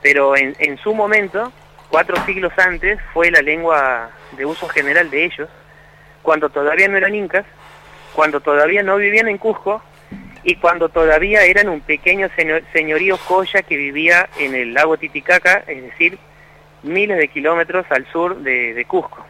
Pero 0.02 0.36
en, 0.36 0.54
en 0.58 0.76
su 0.78 0.94
momento 0.94 1.52
cuatro 1.88 2.16
siglos 2.26 2.52
antes 2.58 2.98
fue 3.12 3.30
la 3.30 3.40
lengua 3.42 4.10
de 4.32 4.44
uso 4.44 4.68
general 4.68 5.10
de 5.10 5.24
ellos 5.24 5.48
cuando 6.22 6.48
todavía 6.50 6.88
no 6.88 6.96
eran 6.96 7.14
incas 7.14 7.44
cuando 8.14 8.40
todavía 8.40 8.82
no 8.82 8.96
vivían 8.96 9.28
en 9.28 9.38
Cusco 9.38 9.82
y 10.42 10.56
cuando 10.56 10.88
todavía 10.88 11.42
eran 11.44 11.68
un 11.68 11.80
pequeño 11.80 12.28
señor- 12.36 12.62
señorío 12.72 13.16
coya 13.18 13.62
que 13.62 13.76
vivía 13.76 14.28
en 14.38 14.54
el 14.54 14.74
lago 14.74 14.96
Titicaca 14.98 15.64
es 15.66 15.82
decir 15.82 16.18
miles 16.82 17.16
de 17.18 17.28
kilómetros 17.28 17.86
al 17.90 18.06
sur 18.12 18.36
de, 18.36 18.74
de 18.74 18.84
Cusco 18.84 19.24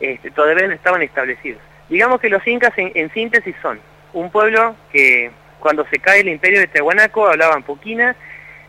este, 0.00 0.30
todavía 0.30 0.66
no 0.66 0.74
estaban 0.74 1.02
establecidos. 1.02 1.60
Digamos 1.88 2.20
que 2.20 2.28
los 2.28 2.46
incas 2.46 2.76
en, 2.76 2.92
en 2.94 3.12
síntesis 3.12 3.54
son 3.62 3.80
un 4.12 4.30
pueblo 4.30 4.76
que 4.92 5.30
cuando 5.60 5.86
se 5.86 5.98
cae 5.98 6.20
el 6.20 6.28
imperio 6.28 6.60
de 6.60 6.66
Tiahuanaco 6.66 7.26
hablaban 7.26 7.62
puquina, 7.62 8.16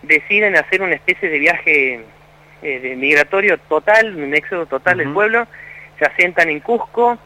deciden 0.01 0.55
hacer 0.55 0.81
una 0.81 0.95
especie 0.95 1.29
de 1.29 1.39
viaje 1.39 2.05
eh, 2.61 2.79
de 2.79 2.95
migratorio 2.95 3.57
total, 3.57 4.15
un 4.15 4.33
éxodo 4.35 4.65
total 4.65 4.97
del 4.97 5.11
pueblo, 5.13 5.47
se 5.97 6.05
asientan 6.05 6.49
en 6.49 6.59
Cusco, 6.59 7.17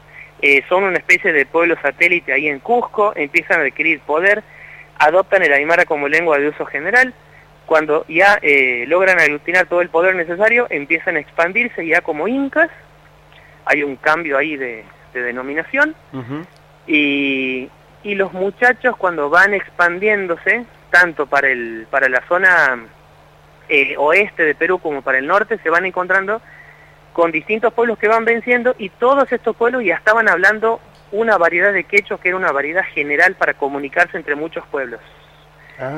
eh, 0.42 0.64
son 0.70 0.84
una 0.84 0.98
especie 0.98 1.34
de 1.34 1.46
pueblo 1.46 1.76
satélite 1.82 2.34
ahí 2.34 2.48
en 2.48 2.60
Cusco, 2.60 3.14
empiezan 3.16 3.60
a 3.60 3.64
adquirir 3.64 4.00
poder, 4.02 4.44
adoptan 5.00 5.44
el 5.44 5.54
aymara 5.54 5.86
como 5.86 6.08
lengua 6.08 6.38
de 6.38 6.50
uso 6.50 6.66
general, 6.66 7.14
cuando 7.66 8.06
ya 8.08 8.38
eh, 8.42 8.86
logran 8.88 9.20
aglutinar 9.20 9.66
todo 9.66 9.82
el 9.82 9.90
poder 9.90 10.16
necesario, 10.16 10.68
empiezan 10.70 11.16
a 11.16 11.20
expandirse 11.20 11.86
ya 11.86 12.02
como 12.02 12.28
incas, 12.28 12.70
hay 13.66 13.84
un 13.84 13.96
cambio 13.98 14.38
ahí 14.38 14.56
de, 14.58 14.84
de 15.14 15.22
denominación, 15.22 15.96
y, 16.88 17.70
y 18.04 18.16
los 18.16 18.34
muchachos 18.34 18.96
cuando 18.98 19.30
van 19.30 19.54
expandiéndose, 19.54 20.66
tanto 20.92 21.26
para, 21.26 21.50
el, 21.50 21.88
para 21.90 22.08
la 22.10 22.22
zona 22.28 22.80
eh, 23.70 23.96
oeste 23.98 24.44
de 24.44 24.56
Perú 24.56 24.80
como 24.80 25.02
para 25.02 25.18
el 25.18 25.28
norte, 25.28 25.58
se 25.64 25.70
van 25.70 25.86
encontrando 25.86 26.42
con 27.14 27.32
distintos 27.32 27.74
pueblos 27.74 27.98
que 27.98 28.08
van 28.08 28.26
venciendo 28.26 28.76
y 28.78 28.90
todos 28.90 29.32
estos 29.32 29.56
pueblos 29.56 29.84
ya 29.84 29.96
estaban 29.96 30.28
hablando 30.30 30.80
una 31.12 31.38
variedad 31.38 31.72
de 31.72 31.86
quechos 31.86 32.20
que 32.20 32.28
era 32.30 32.38
una 32.38 32.52
variedad 32.52 32.84
general 32.94 33.36
para 33.36 33.54
comunicarse 33.54 34.18
entre 34.18 34.36
muchos 34.36 34.66
pueblos. 34.68 35.00
Ah, 35.80 35.92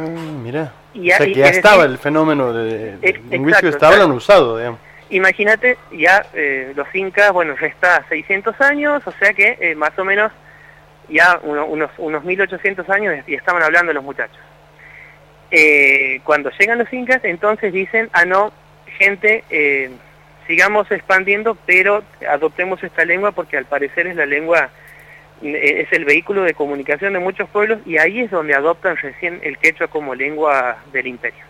mira. 0.43 0.72
Y 0.93 1.11
o 1.11 1.15
sea 1.18 1.26
ahí- 1.26 1.34
que 1.34 1.39
ya 1.39 1.47
es 1.47 1.57
estaba 1.57 1.84
decir- 1.84 1.91
el 1.91 1.97
fenómeno 1.97 2.53
de, 2.53 2.97
de 2.97 3.13
lingüístico, 3.13 3.47
exacto, 3.49 3.68
estaba 3.70 3.93
exacto. 3.93 4.07
lo 4.09 4.15
usado, 4.15 4.57
digamos. 4.57 4.80
Imagínate, 5.10 5.78
ya 5.91 6.26
eh, 6.34 6.74
los 6.76 6.93
incas, 6.93 7.32
bueno, 7.32 7.55
ya 7.60 7.68
está 7.68 8.03
600 8.10 8.60
años, 8.62 9.01
o 9.05 9.12
sea 9.14 9.34
que 9.34 9.58
eh, 9.62 9.76
más 9.76 9.97
o 9.97 10.03
menos 10.03 10.32
ya 11.08 11.39
uno- 11.43 11.66
unos, 11.66 11.91
unos 11.97 12.24
1800 12.26 12.89
años 12.89 13.24
y 13.28 13.36
estaban 13.36 13.64
hablando 13.64 13.93
los 13.93 14.03
muchachos. 14.03 14.38
Eh, 15.49 16.20
cuando 16.26 16.49
llegan 16.51 16.78
los 16.78 16.91
incas, 16.91 17.24
entonces 17.24 17.72
dicen, 17.72 18.10
ah, 18.12 18.26
no, 18.26 18.51
gente, 18.97 19.45
sigamos 20.45 20.91
expandiendo, 20.91 21.58
pero 21.66 22.03
adoptemos 22.30 22.84
esta 22.84 23.05
lengua 23.05 23.32
porque 23.32 23.55
al 23.58 23.66
parecer 23.66 24.08
es 24.08 24.16
la 24.18 24.26
lengua, 24.26 24.70
es 25.41 25.91
el 25.93 26.03
vehículo 26.03 26.41
de 26.43 26.53
comunicación 26.53 27.14
de 27.14 27.20
muchos 27.20 27.47
pueblos 27.49 27.80
y 27.86 27.97
ahí 27.97 28.20
es 28.22 28.32
donde 28.32 28.55
adoptan 28.55 28.97
recién 28.97 29.39
el 29.43 29.58
quechua 29.58 29.88
como 29.88 30.16
lengua 30.16 30.78
del 30.91 31.08
imperio. 31.08 31.47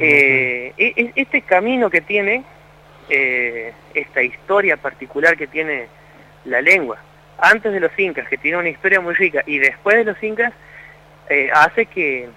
Eh, 0.00 0.72
e- 0.78 0.94
e- 0.96 1.12
este 1.14 1.42
camino 1.42 1.90
que 1.90 2.00
tiene, 2.00 2.42
eh, 3.08 3.72
esta 3.94 4.22
historia 4.22 4.76
particular 4.76 5.36
que 5.36 5.46
tiene 5.46 5.86
la 6.44 6.62
lengua, 6.62 6.98
antes 7.38 7.72
de 7.72 7.80
los 7.80 7.96
incas, 7.98 8.28
que 8.28 8.38
tiene 8.38 8.56
una 8.56 8.68
historia 8.68 9.00
muy 9.00 9.14
rica, 9.14 9.42
y 9.46 9.58
después 9.58 9.96
de 9.96 10.04
los 10.04 10.22
incas, 10.22 10.52
eh, 11.28 11.50
hace 11.52 11.86
que 11.86 12.28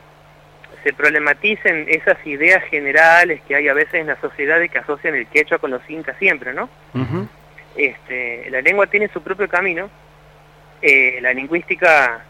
se 0.84 0.94
problematicen 0.94 1.86
esas 1.88 2.18
ideas 2.28 2.64
generales 2.66 3.42
que 3.48 3.56
hay 3.56 3.70
a 3.70 3.74
veces 3.74 3.96
en 3.96 4.08
la 4.08 4.20
sociedad 4.20 4.60
de 4.60 4.68
que 4.68 4.80
asocian 4.80 5.16
el 5.16 5.28
quechua 5.28 5.58
con 5.58 5.72
los 5.72 5.90
incas 5.90 6.18
siempre, 6.20 6.54
¿no? 6.54 6.70
Este, 7.78 8.50
la 8.50 8.62
lengua 8.62 8.88
tiene 8.88 9.08
su 9.08 9.22
propio 9.22 9.48
camino, 9.48 9.90
eh, 10.82 11.20
la 11.22 11.34
lingüística 11.34 12.24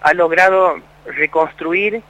ha 0.00 0.14
logrado 0.14 0.78
reconstruir 1.06 2.02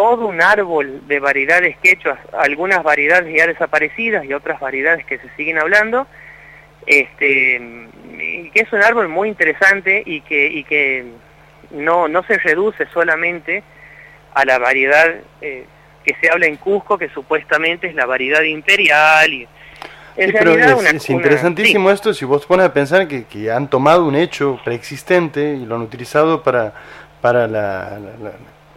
todo 0.00 0.28
un 0.28 0.40
árbol 0.40 1.06
de 1.08 1.20
variedades 1.20 1.76
quechuas, 1.82 2.18
algunas 2.32 2.82
variedades 2.82 3.36
ya 3.36 3.46
desaparecidas 3.46 4.24
y 4.24 4.32
otras 4.32 4.58
variedades 4.58 5.04
que 5.04 5.18
se 5.18 5.28
siguen 5.36 5.58
hablando, 5.58 6.06
este, 6.86 7.60
y 8.18 8.48
que 8.48 8.60
es 8.60 8.72
un 8.72 8.82
árbol 8.82 9.10
muy 9.10 9.28
interesante 9.28 10.02
y 10.06 10.22
que, 10.22 10.46
y 10.46 10.64
que 10.64 11.04
no, 11.72 12.08
no 12.08 12.22
se 12.22 12.38
reduce 12.38 12.86
solamente 12.94 13.62
a 14.32 14.46
la 14.46 14.58
variedad 14.58 15.16
eh, 15.42 15.66
que 16.02 16.16
se 16.18 16.30
habla 16.30 16.46
en 16.46 16.56
Cusco, 16.56 16.96
que 16.96 17.10
supuestamente 17.10 17.88
es 17.88 17.94
la 17.94 18.06
variedad 18.06 18.40
imperial. 18.40 19.30
Y, 19.30 19.46
en 20.16 20.32
realidad 20.32 20.78
es, 20.82 20.94
es 20.94 21.10
interesantísimo 21.10 21.90
esto 21.90 22.14
si 22.14 22.24
vos 22.24 22.46
pones 22.46 22.64
a 22.64 22.72
pensar 22.72 23.06
que, 23.06 23.24
que, 23.24 23.50
han 23.50 23.68
tomado 23.68 24.06
un 24.06 24.16
hecho 24.16 24.58
preexistente 24.64 25.56
y 25.56 25.66
lo 25.66 25.74
han 25.74 25.82
utilizado 25.82 26.42
para, 26.42 26.72
para 27.20 27.46
la, 27.46 27.98
la, 27.98 28.30
la 28.30 28.32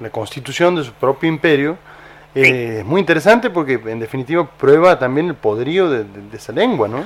constitución 0.09 0.75
de 0.75 0.83
su 0.83 0.93
propio 0.93 1.29
imperio. 1.29 1.77
Eh, 2.35 2.77
es 2.79 2.85
muy 2.85 2.99
interesante 2.99 3.49
porque 3.49 3.79
en 3.85 3.99
definitiva 3.99 4.49
prueba 4.57 4.97
también 4.97 5.27
el 5.27 5.35
poderío 5.35 5.89
de, 5.89 6.03
de, 6.03 6.29
de 6.31 6.37
esa 6.37 6.51
lengua, 6.51 6.87
¿no? 6.87 7.05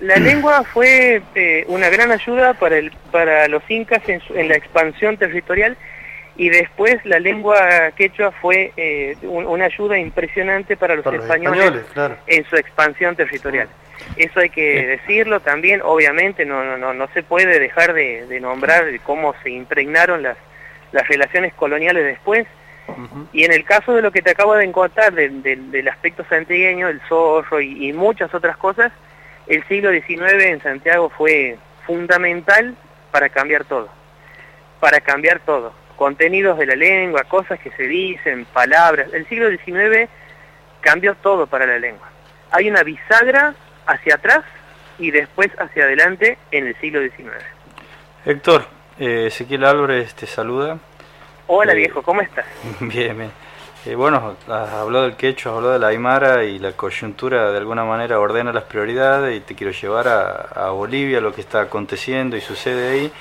La 0.00 0.16
lengua 0.16 0.64
fue 0.64 1.22
eh, 1.34 1.64
una 1.68 1.88
gran 1.88 2.10
ayuda 2.10 2.54
para, 2.54 2.76
el, 2.76 2.90
para 3.12 3.46
los 3.48 3.62
incas 3.70 4.06
en, 4.08 4.20
su, 4.20 4.34
en, 4.34 4.48
la 4.48 4.56
expansión 4.56 5.16
territorial 5.16 5.76
y 6.36 6.48
después 6.48 6.96
la 7.04 7.20
lengua 7.20 7.92
quechua 7.96 8.32
fue 8.32 8.72
eh, 8.76 9.16
un, 9.22 9.46
una 9.46 9.66
ayuda 9.66 9.96
impresionante 9.98 10.76
para 10.76 10.96
los, 10.96 11.04
para 11.04 11.18
españoles, 11.18 11.56
los 11.56 11.66
españoles 11.66 11.92
claro. 11.92 12.16
en 12.26 12.44
su 12.46 12.56
expansión 12.56 13.14
territorial. 13.14 13.68
Eso 14.16 14.40
hay 14.40 14.50
que 14.50 14.80
sí. 14.80 14.86
decirlo 14.86 15.40
también, 15.40 15.80
obviamente 15.82 16.44
no, 16.44 16.76
no, 16.76 16.92
no 16.92 17.08
se 17.14 17.22
puede 17.22 17.60
dejar 17.60 17.94
de, 17.94 18.26
de 18.26 18.40
nombrar 18.40 18.84
cómo 19.04 19.34
se 19.42 19.50
impregnaron 19.50 20.24
las, 20.24 20.36
las 20.94 21.06
relaciones 21.08 21.52
coloniales 21.54 22.04
después. 22.04 22.46
Uh 22.86 22.92
-huh. 22.92 23.26
Y 23.32 23.44
en 23.44 23.52
el 23.52 23.64
caso 23.64 23.94
de 23.94 24.02
lo 24.02 24.12
que 24.12 24.22
te 24.22 24.30
acabo 24.30 24.54
de 24.54 24.70
contar, 24.70 25.12
de, 25.12 25.28
de, 25.28 25.56
del 25.56 25.88
aspecto 25.88 26.24
santiagueño, 26.28 26.88
el 26.88 27.00
zorro 27.08 27.60
y, 27.60 27.88
y 27.88 27.92
muchas 27.92 28.32
otras 28.32 28.56
cosas, 28.56 28.92
el 29.46 29.62
siglo 29.64 29.90
XIX 29.90 30.44
en 30.44 30.62
Santiago 30.62 31.10
fue 31.10 31.58
fundamental 31.86 32.74
para 33.10 33.28
cambiar 33.28 33.64
todo, 33.64 33.88
para 34.80 35.00
cambiar 35.00 35.40
todo, 35.40 35.74
contenidos 35.96 36.58
de 36.58 36.66
la 36.66 36.76
lengua, 36.76 37.24
cosas 37.24 37.58
que 37.60 37.70
se 37.72 37.84
dicen, 37.84 38.46
palabras, 38.46 39.12
el 39.12 39.26
siglo 39.28 39.48
XIX 39.50 40.08
cambió 40.80 41.14
todo 41.16 41.46
para 41.46 41.66
la 41.66 41.78
lengua. 41.78 42.08
Hay 42.50 42.68
una 42.70 42.82
bisagra 42.82 43.54
hacia 43.86 44.14
atrás 44.14 44.44
y 44.98 45.10
después 45.10 45.50
hacia 45.58 45.84
adelante 45.84 46.38
en 46.52 46.68
el 46.68 46.76
siglo 46.80 47.00
XIX. 47.00 47.44
Héctor, 48.24 48.66
eh, 48.98 49.26
Ezequiel 49.26 49.64
Álvarez 49.64 50.14
te 50.14 50.26
saluda. 50.26 50.78
Hola 51.46 51.72
eh, 51.72 51.76
viejo, 51.76 52.02
¿cómo 52.02 52.20
estás? 52.20 52.46
Bien, 52.80 53.16
bien. 53.16 53.30
Eh, 53.86 53.94
bueno, 53.94 54.36
habló 54.48 55.02
del 55.02 55.14
quechua, 55.16 55.52
habló 55.52 55.70
de 55.70 55.78
la 55.78 55.88
aymara 55.88 56.44
y 56.44 56.58
la 56.58 56.72
coyuntura 56.72 57.52
de 57.52 57.58
alguna 57.58 57.84
manera 57.84 58.18
ordena 58.18 58.50
las 58.50 58.64
prioridades 58.64 59.36
y 59.36 59.40
te 59.40 59.54
quiero 59.54 59.72
llevar 59.72 60.08
a, 60.08 60.30
a, 60.54 60.70
Bolivia, 60.70 61.20
lo 61.20 61.34
que 61.34 61.42
está 61.42 61.60
aconteciendo 61.60 62.34
y 62.34 62.40
sucede 62.40 62.88
ahí. 62.88 63.12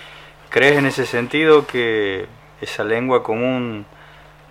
¿Crees 0.49 0.77
en 0.77 0.85
ese 0.85 1.05
sentido 1.05 1.67
que 1.67 2.27
esa 2.61 2.85
lengua 2.85 3.23
común 3.23 3.85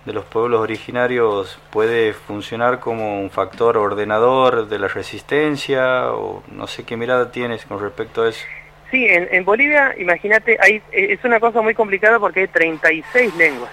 de 0.05 0.13
los 0.13 0.25
pueblos 0.25 0.59
originarios 0.59 1.57
puede 1.71 2.13
funcionar 2.13 2.79
como 2.79 3.21
un 3.21 3.31
factor 3.31 3.77
ordenador 3.77 4.67
de 4.67 4.77
la 4.77 4.89
resistencia 4.89 6.11
o 6.11 6.43
no 6.51 6.67
sé 6.67 6.83
qué 6.83 6.95
mirada 6.95 7.31
tienes 7.31 7.65
con 7.65 7.79
respecto 7.79 8.23
a 8.23 8.29
eso? 8.29 8.45
Sí, 8.93 9.07
en, 9.07 9.27
en 9.31 9.43
Bolivia, 9.43 9.95
imagínate, 9.97 10.55
hay, 10.61 10.79
es 10.91 11.23
una 11.23 11.39
cosa 11.39 11.63
muy 11.63 11.73
complicada 11.73 12.19
porque 12.19 12.41
hay 12.41 12.47
36 12.47 13.35
lenguas. 13.37 13.71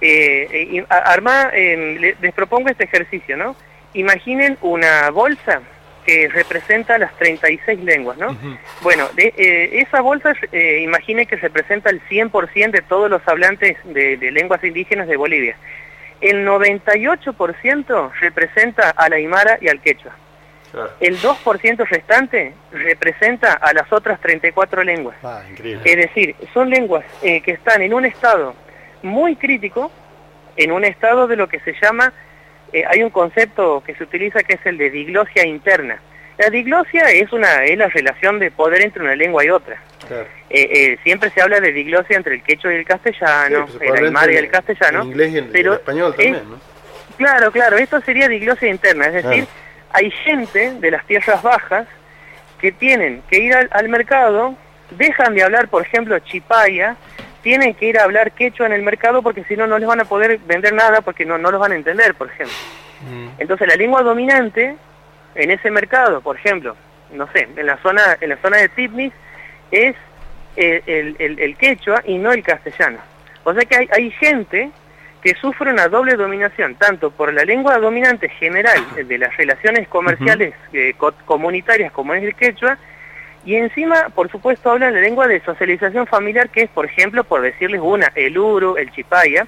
Eh, 0.00 0.84
Armá, 0.88 1.50
eh, 1.54 2.16
les 2.20 2.34
propongo 2.34 2.68
este 2.68 2.82
ejercicio, 2.82 3.36
¿no? 3.36 3.54
Imaginen 3.94 4.58
una 4.60 5.08
bolsa 5.10 5.62
que 6.04 6.26
representa 6.26 6.98
las 6.98 7.16
36 7.16 7.78
lenguas, 7.84 8.18
¿no? 8.18 8.30
Uh 8.30 8.34
-huh. 8.34 8.58
Bueno, 8.80 9.08
de, 9.14 9.32
eh, 9.36 9.82
esa 9.86 10.00
bolsa, 10.00 10.32
eh, 10.50 10.80
imaginen 10.82 11.24
que 11.26 11.36
representa 11.36 11.88
el 11.88 12.00
100% 12.08 12.72
de 12.72 12.82
todos 12.82 13.08
los 13.08 13.22
hablantes 13.28 13.76
de, 13.84 14.16
de, 14.16 14.32
lenguas 14.32 14.64
indígenas 14.64 15.06
de 15.06 15.16
Bolivia. 15.16 15.56
El 16.20 16.44
98% 16.44 18.10
representa 18.18 18.90
a 18.90 19.08
la 19.08 19.14
Aymara 19.14 19.58
y 19.60 19.68
al 19.68 19.80
Quechua. 19.80 20.16
Claro. 20.72 20.90
El 21.00 21.18
2% 21.18 21.86
restante 21.86 22.54
representa 22.72 23.52
a 23.52 23.72
las 23.72 23.92
otras 23.92 24.20
34 24.20 24.82
lenguas. 24.82 25.16
Ah, 25.22 25.42
es 25.62 25.96
decir, 25.96 26.34
son 26.52 26.70
lenguas 26.70 27.04
eh, 27.22 27.42
que 27.42 27.52
están 27.52 27.82
en 27.82 27.92
un 27.92 28.06
estado 28.06 28.54
muy 29.02 29.36
crítico 29.36 29.92
en 30.56 30.72
un 30.72 30.84
estado 30.84 31.26
de 31.26 31.36
lo 31.36 31.48
que 31.48 31.60
se 31.60 31.74
llama, 31.80 32.12
eh, 32.72 32.84
hay 32.88 33.02
un 33.02 33.10
concepto 33.10 33.82
que 33.84 33.94
se 33.94 34.04
utiliza 34.04 34.42
que 34.42 34.54
es 34.54 34.66
el 34.66 34.78
de 34.78 34.90
diglosia 34.90 35.46
interna. 35.46 36.00
La 36.38 36.48
diglosia 36.48 37.10
es 37.10 37.32
una 37.32 37.64
es 37.64 37.76
la 37.76 37.88
relación 37.88 38.38
de 38.38 38.50
poder 38.50 38.82
entre 38.82 39.02
una 39.02 39.14
lengua 39.14 39.44
y 39.44 39.50
otra. 39.50 39.80
Claro. 40.06 40.26
Eh, 40.50 40.68
eh, 40.72 40.98
siempre 41.02 41.30
se 41.30 41.40
habla 41.40 41.60
de 41.60 41.72
diglosia 41.72 42.16
entre 42.16 42.34
el 42.34 42.42
quechua 42.42 42.72
y 42.72 42.76
el 42.76 42.84
castellano, 42.84 43.68
sí, 43.68 43.78
pues 43.78 44.00
el 44.00 44.06
aymara 44.06 44.32
y 44.32 44.36
el 44.36 44.50
castellano. 44.50 45.02
El 45.02 45.08
inglés 45.08 45.32
y 45.32 45.38
el, 45.38 45.44
pero 45.46 45.72
el 45.72 45.78
español 45.78 46.14
también, 46.14 46.34
es, 46.34 46.44
¿no? 46.44 46.60
Claro, 47.18 47.52
claro, 47.52 47.76
esto 47.76 48.00
sería 48.00 48.26
diglosia 48.28 48.68
interna, 48.68 49.06
es 49.06 49.12
decir, 49.12 49.44
claro. 49.44 49.46
Hay 49.92 50.10
gente 50.10 50.74
de 50.74 50.90
las 50.90 51.04
tierras 51.06 51.42
bajas 51.42 51.86
que 52.60 52.72
tienen 52.72 53.22
que 53.28 53.38
ir 53.40 53.54
al, 53.54 53.68
al 53.72 53.88
mercado, 53.88 54.54
dejan 54.90 55.34
de 55.34 55.42
hablar, 55.42 55.68
por 55.68 55.82
ejemplo, 55.82 56.18
chipaya, 56.20 56.96
tienen 57.42 57.74
que 57.74 57.86
ir 57.86 57.98
a 57.98 58.04
hablar 58.04 58.32
quechua 58.32 58.66
en 58.66 58.72
el 58.72 58.82
mercado 58.82 59.22
porque 59.22 59.44
si 59.44 59.56
no, 59.56 59.66
no 59.66 59.78
les 59.78 59.88
van 59.88 60.00
a 60.00 60.04
poder 60.04 60.38
vender 60.46 60.72
nada 60.72 61.00
porque 61.00 61.24
no, 61.24 61.38
no 61.38 61.50
los 61.50 61.60
van 61.60 61.72
a 61.72 61.76
entender, 61.76 62.14
por 62.14 62.28
ejemplo. 62.28 62.56
Mm. 63.10 63.28
Entonces 63.38 63.68
la 63.68 63.74
lengua 63.74 64.02
dominante 64.02 64.76
en 65.34 65.50
ese 65.50 65.70
mercado, 65.70 66.20
por 66.20 66.36
ejemplo, 66.36 66.76
no 67.12 67.28
sé, 67.32 67.48
en 67.56 67.66
la 67.66 67.76
zona, 67.78 68.16
en 68.20 68.28
la 68.28 68.36
zona 68.36 68.58
de 68.58 68.68
Tipnis, 68.68 69.12
es 69.70 69.96
el, 70.56 70.82
el, 70.86 71.16
el, 71.18 71.38
el 71.40 71.56
quechua 71.56 72.02
y 72.06 72.16
no 72.18 72.32
el 72.32 72.42
castellano. 72.42 72.98
O 73.44 73.52
sea 73.52 73.64
que 73.64 73.76
hay, 73.76 73.88
hay 73.92 74.10
gente 74.12 74.70
que 75.22 75.34
sufre 75.34 75.70
una 75.70 75.88
doble 75.88 76.16
dominación, 76.16 76.74
tanto 76.74 77.10
por 77.10 77.32
la 77.32 77.44
lengua 77.44 77.78
dominante 77.78 78.28
general 78.28 78.80
de 79.06 79.18
las 79.18 79.36
relaciones 79.36 79.86
comerciales 79.88 80.52
uh 80.52 80.74
-huh. 80.74 80.78
eh, 80.90 80.94
co 80.98 81.12
comunitarias 81.24 81.92
como 81.92 82.12
es 82.14 82.24
el 82.24 82.34
quechua, 82.34 82.76
y 83.44 83.56
encima, 83.56 84.08
por 84.14 84.30
supuesto, 84.30 84.70
hablan 84.70 84.94
la 84.94 85.00
lengua 85.00 85.26
de 85.26 85.40
socialización 85.40 86.06
familiar, 86.06 86.48
que 86.50 86.62
es, 86.62 86.70
por 86.70 86.86
ejemplo, 86.86 87.24
por 87.24 87.40
decirles 87.40 87.80
una, 87.82 88.12
el 88.14 88.38
uru, 88.38 88.76
el 88.76 88.90
chipaya, 88.92 89.46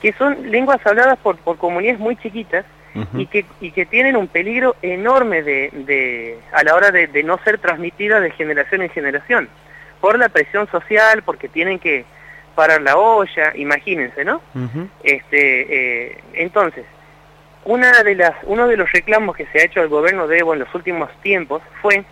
que 0.00 0.12
son 0.14 0.50
lenguas 0.50 0.80
habladas 0.86 1.18
por, 1.18 1.36
por 1.36 1.58
comunidades 1.58 2.00
muy 2.00 2.16
chiquitas 2.16 2.64
uh 2.94 3.00
-huh. 3.00 3.20
y, 3.20 3.26
que, 3.26 3.44
y 3.60 3.70
que 3.72 3.84
tienen 3.84 4.16
un 4.16 4.28
peligro 4.28 4.76
enorme 4.80 5.42
de, 5.42 5.70
de 5.72 6.38
a 6.52 6.62
la 6.64 6.74
hora 6.74 6.90
de, 6.90 7.06
de, 7.06 7.22
no 7.22 7.38
ser 7.44 7.58
transmitidas 7.58 8.22
de 8.22 8.30
generación 8.30 8.82
en 8.82 8.90
generación, 8.90 9.48
por 10.00 10.18
la 10.18 10.28
presión 10.28 10.66
social, 10.68 11.22
porque 11.22 11.48
tienen 11.48 11.78
que 11.78 12.04
parar 12.54 12.82
la 12.82 12.96
olla, 12.96 13.52
imagínense, 13.54 14.24
¿no? 14.24 14.40
Uh 14.54 14.60
-huh. 14.60 14.88
este, 15.02 16.10
eh, 16.10 16.18
entonces, 16.34 16.84
una 17.64 18.02
de 18.02 18.14
las, 18.14 18.34
uno 18.44 18.66
de 18.66 18.76
los 18.76 18.90
reclamos 18.90 19.36
que 19.36 19.46
se 19.46 19.60
ha 19.60 19.64
hecho 19.64 19.80
al 19.80 19.88
gobierno 19.88 20.26
de 20.26 20.38
Evo 20.38 20.52
en 20.52 20.60
los 20.60 20.74
últimos 20.74 21.10
tiempos 21.22 21.62
fue 21.80 22.04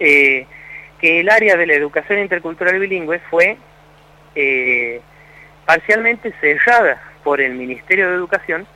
eh, 0.00 0.46
que 1.00 1.20
el 1.20 1.28
área 1.28 1.56
de 1.56 1.66
la 1.66 1.74
educación 1.74 2.18
intercultural 2.18 2.78
bilingüe 2.78 3.20
fue 3.30 3.56
eh, 4.34 5.00
parcialmente 5.64 6.32
cerrada 6.40 7.00
por 7.22 7.40
el 7.40 7.54
Ministerio 7.54 8.08
de 8.08 8.16
Educación 8.16 8.66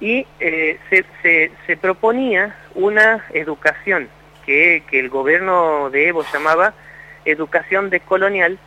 y 0.00 0.26
eh, 0.40 0.78
se, 0.90 1.04
se, 1.22 1.50
se, 1.66 1.76
proponía 1.76 2.56
una 2.74 3.24
educación 3.32 4.08
que, 4.44 4.82
que, 4.90 4.98
el 4.98 5.08
gobierno 5.08 5.90
de 5.90 6.08
Evo 6.08 6.24
llamaba 6.32 6.74
educación 7.24 7.90
decolonial, 7.90 8.58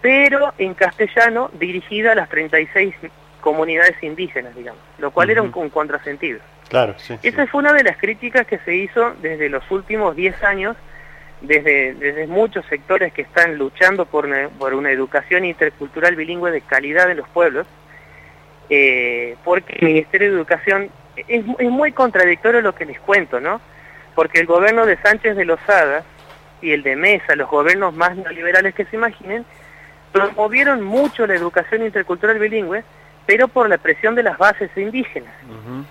pero 0.00 0.52
en 0.58 0.74
castellano 0.74 1.50
dirigida 1.58 2.12
a 2.12 2.14
las 2.14 2.28
36 2.28 2.94
comunidades 3.40 4.02
indígenas, 4.02 4.54
digamos, 4.54 4.80
lo 4.98 5.10
cual 5.10 5.28
uh 5.28 5.30
-huh. 5.30 5.32
era 5.32 5.42
un, 5.42 5.52
un, 5.54 5.70
contrasentido. 5.70 6.40
Claro, 6.68 6.94
sí, 6.98 7.18
Esa 7.22 7.44
sí. 7.44 7.48
fue 7.48 7.60
una 7.60 7.72
de 7.72 7.84
las 7.84 7.96
críticas 7.96 8.46
que 8.46 8.58
se 8.58 8.74
hizo 8.76 9.14
desde 9.22 9.48
los 9.48 9.68
últimos 9.70 10.14
10 10.16 10.42
años 10.42 10.76
desde, 11.40 11.94
desde 11.94 12.26
muchos 12.26 12.64
sectores 12.66 13.12
que 13.12 13.22
están 13.22 13.56
luchando 13.56 14.06
por 14.06 14.26
una, 14.26 14.48
por 14.48 14.74
una 14.74 14.90
educación 14.90 15.44
intercultural 15.44 16.16
bilingüe 16.16 16.50
de 16.50 16.60
calidad 16.62 17.10
en 17.10 17.18
los 17.18 17.28
pueblos, 17.28 17.66
eh, 18.70 19.36
porque 19.44 19.76
el 19.80 19.88
Ministerio 19.88 20.28
de 20.28 20.36
Educación 20.36 20.90
es, 21.16 21.44
es, 21.58 21.70
muy 21.70 21.92
contradictorio 21.92 22.60
lo 22.60 22.74
que 22.74 22.84
les 22.84 23.00
cuento, 23.00 23.40
¿no? 23.40 23.60
Porque 24.14 24.40
el 24.40 24.46
gobierno 24.46 24.84
de 24.84 24.96
Sánchez 24.98 25.36
de 25.36 25.44
Lozada 25.44 26.04
y 26.60 26.72
el 26.72 26.82
de 26.82 26.96
Mesa, 26.96 27.36
los 27.36 27.48
gobiernos 27.48 27.94
más 27.94 28.16
neoliberales 28.16 28.74
que 28.74 28.84
se 28.86 28.96
imaginen, 28.96 29.44
promovieron 30.12 30.82
mucho 30.82 31.26
la 31.26 31.34
educación 31.34 31.82
intercultural 31.82 32.38
bilingüe, 32.38 32.82
pero 33.26 33.48
por 33.48 33.68
la 33.68 33.78
presión 33.78 34.14
de 34.14 34.22
las 34.22 34.38
bases 34.38 34.70
indígenas. 34.76 35.32
Uh 35.48 35.52
-huh. 35.52 35.84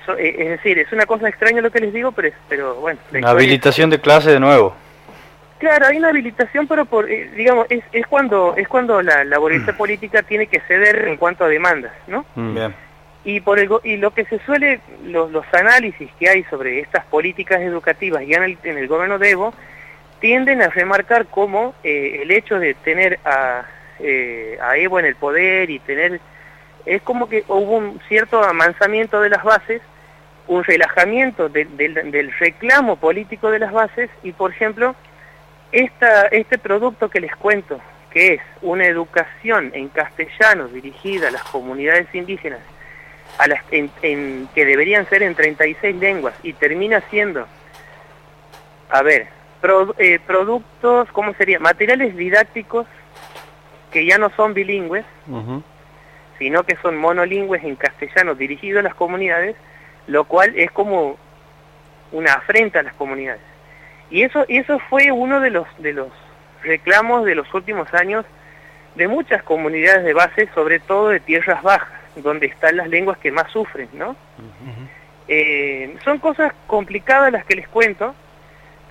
Eso, 0.00 0.16
eh, 0.16 0.34
es 0.38 0.48
decir, 0.48 0.78
es 0.78 0.90
una 0.92 1.06
cosa 1.06 1.28
extraña 1.28 1.60
lo 1.60 1.70
que 1.70 1.80
les 1.80 1.92
digo, 1.92 2.12
pero, 2.12 2.30
pero 2.48 2.74
bueno. 2.76 2.98
Habilitación 3.24 3.90
de 3.90 4.00
clase 4.00 4.30
de 4.30 4.40
nuevo. 4.40 4.74
Claro, 5.58 5.86
hay 5.86 5.96
una 5.98 6.08
habilitación, 6.08 6.66
pero 6.66 6.84
por, 6.86 7.08
eh, 7.08 7.30
digamos, 7.36 7.66
es, 7.70 7.84
es 7.92 8.04
cuando 8.08 8.54
es 8.56 8.66
cuando 8.66 9.00
la, 9.00 9.22
la 9.22 9.38
voluntad 9.38 9.76
política 9.76 10.22
tiene 10.22 10.48
que 10.48 10.58
ceder 10.60 11.06
en 11.06 11.16
cuanto 11.16 11.44
a 11.44 11.48
demandas, 11.48 11.92
¿no? 12.08 12.24
Mm. 12.34 12.54
Bien. 12.54 12.74
Y 13.24 13.40
por 13.40 13.60
el, 13.60 13.70
y 13.84 13.96
lo 13.98 14.10
que 14.10 14.24
se 14.24 14.40
suele, 14.40 14.80
los, 15.04 15.30
los 15.30 15.44
análisis 15.52 16.10
que 16.18 16.28
hay 16.28 16.42
sobre 16.44 16.80
estas 16.80 17.04
políticas 17.04 17.60
educativas 17.60 18.24
ya 18.26 18.38
en 18.38 18.42
el, 18.42 18.58
en 18.64 18.78
el 18.78 18.88
gobierno 18.88 19.20
de 19.20 19.30
Evo, 19.30 19.54
tienden 20.22 20.62
a 20.62 20.68
remarcar 20.68 21.26
cómo 21.26 21.74
eh, 21.84 22.20
el 22.22 22.30
hecho 22.30 22.58
de 22.58 22.72
tener 22.74 23.18
a, 23.24 23.66
eh, 23.98 24.56
a 24.62 24.76
Evo 24.78 24.98
en 25.00 25.04
el 25.04 25.16
poder 25.16 25.68
y 25.68 25.80
tener, 25.80 26.20
es 26.86 27.02
como 27.02 27.28
que 27.28 27.44
hubo 27.48 27.76
un 27.76 28.00
cierto 28.08 28.42
amansamiento 28.42 29.20
de 29.20 29.28
las 29.30 29.42
bases, 29.42 29.82
un 30.46 30.62
relajamiento 30.64 31.48
de- 31.48 31.64
del- 31.66 32.32
reclamo 32.38 32.96
político 32.96 33.50
de 33.50 33.58
las 33.58 33.72
bases 33.72 34.08
y, 34.22 34.30
por 34.32 34.52
ejemplo, 34.52 34.94
esta, 35.72 36.26
este 36.28 36.56
producto 36.56 37.10
que 37.10 37.20
les 37.20 37.34
cuento, 37.36 37.80
que 38.10 38.34
es 38.34 38.40
una 38.60 38.86
educación 38.86 39.72
en 39.74 39.88
castellano 39.88 40.68
dirigida 40.68 41.28
a 41.28 41.30
las 41.32 41.42
comunidades 41.44 42.06
indígenas, 42.14 42.60
que 44.54 44.64
deberían 44.64 45.08
ser 45.08 45.22
en 45.24 45.34
36 45.34 45.96
lenguas 45.96 46.34
y 46.44 46.52
termina 46.52 47.00
siendo, 47.10 47.46
a 48.90 49.02
ver, 49.02 49.26
pro- 49.62 49.94
eh, 49.98 50.18
productos, 50.26 51.08
¿cómo 51.12 51.32
sería? 51.34 51.58
Materiales 51.58 52.14
didácticos 52.16 52.86
que 53.90 54.04
ya 54.04 54.18
no 54.18 54.28
son 54.36 54.52
bilingües, 54.52 55.06
sino 56.38 56.64
que 56.64 56.76
son 56.76 56.96
monolingües 56.98 57.62
en 57.64 57.76
castellano 57.76 58.34
dirigidos 58.34 58.80
a 58.80 58.82
las 58.82 58.94
comunidades, 58.94 59.56
lo 60.08 60.24
cual 60.24 60.52
es 60.56 60.70
como 60.72 61.16
una 62.10 62.34
afrenta 62.34 62.80
a 62.80 62.82
las 62.82 62.94
comunidades. 62.94 63.40
Y 64.10 64.22
eso, 64.22 64.44
y 64.48 64.58
eso 64.58 64.78
fue 64.90 65.10
uno 65.12 65.40
de 65.40 65.50
los, 65.50 65.66
de 65.78 65.92
los 65.94 66.08
reclamos 66.62 67.24
de 67.24 67.34
los 67.34 67.52
últimos 67.54 67.92
años 67.94 68.26
de 68.96 69.08
muchas 69.08 69.42
comunidades 69.42 70.04
de 70.04 70.12
base, 70.12 70.48
sobre 70.54 70.78
todo 70.80 71.08
de 71.08 71.20
tierras 71.20 71.62
bajas, 71.62 71.88
donde 72.16 72.46
están 72.46 72.76
las 72.76 72.88
lenguas 72.88 73.16
que 73.18 73.30
más 73.30 73.50
sufren, 73.50 73.88
¿no? 73.94 74.14
Eh, 75.28 75.96
son 76.04 76.18
cosas 76.18 76.52
complicadas 76.66 77.32
las 77.32 77.44
que 77.46 77.54
les 77.56 77.68
cuento, 77.68 78.14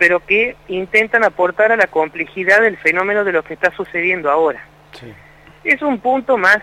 pero 0.02 0.20
que 0.20 0.56
intentan 0.68 1.24
aportar 1.24 1.72
a 1.72 1.76
la 1.76 1.86
complejidad 1.86 2.60
del 2.62 2.76
fenómeno 2.76 3.24
de 3.24 3.34
lo 3.34 3.44
que 3.44 3.54
está 3.54 3.70
sucediendo 3.76 4.32
ahora. 4.32 4.60
Sí. 4.94 5.14
Es 5.64 5.84
un 5.84 6.00
punto 6.00 6.40
más 6.40 6.58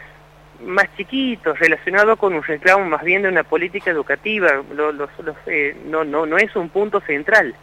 más 0.60 0.86
chiquito, 0.96 1.54
relacionado 1.54 2.16
con 2.16 2.34
un 2.34 2.42
reclamo 2.42 2.84
más 2.86 3.04
bien 3.04 3.22
de 3.22 3.28
una 3.28 3.44
política 3.44 3.92
educativa, 3.92 4.48
Lo- 4.74 4.90
los- 4.90 5.16
los, 5.20 5.36
eh, 5.46 5.76
no, 5.84 6.02
no, 6.02 6.26
no 6.26 6.36
es 6.36 6.56
un 6.56 6.68
punto 6.68 7.00
central, 7.02 7.54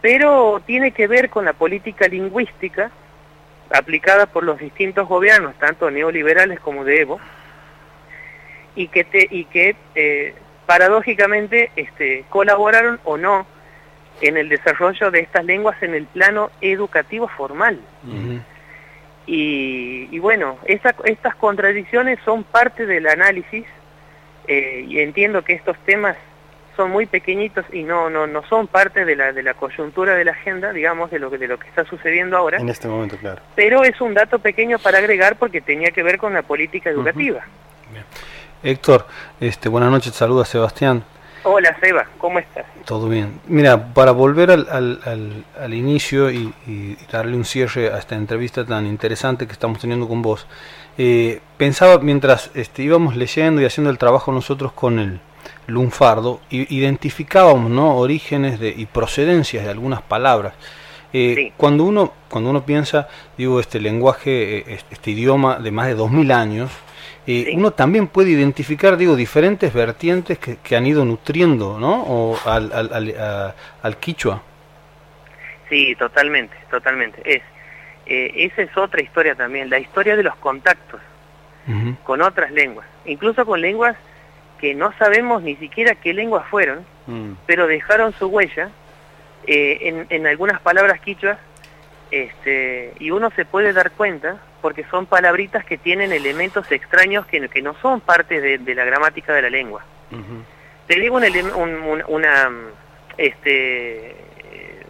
pero 0.00 0.62
tiene 0.64 0.92
que 0.92 1.08
ver 1.08 1.28
con 1.28 1.44
la 1.44 1.54
política 1.54 2.06
lingüística 2.06 2.92
aplicada 3.70 4.26
por 4.26 4.44
los 4.44 4.60
distintos 4.60 5.08
gobiernos, 5.08 5.56
tanto 5.58 5.90
neoliberales 5.90 6.60
como 6.60 6.84
de 6.84 7.00
Evo, 7.00 7.18
y 8.76 8.86
que, 8.86 9.02
te, 9.02 9.26
y 9.28 9.46
que 9.46 9.74
eh, 9.96 10.34
paradójicamente 10.66 11.72
este, 11.74 12.24
colaboraron 12.28 13.00
o 13.02 13.16
no 13.16 13.44
en 14.20 14.36
el 14.36 14.48
desarrollo 14.48 15.10
de 15.10 15.20
estas 15.20 15.44
lenguas 15.44 15.82
en 15.82 15.94
el 15.94 16.04
plano 16.06 16.50
educativo 16.60 17.28
formal. 17.28 17.78
Y, 19.26 20.08
y 20.10 20.18
bueno, 20.18 20.58
esa- 20.66 20.94
estas 21.04 21.34
contradicciones 21.36 22.18
son 22.24 22.44
parte 22.44 22.84
del 22.84 23.06
análisis 23.06 23.64
eh, 24.46 24.84
y 24.86 25.00
entiendo 25.00 25.42
que 25.42 25.54
estos 25.54 25.78
temas 25.86 26.16
son 26.76 26.90
muy 26.90 27.06
pequeñitos 27.06 27.64
y 27.72 27.84
no 27.84 28.10
no 28.10 28.26
no 28.26 28.42
son 28.48 28.66
parte 28.66 29.04
de 29.04 29.14
la 29.16 29.32
de 29.32 29.42
la 29.42 29.54
coyuntura 29.54 30.14
de 30.16 30.24
la 30.24 30.32
agenda, 30.32 30.72
digamos, 30.72 31.10
de 31.10 31.18
lo 31.20 31.30
que 31.30 31.38
de 31.38 31.48
lo 31.48 31.58
que 31.58 31.68
está 31.68 31.84
sucediendo 31.86 32.36
ahora, 32.36 32.58
En 32.58 32.68
este 32.68 32.86
momento, 32.88 33.16
claro. 33.16 33.40
pero 33.54 33.82
es 33.84 33.98
un 34.00 34.12
dato 34.12 34.38
pequeño 34.40 34.78
para 34.78 34.98
agregar 34.98 35.36
porque 35.36 35.60
tenía 35.62 35.90
que 35.92 36.02
ver 36.02 36.18
con 36.18 36.34
la 36.34 36.42
política 36.42 36.90
educativa. 36.90 37.40
Héctor, 38.62 39.06
este, 39.40 39.68
buenas 39.68 39.90
noches, 39.90 40.12
te 40.12 40.18
saluda 40.18 40.44
Sebastián. 40.44 41.04
Hola 41.44 41.76
Seba, 41.80 42.06
¿cómo 42.18 42.38
estás? 42.38 42.64
Todo 42.86 43.08
bien. 43.08 43.38
Mira, 43.46 43.92
para 43.92 44.12
volver 44.12 44.50
al, 44.50 44.66
al, 44.70 45.00
al- 45.04 45.44
al 45.60 45.74
inicio 45.74 46.30
y, 46.30 46.52
y 46.66 46.96
darle 47.12 47.36
un 47.36 47.44
cierre 47.44 47.92
a 47.92 47.98
esta 47.98 48.14
entrevista 48.16 48.64
tan 48.64 48.86
interesante 48.86 49.46
que 49.46 49.52
estamos 49.52 49.78
teniendo 49.78 50.08
con 50.08 50.22
vos, 50.22 50.46
eh, 50.96 51.40
pensaba 51.58 51.98
mientras 51.98 52.50
este, 52.54 52.82
íbamos 52.82 53.14
leyendo 53.16 53.60
y 53.60 53.66
haciendo 53.66 53.90
el 53.90 53.98
trabajo 53.98 54.32
nosotros 54.32 54.72
con 54.72 54.98
el 54.98 55.20
lunfardo, 55.66 56.40
identificábamos 56.50 57.70
¿no? 57.70 57.96
orígenes 57.96 58.58
de, 58.58 58.70
y 58.76 58.86
procedencias 58.86 59.64
de 59.64 59.70
algunas 59.70 60.00
palabras. 60.02 60.54
Eh, 61.12 61.34
Sí. 61.36 61.52
Cuando 61.56 61.84
uno 61.84 62.12
cuando 62.28 62.50
uno 62.50 62.64
piensa, 62.66 63.06
digo, 63.38 63.60
este 63.60 63.78
lenguaje, 63.80 64.58
eh, 64.58 64.64
este, 64.66 64.94
este 64.94 65.10
idioma 65.12 65.58
de 65.60 65.70
más 65.70 65.86
de 65.86 65.94
2000 65.94 66.32
años, 66.32 66.70
eh, 67.26 67.44
Sí. 67.46 67.52
uno 67.56 67.70
también 67.70 68.06
puede 68.06 68.30
identificar, 68.30 68.96
digo, 68.96 69.16
diferentes 69.16 69.72
vertientes 69.72 70.38
que, 70.38 70.56
que 70.56 70.76
han 70.76 70.86
ido 70.86 71.04
nutriendo, 71.04 71.78
¿no? 71.78 72.02
O 72.02 72.38
al, 72.46 72.70
al, 72.72 72.92
al, 72.92 73.14
a- 73.18 73.54
al 73.82 73.96
quichua. 73.96 74.42
Sí, 75.68 75.94
totalmente, 75.96 76.54
totalmente. 76.70 77.20
Es 77.24 77.42
eh, 78.06 78.32
esa 78.52 78.60
es 78.62 78.76
otra 78.76 79.00
historia 79.02 79.34
también, 79.34 79.70
la 79.70 79.78
historia 79.78 80.16
de 80.16 80.22
los 80.22 80.36
contactos. 80.36 81.00
Con 82.02 82.20
otras 82.20 82.50
lenguas, 82.50 82.86
incluso 83.06 83.46
con 83.46 83.58
lenguas 83.62 83.96
que 84.60 84.74
no 84.74 84.92
sabemos 84.98 85.42
ni 85.42 85.56
siquiera 85.56 85.94
qué 85.94 86.12
lenguas 86.12 86.46
fueron, 86.48 86.84
Mm. 87.06 87.32
pero 87.46 87.66
dejaron 87.66 88.12
su 88.18 88.26
huella 88.28 88.68
eh, 89.46 89.78
en, 89.82 90.06
en 90.10 90.26
algunas 90.26 90.60
palabras 90.60 91.00
quichuas, 91.00 91.38
este, 92.22 92.92
y 93.00 93.10
uno 93.10 93.30
se 93.34 93.44
puede 93.44 93.72
dar 93.72 93.90
cuenta 93.92 94.36
porque 94.62 94.84
son 94.90 95.06
palabritas 95.06 95.64
que 95.64 95.76
tienen 95.78 96.12
elementos 96.12 96.70
extraños 96.72 97.26
que, 97.26 97.48
que 97.48 97.60
no 97.62 97.74
son 97.82 98.00
parte 98.00 98.40
de, 98.40 98.58
de 98.58 98.74
la 98.74 98.84
gramática 98.84 99.32
de 99.34 99.42
la 99.42 99.50
lengua. 99.50 99.84
Te 100.86 101.00
digo 101.00 101.16
un, 101.16 101.24
un- 101.24 101.74
un- 101.82 102.04
una, 102.08 102.50
este, 103.18 104.14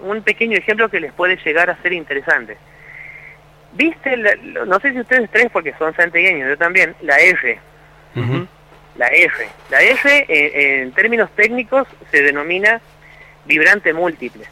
un 0.03 0.23
pequeño 0.23 0.57
ejemplo 0.57 0.89
que 0.89 1.01
les 1.01 1.13
puede 1.13 1.37
llegar 1.45 1.71
a 1.71 1.81
ser 1.83 1.93
interesante. 1.93 2.57
¿Viste? 3.73 4.17
la- 4.17 4.37
no 4.67 4.79
sé 4.81 4.93
si 4.93 5.01
ustedes 5.01 5.29
tres, 5.31 5.49
porque 5.53 5.73
son 5.79 5.95
santiagueños, 5.97 6.49
yo 6.49 6.57
también, 6.59 6.95
la 7.01 7.17
R. 7.19 7.59
Ujú. 8.17 8.47
La 8.97 9.07
R. 9.09 9.33
La 9.71 9.81
R, 9.81 10.27
eh, 10.29 10.83
en 10.83 10.93
términos 10.93 11.29
técnicos, 11.35 11.89
se 12.11 12.23
denomina 12.23 12.81
vibrante 13.45 13.93
múltiple. 13.93 14.45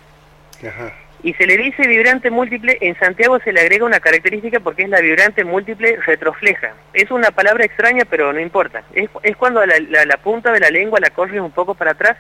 Ajá. 0.66 0.92
Y 1.24 1.34
se 1.34 1.46
le 1.46 1.56
dice 1.56 1.86
vibrante 1.86 2.30
múltiple, 2.30 2.78
en 2.80 2.98
Santiago 2.98 3.38
se 3.44 3.52
le 3.52 3.60
agrega 3.60 3.84
una 3.84 4.00
característica 4.00 4.58
porque 4.58 4.82
es 4.82 4.88
la 4.88 5.00
vibrante 5.00 5.44
múltiple 5.44 5.96
retrofleja. 6.04 6.72
Es 6.94 7.10
una 7.12 7.30
palabra 7.30 7.64
extraña, 7.64 8.04
pero 8.10 8.32
no 8.32 8.40
importa. 8.40 8.82
Es, 8.92 9.08
es 9.22 9.36
cuando 9.36 9.64
la, 9.64 9.74
la- 9.88 10.04
la 10.04 10.16
punta 10.16 10.50
de 10.50 10.58
la 10.58 10.70
lengua 10.70 10.98
la 11.00 11.10
corres 11.10 11.40
un 11.40 11.52
poco 11.52 11.74
para 11.74 11.92
atrás 11.92 12.16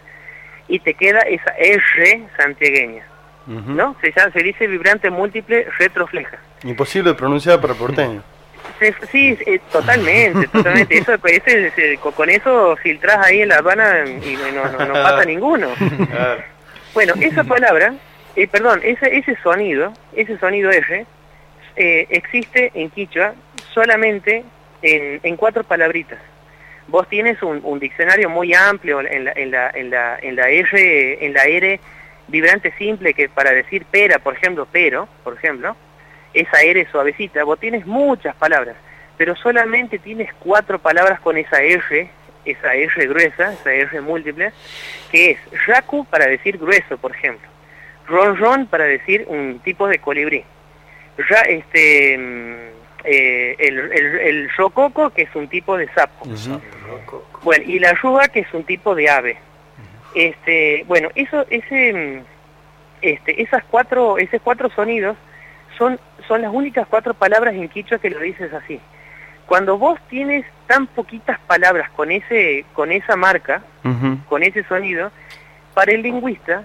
y 0.68 0.78
te 0.78 0.94
queda 0.94 1.18
esa 1.20 1.50
R 1.58 2.22
santiagueña. 2.36 3.04
¿No? 3.44 3.96
Se, 4.00 4.12
llama- 4.12 4.30
se 4.32 4.38
dice 4.40 4.68
vibrante 4.68 5.10
múltiple 5.10 5.66
retrofleja. 5.78 6.38
Imposible 6.62 7.10
de 7.10 7.16
pronunciar 7.16 7.60
para 7.60 7.74
porteño. 7.74 8.22
Se- 8.78 8.94
sí, 9.10 9.36
eh, 9.46 9.58
totalmente, 9.72 10.46
totalmente. 10.46 10.96
Eso, 10.96 11.14
ese- 11.24 11.66
ese- 11.66 11.98
con 11.98 12.30
eso 12.30 12.76
filtrás 12.76 13.18
ahí 13.26 13.42
en 13.42 13.48
La 13.48 13.56
Habana 13.56 14.04
y 14.06 14.36
no, 14.54 14.64
no, 14.70 14.86
no 14.86 14.92
pasa 14.92 15.24
ninguno. 15.26 15.70
Bueno, 16.94 17.14
esa 17.20 17.42
palabra, 17.42 17.94
eh, 18.36 18.48
perdón, 18.48 18.80
ese, 18.82 19.36
sonido, 19.42 19.92
ese 20.14 20.38
sonido 20.38 20.70
R, 20.70 21.06
eh, 21.76 22.06
existe 22.10 22.70
en 22.74 22.90
Quichua 22.90 23.34
solamente 23.72 24.44
en, 24.82 25.36
cuatro 25.36 25.64
palabritas. 25.64 26.18
Vos 26.88 27.08
tienes 27.08 27.42
un, 27.42 27.78
diccionario 27.78 28.28
muy 28.28 28.52
amplio 28.54 29.00
en 29.00 29.24
la, 29.24 29.32
en 29.72 30.36
la 30.36 30.48
R, 30.50 31.24
en 31.24 31.32
la 31.32 31.42
R 31.44 31.80
vibrante 32.28 32.72
simple 32.78 33.14
que 33.14 33.28
para 33.28 33.52
decir 33.52 33.84
pera, 33.84 34.18
por 34.18 34.34
ejemplo, 34.34 34.66
pero, 34.72 35.08
por 35.22 35.34
ejemplo, 35.34 35.76
esa 36.34 36.62
R 36.62 36.86
suavecita, 36.90 37.44
vos 37.44 37.60
tienes 37.60 37.86
muchas 37.86 38.34
palabras, 38.36 38.76
pero 39.16 39.36
solamente 39.36 39.98
tienes 39.98 40.32
cuatro 40.40 40.78
palabras 40.78 41.20
con 41.20 41.36
esa 41.36 41.62
R, 41.62 42.10
esa 42.44 42.74
R 42.74 43.06
gruesa, 43.06 43.52
esa 43.52 43.72
R 43.72 44.00
múltiple, 44.00 44.52
que 45.10 45.32
es 45.32 45.66
raku 45.66 46.04
para 46.06 46.26
decir 46.26 46.58
grueso, 46.58 46.96
por 46.96 47.14
ejemplo, 47.14 47.48
ron 48.06 48.36
ron 48.36 48.66
para 48.66 48.84
decir 48.84 49.24
un 49.28 49.60
tipo 49.60 49.88
de 49.88 49.98
colibrí, 49.98 50.44
ya 51.30 51.40
este 51.42 52.18
mm, 52.18 53.04
eh, 53.04 53.56
el, 53.58 53.78
el, 53.78 54.18
el 54.20 54.50
rococo 54.56 55.10
que 55.10 55.22
es 55.22 55.34
un 55.34 55.48
tipo 55.48 55.76
de 55.76 55.88
sapo, 55.94 56.26
bueno 57.42 57.64
y 57.66 57.78
la 57.78 57.92
ruga 57.94 58.28
que 58.28 58.40
es 58.40 58.54
un 58.54 58.64
tipo 58.64 58.94
de 58.94 59.10
ave, 59.10 59.38
este 60.14 60.84
bueno 60.86 61.08
eso 61.14 61.44
ese 61.50 61.92
mm, 61.92 62.24
este 63.02 63.42
esas 63.42 63.64
cuatro 63.64 64.18
esos 64.18 64.40
cuatro 64.42 64.70
sonidos 64.70 65.16
son 65.76 65.98
son 66.28 66.42
las 66.42 66.52
únicas 66.52 66.86
cuatro 66.88 67.14
palabras 67.14 67.54
en 67.54 67.68
quichua 67.68 67.98
que 67.98 68.10
lo 68.10 68.20
dices 68.20 68.52
así. 68.52 68.80
Cuando 69.46 69.76
vos 69.76 69.98
tienes 70.08 70.46
tan 70.66 70.86
poquitas 70.86 71.38
palabras 71.40 71.90
con 71.90 72.10
ese 72.10 72.64
con 72.72 72.92
esa 72.92 73.16
marca, 73.16 73.62
con 74.28 74.42
ese 74.42 74.62
sonido, 74.64 75.10
para 75.74 75.92
el 75.92 76.02
lingüista 76.02 76.64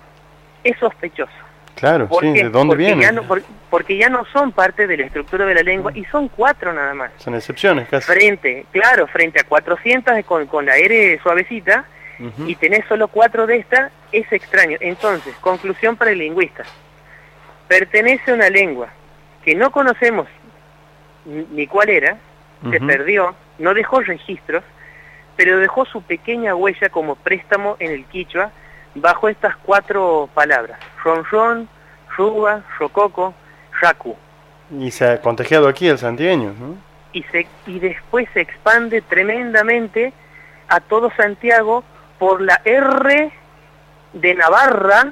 es 0.69 0.77
sospechoso. 0.80 1.31
Claro, 1.76 2.07
¿Por 2.07 2.23
sí, 2.23 2.34
qué? 2.34 2.44
¿de 2.44 2.49
dónde 2.49 2.72
porque 2.72 2.85
viene? 2.85 3.02
Ya 3.03 3.11
no, 3.11 3.23
porque 3.69 3.98
ya 3.98 4.10
no 4.10 4.26
son 4.34 4.52
parte 4.52 4.88
de 4.88 4.98
la 4.98 5.06
estructura 5.06 5.45
de 5.45 5.53
la 5.53 5.61
lengua 5.61 5.91
y 5.94 6.03
son 6.06 6.27
cuatro 6.27 6.73
nada 6.73 6.94
más. 6.95 7.11
Son 7.18 7.35
excepciones 7.35 7.88
casi. 7.88 8.11
Frente, 8.11 8.65
claro, 8.72 9.06
frente 9.07 9.39
a 9.39 9.44
400 9.44 10.26
con, 10.26 10.48
con 10.48 10.65
la 10.65 10.76
R 10.76 11.19
suavecita 11.22 11.85
y 12.48 12.56
tenés 12.56 12.84
solo 12.88 13.10
cuatro 13.10 13.45
de 13.45 13.57
estas, 13.57 13.91
es 14.11 14.31
extraño. 14.31 14.77
Entonces, 14.81 15.35
conclusión 15.35 15.95
para 15.95 16.10
el 16.10 16.18
lingüista. 16.18 16.64
Pertenece 17.68 18.31
a 18.31 18.34
una 18.34 18.49
lengua 18.49 18.88
que 19.45 19.53
no 19.53 19.72
conocemos 19.72 20.27
ni 21.26 21.68
cuál 21.68 21.89
era, 21.89 22.18
se 22.72 22.80
perdió, 22.80 23.35
no 23.60 23.76
dejó 23.76 24.02
registros, 24.02 24.64
pero 25.35 25.60
dejó 25.60 25.85
su 25.85 26.02
pequeña 26.02 26.56
huella 26.56 26.89
como 26.89 27.15
préstamo 27.15 27.76
en 27.80 27.91
el 27.91 28.06
quichua 28.06 28.52
bajo 29.02 29.30
estas 29.30 29.56
cuatro 29.57 30.30
palabras. 30.34 30.80
Ronron, 31.03 31.68
Ruba, 32.18 32.61
Rococo, 32.80 33.34
Raku. 33.82 34.15
Y 34.80 34.91
se 34.91 35.07
ha 35.07 35.22
contagiado 35.22 35.68
aquí 35.68 35.88
el 35.88 35.98
santiagueño, 35.98 36.53
¿no? 36.60 36.76
y, 37.14 37.24
se, 37.24 37.48
y 37.65 37.80
después 37.80 38.28
se 38.34 38.41
expande 38.41 39.02
tremendamente 39.02 40.11
a 40.68 40.80
todo 40.82 41.10
Santiago 41.15 41.84
por 42.19 42.41
la 42.41 42.60
R 42.65 43.32
de 44.14 44.36
Navarra. 44.36 45.11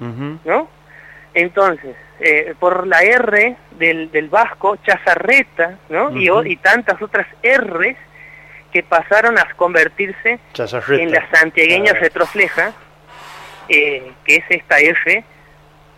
¿no? 0.00 0.68
Entonces, 1.34 1.96
eh, 2.20 2.54
por 2.58 2.86
la 2.86 3.00
R 3.02 3.56
del, 3.78 4.10
del 4.10 4.28
vasco, 4.28 4.76
Chazarreta, 4.84 5.78
¿no? 5.88 6.10
y, 6.16 6.28
y 6.50 6.56
tantas 6.56 7.00
otras 7.00 7.26
R's 7.42 7.96
que 8.72 8.82
pasaron 8.82 9.38
a 9.38 9.46
convertirse 9.56 10.38
Chazarreta. 10.52 11.02
en 11.02 11.12
la 11.12 11.28
santiagueña 11.30 11.92
Ah. 11.94 11.98
retrofleja, 12.00 12.72
eh, 13.68 14.12
que 14.24 14.36
es 14.36 14.44
esta 14.48 14.78
F, 14.78 15.24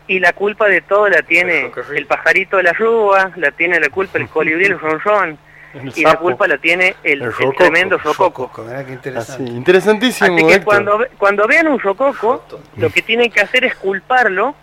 y 0.06 0.18
la 0.20 0.32
culpa 0.32 0.66
de 0.68 0.80
todo 0.80 1.08
la 1.08 1.22
tiene 1.22 1.70
el 1.94 2.06
pajarito 2.06 2.56
de 2.56 2.62
la 2.62 2.72
rúa, 2.72 3.30
la 3.36 3.50
tiene 3.50 3.78
la 3.78 3.88
culpa 3.90 4.18
el 4.18 4.28
colibrí, 4.28 4.64
el 4.64 4.78
ronrón, 4.80 5.38
El 5.74 5.92
y 5.94 6.02
la 6.02 6.16
culpa 6.16 6.46
la 6.48 6.56
tiene 6.58 6.96
el, 7.04 7.20
El 7.20 7.22
el 7.22 7.32
rococo. 7.32 7.56
tremendo 7.58 7.98
rococo. 7.98 8.64
Mirá 8.64 8.86
qué 8.86 8.92
interesante. 8.92 9.42
Así, 9.44 9.52
interesantísimo, 9.54 10.34
Así 10.34 10.46
que 10.46 10.54
Héctor. 10.54 10.64
cuando, 10.64 11.06
cuando 11.18 11.46
vean 11.46 11.68
un 11.68 11.78
rococo, 11.78 12.42
lo 12.76 12.88
que 12.90 13.02
tienen 13.02 13.30
que 13.30 13.40
hacer 13.42 13.64
es 13.66 13.74
culparlo 13.74 14.54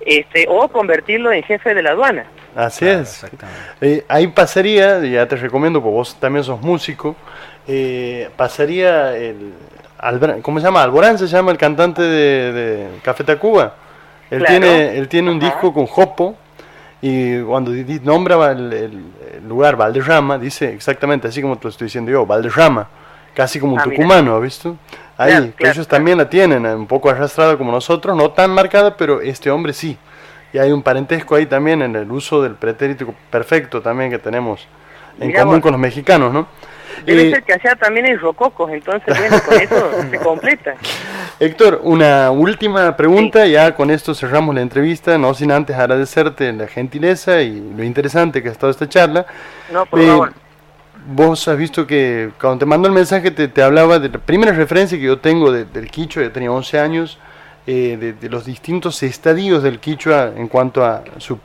este, 0.00 0.46
o 0.48 0.68
convertirlo 0.68 1.30
en 1.32 1.42
jefe 1.42 1.74
de 1.74 1.82
la 1.82 1.90
aduana. 1.90 2.24
Así 2.56 2.86
es. 2.86 3.26
Eh, 3.80 4.04
ahí 4.08 4.28
pasaría, 4.28 5.00
ya 5.04 5.26
te 5.26 5.36
recomiendo, 5.36 5.82
porque 5.82 5.94
vos 5.94 6.20
también 6.20 6.44
sos 6.44 6.60
músico, 6.60 7.16
eh, 7.66 8.30
pasaría 8.36 9.14
el... 9.16 9.52
Albra- 10.04 10.40
¿Cómo 10.42 10.60
se 10.60 10.66
llama? 10.66 10.82
Alborán 10.82 11.18
se 11.18 11.26
llama 11.26 11.50
el 11.50 11.56
cantante 11.58 12.02
de, 12.02 12.52
de 12.52 12.88
Café 13.02 13.24
Tacuba. 13.24 13.74
Él, 14.30 14.38
Claro. 14.44 14.60
tiene, 14.60 14.98
él 14.98 15.08
tiene 15.08 15.30
un 15.30 15.38
Ajá. 15.38 15.46
disco 15.46 15.72
con 15.72 15.86
Jopo 15.86 16.36
y 17.00 17.40
cuando 17.42 17.70
nombra 18.02 18.52
el, 18.52 18.72
el- 18.72 19.04
el 19.38 19.48
lugar 19.48 19.76
Valderrama, 19.76 20.38
dice 20.38 20.72
exactamente 20.72 21.28
así 21.28 21.40
como 21.42 21.56
te 21.56 21.64
lo 21.64 21.70
estoy 21.70 21.86
diciendo 21.86 22.10
yo, 22.10 22.24
Valderrama, 22.26 22.86
casi 23.34 23.58
como 23.60 23.74
un 23.74 23.80
Ah, 23.80 23.84
tucumano, 23.84 24.36
¿has 24.36 24.42
visto? 24.42 24.76
Ahí, 25.16 25.30
Claro, 25.30 25.46
que 25.46 25.52
claro, 25.52 25.72
ellos 25.74 25.88
también 25.88 26.18
la 26.18 26.28
tienen, 26.28 26.66
eh, 26.66 26.74
un 26.74 26.86
poco 26.86 27.08
arrastrada 27.10 27.56
como 27.56 27.70
nosotros, 27.72 28.16
no 28.16 28.30
tan 28.30 28.50
marcada, 28.50 28.96
pero 28.96 29.20
este 29.20 29.50
hombre 29.50 29.72
sí. 29.72 29.96
Y 30.52 30.58
hay 30.58 30.70
un 30.72 30.82
parentesco 30.82 31.34
ahí 31.34 31.46
también 31.46 31.82
en 31.82 31.94
el 31.96 32.10
uso 32.10 32.42
del 32.42 32.54
pretérito 32.54 33.12
perfecto 33.30 33.80
también 33.82 34.10
que 34.10 34.18
tenemos 34.18 34.66
en 35.20 35.28
Mirá 35.28 35.40
común 35.40 35.56
vos. 35.56 35.62
con 35.62 35.72
los 35.72 35.80
mexicanos, 35.80 36.32
¿no? 36.32 36.46
Debe 37.04 37.28
Eh, 37.28 37.30
ser 37.30 37.42
que 37.42 37.52
allá 37.54 37.76
también 37.76 38.06
hay 38.06 38.16
rococos, 38.16 38.70
entonces 38.70 39.18
bueno, 39.18 39.36
con 39.46 39.54
eso 39.60 39.90
se 40.10 40.18
completa. 40.18 40.74
Héctor, 41.40 41.80
una 41.82 42.30
última 42.30 42.96
pregunta, 42.96 43.46
ya 43.46 43.74
con 43.74 43.90
esto 43.90 44.14
cerramos 44.14 44.54
la 44.54 44.60
entrevista, 44.62 45.18
no 45.18 45.34
sin 45.34 45.50
antes 45.52 45.76
agradecerte 45.76 46.52
la 46.52 46.66
gentileza 46.66 47.42
y 47.42 47.60
lo 47.76 47.82
interesante 47.84 48.42
que 48.42 48.48
ha 48.48 48.52
estado 48.52 48.70
esta 48.70 48.88
charla. 48.88 49.26
No, 49.72 49.84
por 49.86 50.00
Eh, 50.00 50.06
favor. 50.06 50.32
Vos 51.06 51.46
has 51.48 51.58
visto 51.58 51.86
que 51.86 52.30
cuando 52.40 52.60
te 52.60 52.66
mandó 52.66 52.88
el 52.88 52.94
mensaje 52.94 53.30
te, 53.30 53.48
te 53.48 53.62
hablaba 53.62 53.98
de 53.98 54.08
la 54.08 54.18
primera 54.18 54.52
referencia 54.52 54.96
que 54.96 55.04
yo 55.04 55.18
tengo 55.18 55.52
de- 55.52 55.66
del 55.66 55.90
Quichua, 55.90 56.22
yo 56.22 56.32
tenía 56.32 56.50
11 56.50 56.78
años, 56.78 57.18
eh, 57.66 57.98
de, 58.00 58.12
de 58.14 58.28
los 58.30 58.46
distintos 58.46 59.02
estadios 59.02 59.62
del 59.62 59.80
Quichua 59.80 60.32
en 60.34 60.48
cuanto 60.48 60.82
a 60.84 61.02
su, 61.18 61.38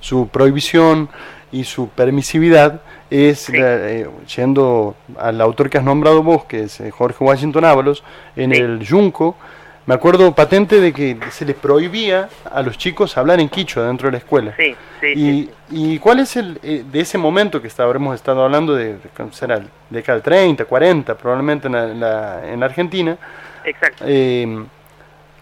su 0.00 0.28
prohibición 0.28 1.10
y 1.50 1.64
su 1.64 1.88
permisividad, 1.90 2.80
es 3.12 3.48
la- 3.50 3.90
eh, 3.90 4.08
yendo 4.36 4.94
al 5.18 5.40
autor 5.40 5.68
que 5.70 5.78
has 5.78 5.84
nombrado 5.84 6.22
vos, 6.22 6.44
que 6.44 6.64
es 6.64 6.80
eh, 6.80 6.90
Jorge 6.90 7.22
Washington 7.24 7.64
Ábalos, 7.64 8.02
en 8.36 8.52
el 8.52 8.80
Yunco, 8.80 9.36
me 9.84 9.94
acuerdo 9.94 10.32
patente 10.32 10.80
de 10.80 10.92
que 10.92 11.18
se 11.30 11.44
les 11.44 11.56
prohibía 11.56 12.28
a 12.50 12.62
los 12.62 12.78
chicos 12.78 13.16
hablar 13.18 13.40
en 13.40 13.48
quichua 13.48 13.84
dentro 13.84 14.06
de 14.06 14.12
la 14.12 14.18
escuela. 14.18 14.54
Sí, 14.56 14.76
sí, 15.00 15.06
y, 15.08 15.14
sí, 15.16 15.50
¿Y 15.70 15.98
cuál 15.98 16.20
es 16.20 16.36
el, 16.36 16.58
eh, 16.62 16.84
de 16.90 17.00
ese 17.00 17.18
momento 17.18 17.60
que 17.60 17.66
está, 17.66 17.82
habremos 17.82 18.14
estado 18.14 18.44
hablando 18.44 18.74
de, 18.76 18.94
de 18.94 19.00
será, 19.32 19.60
década 19.90 20.16
del 20.16 20.22
30, 20.22 20.64
40, 20.66 21.16
probablemente 21.18 21.66
en, 21.66 21.72
la, 21.72 21.84
en 21.90 22.00
la- 22.00 22.52
en 22.52 22.60
la 22.60 22.66
Argentina? 22.66 23.16
Exacto. 23.64 24.04
Eh, 24.06 24.64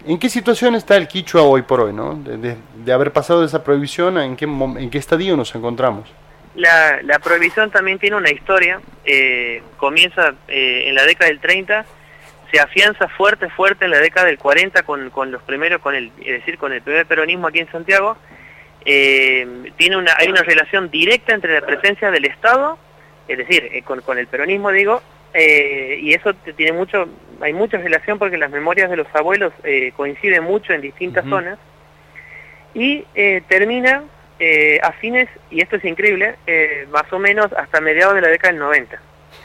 ¿En 0.07 0.17
qué 0.17 0.29
situación 0.29 0.73
está 0.73 0.97
el 0.97 1.07
quichua 1.07 1.43
hoy 1.43 1.61
por 1.61 1.79
hoy, 1.81 1.93
no? 1.93 2.15
De, 2.15 2.35
de- 2.37 2.57
de 2.83 2.91
haber 2.91 3.13
pasado 3.13 3.41
de 3.41 3.45
esa 3.45 3.63
prohibición, 3.63 4.17
¿a 4.17 4.25
¿en 4.25 4.35
qué, 4.35 4.45
en 4.45 4.89
qué 4.89 4.97
estadio 4.97 5.37
nos 5.37 5.53
encontramos? 5.53 6.09
La, 6.55 7.01
la 7.01 7.19
prohibición 7.19 7.71
también 7.71 7.97
tiene 7.97 8.17
una 8.17 8.29
historia, 8.29 8.81
eh, 9.05 9.63
comienza 9.77 10.33
eh, 10.47 10.83
en 10.87 10.95
la 10.95 11.05
década 11.05 11.29
del 11.29 11.39
30, 11.39 11.85
se 12.51 12.59
afianza 12.59 13.07
fuerte, 13.07 13.49
fuerte 13.49 13.85
en 13.85 13.91
la 13.91 13.99
década 13.99 14.27
del 14.27 14.37
40 14.37 14.83
con, 14.83 15.09
con 15.09 15.31
los 15.31 15.41
primeros, 15.43 15.81
con 15.81 15.95
el, 15.95 16.11
es 16.19 16.39
decir, 16.39 16.57
con 16.57 16.73
el 16.73 16.81
primer 16.81 17.05
peronismo 17.05 17.47
aquí 17.47 17.59
en 17.59 17.71
Santiago. 17.71 18.17
Eh, 18.83 19.71
tiene 19.77 19.95
una, 19.95 20.13
hay 20.17 20.27
una 20.27 20.41
relación 20.41 20.89
directa 20.89 21.33
entre 21.33 21.53
la 21.53 21.65
presencia 21.65 22.11
del 22.11 22.25
Estado, 22.25 22.77
es 23.27 23.37
decir, 23.37 23.69
eh, 23.71 23.81
con, 23.83 24.01
con 24.01 24.17
el 24.17 24.27
peronismo 24.27 24.71
digo, 24.71 25.01
eh, 25.33 25.99
y 26.01 26.13
eso 26.13 26.33
tiene 26.33 26.73
mucho, 26.73 27.07
hay 27.39 27.53
mucha 27.53 27.77
relación 27.77 28.19
porque 28.19 28.37
las 28.37 28.51
memorias 28.51 28.89
de 28.89 28.97
los 28.97 29.07
abuelos 29.13 29.53
eh, 29.63 29.93
coinciden 29.95 30.43
mucho 30.43 30.73
en 30.73 30.81
distintas 30.81 31.25
zonas, 31.25 31.57
y 32.73 33.03
termina 33.49 34.03
eh, 34.43 34.79
a 34.81 34.91
fines, 34.93 35.29
y 35.51 35.61
esto 35.61 35.75
es 35.75 35.85
increíble, 35.85 36.33
eh, 36.47 36.87
más 36.89 37.03
o 37.13 37.19
menos 37.19 37.53
hasta 37.53 37.79
mediados 37.79 38.15
de 38.15 38.21
la 38.21 38.29
década 38.29 38.51
del 38.51 38.59
90. 38.59 38.99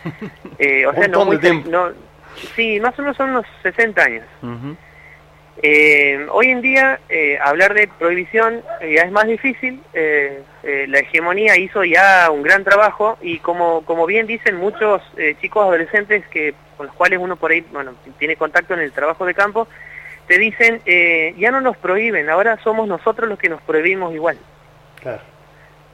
Eh, 0.59 0.87
o 0.87 0.95
sea, 0.95 1.07
no 1.07 1.27
muy 1.27 1.37
no, 1.69 1.91
sí, 2.55 2.81
más 2.81 2.99
o 2.99 3.03
menos 3.03 3.19
son 3.19 3.29
unos 3.29 3.45
60 3.63 4.03
años. 4.03 4.25
Eh, 5.63 6.27
hoy 6.31 6.47
en 6.47 6.63
día 6.63 6.99
eh, 7.11 7.39
hablar 7.43 7.75
de 7.75 7.87
prohibición 7.99 8.63
ya 8.81 9.03
es 9.03 9.13
más 9.13 9.27
difícil, 9.27 9.83
la 9.93 10.99
hegemonía 10.99 11.59
hizo 11.59 11.85
ya 11.85 12.31
un 12.31 12.43
gran 12.43 12.65
trabajo 12.65 13.19
y 13.21 13.39
como, 13.41 13.85
como 13.85 14.07
bien 14.07 14.27
dicen 14.27 14.57
muchos 14.57 15.03
chicos 15.43 15.65
adolescentes 15.65 16.27
que 16.29 16.55
con 16.79 16.87
los 16.87 16.97
cuales 16.97 17.19
uno 17.21 17.37
por 17.37 17.51
ahí 17.51 17.63
bueno, 17.71 17.93
tiene 18.19 18.37
contacto 18.37 18.73
en 18.73 18.81
el 18.81 18.93
trabajo 18.93 19.27
de 19.27 19.35
campo, 19.35 19.69
te 20.27 20.39
dicen 20.39 20.81
ya 21.37 21.51
no 21.51 21.61
nos 21.61 21.77
prohíben, 21.77 22.31
ahora 22.31 22.59
somos 22.65 22.89
nosotros 22.89 23.29
los 23.29 23.39
que 23.39 23.51
nos 23.51 23.61
prohibimos 23.61 24.15
igual. 24.15 24.39
Claro. 25.07 25.23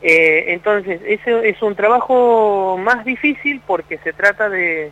Eh, 0.02 0.44
entonces, 0.48 1.00
ese 1.06 1.48
es 1.48 1.62
un 1.62 1.76
trabajo 1.76 2.76
más 2.80 3.04
difícil 3.04 3.60
porque 3.66 3.98
se 3.98 4.12
trata 4.12 4.48
de, 4.48 4.90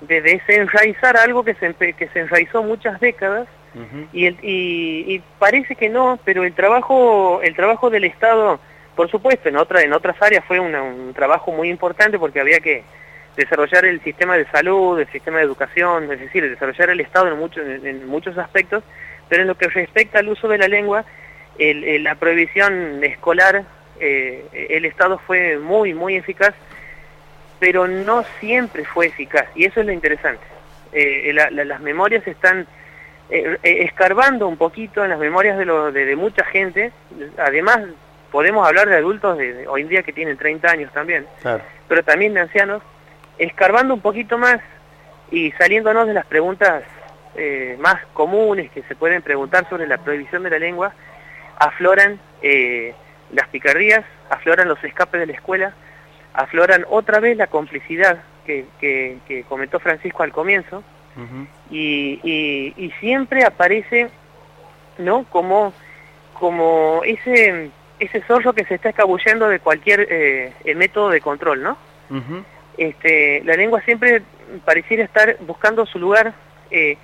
de 0.00 0.22
desenraizar 0.22 1.16
algo 1.16 1.44
que 1.44 1.54
se, 1.54 1.72
que 1.74 2.08
se 2.08 2.20
enraizó 2.20 2.62
muchas 2.62 2.98
décadas 3.00 3.46
y, 4.12 4.26
el- 4.26 4.38
y, 4.42 5.04
y 5.14 5.22
parece 5.38 5.76
que 5.76 5.88
no, 5.88 6.18
pero 6.24 6.42
el 6.42 6.52
trabajo, 6.54 7.40
el 7.44 7.54
trabajo 7.54 7.88
del 7.90 8.02
Estado, 8.04 8.58
por 8.96 9.08
supuesto, 9.08 9.48
en 9.48 9.56
otra, 9.56 9.82
en 9.82 9.92
otras 9.92 10.20
áreas 10.20 10.44
fue 10.46 10.58
una- 10.58 10.82
un 10.82 11.14
trabajo 11.14 11.52
muy 11.52 11.68
importante 11.70 12.18
porque 12.18 12.40
había 12.40 12.58
que 12.58 12.82
desarrollar 13.36 13.84
el 13.84 14.00
sistema 14.02 14.36
de 14.36 14.46
salud, 14.46 14.98
el 14.98 15.06
sistema 15.12 15.38
de 15.38 15.44
educación, 15.44 16.10
es 16.12 16.18
decir, 16.18 16.42
desarrollar 16.50 16.90
el 16.90 16.98
Estado 17.00 17.28
en, 17.28 17.38
muchos 17.38 17.64
en, 17.64 17.86
en 17.86 18.06
muchos 18.08 18.36
aspectos, 18.36 18.82
pero 19.28 19.42
en 19.42 19.48
lo 19.48 19.54
que 19.56 19.68
respecta 19.68 20.18
al 20.18 20.28
uso 20.28 20.48
de 20.48 20.58
la 20.58 20.66
lengua, 20.66 21.04
el- 21.60 21.84
el- 21.84 22.04
la 22.04 22.14
prohibición 22.16 23.04
escolar, 23.04 23.62
eh, 24.00 24.44
el 24.70 24.84
Estado 24.84 25.18
fue 25.18 25.58
muy, 25.58 25.94
muy 25.94 26.16
eficaz, 26.16 26.54
pero 27.58 27.86
no 27.86 28.24
siempre 28.40 28.84
fue 28.84 29.06
eficaz, 29.06 29.46
y 29.54 29.66
eso 29.66 29.80
es 29.80 29.86
lo 29.86 29.92
interesante. 29.92 30.42
Eh, 30.92 31.30
la- 31.34 31.50
la- 31.50 31.64
las 31.64 31.80
memorias 31.80 32.26
están 32.26 32.66
eh, 33.32 33.58
eh, 33.62 33.84
escarbando 33.84 34.48
un 34.48 34.56
poquito 34.56 35.04
en 35.04 35.10
las 35.10 35.18
memorias 35.20 35.56
de, 35.56 35.64
lo- 35.64 35.92
de, 35.92 36.04
de 36.04 36.16
mucha 36.16 36.44
gente, 36.46 36.90
además 37.38 37.78
podemos 38.32 38.66
hablar 38.66 38.88
de 38.88 38.96
adultos 38.96 39.38
de, 39.38 39.52
de 39.54 39.68
hoy 39.68 39.82
en 39.82 39.88
día 39.88 40.02
que 40.02 40.12
tienen 40.12 40.36
30 40.36 40.68
años 40.68 40.92
también, 40.92 41.26
Claro. 41.40 41.62
pero 41.86 42.02
también 42.02 42.34
de 42.34 42.40
ancianos, 42.40 42.82
escarbando 43.38 43.94
un 43.94 44.00
poquito 44.00 44.36
más 44.36 44.58
y 45.30 45.52
saliéndonos 45.52 46.08
de 46.08 46.14
las 46.14 46.26
preguntas 46.26 46.82
eh, 47.36 47.76
más 47.78 48.04
comunes 48.14 48.68
que 48.72 48.82
se 48.82 48.96
pueden 48.96 49.22
preguntar 49.22 49.68
sobre 49.68 49.86
la 49.86 49.98
prohibición 49.98 50.42
de 50.42 50.50
la 50.50 50.58
lengua, 50.58 50.92
afloran 51.60 52.18
eh, 52.42 52.94
las 53.32 53.46
picardías, 53.48 54.04
afloran 54.28 54.66
los 54.66 54.82
escapes 54.82 55.20
de 55.20 55.26
la 55.26 55.34
escuela, 55.34 55.74
afloran 56.34 56.84
otra 56.90 57.20
vez 57.20 57.36
la 57.36 57.46
complicidad 57.46 58.22
que, 58.44 58.66
que, 58.80 59.18
que 59.28 59.44
comentó 59.44 59.78
Francisco 59.78 60.24
al 60.24 60.32
comienzo, 60.32 60.82
y, 61.70 62.18
y, 62.22 62.72
y 62.76 62.90
siempre 62.98 63.44
aparece 63.44 64.08
no 64.96 65.24
como 65.24 65.74
como 66.32 67.02
ese 67.04 67.70
ese 67.98 68.22
zorro 68.22 68.54
que 68.54 68.64
se 68.64 68.76
está 68.76 68.88
escabullendo 68.88 69.48
de 69.48 69.58
cualquier 69.58 70.06
eh, 70.10 70.54
eh, 70.64 70.74
método 70.74 71.10
de 71.10 71.20
control, 71.20 71.62
¿no? 71.62 71.76
este, 72.78 73.42
la 73.44 73.56
lengua 73.56 73.82
siempre 73.82 74.22
pareciera 74.64 75.04
estar 75.04 75.36
buscando 75.40 75.84
su 75.84 75.98
lugar, 75.98 76.32
eh, 76.70 76.96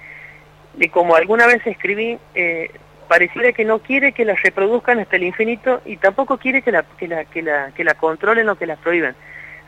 de 0.75 0.89
como 0.89 1.15
alguna 1.15 1.47
vez 1.47 1.65
escribí, 1.67 2.19
eh, 2.35 2.71
pareciera 3.09 3.53
que 3.53 3.65
no 3.65 3.79
quiere 3.81 4.13
que 4.13 4.25
la 4.25 4.35
reproduzcan 4.35 4.99
hasta 5.01 5.17
el 5.17 5.25
infinito 5.25 5.81
y 5.85 5.97
tampoco 5.97 6.37
quiere 6.39 6.63
que 6.63 6.73
la, 6.73 6.83
que 6.83 7.09
la, 7.09 7.25
que 7.25 7.43
la, 7.43 7.71
que 7.73 7.85
la 7.85 7.95
controlen 7.95 8.49
o 8.49 8.57
que 8.57 8.67
la 8.67 8.77
prohíban. 8.77 9.15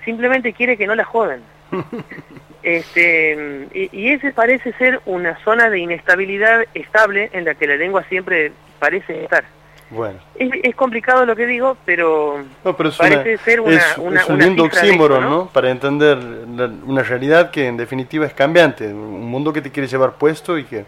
Simplemente 0.05 0.53
quiere 0.53 0.77
que 0.77 0.87
no 0.87 0.95
la 0.95 1.05
jodan. 1.05 1.41
este, 2.63 3.67
y, 3.75 3.89
y 3.93 4.09
ese 4.11 4.33
parece 4.33 4.73
ser 4.75 5.01
una 5.07 5.37
zona 5.45 5.71
de 5.71 5.79
inestabilidad 5.81 6.65
estable 6.75 7.31
en 7.33 7.45
la 7.45 7.55
que 7.55 7.67
la 7.67 7.77
lengua 7.77 8.05
siempre 8.09 8.53
parece 8.79 9.25
estar. 9.25 9.45
Bueno. 9.91 10.19
Es, 10.39 10.51
es 10.65 10.75
complicado 10.75 11.25
lo 11.25 11.35
que 11.35 11.47
digo, 11.47 11.79
pero, 11.87 12.45
No, 12.63 12.77
pero 12.77 12.91
es, 12.91 12.97
parece 12.97 13.35
una- 13.37 13.43
ser 13.45 13.61
una, 13.63 13.77
es- 13.77 13.99
una, 13.99 14.21
es 14.21 14.29
un 14.29 14.35
una 14.35 14.45
lindo 14.45 14.65
oxímoron, 14.65 15.23
¿no? 15.25 15.47
Para 15.47 15.71
entender 15.71 16.19
la- 16.19 16.71
una 16.85 17.03
realidad 17.03 17.51
que 17.51 17.67
en 17.69 17.79
definitiva 17.79 18.27
es 18.27 18.35
cambiante, 18.35 18.87
un 18.89 19.25
mundo 19.31 19.51
que 19.53 19.63
te 19.63 19.71
quiere 19.71 19.87
llevar 19.89 20.13
puesto 20.17 20.59
y 20.59 20.65
que 20.65 20.85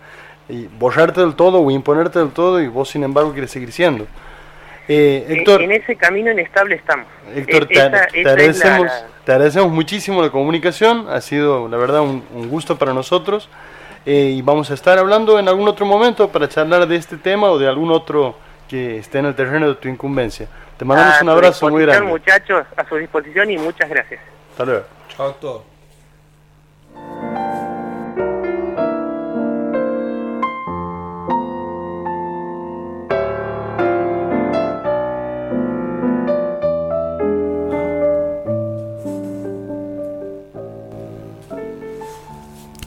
y 0.49 0.67
borrarte 0.67 1.21
del 1.21 1.35
todo 1.35 1.61
o 1.61 1.71
imponerte 1.71 2.19
del 2.19 2.31
todo 2.31 2.61
y 2.61 2.69
vos 2.69 2.89
sin 2.89 3.05
embargo 3.05 3.33
quieres 3.33 3.51
seguir 3.51 3.71
siendo. 3.73 4.07
Eh, 4.89 5.25
En- 5.29 5.37
Héctor, 5.39 5.63
en 5.63 5.73
ese 5.73 5.95
camino 5.97 6.33
inestable 6.33 6.75
estamos. 6.75 7.07
Héctor, 7.35 7.63
E- 7.63 7.67
te, 7.67 7.75
esa- 7.75 8.07
te 8.07 8.21
esa 8.23 8.31
agradecemos, 8.31 8.87
la- 8.87 9.07
te 9.25 9.33
agradecemos 9.33 9.71
muchísimo 9.71 10.21
la 10.23 10.31
comunicación, 10.31 11.07
ha 11.09 11.21
sido 11.21 11.69
la 11.69 11.77
verdad 11.77 12.01
un, 12.01 12.25
un 12.35 12.49
gusto 12.49 12.77
para 12.77 12.93
nosotros 12.93 13.49
eh, 14.07 14.33
y 14.35 14.43
vamos 14.43 14.71
a 14.71 14.75
estar 14.75 14.99
hablando 14.99 15.39
en 15.39 15.47
algún 15.49 15.69
otro 15.69 15.87
momento 15.87 16.29
para 16.31 16.49
charlar 16.49 16.89
de 16.89 16.97
este 16.97 17.17
tema 17.19 17.49
o 17.51 17.59
de 17.59 17.69
algún 17.69 17.91
otro 17.93 18.35
que 18.69 18.99
esté 18.99 19.19
en 19.19 19.27
el 19.27 19.35
terreno 19.35 19.69
de 19.69 19.75
tu 19.77 19.89
incumbencia. 19.89 20.49
Te 20.77 20.85
mandamos 20.85 21.15
a 21.21 21.23
un 21.23 21.29
abrazo 21.29 21.69
muy 21.69 21.83
grande. 21.83 22.09
muchachos, 22.09 22.65
a 22.77 22.89
su 22.89 22.97
disposición 22.97 23.51
y 23.51 23.59
muchas 23.59 23.89
gracias. 23.91 24.21
Hasta 24.53 24.65
luego. 24.65 24.85
Chao, 25.17 25.27
doctor. 25.27 25.80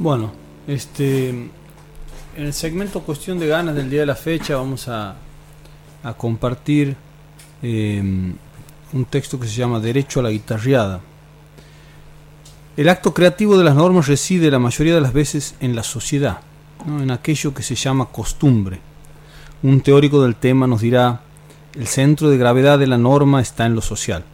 Bueno, 0.03 0.33
este 0.67 1.29
en 1.29 1.51
el 2.35 2.51
segmento 2.51 2.99
Cuestión 3.03 3.39
de 3.39 3.47
Ganas 3.47 3.73
del 3.73 3.89
día 3.89 4.01
de 4.01 4.05
la 4.05 4.15
fecha 4.15 4.57
vamos 4.57 4.89
a, 4.89 5.15
compartir 6.17 6.97
eh, 7.61 8.01
un 8.91 9.05
texto 9.05 9.39
que 9.39 9.47
se 9.47 9.55
llama 9.55 9.79
Derecho 9.79 10.19
a 10.19 10.23
la 10.23 10.29
guitarreada. 10.31 10.99
El 12.75 12.89
acto 12.89 13.13
creativo 13.13 13.57
de 13.57 13.63
las 13.63 13.75
normas 13.75 14.09
reside 14.09 14.51
la 14.51 14.59
mayoría 14.59 14.93
de 14.93 14.99
las 14.99 15.13
veces 15.13 15.55
en 15.61 15.73
la 15.73 15.83
sociedad, 15.83 16.41
en 16.85 17.09
aquello 17.09 17.53
que 17.53 17.63
se 17.63 17.75
llama 17.75 18.07
costumbre. 18.07 18.81
Un 19.61 19.79
teórico 19.79 20.21
del 20.21 20.35
tema 20.35 20.67
nos 20.67 20.81
dirá, 20.81 21.21
el 21.75 21.87
centro 21.87 22.29
de 22.29 22.37
gravedad 22.37 22.77
de 22.77 22.87
la 22.87 22.97
norma 22.97 23.39
está 23.39 23.65
en 23.65 23.75
lo 23.75 23.81
social. 23.81 24.25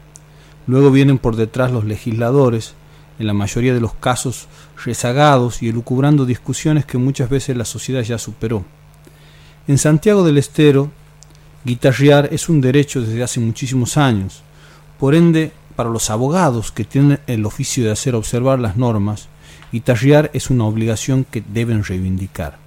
Luego 0.65 0.89
vienen 0.89 1.19
por 1.19 1.35
detrás 1.35 1.71
los 1.71 1.85
legisladores, 1.85 2.73
en 3.19 3.27
la 3.27 3.33
mayoría 3.33 3.73
de 3.73 3.81
los 3.81 3.93
casos 3.93 4.47
rezagados 4.83 5.61
y 5.61 5.67
elucubrando 5.67 6.25
discusiones 6.25 6.85
que 6.85 6.97
muchas 6.97 7.29
veces 7.29 7.55
la 7.57 7.65
sociedad 7.65 8.01
ya 8.01 8.17
superó. 8.17 8.65
En 9.67 9.77
Santiago 9.77 10.23
del 10.23 10.37
Estero, 10.37 10.89
guitarrear 11.65 12.29
es 12.31 12.49
un 12.49 12.61
derecho 12.61 13.01
desde 13.01 13.21
hace 13.21 13.39
muchísimos 13.39 13.97
años. 13.97 14.41
Por 14.97 15.13
ende, 15.13 15.51
para 15.75 15.89
los 15.89 16.09
abogados 16.09 16.71
que 16.71 16.85
tienen 16.85 17.19
el 17.27 17.45
oficio 17.45 17.83
de 17.83 17.91
hacer 17.91 18.15
observar 18.15 18.59
las 18.59 18.77
normas, 18.77 19.27
guitarrear 19.71 20.31
es 20.33 20.49
una 20.49 20.65
obligación 20.65 21.25
que 21.29 21.43
deben 21.45 21.83
reivindicar. 21.83 22.57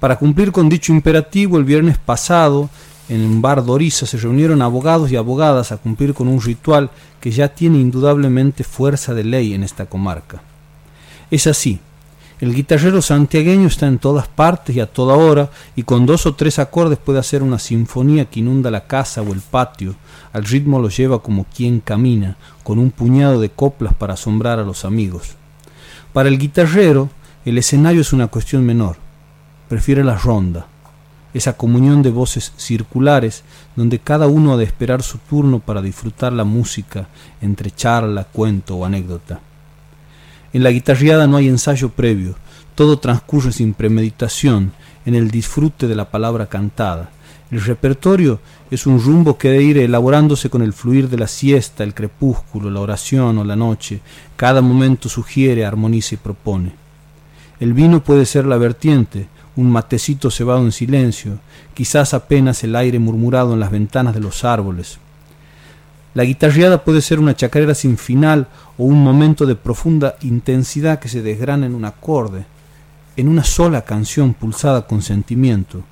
Para 0.00 0.16
cumplir 0.16 0.52
con 0.52 0.68
dicho 0.68 0.92
imperativo, 0.92 1.58
el 1.58 1.64
viernes 1.64 1.98
pasado, 1.98 2.68
en 3.08 3.20
un 3.20 3.42
bar 3.42 3.64
Dorisa 3.64 4.06
se 4.06 4.16
reunieron 4.16 4.62
abogados 4.62 5.10
y 5.10 5.16
abogadas 5.16 5.72
a 5.72 5.76
cumplir 5.76 6.14
con 6.14 6.28
un 6.28 6.40
ritual 6.40 6.90
que 7.20 7.30
ya 7.30 7.48
tiene 7.48 7.78
indudablemente 7.78 8.64
fuerza 8.64 9.14
de 9.14 9.24
ley 9.24 9.54
en 9.54 9.62
esta 9.62 9.86
comarca. 9.86 10.42
Es 11.30 11.46
así, 11.46 11.80
el 12.40 12.54
guitarrero 12.54 13.00
santiagueño 13.00 13.68
está 13.68 13.86
en 13.86 13.98
todas 13.98 14.26
partes 14.26 14.74
y 14.74 14.80
a 14.80 14.86
toda 14.86 15.14
hora, 15.14 15.50
y 15.76 15.84
con 15.84 16.04
dos 16.04 16.26
o 16.26 16.34
tres 16.34 16.58
acordes 16.58 16.98
puede 16.98 17.18
hacer 17.18 17.42
una 17.42 17.58
sinfonía 17.58 18.24
que 18.24 18.40
inunda 18.40 18.70
la 18.70 18.86
casa 18.86 19.22
o 19.22 19.32
el 19.32 19.40
patio, 19.40 19.94
al 20.32 20.44
ritmo 20.44 20.80
lo 20.80 20.88
lleva 20.88 21.22
como 21.22 21.44
quien 21.44 21.80
camina, 21.80 22.36
con 22.62 22.78
un 22.78 22.90
puñado 22.90 23.40
de 23.40 23.50
coplas 23.50 23.94
para 23.94 24.14
asombrar 24.14 24.58
a 24.58 24.64
los 24.64 24.84
amigos. 24.84 25.36
Para 26.12 26.28
el 26.28 26.38
guitarrero, 26.38 27.08
el 27.44 27.56
escenario 27.58 28.00
es 28.00 28.12
una 28.12 28.26
cuestión 28.26 28.66
menor, 28.66 28.96
prefiere 29.68 30.02
la 30.02 30.16
ronda, 30.16 30.66
esa 31.34 31.56
comunión 31.56 32.02
de 32.02 32.10
voces 32.10 32.52
circulares 32.56 33.42
donde 33.76 33.98
cada 33.98 34.28
uno 34.28 34.54
ha 34.54 34.56
de 34.56 34.64
esperar 34.64 35.02
su 35.02 35.18
turno 35.18 35.58
para 35.58 35.82
disfrutar 35.82 36.32
la 36.32 36.44
música 36.44 37.08
entre 37.42 37.72
charla, 37.72 38.24
cuento 38.24 38.76
o 38.76 38.84
anécdota. 38.84 39.40
En 40.52 40.62
la 40.62 40.70
guitarreada 40.70 41.26
no 41.26 41.36
hay 41.36 41.48
ensayo 41.48 41.90
previo, 41.90 42.36
todo 42.76 43.00
transcurre 43.00 43.52
sin 43.52 43.74
premeditación, 43.74 44.72
en 45.04 45.14
el 45.14 45.30
disfrute 45.30 45.86
de 45.88 45.96
la 45.96 46.10
palabra 46.10 46.46
cantada. 46.46 47.10
El 47.50 47.60
repertorio 47.60 48.40
es 48.70 48.86
un 48.86 49.00
rumbo 49.00 49.36
que 49.36 49.50
debe 49.50 49.64
ir 49.64 49.78
elaborándose 49.78 50.48
con 50.48 50.62
el 50.62 50.72
fluir 50.72 51.08
de 51.08 51.18
la 51.18 51.26
siesta, 51.26 51.84
el 51.84 51.94
crepúsculo, 51.94 52.70
la 52.70 52.80
oración 52.80 53.38
o 53.38 53.44
la 53.44 53.54
noche. 53.54 54.00
Cada 54.36 54.62
momento 54.62 55.08
sugiere, 55.08 55.64
armoniza 55.64 56.14
y 56.14 56.18
propone. 56.18 56.72
El 57.60 57.74
vino 57.74 58.02
puede 58.02 58.26
ser 58.26 58.46
la 58.46 58.56
vertiente, 58.56 59.28
un 59.56 59.70
matecito 59.70 60.30
cebado 60.30 60.60
en 60.60 60.72
silencio, 60.72 61.38
quizás 61.74 62.14
apenas 62.14 62.64
el 62.64 62.74
aire 62.76 62.98
murmurado 62.98 63.54
en 63.54 63.60
las 63.60 63.70
ventanas 63.70 64.14
de 64.14 64.20
los 64.20 64.44
árboles. 64.44 64.98
La 66.14 66.24
guitarreada 66.24 66.84
puede 66.84 67.00
ser 67.00 67.18
una 67.18 67.34
chacarera 67.34 67.74
sin 67.74 67.98
final 67.98 68.48
o 68.78 68.84
un 68.84 69.02
momento 69.02 69.46
de 69.46 69.56
profunda 69.56 70.14
intensidad 70.22 70.98
que 70.98 71.08
se 71.08 71.22
desgrana 71.22 71.66
en 71.66 71.74
un 71.74 71.84
acorde, 71.84 72.46
en 73.16 73.28
una 73.28 73.44
sola 73.44 73.82
canción 73.82 74.34
pulsada 74.34 74.86
con 74.86 75.02
sentimiento. 75.02 75.82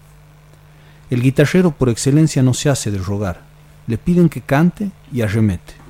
El 1.10 1.22
guitarrero 1.22 1.72
por 1.72 1.88
excelencia 1.88 2.42
no 2.42 2.54
se 2.54 2.70
hace 2.70 2.90
de 2.90 2.98
rogar, 2.98 3.42
le 3.86 3.98
piden 3.98 4.28
que 4.28 4.40
cante 4.40 4.90
y 5.12 5.22
arremete. 5.22 5.81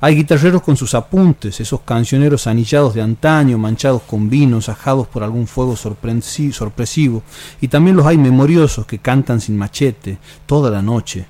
Hay 0.00 0.14
guitarreros 0.14 0.62
con 0.62 0.76
sus 0.76 0.94
apuntes, 0.94 1.58
esos 1.58 1.80
cancioneros 1.80 2.46
anillados 2.46 2.94
de 2.94 3.02
antaño, 3.02 3.58
manchados 3.58 4.02
con 4.02 4.30
vino, 4.30 4.58
ajados 4.58 5.08
por 5.08 5.24
algún 5.24 5.48
fuego 5.48 5.74
sorpresi- 5.74 6.52
sorpresivo, 6.52 7.24
y 7.60 7.66
también 7.66 7.96
los 7.96 8.06
hay 8.06 8.16
memoriosos 8.16 8.86
que 8.86 9.00
cantan 9.00 9.40
sin 9.40 9.56
machete, 9.56 10.18
toda 10.46 10.70
la 10.70 10.82
noche. 10.82 11.26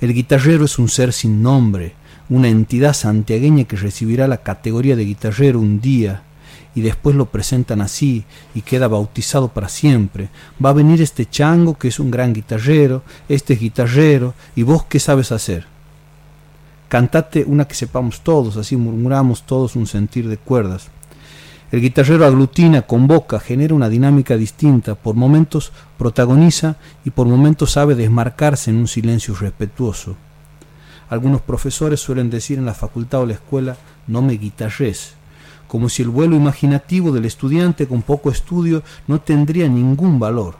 El 0.00 0.12
guitarrero 0.12 0.64
es 0.64 0.80
un 0.80 0.88
ser 0.88 1.12
sin 1.12 1.42
nombre, 1.42 1.94
una 2.28 2.48
entidad 2.48 2.92
santiagueña 2.92 3.64
que 3.64 3.76
recibirá 3.76 4.26
la 4.26 4.42
categoría 4.42 4.96
de 4.96 5.04
guitarrero 5.04 5.60
un 5.60 5.80
día, 5.80 6.24
y 6.74 6.80
después 6.80 7.14
lo 7.14 7.26
presentan 7.26 7.82
así 7.82 8.24
y 8.52 8.62
queda 8.62 8.88
bautizado 8.88 9.48
para 9.48 9.68
siempre. 9.68 10.28
Va 10.64 10.70
a 10.70 10.72
venir 10.72 11.02
este 11.02 11.26
chango 11.26 11.78
que 11.78 11.86
es 11.86 12.00
un 12.00 12.10
gran 12.10 12.32
guitarrero, 12.32 13.04
este 13.28 13.52
es 13.52 13.60
guitarrero, 13.60 14.34
y 14.56 14.64
vos 14.64 14.86
qué 14.86 14.98
sabes 14.98 15.30
hacer. 15.30 15.71
Cantate 16.92 17.46
una 17.48 17.66
que 17.66 17.74
sepamos 17.74 18.20
todos, 18.20 18.58
así 18.58 18.76
murmuramos 18.76 19.44
todos 19.44 19.76
un 19.76 19.86
sentir 19.86 20.28
de 20.28 20.36
cuerdas. 20.36 20.88
El 21.70 21.80
guitarrero 21.80 22.26
aglutina, 22.26 22.82
convoca, 22.82 23.40
genera 23.40 23.74
una 23.74 23.88
dinámica 23.88 24.36
distinta, 24.36 24.94
por 24.94 25.14
momentos 25.14 25.72
protagoniza 25.96 26.76
y 27.02 27.08
por 27.08 27.26
momentos 27.26 27.72
sabe 27.72 27.94
desmarcarse 27.94 28.70
en 28.70 28.76
un 28.76 28.88
silencio 28.88 29.34
respetuoso. 29.34 30.16
Algunos 31.08 31.40
profesores 31.40 31.98
suelen 31.98 32.28
decir 32.28 32.58
en 32.58 32.66
la 32.66 32.74
facultad 32.74 33.22
o 33.22 33.26
la 33.26 33.32
escuela, 33.32 33.78
no 34.06 34.20
me 34.20 34.34
guitarres, 34.34 35.14
como 35.68 35.88
si 35.88 36.02
el 36.02 36.10
vuelo 36.10 36.36
imaginativo 36.36 37.10
del 37.10 37.24
estudiante 37.24 37.88
con 37.88 38.02
poco 38.02 38.30
estudio 38.30 38.82
no 39.06 39.18
tendría 39.18 39.66
ningún 39.66 40.18
valor. 40.18 40.56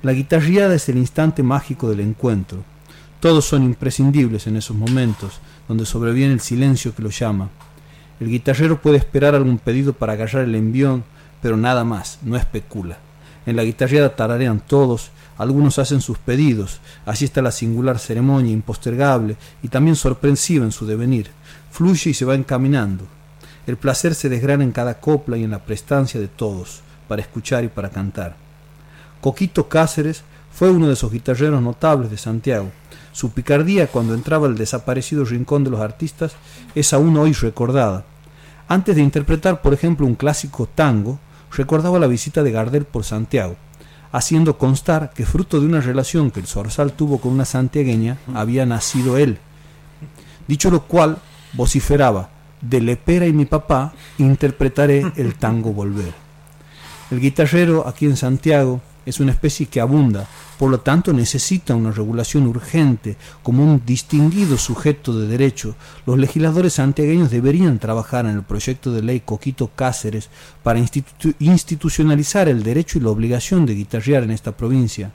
La 0.00 0.12
guitarreada 0.12 0.76
es 0.76 0.88
el 0.88 0.96
instante 0.96 1.42
mágico 1.42 1.90
del 1.90 1.98
encuentro. 1.98 2.62
Todos 3.24 3.46
son 3.46 3.62
imprescindibles 3.62 4.46
en 4.48 4.56
esos 4.56 4.76
momentos, 4.76 5.40
donde 5.66 5.86
sobreviene 5.86 6.34
el 6.34 6.40
silencio 6.40 6.94
que 6.94 7.00
lo 7.00 7.08
llama. 7.08 7.48
El 8.20 8.28
guitarrero 8.28 8.82
puede 8.82 8.98
esperar 8.98 9.34
algún 9.34 9.56
pedido 9.56 9.94
para 9.94 10.12
agarrar 10.12 10.44
el 10.44 10.54
envión, 10.54 11.04
pero 11.40 11.56
nada 11.56 11.84
más, 11.84 12.18
no 12.20 12.36
especula. 12.36 12.98
En 13.46 13.56
la 13.56 13.64
guitarreada 13.64 14.14
tararean 14.14 14.60
todos, 14.60 15.10
algunos 15.38 15.78
hacen 15.78 16.02
sus 16.02 16.18
pedidos, 16.18 16.82
así 17.06 17.24
está 17.24 17.40
la 17.40 17.50
singular 17.50 17.98
ceremonia 17.98 18.52
impostergable 18.52 19.38
y 19.62 19.68
también 19.68 19.96
sorpresiva 19.96 20.66
en 20.66 20.72
su 20.72 20.84
devenir. 20.84 21.30
Fluye 21.70 22.10
y 22.10 22.14
se 22.14 22.26
va 22.26 22.34
encaminando. 22.34 23.06
El 23.66 23.78
placer 23.78 24.14
se 24.14 24.28
desgrana 24.28 24.64
en 24.64 24.72
cada 24.72 25.00
copla 25.00 25.38
y 25.38 25.44
en 25.44 25.52
la 25.52 25.64
prestancia 25.64 26.20
de 26.20 26.28
todos, 26.28 26.82
para 27.08 27.22
escuchar 27.22 27.64
y 27.64 27.68
para 27.68 27.88
cantar. 27.88 28.36
Coquito 29.22 29.66
Cáceres 29.66 30.24
Fue 30.52 30.70
uno 30.70 30.88
de 30.88 30.92
esos 30.92 31.10
guitarreros 31.10 31.62
notables 31.62 32.10
de 32.10 32.18
Santiago. 32.18 32.70
Su 33.14 33.30
picardía 33.30 33.86
cuando 33.86 34.12
entraba 34.12 34.48
al 34.48 34.58
desaparecido 34.58 35.24
rincón 35.24 35.62
de 35.62 35.70
los 35.70 35.80
artistas 35.80 36.32
es 36.74 36.92
aún 36.92 37.16
hoy 37.16 37.32
recordada. 37.32 38.04
Antes 38.66 38.96
de 38.96 39.02
interpretar, 39.02 39.62
por 39.62 39.72
ejemplo, 39.72 40.04
un 40.04 40.16
clásico 40.16 40.68
tango, 40.74 41.20
recordaba 41.52 42.00
la 42.00 42.08
visita 42.08 42.42
de 42.42 42.50
Gardel 42.50 42.86
por 42.86 43.04
Santiago, 43.04 43.54
haciendo 44.10 44.58
constar 44.58 45.12
que 45.14 45.26
fruto 45.26 45.60
de 45.60 45.66
una 45.66 45.80
relación 45.80 46.32
que 46.32 46.40
el 46.40 46.48
Zorzal 46.48 46.92
tuvo 46.92 47.20
con 47.20 47.32
una 47.32 47.44
santiagueña 47.44 48.18
había 48.34 48.66
nacido 48.66 49.16
él. 49.16 49.38
Dicho 50.48 50.68
lo 50.68 50.82
cual, 50.82 51.18
vociferaba, 51.52 52.30
de 52.60 52.80
Lepera 52.80 53.26
y 53.28 53.32
mi 53.32 53.44
papá 53.44 53.92
interpretaré 54.18 55.04
el 55.14 55.36
tango 55.36 55.72
Volver. 55.72 56.14
El 57.12 57.20
guitarrero 57.20 57.86
aquí 57.86 58.06
en 58.06 58.16
Santiago 58.16 58.80
es 59.06 59.20
una 59.20 59.30
especie 59.30 59.66
que 59.66 59.80
abunda, 59.80 60.26
por 60.58 60.70
lo 60.70 60.80
tanto 60.80 61.12
necesita 61.12 61.74
una 61.74 61.90
regulación 61.90 62.46
urgente 62.46 63.16
como 63.42 63.64
un 63.64 63.82
distinguido 63.84 64.56
sujeto 64.56 65.18
de 65.18 65.26
derecho. 65.26 65.74
Los 66.06 66.18
legisladores 66.18 66.74
santiagueños 66.74 67.30
deberían 67.30 67.78
trabajar 67.78 68.26
en 68.26 68.36
el 68.36 68.42
proyecto 68.42 68.92
de 68.92 69.02
ley 69.02 69.20
Coquito 69.20 69.70
Cáceres 69.74 70.30
para 70.62 70.80
institucionalizar 71.38 72.48
el 72.48 72.62
derecho 72.62 72.98
y 72.98 73.02
la 73.02 73.10
obligación 73.10 73.66
de 73.66 73.74
guitarrear 73.74 74.22
en 74.22 74.30
esta 74.30 74.56
provincia 74.56 75.12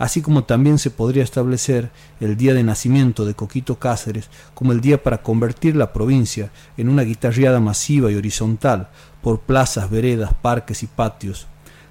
así 0.00 0.22
como 0.22 0.44
también 0.44 0.78
se 0.78 0.90
podría 0.90 1.22
establecer 1.22 1.90
el 2.20 2.34
día 2.38 2.54
de 2.54 2.62
nacimiento 2.62 3.26
de 3.26 3.34
Coquito 3.34 3.78
Cáceres 3.78 4.30
como 4.54 4.72
el 4.72 4.80
día 4.80 5.02
para 5.02 5.22
convertir 5.22 5.76
la 5.76 5.92
provincia 5.92 6.50
en 6.78 6.88
una 6.88 7.02
guitarreada 7.02 7.60
masiva 7.60 8.10
y 8.10 8.14
horizontal 8.14 8.88
por 9.22 9.40
plazas, 9.40 9.90
veredas, 9.90 10.32
parques 10.32 10.82
y 10.82 10.86
patios, 10.86 11.46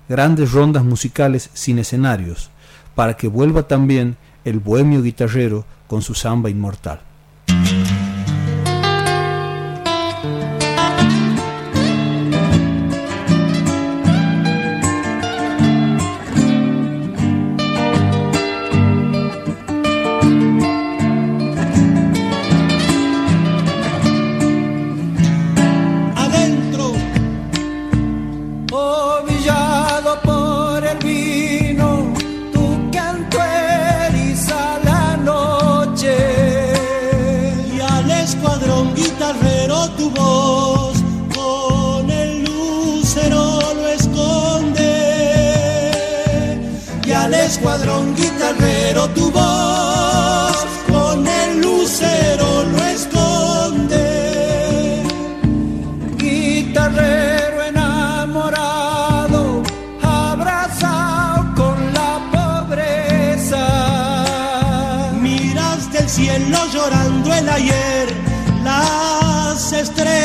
grandes 0.09 0.51
rondas 0.51 0.83
musicales 0.83 1.51
sin 1.53 1.77
escenarios, 1.77 2.49
para 2.99 3.15
que 3.15 3.29
vuelva 3.29 3.63
también 3.63 4.17
el 4.43 4.59
bohemio 4.59 5.01
guitarrero 5.01 5.63
con 5.87 6.01
su 6.01 6.13
samba 6.15 6.49
inmortal. 6.49 6.99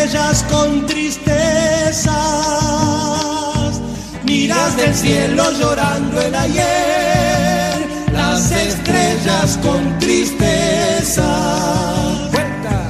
Estrellas 0.04 0.44
con 0.50 0.86
tristezas. 0.86 2.12
Miras 4.24 4.76
del 4.76 4.94
cielo 4.94 5.50
llorando 5.52 6.20
el 6.20 6.34
ayer 6.34 7.88
las 8.12 8.50
estrellas 8.50 9.58
con 9.62 9.98
tristeza. 9.98 11.24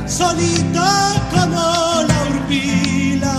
Solito 0.06 0.82
como 1.30 2.02
la 2.08 2.22
urpila, 2.30 3.34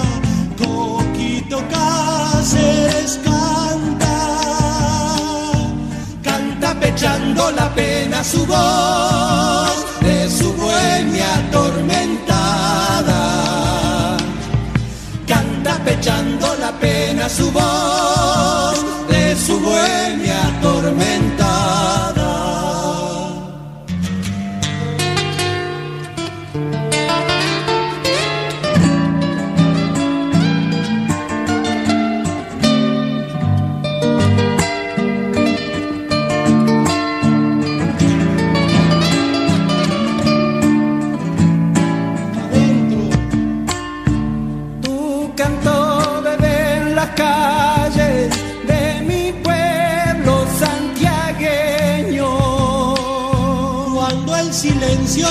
Coquito 0.57 1.61
Cáceres 1.69 3.19
canta, 3.23 4.17
canta 6.23 6.79
pechando 6.79 7.51
la 7.51 7.73
pena 7.73 8.23
su 8.23 8.45
voz 8.45 9.85
de 10.01 10.29
su 10.29 10.53
bohemia 10.53 11.35
atormentada. 11.35 12.34
Pena 17.25 17.29
su 17.29 17.51
voz 17.51 18.14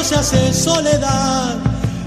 se 0.05 0.17
hace 0.17 0.53
soledad 0.53 1.57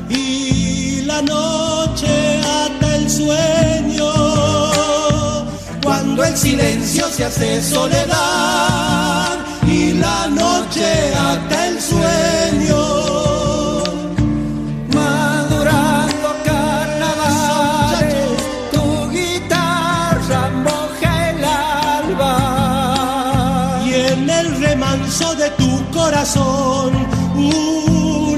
y 0.08 1.02
la 1.02 1.20
noche 1.24 2.40
ata 2.44 2.96
el 2.96 3.10
sueño. 3.10 4.14
Cuando 5.84 6.24
el 6.24 6.38
silencio 6.38 7.08
se 7.10 7.26
hace 7.26 7.60
soledad 7.64 9.40
y 9.66 9.94
la 9.94 10.28
noche 10.28 11.12
ata 11.16 11.68
el 11.70 11.82
sueño. 11.82 12.84
Madurando 14.94 16.36
carnavales, 16.46 18.14
tu 18.74 19.10
guitarra 19.10 20.52
moja 20.68 21.32
el 21.32 21.44
alba 21.44 22.34
y 23.88 23.94
en 23.96 24.30
el 24.30 24.60
remanso 24.62 25.34
de 25.34 25.50
tu 25.52 25.92
corazón 25.92 27.08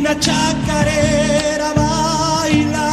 una 0.10 0.20
chacarera 0.20 1.72
baila 1.76 2.90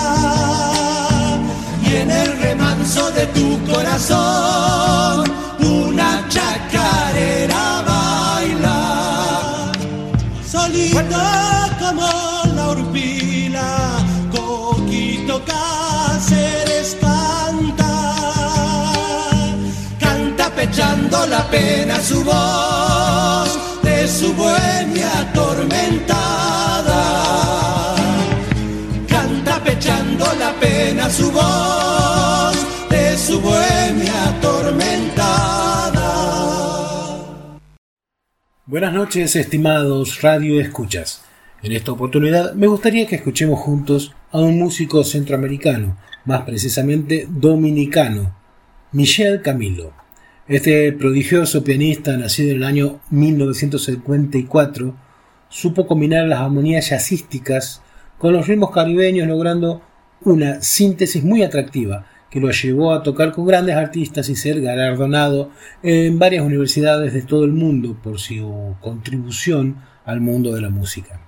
y 1.83 1.97
en 1.97 2.11
el 2.11 2.39
remanso 2.41 3.11
de 3.13 3.25
tu 3.29 3.59
corazón 3.73 5.25
una 5.61 6.29
chacarera 6.29 7.83
baila 7.89 9.73
solito 10.47 11.17
como 11.81 12.07
la 12.55 12.69
urpila 12.73 13.69
coquito 14.31 15.43
cáceres 15.47 16.99
canta 17.01 17.95
canta 19.99 20.51
pechando 20.55 21.27
la 21.29 21.49
pena 21.49 21.99
su 21.99 22.23
voz 22.23 23.59
de 23.83 24.07
su 24.07 24.35
bohemia 24.35 25.11
atormentada. 25.21 26.46
Su 31.11 31.31
voz 31.31 32.67
de 32.91 33.17
su 33.17 33.41
atormentada. 34.29 35.21
Buenas 38.67 38.93
noches, 38.93 39.37
estimados 39.37 40.21
radio 40.23 40.61
escuchas. 40.61 41.23
En 41.63 41.71
esta 41.73 41.93
oportunidad 41.93 42.55
me 42.55 42.67
gustaría 42.67 43.07
que 43.07 43.15
escuchemos 43.17 43.61
juntos 43.61 44.15
a 44.33 44.41
un 44.41 44.59
músico 44.59 45.05
centroamericano, 45.05 45.97
más 46.25 46.43
precisamente 46.43 47.29
dominicano, 47.31 48.37
Michel 48.91 49.43
Camilo. 49.43 49.93
Este 50.49 50.93
prodigioso 50.93 51.63
pianista, 51.63 52.17
nacido 52.17 52.51
en 52.51 52.57
el 52.57 52.65
año 52.65 53.01
1954, 53.11 54.95
supo 55.49 55.87
combinar 55.87 56.27
las 56.27 56.41
armonías 56.41 56.91
jazzísticas 56.91 57.81
con 58.19 58.33
los 58.33 58.49
ritmos 58.49 58.73
caribeños, 58.73 59.29
logrando 59.29 59.83
una 60.23 60.61
síntesis 60.61 61.23
muy 61.23 61.43
atractiva 61.43 62.07
que 62.31 62.41
lo 62.41 62.51
llevó 62.51 62.93
a 62.93 63.03
tocar 63.03 63.33
con 63.33 63.47
grandes 63.47 63.77
artistas 63.77 64.29
y 64.29 64.37
ser 64.37 64.61
galardonado 64.61 65.51
en 65.83 66.19
varias 66.19 66.45
universidades 66.45 67.13
de 67.13 67.23
todo 67.23 67.45
el 67.45 67.53
mundo 67.53 67.97
por 68.03 68.19
su 68.19 68.75
contribución 68.81 69.77
al 70.05 70.21
mundo 70.21 70.53
de 70.53 70.61
la 70.61 70.71
música. 70.71 71.21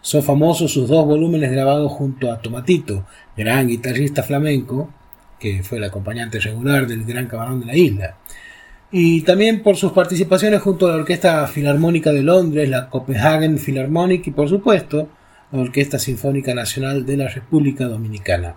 Son 0.00 0.22
famosos 0.22 0.72
sus 0.72 0.88
dos 0.88 1.06
volúmenes 1.06 1.50
grabados 1.50 1.90
junto 1.92 2.30
a 2.30 2.40
Tomatito, 2.40 3.06
gran 3.36 3.68
guitarrista 3.68 4.22
flamenco, 4.22 4.92
que 5.38 5.62
fue 5.62 5.78
el 5.78 5.84
acompañante 5.84 6.38
regular 6.40 6.86
del 6.86 7.04
Gran 7.04 7.26
Camarón 7.26 7.60
de 7.60 7.66
la 7.66 7.76
isla. 7.76 8.16
Y 8.92 9.22
también 9.22 9.62
por 9.62 9.76
sus 9.76 9.92
participaciones 9.92 10.62
junto 10.62 10.86
a 10.86 10.90
la 10.90 10.96
Orquesta 10.96 11.46
Filarmónica 11.46 12.12
de 12.12 12.22
Londres, 12.22 12.68
la 12.68 12.88
Copenhagen 12.88 13.58
Philharmonic 13.58 14.26
y 14.26 14.30
por 14.30 14.48
supuesto 14.48 15.08
la 15.54 15.62
Orquesta 15.62 15.98
Sinfónica 15.98 16.52
Nacional 16.52 17.06
de 17.06 17.16
la 17.16 17.28
República 17.28 17.84
Dominicana. 17.86 18.56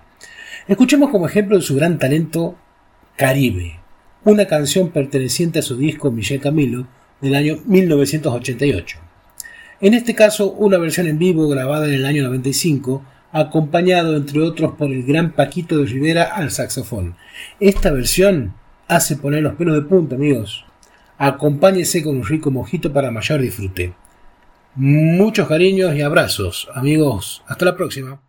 Escuchemos 0.67 1.11
como 1.11 1.27
ejemplo 1.27 1.57
de 1.57 1.61
su 1.61 1.75
gran 1.75 1.99
talento 1.99 2.57
Caribe, 3.15 3.79
una 4.23 4.45
canción 4.45 4.89
perteneciente 4.89 5.59
a 5.59 5.61
su 5.61 5.77
disco 5.77 6.11
Michel 6.11 6.41
Camilo 6.41 6.87
del 7.21 7.35
año 7.35 7.59
1988. 7.65 8.97
En 9.79 9.93
este 9.93 10.15
caso, 10.15 10.51
una 10.53 10.79
versión 10.79 11.07
en 11.07 11.19
vivo 11.19 11.47
grabada 11.47 11.87
en 11.87 11.93
el 11.93 12.05
año 12.05 12.23
95, 12.23 13.03
acompañado 13.31 14.17
entre 14.17 14.41
otros 14.41 14.73
por 14.73 14.91
el 14.91 15.03
gran 15.03 15.33
Paquito 15.33 15.77
de 15.77 15.85
Rivera 15.85 16.23
al 16.23 16.49
saxofón. 16.49 17.15
Esta 17.59 17.91
versión 17.91 18.55
hace 18.87 19.17
poner 19.17 19.43
los 19.43 19.53
pelos 19.53 19.75
de 19.75 19.83
punta, 19.83 20.15
amigos. 20.15 20.65
Acompáñese 21.19 22.03
con 22.03 22.17
un 22.17 22.25
rico 22.25 22.49
mojito 22.49 22.91
para 22.91 23.11
mayor 23.11 23.41
disfrute. 23.41 23.93
Muchos 24.79 25.47
cariños 25.47 25.95
y 25.95 26.01
abrazos, 26.01 26.67
amigos. 26.71 27.41
Hasta 27.47 27.65
la 27.65 27.75
próxima. 27.75 28.21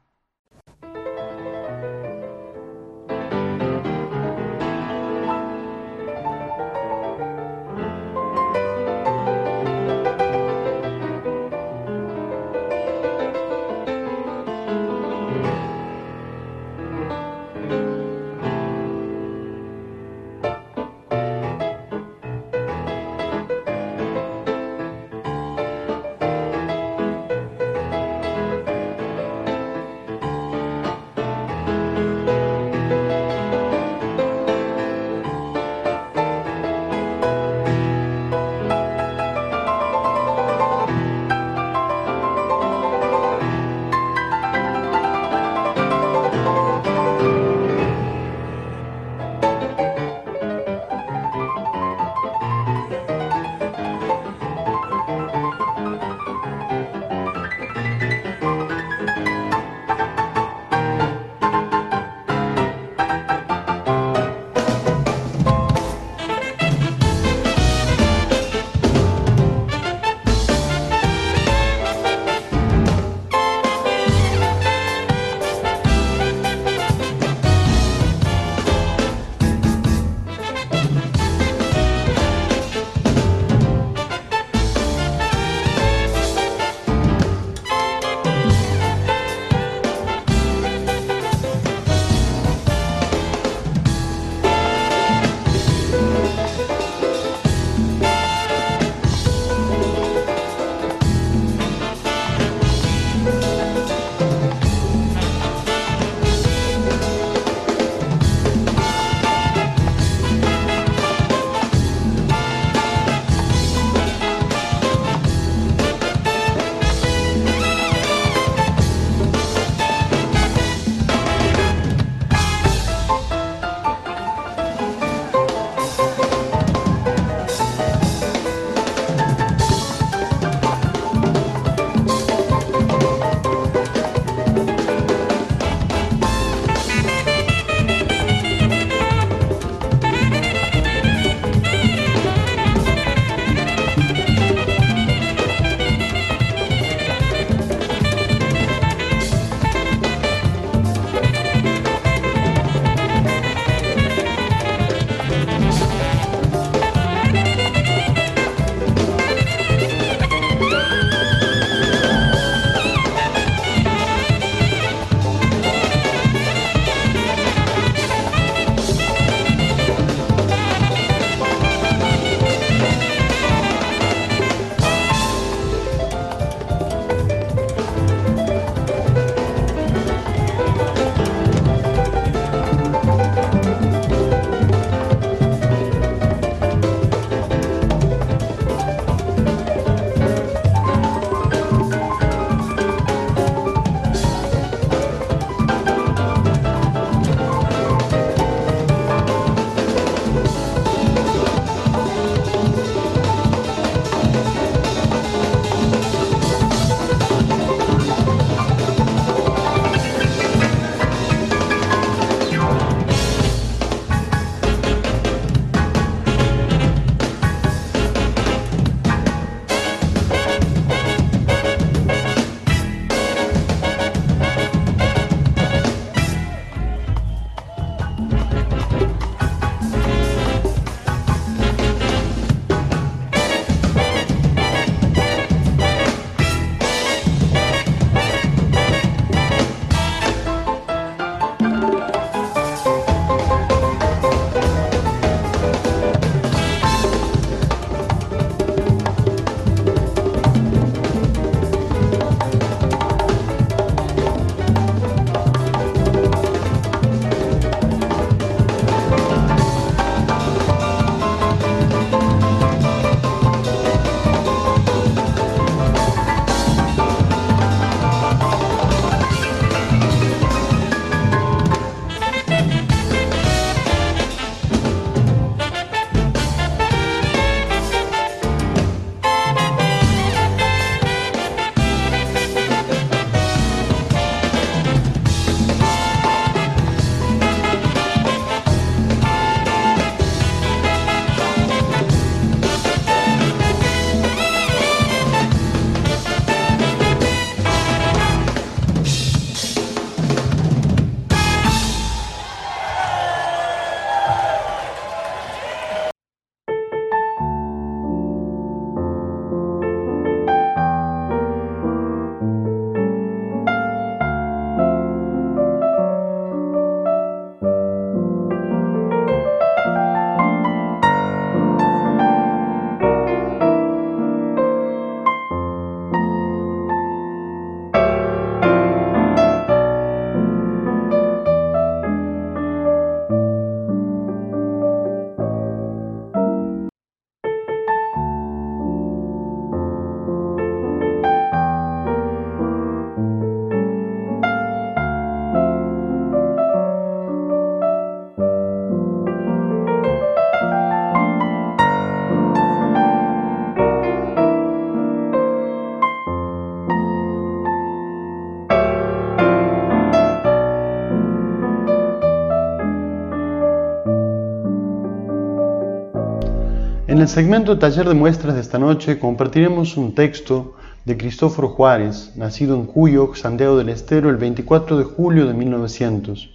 El 367.28 367.34
segmento 367.34 367.78
Taller 367.78 368.08
de 368.08 368.14
Muestras 368.14 368.54
de 368.54 368.62
esta 368.62 368.78
noche 368.78 369.18
compartiremos 369.18 369.98
un 369.98 370.14
texto 370.14 370.76
de 371.04 371.18
Cristóforo 371.18 371.68
Juárez, 371.68 372.32
nacido 372.36 372.74
en 372.74 372.86
Cuyo, 372.86 373.34
Santiago 373.34 373.76
del 373.76 373.90
Estero, 373.90 374.30
el 374.30 374.38
24 374.38 374.96
de 374.96 375.04
julio 375.04 375.46
de 375.46 375.52
1900. 375.52 376.48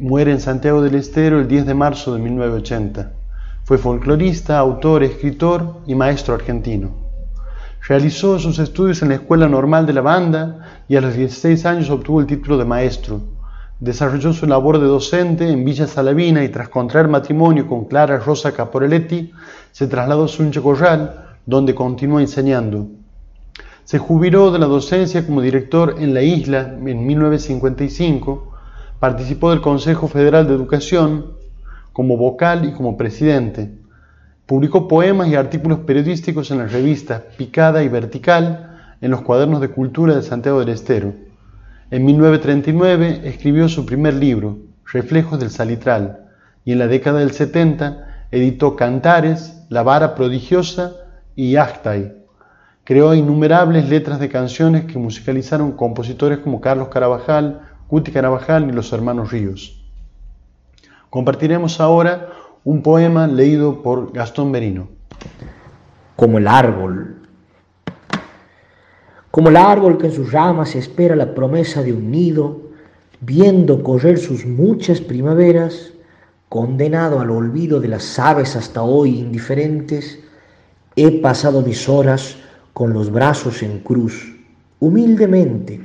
Muere 0.00 0.32
en 0.32 0.40
Santiago 0.40 0.82
del 0.82 0.96
Estero 0.96 1.38
el 1.38 1.46
10 1.46 1.66
de 1.66 1.74
marzo 1.74 2.12
de 2.12 2.20
1980. 2.20 3.12
Fue 3.62 3.78
folclorista, 3.78 4.58
autor, 4.58 5.04
escritor 5.04 5.76
y 5.86 5.94
maestro 5.94 6.34
argentino. 6.34 6.90
Realizó 7.86 8.40
sus 8.40 8.58
estudios 8.58 9.02
en 9.02 9.10
la 9.10 9.14
Escuela 9.14 9.48
Normal 9.48 9.86
de 9.86 9.92
la 9.92 10.00
Banda 10.00 10.82
y 10.88 10.96
a 10.96 11.00
los 11.00 11.14
16 11.14 11.64
años 11.64 11.90
obtuvo 11.90 12.20
el 12.20 12.26
título 12.26 12.58
de 12.58 12.64
maestro. 12.64 13.35
Desarrolló 13.78 14.32
su 14.32 14.46
labor 14.46 14.78
de 14.78 14.86
docente 14.86 15.50
en 15.50 15.62
Villa 15.64 15.86
Salavina 15.86 16.42
y 16.42 16.48
tras 16.48 16.70
contraer 16.70 17.08
matrimonio 17.08 17.66
con 17.66 17.84
Clara 17.84 18.16
Rosa 18.18 18.52
Caporeletti, 18.52 19.32
se 19.70 19.86
trasladó 19.86 20.24
a 20.24 20.28
Suncha 20.28 20.62
Corral, 20.62 21.26
donde 21.44 21.74
continuó 21.74 22.18
enseñando. 22.18 22.88
Se 23.84 23.98
jubiló 23.98 24.50
de 24.50 24.58
la 24.58 24.66
docencia 24.66 25.26
como 25.26 25.42
director 25.42 25.96
en 25.98 26.14
la 26.14 26.22
isla 26.22 26.74
en 26.86 27.06
1955, 27.06 28.50
participó 28.98 29.50
del 29.50 29.60
Consejo 29.60 30.08
Federal 30.08 30.48
de 30.48 30.54
Educación 30.54 31.34
como 31.92 32.16
vocal 32.16 32.64
y 32.64 32.72
como 32.72 32.96
presidente. 32.96 33.70
Publicó 34.46 34.88
poemas 34.88 35.28
y 35.28 35.34
artículos 35.34 35.80
periodísticos 35.80 36.50
en 36.50 36.58
las 36.58 36.72
revistas 36.72 37.22
Picada 37.36 37.82
y 37.82 37.88
Vertical, 37.88 38.96
en 39.02 39.10
los 39.10 39.20
cuadernos 39.20 39.60
de 39.60 39.68
cultura 39.68 40.16
de 40.16 40.22
Santiago 40.22 40.60
del 40.60 40.70
Estero. 40.70 41.25
En 41.88 42.04
1939 42.04 43.20
escribió 43.22 43.68
su 43.68 43.86
primer 43.86 44.14
libro, 44.14 44.58
Reflejos 44.92 45.38
del 45.38 45.50
Salitral, 45.50 46.26
y 46.64 46.72
en 46.72 46.80
la 46.80 46.88
década 46.88 47.20
del 47.20 47.30
70 47.30 48.26
editó 48.32 48.74
Cantares, 48.74 49.64
La 49.68 49.84
Vara 49.84 50.16
Prodigiosa 50.16 50.94
y 51.36 51.54
Actai. 51.54 52.12
Creó 52.82 53.14
innumerables 53.14 53.88
letras 53.88 54.18
de 54.18 54.28
canciones 54.28 54.86
que 54.86 54.98
musicalizaron 54.98 55.72
compositores 55.72 56.38
como 56.38 56.60
Carlos 56.60 56.88
Carabajal, 56.88 57.60
Cuti 57.86 58.10
Carabajal 58.10 58.68
y 58.68 58.72
los 58.72 58.92
hermanos 58.92 59.30
Ríos. 59.30 59.84
Compartiremos 61.08 61.80
ahora 61.80 62.30
un 62.64 62.82
poema 62.82 63.28
leído 63.28 63.82
por 63.82 64.12
Gastón 64.12 64.50
Merino. 64.50 64.88
Como 66.16 66.38
el 66.38 66.48
árbol 66.48 67.15
como 69.36 69.50
el 69.50 69.56
árbol 69.58 69.98
que 69.98 70.06
en 70.06 70.14
sus 70.14 70.32
ramas 70.32 70.74
espera 70.76 71.14
la 71.14 71.34
promesa 71.34 71.82
de 71.82 71.92
un 71.92 72.10
nido, 72.10 72.70
viendo 73.20 73.82
correr 73.82 74.16
sus 74.16 74.46
muchas 74.46 75.02
primaveras, 75.02 75.92
condenado 76.48 77.20
al 77.20 77.28
olvido 77.28 77.78
de 77.78 77.88
las 77.88 78.18
aves 78.18 78.56
hasta 78.56 78.82
hoy 78.82 79.18
indiferentes, 79.18 80.20
he 80.96 81.20
pasado 81.20 81.60
mis 81.60 81.86
horas 81.86 82.38
con 82.72 82.94
los 82.94 83.12
brazos 83.12 83.62
en 83.62 83.80
cruz, 83.80 84.34
humildemente, 84.80 85.82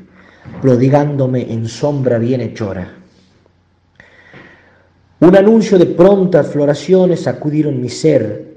prodigándome 0.62 1.52
en 1.52 1.68
sombra 1.68 2.20
bienhechora. 2.20 2.88
Un 5.20 5.36
anuncio 5.36 5.78
de 5.78 5.88
prontas 5.88 6.48
floraciones 6.48 7.24
sacudieron 7.24 7.82
mi 7.82 7.90
ser, 7.90 8.56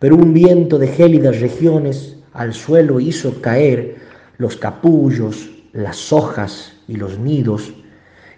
pero 0.00 0.16
un 0.16 0.34
viento 0.34 0.76
de 0.76 0.88
gélidas 0.88 1.40
regiones 1.40 2.16
al 2.32 2.52
suelo 2.52 2.98
hizo 2.98 3.40
caer 3.40 4.02
los 4.38 4.56
capullos, 4.56 5.50
las 5.72 6.12
hojas 6.12 6.74
y 6.88 6.96
los 6.96 7.18
nidos, 7.18 7.72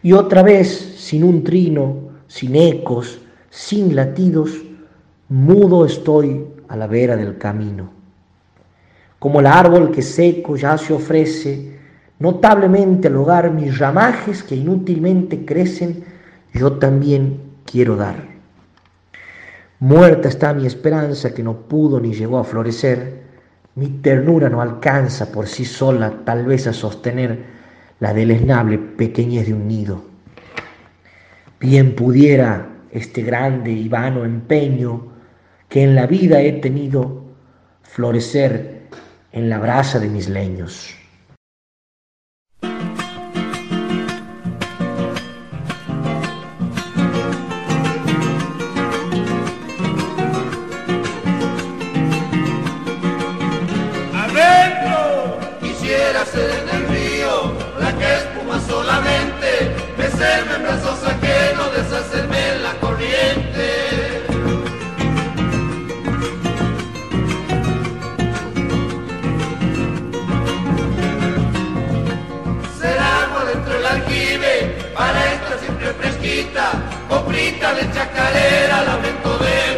y 0.03 0.13
otra 0.13 0.43
vez, 0.43 0.69
sin 0.99 1.25
un 1.25 1.43
trino, 1.43 2.11
sin 2.29 2.55
ecos, 2.55 3.21
sin 3.51 3.97
latidos, 3.97 4.51
mudo 5.29 5.85
estoy 5.85 6.47
a 6.69 6.77
la 6.77 6.87
vera 6.87 7.17
del 7.17 7.39
camino. 7.39 7.91
Como 9.19 9.41
el 9.41 9.47
árbol 9.47 9.91
que 9.91 10.03
seco 10.03 10.57
ya 10.57 10.79
se 10.79 10.93
ofrece, 10.93 11.79
notablemente 12.19 13.09
al 13.09 13.17
hogar 13.17 13.51
mis 13.51 13.79
ramajes 13.79 14.43
que 14.43 14.55
inútilmente 14.55 15.45
crecen, 15.45 16.05
yo 16.53 16.75
también 16.75 17.41
quiero 17.65 17.97
dar. 17.97 18.37
Muerta 19.79 20.29
está 20.29 20.55
mi 20.55 20.67
esperanza 20.67 21.35
que 21.35 21.43
no 21.43 21.55
pudo 21.55 22.01
ni 22.01 22.15
llegó 22.15 22.39
a 22.39 22.45
florecer, 22.45 23.23
mi 23.77 23.89
ternura 24.01 24.49
no 24.49 24.63
alcanza 24.63 25.31
por 25.31 25.47
sí 25.47 25.65
sola 25.65 26.13
tal 26.25 26.47
vez 26.47 26.67
a 26.67 26.73
sostener 26.73 27.39
la 28.01 28.13
deleznable 28.13 28.79
pequeñez 28.79 29.47
de 29.47 29.55
un 29.55 29.69
nido. 29.69 30.03
Bien 31.61 31.95
pudiera 31.95 32.67
este 32.91 33.23
grande 33.23 33.71
y 33.71 33.89
vano 33.89 34.25
empeño 34.25 35.13
que 35.69 35.83
en 35.83 35.95
la 35.95 36.07
vida 36.07 36.41
he 36.41 36.53
tenido 36.55 37.23
florecer 37.83 38.89
en 39.33 39.51
la 39.51 39.59
brasa 39.59 39.99
de 39.99 40.09
mis 40.09 40.29
leños. 40.29 40.95
Brazos 60.77 61.03
ajenos, 61.05 61.73
deshacerme 61.75 62.49
en 62.49 62.63
la 62.63 62.75
corriente. 62.75 64.27
Ser 72.79 72.99
dentro 73.53 73.73
del 73.75 73.87
aljibe, 73.87 74.93
para 74.95 75.33
esta 75.33 75.59
siempre 75.59 75.93
fresquita, 75.95 76.73
coprita 77.09 77.75
de 77.75 77.93
chacarera, 77.93 78.85
lamento 78.85 79.39
de 79.39 79.76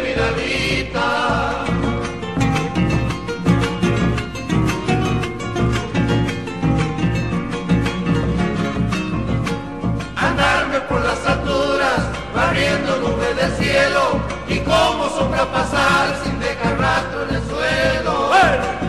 pasar 15.59 16.15
sin 16.23 16.39
dejar 16.39 16.79
rastro 16.79 17.23
en 17.23 17.35
el 17.35 17.43
suelo. 17.43 18.31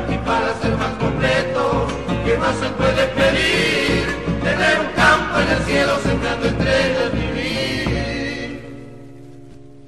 Y 0.09 0.17
para 0.19 0.55
ser 0.61 0.77
más 0.77 0.95
completo, 0.99 1.89
¿qué 2.25 2.39
más 2.39 2.57
se 2.57 2.69
puede 2.71 3.07
pedir? 3.21 4.05
Tener 4.43 4.81
un 4.81 4.93
campo 4.95 5.39
en 5.41 5.49
el 5.49 5.63
cielo 5.65 5.99
sembrando 5.99 6.47
estrellas 6.47 7.13
vivir. 7.13 8.61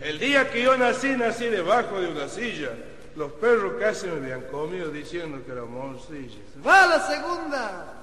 El 0.01 0.19
día 0.19 0.51
que 0.51 0.63
yo 0.63 0.77
nací, 0.77 1.11
nací 1.17 1.47
debajo 1.47 2.01
de 2.01 2.09
una 2.09 2.29
silla. 2.29 2.71
Los 3.15 3.33
perros 3.33 3.75
casi 3.79 4.07
me 4.07 4.17
habían 4.17 4.43
comido 4.43 4.89
diciendo 4.91 5.41
que 5.45 5.53
era 5.53 5.65
morcilla. 5.65 6.39
¡Va 6.67 6.87
la 6.87 7.01
segunda! 7.07 8.03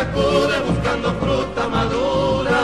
Sacude 0.00 0.56
buscando 0.66 1.08
fruta 1.22 1.68
madura. 1.68 2.60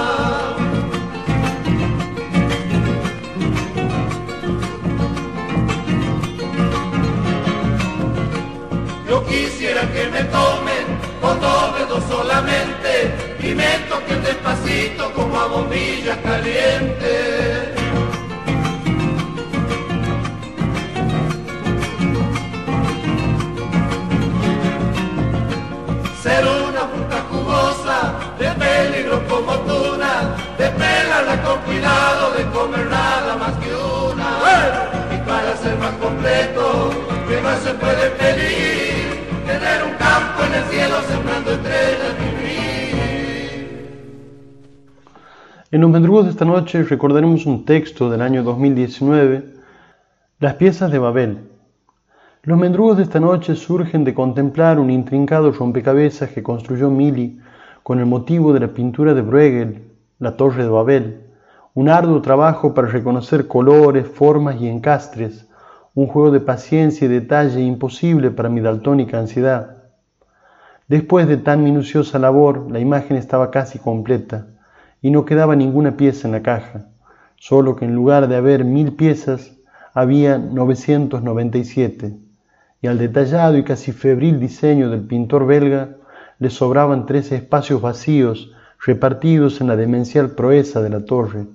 Yo 9.09 9.25
quisiera 9.27 9.83
que 9.93 10.05
me 10.15 10.23
tomen 10.37 10.85
con 11.21 11.39
dos 11.41 11.79
dedos 11.79 12.03
solamente 12.09 12.91
y 13.41 13.55
me 13.55 13.71
toquen 13.91 14.23
despacito 14.23 15.13
como 15.13 15.39
a 15.39 15.47
bombilla 15.47 16.15
caliente. 16.23 17.56
Peligro 28.77 29.19
como 29.29 29.53
tuna, 29.69 30.37
de 30.59 30.69
pelarla 30.81 31.37
con 31.43 31.59
cuidado, 31.67 32.23
de 32.37 32.45
comer 32.57 32.87
nada 32.91 33.37
más 33.37 33.55
que 33.61 33.71
una. 34.13 34.31
Y 35.15 35.19
para 35.29 35.57
ser 35.57 35.79
más 35.79 35.95
completo, 35.95 36.91
¿qué 37.29 37.41
más 37.41 37.59
se 37.61 37.73
puede 37.75 38.11
pedir? 38.23 39.25
Tener 39.47 39.79
un 39.89 39.95
campo 40.07 40.39
en 40.47 40.55
el 40.59 40.65
cielo 40.65 40.97
sembrando 41.09 41.51
estrellas 41.53 42.15
vivir. 42.25 42.57
En 45.71 45.81
los 45.81 45.91
mendrugos 45.91 46.27
de 46.27 46.31
esta 46.33 46.45
noche 46.45 46.83
recordaremos 46.83 47.47
un 47.47 47.65
texto 47.65 48.11
del 48.11 48.23
año 48.23 48.43
2019, 48.43 49.55
Las 50.39 50.55
piezas 50.55 50.91
de 50.91 50.99
Babel. 50.99 51.39
Los 52.43 52.59
mendrugos 52.59 52.99
de 52.99 53.05
esta 53.05 53.21
noche 53.21 53.57
surgen 53.57 54.05
de 54.05 54.15
contemplar 54.15 54.79
un 54.79 54.91
intrincado 54.91 55.51
rompecabezas 55.51 56.31
que 56.31 56.43
construyó 56.43 56.91
Mili 56.91 57.41
con 57.87 58.01
el 58.01 58.07
motivo 58.07 58.53
de 58.53 58.59
la 58.59 58.75
pintura 58.75 59.15
de 59.15 59.23
Bruegel, 59.23 59.93
La 60.19 60.37
Torre 60.37 60.65
de 60.65 60.69
Babel, 60.69 61.21
un 61.73 61.89
arduo 61.89 62.21
trabajo 62.21 62.75
para 62.75 62.89
reconocer 62.89 63.47
colores, 63.47 64.09
formas 64.09 64.61
y 64.61 64.67
encastres, 64.67 65.47
un 65.95 66.09
juego 66.09 66.33
de 66.33 66.41
paciencia 66.41 67.05
y 67.05 67.09
detalle 67.09 67.61
imposible 67.61 68.33
para 68.33 68.49
mi 68.49 68.61
daltónica 68.61 69.21
ansiedad. 69.21 69.85
Después 70.89 71.29
de 71.29 71.37
tan 71.37 71.63
minuciosa 71.63 72.19
labor, 72.19 72.69
la 72.73 72.81
imagen 72.81 73.17
estaba 73.17 73.53
casi 73.53 73.79
completa 73.79 74.49
y 75.01 75.13
no 75.13 75.25
quedaba 75.25 75.55
ninguna 75.55 75.97
pieza 75.97 76.27
en 76.27 76.33
la 76.33 76.43
caja, 76.43 76.89
solo 77.37 77.77
que 77.77 77.85
en 77.85 77.95
lugar 77.95 78.27
de 78.27 78.35
haber 78.35 78.65
mil 78.65 78.97
piezas, 78.97 79.53
había 79.95 80.39
997, 80.39 82.17
y 82.83 82.87
al 82.89 82.99
detallado 82.99 83.57
y 83.57 83.63
casi 83.63 83.93
febril 83.93 84.41
diseño 84.41 84.91
del 84.91 85.03
pintor 85.03 85.47
belga 85.47 85.99
le 86.39 86.51
sobraban 86.51 87.07
tres 87.07 87.33
espacios 87.33 87.81
vacíos 87.81 88.53
repartidos 88.85 89.61
en 89.61 89.69
la 89.69 89.77
demencial 89.77 90.31
proeza 90.31 90.83
de 90.83 90.91
la 90.91 91.05
torre. 91.05 91.47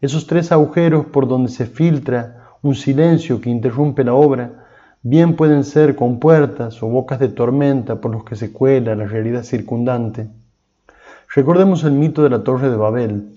Esos 0.00 0.26
tres 0.26 0.52
agujeros 0.52 1.06
por 1.06 1.26
donde 1.26 1.50
se 1.50 1.66
filtra 1.66 2.50
un 2.62 2.74
silencio 2.74 3.40
que 3.40 3.50
interrumpe 3.50 4.04
la 4.04 4.14
obra, 4.14 4.66
bien 5.02 5.36
pueden 5.36 5.64
ser 5.64 5.96
compuertas 5.96 6.82
o 6.82 6.88
bocas 6.88 7.20
de 7.20 7.28
tormenta 7.28 8.00
por 8.00 8.10
los 8.10 8.24
que 8.24 8.36
se 8.36 8.52
cuela 8.52 8.94
la 8.94 9.06
realidad 9.06 9.44
circundante. 9.44 10.28
Recordemos 11.34 11.84
el 11.84 11.92
mito 11.92 12.22
de 12.22 12.30
la 12.30 12.42
Torre 12.42 12.70
de 12.70 12.76
Babel, 12.76 13.28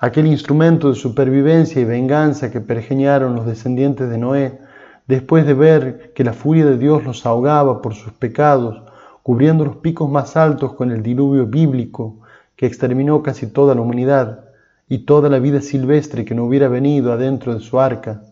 aquel 0.00 0.26
instrumento 0.26 0.88
de 0.88 0.96
supervivencia 0.96 1.80
y 1.80 1.84
venganza 1.84 2.50
que 2.50 2.60
pergeñaron 2.60 3.34
los 3.36 3.46
descendientes 3.46 4.10
de 4.10 4.18
Noé 4.18 4.58
después 5.06 5.46
de 5.46 5.54
ver 5.54 6.12
que 6.14 6.24
la 6.24 6.32
furia 6.32 6.66
de 6.66 6.78
Dios 6.78 7.04
los 7.04 7.24
ahogaba 7.24 7.82
por 7.82 7.94
sus 7.94 8.12
pecados, 8.12 8.82
cubriendo 9.22 9.64
los 9.64 9.76
picos 9.76 10.10
más 10.10 10.36
altos 10.36 10.74
con 10.74 10.90
el 10.90 11.02
diluvio 11.02 11.46
bíblico 11.46 12.20
que 12.56 12.66
exterminó 12.66 13.22
casi 13.22 13.46
toda 13.46 13.74
la 13.74 13.80
humanidad 13.80 14.44
y 14.88 14.98
toda 14.98 15.28
la 15.28 15.38
vida 15.38 15.60
silvestre 15.60 16.24
que 16.24 16.34
no 16.34 16.44
hubiera 16.44 16.68
venido 16.68 17.12
adentro 17.12 17.54
de 17.54 17.60
su 17.60 17.80
arca. 17.80 18.22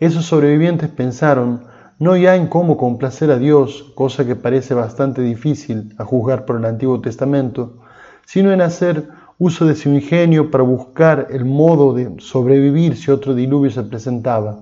Esos 0.00 0.26
sobrevivientes 0.26 0.88
pensaron 0.88 1.64
no 1.98 2.16
ya 2.16 2.36
en 2.36 2.48
cómo 2.48 2.76
complacer 2.76 3.30
a 3.30 3.38
Dios, 3.38 3.92
cosa 3.94 4.26
que 4.26 4.36
parece 4.36 4.74
bastante 4.74 5.22
difícil 5.22 5.94
a 5.98 6.04
juzgar 6.04 6.44
por 6.44 6.56
el 6.56 6.66
Antiguo 6.66 7.00
Testamento, 7.00 7.78
sino 8.26 8.52
en 8.52 8.60
hacer 8.60 9.08
uso 9.38 9.66
de 9.66 9.74
su 9.74 9.88
ingenio 9.88 10.50
para 10.50 10.64
buscar 10.64 11.28
el 11.30 11.44
modo 11.44 11.94
de 11.94 12.14
sobrevivir 12.18 12.96
si 12.96 13.10
otro 13.10 13.34
diluvio 13.34 13.70
se 13.70 13.82
presentaba. 13.82 14.60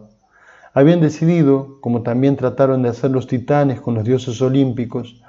Habían 0.72 1.00
decidido, 1.00 1.78
como 1.80 2.02
también 2.02 2.36
trataron 2.36 2.82
de 2.82 2.88
hacer 2.88 3.10
los 3.10 3.26
titanes 3.26 3.80
con 3.80 3.94
los 3.94 4.04
dioses 4.04 4.40
olímpicos, 4.42 5.20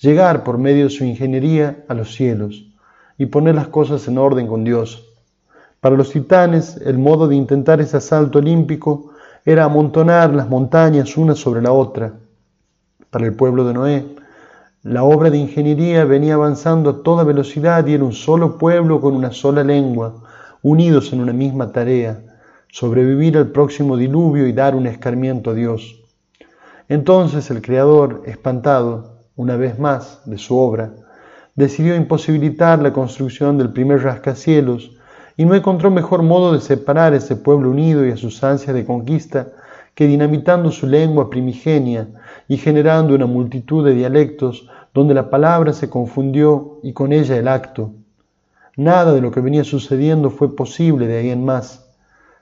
llegar 0.00 0.44
por 0.44 0.58
medio 0.58 0.84
de 0.84 0.90
su 0.90 1.04
ingeniería 1.04 1.84
a 1.88 1.94
los 1.94 2.14
cielos 2.14 2.66
y 3.18 3.26
poner 3.26 3.54
las 3.54 3.68
cosas 3.68 4.06
en 4.08 4.18
orden 4.18 4.46
con 4.46 4.64
Dios. 4.64 5.08
Para 5.80 5.96
los 5.96 6.10
titanes, 6.10 6.76
el 6.78 6.98
modo 6.98 7.28
de 7.28 7.36
intentar 7.36 7.80
ese 7.80 7.98
asalto 7.98 8.38
olímpico 8.38 9.10
era 9.44 9.64
amontonar 9.64 10.34
las 10.34 10.48
montañas 10.48 11.16
una 11.16 11.34
sobre 11.34 11.60
la 11.60 11.72
otra. 11.72 12.14
Para 13.10 13.26
el 13.26 13.34
pueblo 13.34 13.64
de 13.64 13.74
Noé, 13.74 14.06
la 14.82 15.04
obra 15.04 15.30
de 15.30 15.38
ingeniería 15.38 16.04
venía 16.04 16.34
avanzando 16.34 16.90
a 16.90 17.02
toda 17.02 17.24
velocidad 17.24 17.86
y 17.86 17.94
era 17.94 18.04
un 18.04 18.12
solo 18.12 18.58
pueblo 18.58 19.00
con 19.00 19.14
una 19.14 19.32
sola 19.32 19.62
lengua, 19.62 20.22
unidos 20.62 21.12
en 21.12 21.20
una 21.20 21.32
misma 21.32 21.72
tarea, 21.72 22.20
sobrevivir 22.70 23.36
al 23.36 23.48
próximo 23.48 23.96
diluvio 23.96 24.46
y 24.46 24.52
dar 24.52 24.74
un 24.74 24.86
escarmiento 24.86 25.50
a 25.50 25.54
Dios. 25.54 26.00
Entonces 26.88 27.50
el 27.50 27.62
Creador, 27.62 28.22
espantado, 28.26 29.13
una 29.36 29.56
vez 29.56 29.78
más, 29.78 30.20
de 30.24 30.38
su 30.38 30.56
obra, 30.56 30.92
decidió 31.54 31.94
imposibilitar 31.94 32.80
la 32.80 32.92
construcción 32.92 33.58
del 33.58 33.72
primer 33.72 34.02
rascacielos 34.02 34.92
y 35.36 35.44
no 35.44 35.54
encontró 35.54 35.90
mejor 35.90 36.22
modo 36.22 36.52
de 36.52 36.60
separar 36.60 37.14
ese 37.14 37.36
pueblo 37.36 37.70
unido 37.70 38.06
y 38.06 38.12
a 38.12 38.16
sus 38.16 38.42
ansias 38.44 38.74
de 38.74 38.84
conquista 38.84 39.48
que 39.94 40.06
dinamitando 40.06 40.70
su 40.70 40.86
lengua 40.86 41.30
primigenia 41.30 42.08
y 42.48 42.56
generando 42.56 43.14
una 43.14 43.26
multitud 43.26 43.84
de 43.84 43.94
dialectos 43.94 44.68
donde 44.92 45.14
la 45.14 45.30
palabra 45.30 45.72
se 45.72 45.88
confundió 45.88 46.78
y 46.82 46.92
con 46.92 47.12
ella 47.12 47.36
el 47.36 47.48
acto. 47.48 47.92
Nada 48.76 49.12
de 49.12 49.20
lo 49.20 49.30
que 49.30 49.40
venía 49.40 49.64
sucediendo 49.64 50.30
fue 50.30 50.54
posible 50.54 51.06
de 51.06 51.18
ahí 51.18 51.30
en 51.30 51.44
más. 51.44 51.88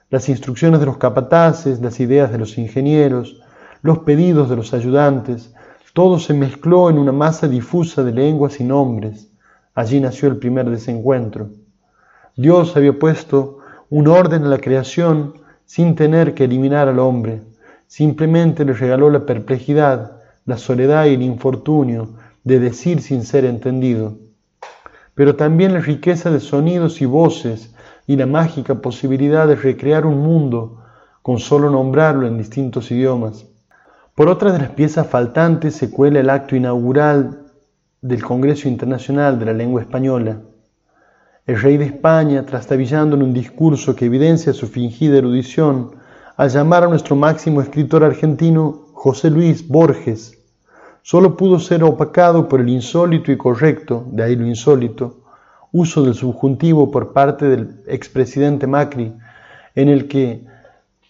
Las 0.09 0.29
instrucciones 0.29 0.79
de 0.79 0.85
los 0.85 0.97
capataces, 0.97 1.79
las 1.81 1.99
ideas 1.99 2.31
de 2.31 2.37
los 2.37 2.57
ingenieros, 2.57 3.41
los 3.81 3.99
pedidos 3.99 4.49
de 4.49 4.55
los 4.55 4.73
ayudantes, 4.73 5.53
todo 5.93 6.17
se 6.17 6.33
mezcló 6.33 6.89
en 6.89 6.97
una 6.97 7.11
masa 7.11 7.47
difusa 7.47 8.03
de 8.03 8.11
lenguas 8.11 8.59
y 8.59 8.63
nombres. 8.63 9.31
Allí 9.75 9.99
nació 9.99 10.27
el 10.27 10.37
primer 10.37 10.67
desencuentro. 10.67 11.49
Dios 12.35 12.75
había 12.75 12.97
puesto 12.97 13.59
un 13.91 14.07
orden 14.07 14.41
en 14.41 14.49
la 14.49 14.57
creación 14.57 15.35
sin 15.65 15.95
tener 15.95 16.33
que 16.33 16.45
eliminar 16.45 16.87
al 16.87 16.97
hombre. 16.97 17.41
Simplemente 17.85 18.65
le 18.65 18.73
regaló 18.73 19.11
la 19.11 19.27
perplejidad, 19.27 20.19
la 20.45 20.57
soledad 20.57 21.05
y 21.05 21.13
el 21.13 21.21
infortunio 21.21 22.09
de 22.43 22.59
decir 22.59 22.99
sin 22.99 23.23
ser 23.23 23.45
entendido, 23.45 24.17
pero 25.13 25.35
también 25.35 25.73
la 25.73 25.79
riqueza 25.79 26.31
de 26.31 26.39
sonidos 26.39 27.01
y 27.01 27.05
voces 27.05 27.73
y 28.07 28.15
la 28.15 28.25
mágica 28.25 28.81
posibilidad 28.81 29.47
de 29.47 29.55
recrear 29.55 30.07
un 30.07 30.17
mundo 30.23 30.81
con 31.21 31.39
solo 31.39 31.69
nombrarlo 31.69 32.25
en 32.27 32.37
distintos 32.37 32.89
idiomas. 32.89 33.45
Por 34.15 34.29
otra 34.29 34.51
de 34.51 34.59
las 34.59 34.69
piezas 34.69 35.07
faltantes 35.07 35.73
se 35.73 35.89
cuela 35.89 36.19
el 36.19 36.29
acto 36.29 36.55
inaugural 36.55 37.47
del 37.99 38.23
Congreso 38.23 38.67
Internacional 38.67 39.39
de 39.39 39.45
la 39.45 39.53
Lengua 39.53 39.81
Española, 39.81 40.39
el 41.47 41.59
rey 41.59 41.77
de 41.77 41.85
España, 41.85 42.45
trastabillando 42.45 43.15
en 43.15 43.23
un 43.23 43.33
discurso 43.33 43.95
que 43.95 44.05
evidencia 44.05 44.53
su 44.53 44.67
fingida 44.67 45.17
erudición, 45.17 45.95
al 46.37 46.51
llamar 46.51 46.83
a 46.83 46.89
nuestro 46.89 47.15
máximo 47.15 47.59
escritor 47.59 48.03
argentino 48.03 48.85
José 48.93 49.31
Luis 49.31 49.67
Borges, 49.67 50.37
solo 51.01 51.35
pudo 51.35 51.57
ser 51.57 51.83
opacado 51.83 52.47
por 52.47 52.61
el 52.61 52.69
insólito 52.69 53.31
y 53.31 53.37
correcto, 53.37 54.05
de 54.11 54.21
ahí 54.21 54.35
lo 54.35 54.45
insólito, 54.45 55.23
uso 55.71 56.03
del 56.03 56.13
subjuntivo 56.13 56.91
por 56.91 57.13
parte 57.13 57.47
del 57.47 57.81
expresidente 57.87 58.67
Macri, 58.67 59.11
en 59.73 59.89
el 59.89 60.07
que 60.07 60.52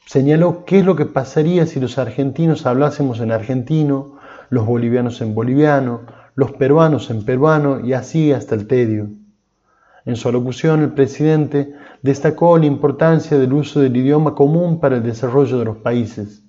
señaló 0.05 0.65
qué 0.65 0.79
es 0.79 0.85
lo 0.85 0.95
que 0.95 1.05
pasaría 1.05 1.65
si 1.65 1.79
los 1.79 1.97
argentinos 1.97 2.65
hablásemos 2.65 3.19
en 3.19 3.31
argentino, 3.31 4.17
los 4.49 4.65
bolivianos 4.65 5.21
en 5.21 5.33
boliviano, 5.33 6.01
los 6.35 6.51
peruanos 6.51 7.09
en 7.09 7.25
peruano 7.25 7.79
y 7.79 7.93
así 7.93 8.31
hasta 8.31 8.55
el 8.55 8.67
tedio. 8.67 9.09
En 10.05 10.15
su 10.15 10.27
alocución, 10.27 10.81
el 10.81 10.91
presidente 10.91 11.73
destacó 12.01 12.57
la 12.57 12.65
importancia 12.65 13.37
del 13.37 13.53
uso 13.53 13.79
del 13.79 13.95
idioma 13.95 14.35
común 14.35 14.79
para 14.79 14.97
el 14.97 15.03
desarrollo 15.03 15.57
de 15.57 15.65
los 15.65 15.77
países. 15.77 16.43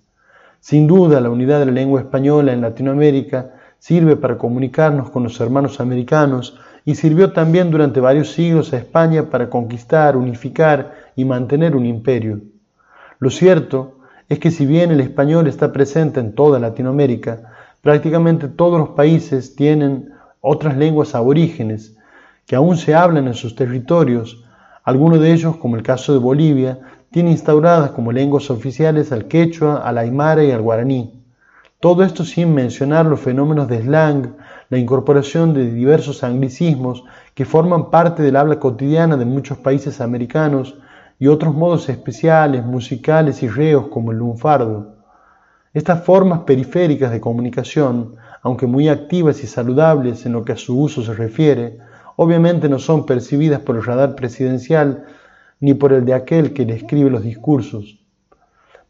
Sin 0.58 0.86
duda, 0.86 1.20
la 1.20 1.30
unidad 1.30 1.60
de 1.60 1.66
la 1.66 1.72
lengua 1.72 2.00
española 2.00 2.52
en 2.52 2.62
Latinoamérica 2.62 3.52
sirve 3.78 4.16
para 4.16 4.38
comunicarnos 4.38 5.10
con 5.10 5.22
los 5.22 5.38
hermanos 5.40 5.78
americanos 5.78 6.58
y 6.84 6.96
sirvió 6.96 7.32
también 7.32 7.70
durante 7.70 8.00
varios 8.00 8.32
siglos 8.32 8.72
a 8.72 8.78
España 8.78 9.30
para 9.30 9.48
conquistar, 9.48 10.16
unificar 10.16 10.94
y 11.14 11.24
mantener 11.24 11.76
un 11.76 11.86
imperio. 11.86 12.40
Lo 13.24 13.30
cierto 13.30 14.00
es 14.28 14.38
que 14.38 14.50
si 14.50 14.66
bien 14.66 14.90
el 14.90 15.00
español 15.00 15.46
está 15.46 15.72
presente 15.72 16.20
en 16.20 16.34
toda 16.34 16.58
Latinoamérica, 16.58 17.54
prácticamente 17.80 18.48
todos 18.48 18.78
los 18.78 18.90
países 18.90 19.56
tienen 19.56 20.10
otras 20.42 20.76
lenguas 20.76 21.14
aborígenes 21.14 21.96
que 22.44 22.54
aún 22.54 22.76
se 22.76 22.94
hablan 22.94 23.26
en 23.26 23.32
sus 23.32 23.56
territorios. 23.56 24.44
Algunos 24.82 25.20
de 25.20 25.32
ellos, 25.32 25.56
como 25.56 25.76
el 25.76 25.82
caso 25.82 26.12
de 26.12 26.18
Bolivia, 26.18 26.80
tienen 27.10 27.32
instauradas 27.32 27.92
como 27.92 28.12
lenguas 28.12 28.50
oficiales 28.50 29.10
al 29.10 29.26
quechua, 29.26 29.76
al 29.76 29.96
aymara 29.96 30.44
y 30.44 30.50
al 30.50 30.60
guaraní. 30.60 31.24
Todo 31.80 32.02
esto 32.04 32.26
sin 32.26 32.52
mencionar 32.52 33.06
los 33.06 33.20
fenómenos 33.20 33.68
de 33.68 33.80
slang, 33.80 34.34
la 34.68 34.76
incorporación 34.76 35.54
de 35.54 35.70
diversos 35.70 36.22
anglicismos 36.24 37.04
que 37.32 37.46
forman 37.46 37.90
parte 37.90 38.22
del 38.22 38.36
habla 38.36 38.60
cotidiana 38.60 39.16
de 39.16 39.24
muchos 39.24 39.56
países 39.56 40.02
americanos 40.02 40.76
y 41.24 41.26
otros 41.26 41.54
modos 41.54 41.88
especiales, 41.88 42.66
musicales 42.66 43.42
y 43.42 43.48
reos 43.48 43.86
como 43.86 44.12
el 44.12 44.18
lunfardo. 44.18 44.96
Estas 45.72 46.04
formas 46.04 46.40
periféricas 46.40 47.10
de 47.10 47.22
comunicación, 47.22 48.16
aunque 48.42 48.66
muy 48.66 48.90
activas 48.90 49.42
y 49.42 49.46
saludables 49.46 50.26
en 50.26 50.34
lo 50.34 50.44
que 50.44 50.52
a 50.52 50.58
su 50.58 50.78
uso 50.78 51.02
se 51.02 51.14
refiere, 51.14 51.78
obviamente 52.16 52.68
no 52.68 52.78
son 52.78 53.06
percibidas 53.06 53.60
por 53.60 53.76
el 53.76 53.84
radar 53.84 54.16
presidencial 54.16 55.06
ni 55.60 55.72
por 55.72 55.94
el 55.94 56.04
de 56.04 56.12
aquel 56.12 56.52
que 56.52 56.66
le 56.66 56.74
escribe 56.74 57.08
los 57.08 57.22
discursos. 57.22 57.98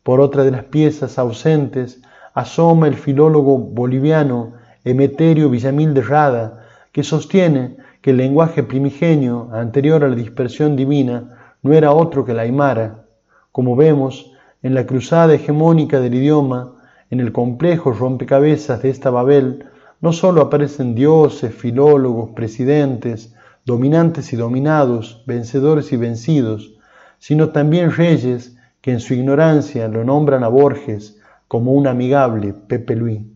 Por 0.03 0.19
otra 0.19 0.43
de 0.43 0.51
las 0.51 0.65
piezas 0.65 1.21
ausentes 1.21 2.03
asoma 2.35 2.89
el 2.89 2.97
filólogo 2.97 3.59
boliviano 3.59 4.55
Emeterio 4.83 5.51
Villamil 5.51 5.95
de 5.95 6.03
Rada, 6.03 6.65
que 6.91 7.05
sostiene 7.05 7.77
que 8.03 8.11
el 8.11 8.17
lenguaje 8.17 8.65
primigenio, 8.65 9.51
anterior 9.53 10.03
a 10.03 10.09
la 10.09 10.17
dispersión 10.17 10.75
divina, 10.75 11.34
no 11.65 11.73
era 11.73 11.93
otro 11.93 12.25
que 12.25 12.33
el 12.33 12.39
aymara, 12.39 13.07
como 13.51 13.75
vemos 13.75 14.31
en 14.63 14.75
la 14.75 14.87
cruzada 14.87 15.35
hegemónica 15.35 15.99
del 15.99 16.15
idioma, 16.15 16.75
en 17.11 17.21
el 17.21 17.33
complejo 17.33 17.91
rompecabezas 17.91 18.83
de 18.83 18.91
esta 18.91 19.11
Babel, 19.11 19.65
no 20.01 20.13
solo 20.13 20.43
aparecen 20.43 20.95
dioses, 20.95 21.55
filólogos, 21.55 22.31
presidentes, 22.31 23.35
dominantes 23.65 24.33
y 24.35 24.37
dominados, 24.37 25.25
vencedores 25.27 25.93
y 25.93 25.97
vencidos, 25.97 26.75
sino 27.19 27.49
también 27.49 27.91
reyes 27.91 28.57
que 28.83 28.93
en 28.93 29.01
su 29.01 29.15
ignorancia 29.15 29.89
lo 29.89 30.05
nombran 30.05 30.45
a 30.45 30.49
Borges 30.49 31.19
como 31.49 31.73
un 31.73 31.87
amigable 31.87 32.53
Pepe 32.53 32.95
Luis. 32.95 33.34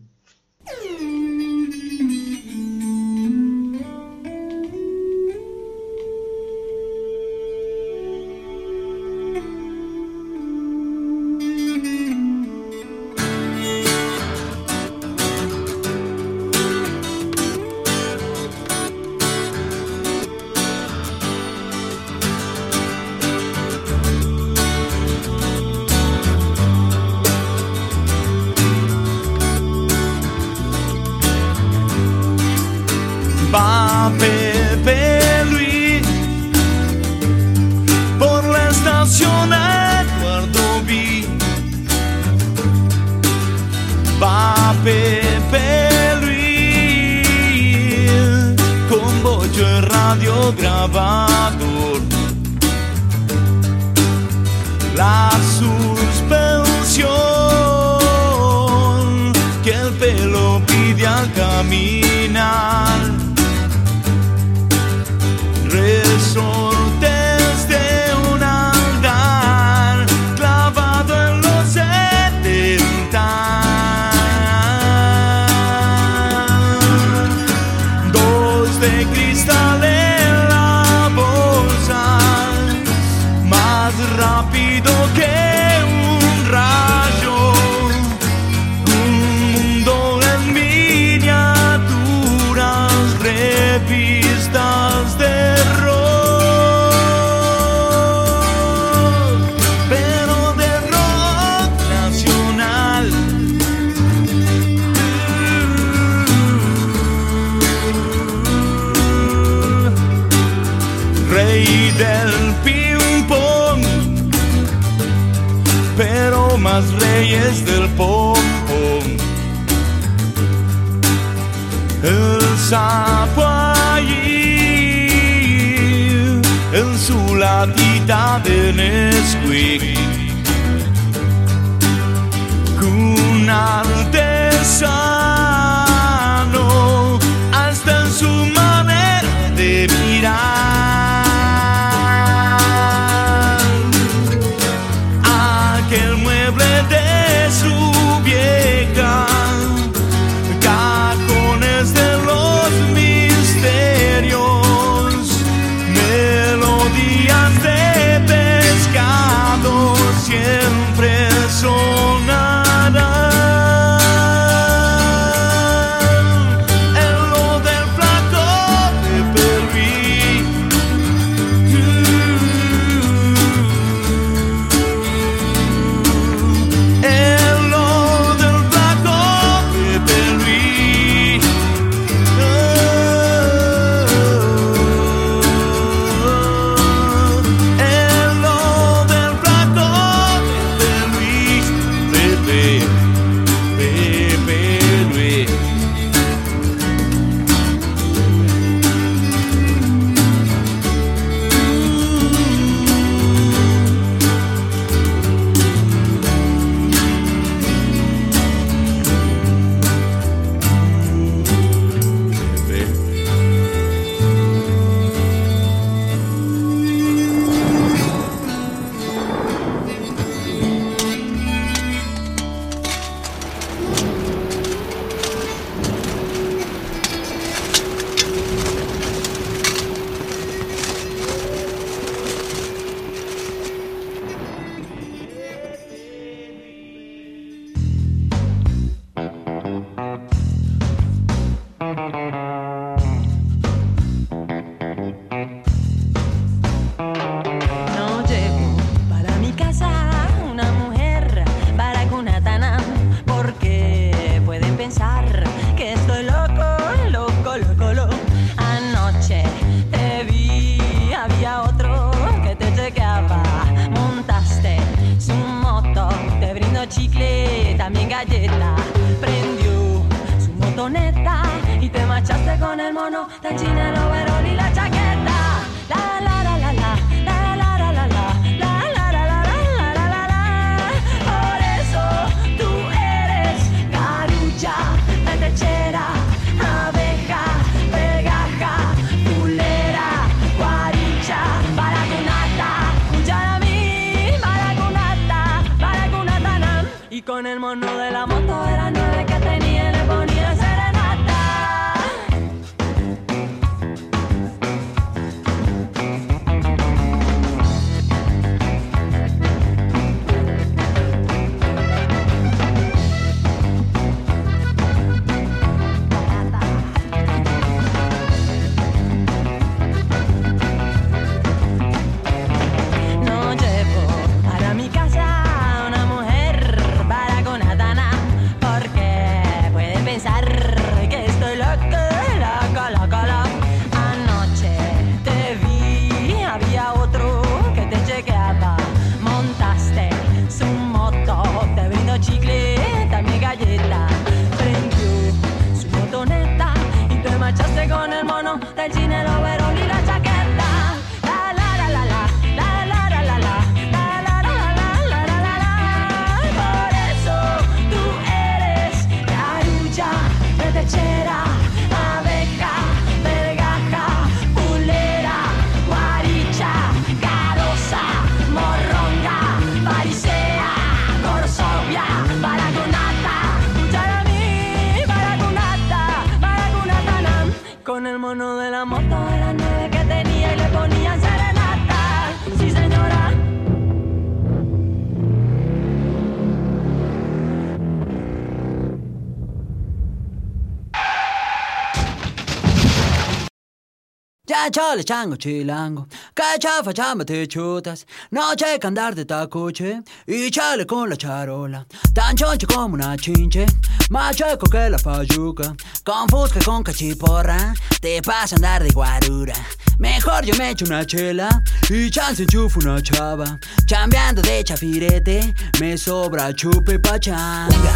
Cachale 394.69 395.03
chango 395.03 395.35
chilango, 395.35 396.05
cachafa 396.35 396.93
chamba 396.93 397.25
te 397.25 397.47
chutas, 397.47 398.05
noche 398.31 398.77
que 398.79 398.85
andar 398.85 399.15
de 399.15 399.25
tacuche 399.25 400.03
y 400.27 400.51
chale 400.51 400.85
con 400.85 401.09
la 401.09 401.15
charola, 401.15 401.87
tan 402.13 402.35
choncho 402.35 402.67
como 402.67 402.93
una 402.93 403.17
chinche, 403.17 403.65
más 404.11 404.35
chueco 404.35 404.69
que 404.69 404.91
la 404.91 404.99
payuca, 404.99 405.75
con 406.03 406.29
fusca 406.29 406.59
con 406.63 406.83
cachiporra, 406.83 407.73
te 407.99 408.21
pasa 408.21 408.57
andar 408.57 408.83
de 408.83 408.91
guarura. 408.91 409.55
Mejor 409.97 410.45
yo 410.45 410.53
me 410.55 410.69
echo 410.69 410.85
una 410.85 411.03
chela 411.03 411.49
y 411.89 412.11
chance 412.11 412.43
enchufo 412.43 412.79
una 412.79 413.01
chava, 413.01 413.57
chambeando 413.87 414.43
de 414.43 414.63
chafirete, 414.63 415.51
me 415.79 415.97
sobra 415.97 416.53
chupe 416.53 416.99
pachanga. 416.99 417.95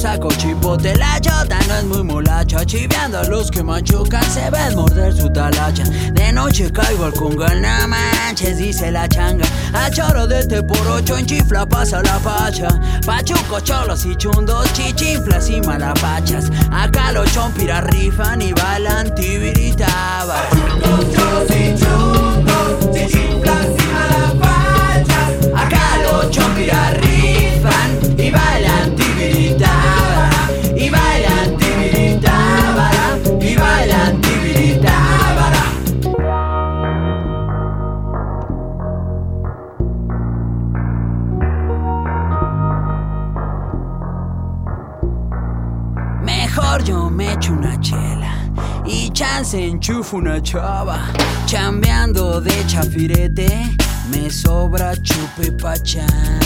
Saco 0.00 0.28
chipote 0.28 0.96
la 0.96 1.20
chota 1.20 1.58
no 1.68 1.74
es 1.74 1.84
muy 1.84 2.02
molacha. 2.02 2.64
Chiveando 2.64 3.18
a 3.18 3.24
los 3.24 3.50
que 3.50 3.62
machucan 3.62 4.24
se 4.24 4.48
ven 4.50 4.74
morder 4.74 5.14
su 5.14 5.30
talacha. 5.30 5.84
De 6.12 6.32
noche 6.32 6.72
caigo 6.72 7.04
al 7.04 7.12
congal, 7.12 7.60
no 7.60 7.88
manches 7.88 8.56
dice 8.56 8.90
la 8.90 9.06
changa. 9.08 9.44
A 9.74 9.90
choro 9.90 10.26
de 10.26 10.40
este 10.40 10.62
por 10.62 10.86
ocho 10.88 11.18
en 11.18 11.26
chifla 11.26 11.66
pasa 11.66 12.02
la 12.02 12.18
pacha 12.18 12.68
Pachuco, 13.04 13.60
cholos 13.60 14.06
y 14.06 14.16
chundos, 14.16 14.72
chichinflas 14.72 15.50
y 15.50 15.60
malapachas. 15.60 16.50
Acá 16.72 17.12
los 17.12 17.30
chompiras 17.32 17.84
rifan 17.84 18.40
y 18.40 18.52
bailan 18.52 19.14
tibiritabas 19.14 20.48
cholos 21.12 21.50
y 21.50 21.74
chundos, 21.78 22.94
chichinflas 22.94 23.66
y 23.66 23.86
malapachas. 23.92 25.48
Acá 25.54 25.98
los 26.04 26.30
chompiras 26.30 26.94
rifan 26.94 27.09
echo 47.40 47.54
una 47.54 47.80
chela 47.80 48.34
y 48.84 49.08
chance 49.10 49.56
enchufo 49.56 50.18
una 50.18 50.42
chava. 50.42 51.10
Chambeando 51.46 52.40
de 52.40 52.52
chafirete, 52.66 53.76
me 54.10 54.30
sobra 54.30 54.94
chupe 54.96 55.50
pachán. 55.52 56.40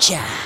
Gotcha! 0.00 0.39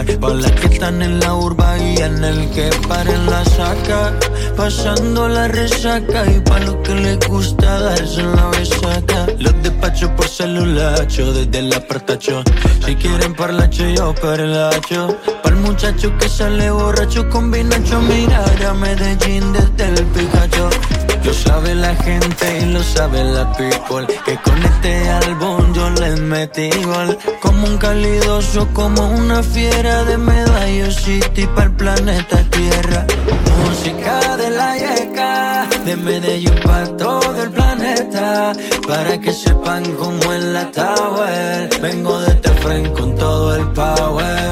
El 0.00 0.06
chepa 0.06 0.26
Pa' 0.26 0.34
las 0.34 0.52
que 0.52 0.66
están 0.66 1.02
en 1.02 1.20
la 1.20 1.34
urba 1.34 1.78
y 1.78 1.96
en 1.98 2.24
el 2.24 2.50
que 2.50 2.70
paren 2.88 3.26
la 3.26 3.44
saca. 3.44 4.12
Pasando 4.56 5.28
la 5.28 5.48
resaca 5.48 6.24
y 6.30 6.40
pa' 6.40 6.58
los 6.60 6.76
que 6.76 6.94
les 6.94 7.18
gusta 7.28 7.80
darse 7.80 8.22
la 8.22 8.46
besaca. 8.48 9.26
Los 9.38 9.62
despacho 9.62 10.14
por 10.16 10.28
celulacho, 10.28 11.32
desde 11.32 11.58
el 11.58 11.72
apartacho 11.72 12.42
Si 12.84 12.94
quieren 12.96 13.34
parlacho 13.34 13.88
yo 13.88 14.14
parlacho 14.14 15.16
Pa'l 15.42 15.56
muchacho 15.56 16.16
que 16.18 16.28
sale 16.28 16.70
borracho 16.70 17.28
con 17.28 17.50
vinacho 17.50 18.00
Mirar 18.02 18.64
a 18.66 18.74
Medellín 18.74 19.52
desde 19.52 19.84
el 19.88 20.06
Pikachu 20.06 20.39
Lo 21.24 21.34
sabe 21.34 21.74
la 21.74 21.94
gente 21.96 22.60
y 22.62 22.66
lo 22.66 22.82
sabe 22.82 23.22
la 23.24 23.52
people. 23.52 24.06
Que 24.24 24.36
con 24.38 24.62
este 24.64 25.08
álbum 25.10 25.72
yo 25.74 25.90
le 25.90 26.16
metí 26.16 26.70
gol. 26.84 27.18
Como 27.40 27.66
un 27.66 27.76
calidoso, 27.76 28.66
como 28.72 29.06
una 29.10 29.42
fiera 29.42 30.04
de 30.04 30.16
Medallo 30.16 30.90
City 30.90 31.46
para 31.54 31.64
el 31.64 31.72
planeta 31.72 32.42
Tierra. 32.50 33.06
Música 33.64 34.36
de 34.38 34.50
la 34.50 34.76
yeca, 34.76 35.68
de 35.84 35.96
Medellín 35.96 36.54
para 36.64 36.96
todo 36.96 37.42
el 37.42 37.50
planeta. 37.50 38.52
Para 38.88 39.20
que 39.20 39.32
sepan 39.32 39.84
cómo 39.96 40.32
es 40.32 40.42
la 40.42 40.70
tower. 40.70 41.68
Vengo 41.82 42.18
de 42.20 42.30
este 42.32 42.50
frente 42.62 42.92
con 42.92 43.14
todo 43.16 43.56
el 43.56 43.66
power. 43.68 44.50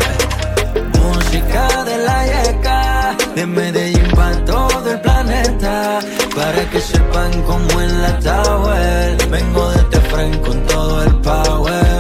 Música 1.03 1.85
de 1.85 1.99
la 1.99 2.27
yeca, 2.27 3.17
de 3.35 3.47
Medellín 3.47 3.98
para 4.19 4.45
todo 4.45 4.91
el 4.91 5.01
planeta. 5.01 6.01
Para 6.35 6.71
que 6.71 6.81
sepan 6.81 7.31
cómo 7.43 7.81
es 7.81 7.93
la 7.93 8.19
tower. 8.19 9.17
Vengo 9.31 9.71
de 9.71 9.79
este 9.79 10.01
frente 10.11 10.41
con 10.41 10.61
todo 10.67 11.03
el 11.03 11.15
power. 11.21 11.99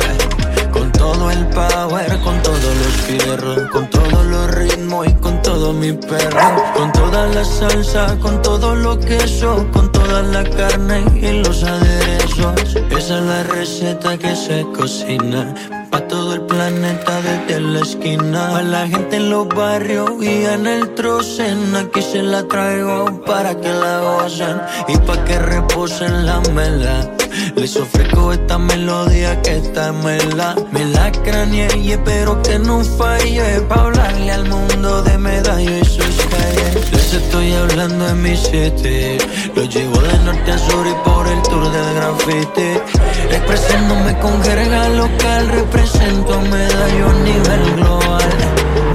Con 0.73 0.93
todo 0.93 1.31
el 1.31 1.47
power, 1.49 2.11
con 2.21 2.43
todos 2.43 2.73
los 2.83 2.95
fierros, 3.07 3.71
con 3.71 3.89
todos 3.91 4.25
los 4.27 4.51
ritmos 4.55 5.07
y 5.07 5.15
con 5.15 5.41
todo 5.43 5.73
mi 5.73 5.93
perro. 5.93 6.41
Con 6.77 6.93
toda 6.93 7.27
la 7.29 7.45
salsa, 7.45 8.17
con 8.21 8.43
todo 8.43 8.75
lo 8.75 8.99
queso, 8.99 9.67
con 9.73 9.91
toda 9.93 10.23
la 10.23 10.43
carne 10.45 11.05
y 11.15 11.43
los 11.45 11.63
aderezos. 11.63 12.77
Esa 12.91 13.19
es 13.19 13.25
la 13.25 13.43
receta 13.45 14.17
que 14.19 14.35
se 14.35 14.67
cocina. 14.77 15.55
Pa' 15.91 16.07
todo 16.07 16.35
el 16.35 16.43
planeta 16.43 17.21
desde 17.23 17.61
la 17.61 17.81
esquina. 17.81 18.49
Pa' 18.53 18.63
la 18.63 18.87
gente 18.87 19.17
en 19.17 19.31
los 19.31 19.49
barrios 19.49 20.11
y 20.21 20.45
en 20.45 20.67
el 20.67 20.95
trocen. 20.95 21.75
Aquí 21.77 22.03
se 22.03 22.23
la 22.23 22.43
traigo 22.47 23.23
para 23.25 23.59
que 23.59 23.73
la 23.73 24.01
gocen 24.01 24.61
y 24.89 24.97
pa' 24.99 25.25
que 25.25 25.39
reposen 25.39 26.27
la 26.27 26.41
mela. 26.55 27.11
Les 27.55 27.77
ofrezco 27.77 28.33
esta 28.33 28.59
melodía 28.59 29.41
que 29.43 29.57
está 29.57 29.93
mela. 29.93 30.55
Me 30.73 30.85
la 30.85 31.11
craneé 31.13 31.69
y 31.77 31.93
espero 31.93 32.43
que 32.43 32.59
no 32.59 32.85
falle. 32.85 33.61
Pa' 33.69 33.83
hablarle 33.87 34.33
al 34.33 34.49
mundo 34.49 35.03
de 35.03 35.17
medallo 35.19 35.79
y 35.79 35.85
sus 35.85 36.17
calles. 36.33 36.93
Les 36.93 37.15
estoy 37.15 37.53
hablando 37.55 38.09
en 38.09 38.23
mi 38.23 38.37
city. 38.37 39.19
Lo 39.55 39.65
llevo 39.65 40.01
de 40.01 40.19
norte 40.19 40.53
a 40.53 40.59
sur 40.59 40.87
y 40.87 41.09
por 41.09 41.27
el 41.27 41.43
tour 41.43 41.71
del 41.73 41.95
graffiti. 41.95 43.08
Expresándome 43.31 44.19
con 44.19 44.43
jerga 44.43 44.89
local. 44.89 45.49
Represento 45.49 46.41
medallo 46.43 47.11
a 47.11 47.13
nivel 47.31 47.77
global. 47.77 48.31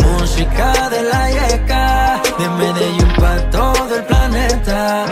Música 0.04 0.90
de 0.90 1.02
la 1.04 1.30
yeca. 1.30 2.22
De 2.40 2.50
Medellín 2.50 3.14
para 3.20 3.50
todo 3.50 3.96
el 3.96 4.04
planeta. 4.06 5.06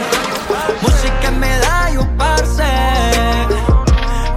Música 0.81 1.27
en 1.27 1.39
medallo, 1.39 2.07
parce. 2.18 2.72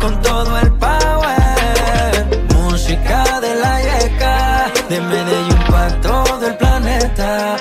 Con 0.01 0.21
todo 0.21 0.59
el 0.59 0.73
power. 0.73 2.45
Música 2.55 3.41
de 3.41 3.55
la 3.57 3.81
yeca. 3.81 4.71
De 4.89 5.01
Medellín 5.01 5.63
para 5.71 6.01
todo 6.01 6.47
el 6.47 6.57
planeta. 6.57 7.57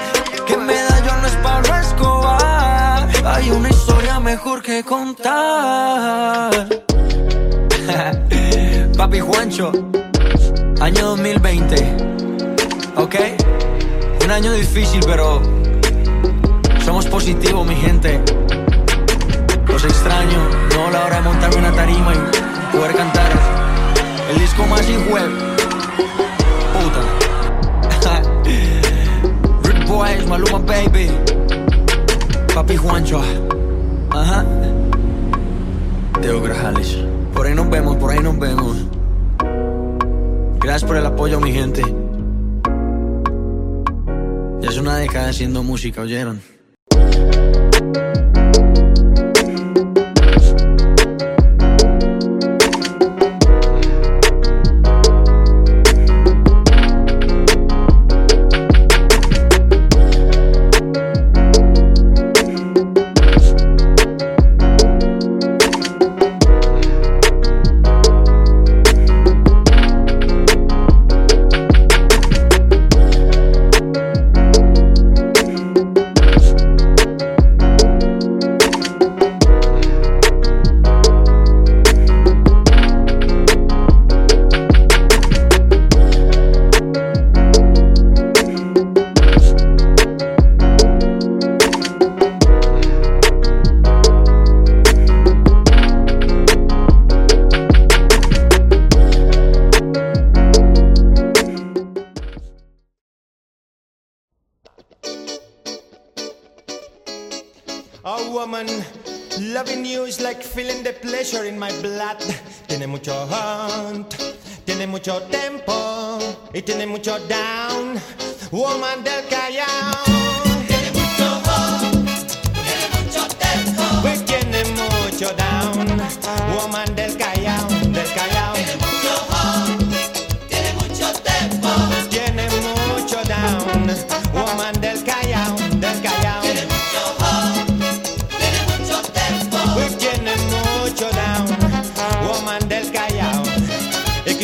Que 0.45 0.57
medallo 0.57 1.11
no 1.21 1.27
es 1.27 1.35
Pablo 1.37 1.75
Escobar. 1.75 3.09
Hay 3.25 3.49
una 3.51 3.69
historia 3.69 4.19
mejor 4.19 4.61
que 4.61 4.83
contar. 4.83 6.52
Año 14.43 14.55
difícil, 14.55 14.99
pero 15.05 15.41
somos 16.83 17.05
positivos, 17.05 17.65
mi 17.65 17.75
gente. 17.75 18.21
Los 19.67 19.85
extraño, 19.85 20.37
no 20.75 20.91
la 20.91 21.05
hora 21.05 21.15
de 21.15 21.21
montarme 21.21 21.55
una 21.59 21.71
tarima 21.71 22.13
y 22.13 22.75
poder 22.75 22.93
cantar 22.93 23.31
el 24.29 24.39
disco 24.39 24.65
más 24.65 24.81
hijo 24.89 25.01
Puta. 26.73 27.01
Rick 29.63 29.87
Boys, 29.87 30.27
Maluma 30.27 30.59
Baby. 30.59 31.09
Papi 32.53 32.75
Juancho. 32.75 33.21
Ajá. 34.09 34.45
Teo 36.21 36.41
Grajales. 36.41 36.97
Por 37.33 37.47
ahí 37.47 37.55
nos 37.55 37.69
vemos, 37.69 37.95
por 37.95 38.11
ahí 38.11 38.19
nos 38.19 38.37
vemos. 38.37 38.75
Gracias 40.59 40.83
por 40.83 40.97
el 40.97 41.05
apoyo, 41.05 41.39
mi 41.39 41.53
gente. 41.53 42.02
Ya 44.63 44.69
es 44.69 44.77
una 44.77 44.95
década 44.95 45.27
haciendo 45.27 45.61
música, 45.61 45.99
¿oyeron? 45.99 46.52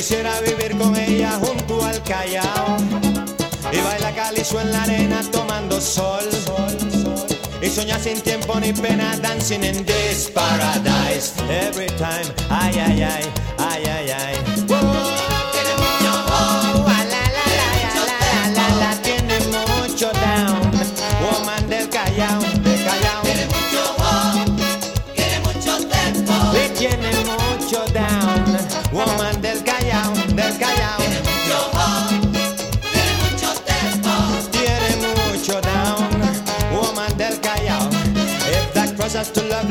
Quisiera 0.10 0.42
vivir 0.42 0.76
con 0.76 0.96
ella 0.96 1.40
junto 1.40 1.86
al 1.86 2.02
Callao. 2.02 2.78
Y 3.72 3.78
baila 3.78 4.12
calizo 4.16 4.60
en 4.60 4.72
la 4.72 4.82
arena 4.82 5.22
tomando 5.32 5.80
sol. 5.80 6.28
Y 7.62 7.68
soñar 7.70 8.00
sin 8.00 8.20
tiempo 8.20 8.60
ni 8.60 8.74
pena, 8.74 9.16
dancing 9.22 9.64
in 9.64 9.86
this 9.86 10.32
paradise. 10.34 11.34
Every 11.48 11.90
time, 11.98 12.26
ay, 12.50 12.80
ay, 12.80 13.04
ay, 13.04 13.24
ay, 13.60 13.84
ay, 13.86 14.10
ay. 14.10 14.49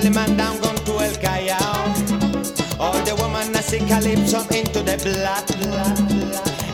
Lovely 0.09 0.15
man 0.15 0.37
down, 0.37 0.61
gone 0.61 0.77
to 0.85 0.93
El 1.05 1.15
Callao. 1.17 2.79
All 2.81 3.05
the 3.05 3.15
woman 3.17 3.55
I 3.57 3.61
see 3.61 3.79
calypso 3.79 4.41
into 4.55 4.83
the 4.83 4.97
blood. 5.03 5.45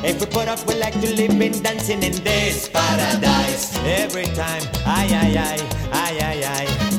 If 0.05 0.21
we 0.21 0.27
put 0.27 0.49
up, 0.49 0.67
we 0.67 0.75
like 0.75 0.95
to 1.01 1.15
live 1.15 1.41
in 1.41 1.63
dancing 1.63 2.03
in 2.03 2.13
this 2.23 2.69
paradise. 2.69 3.77
Every 3.85 4.27
time, 4.27 4.63
ay, 4.87 5.09
ay, 5.13 5.39
ay, 5.39 5.69
ay, 5.93 6.19
ay, 6.21 6.45
ay. 6.45 6.94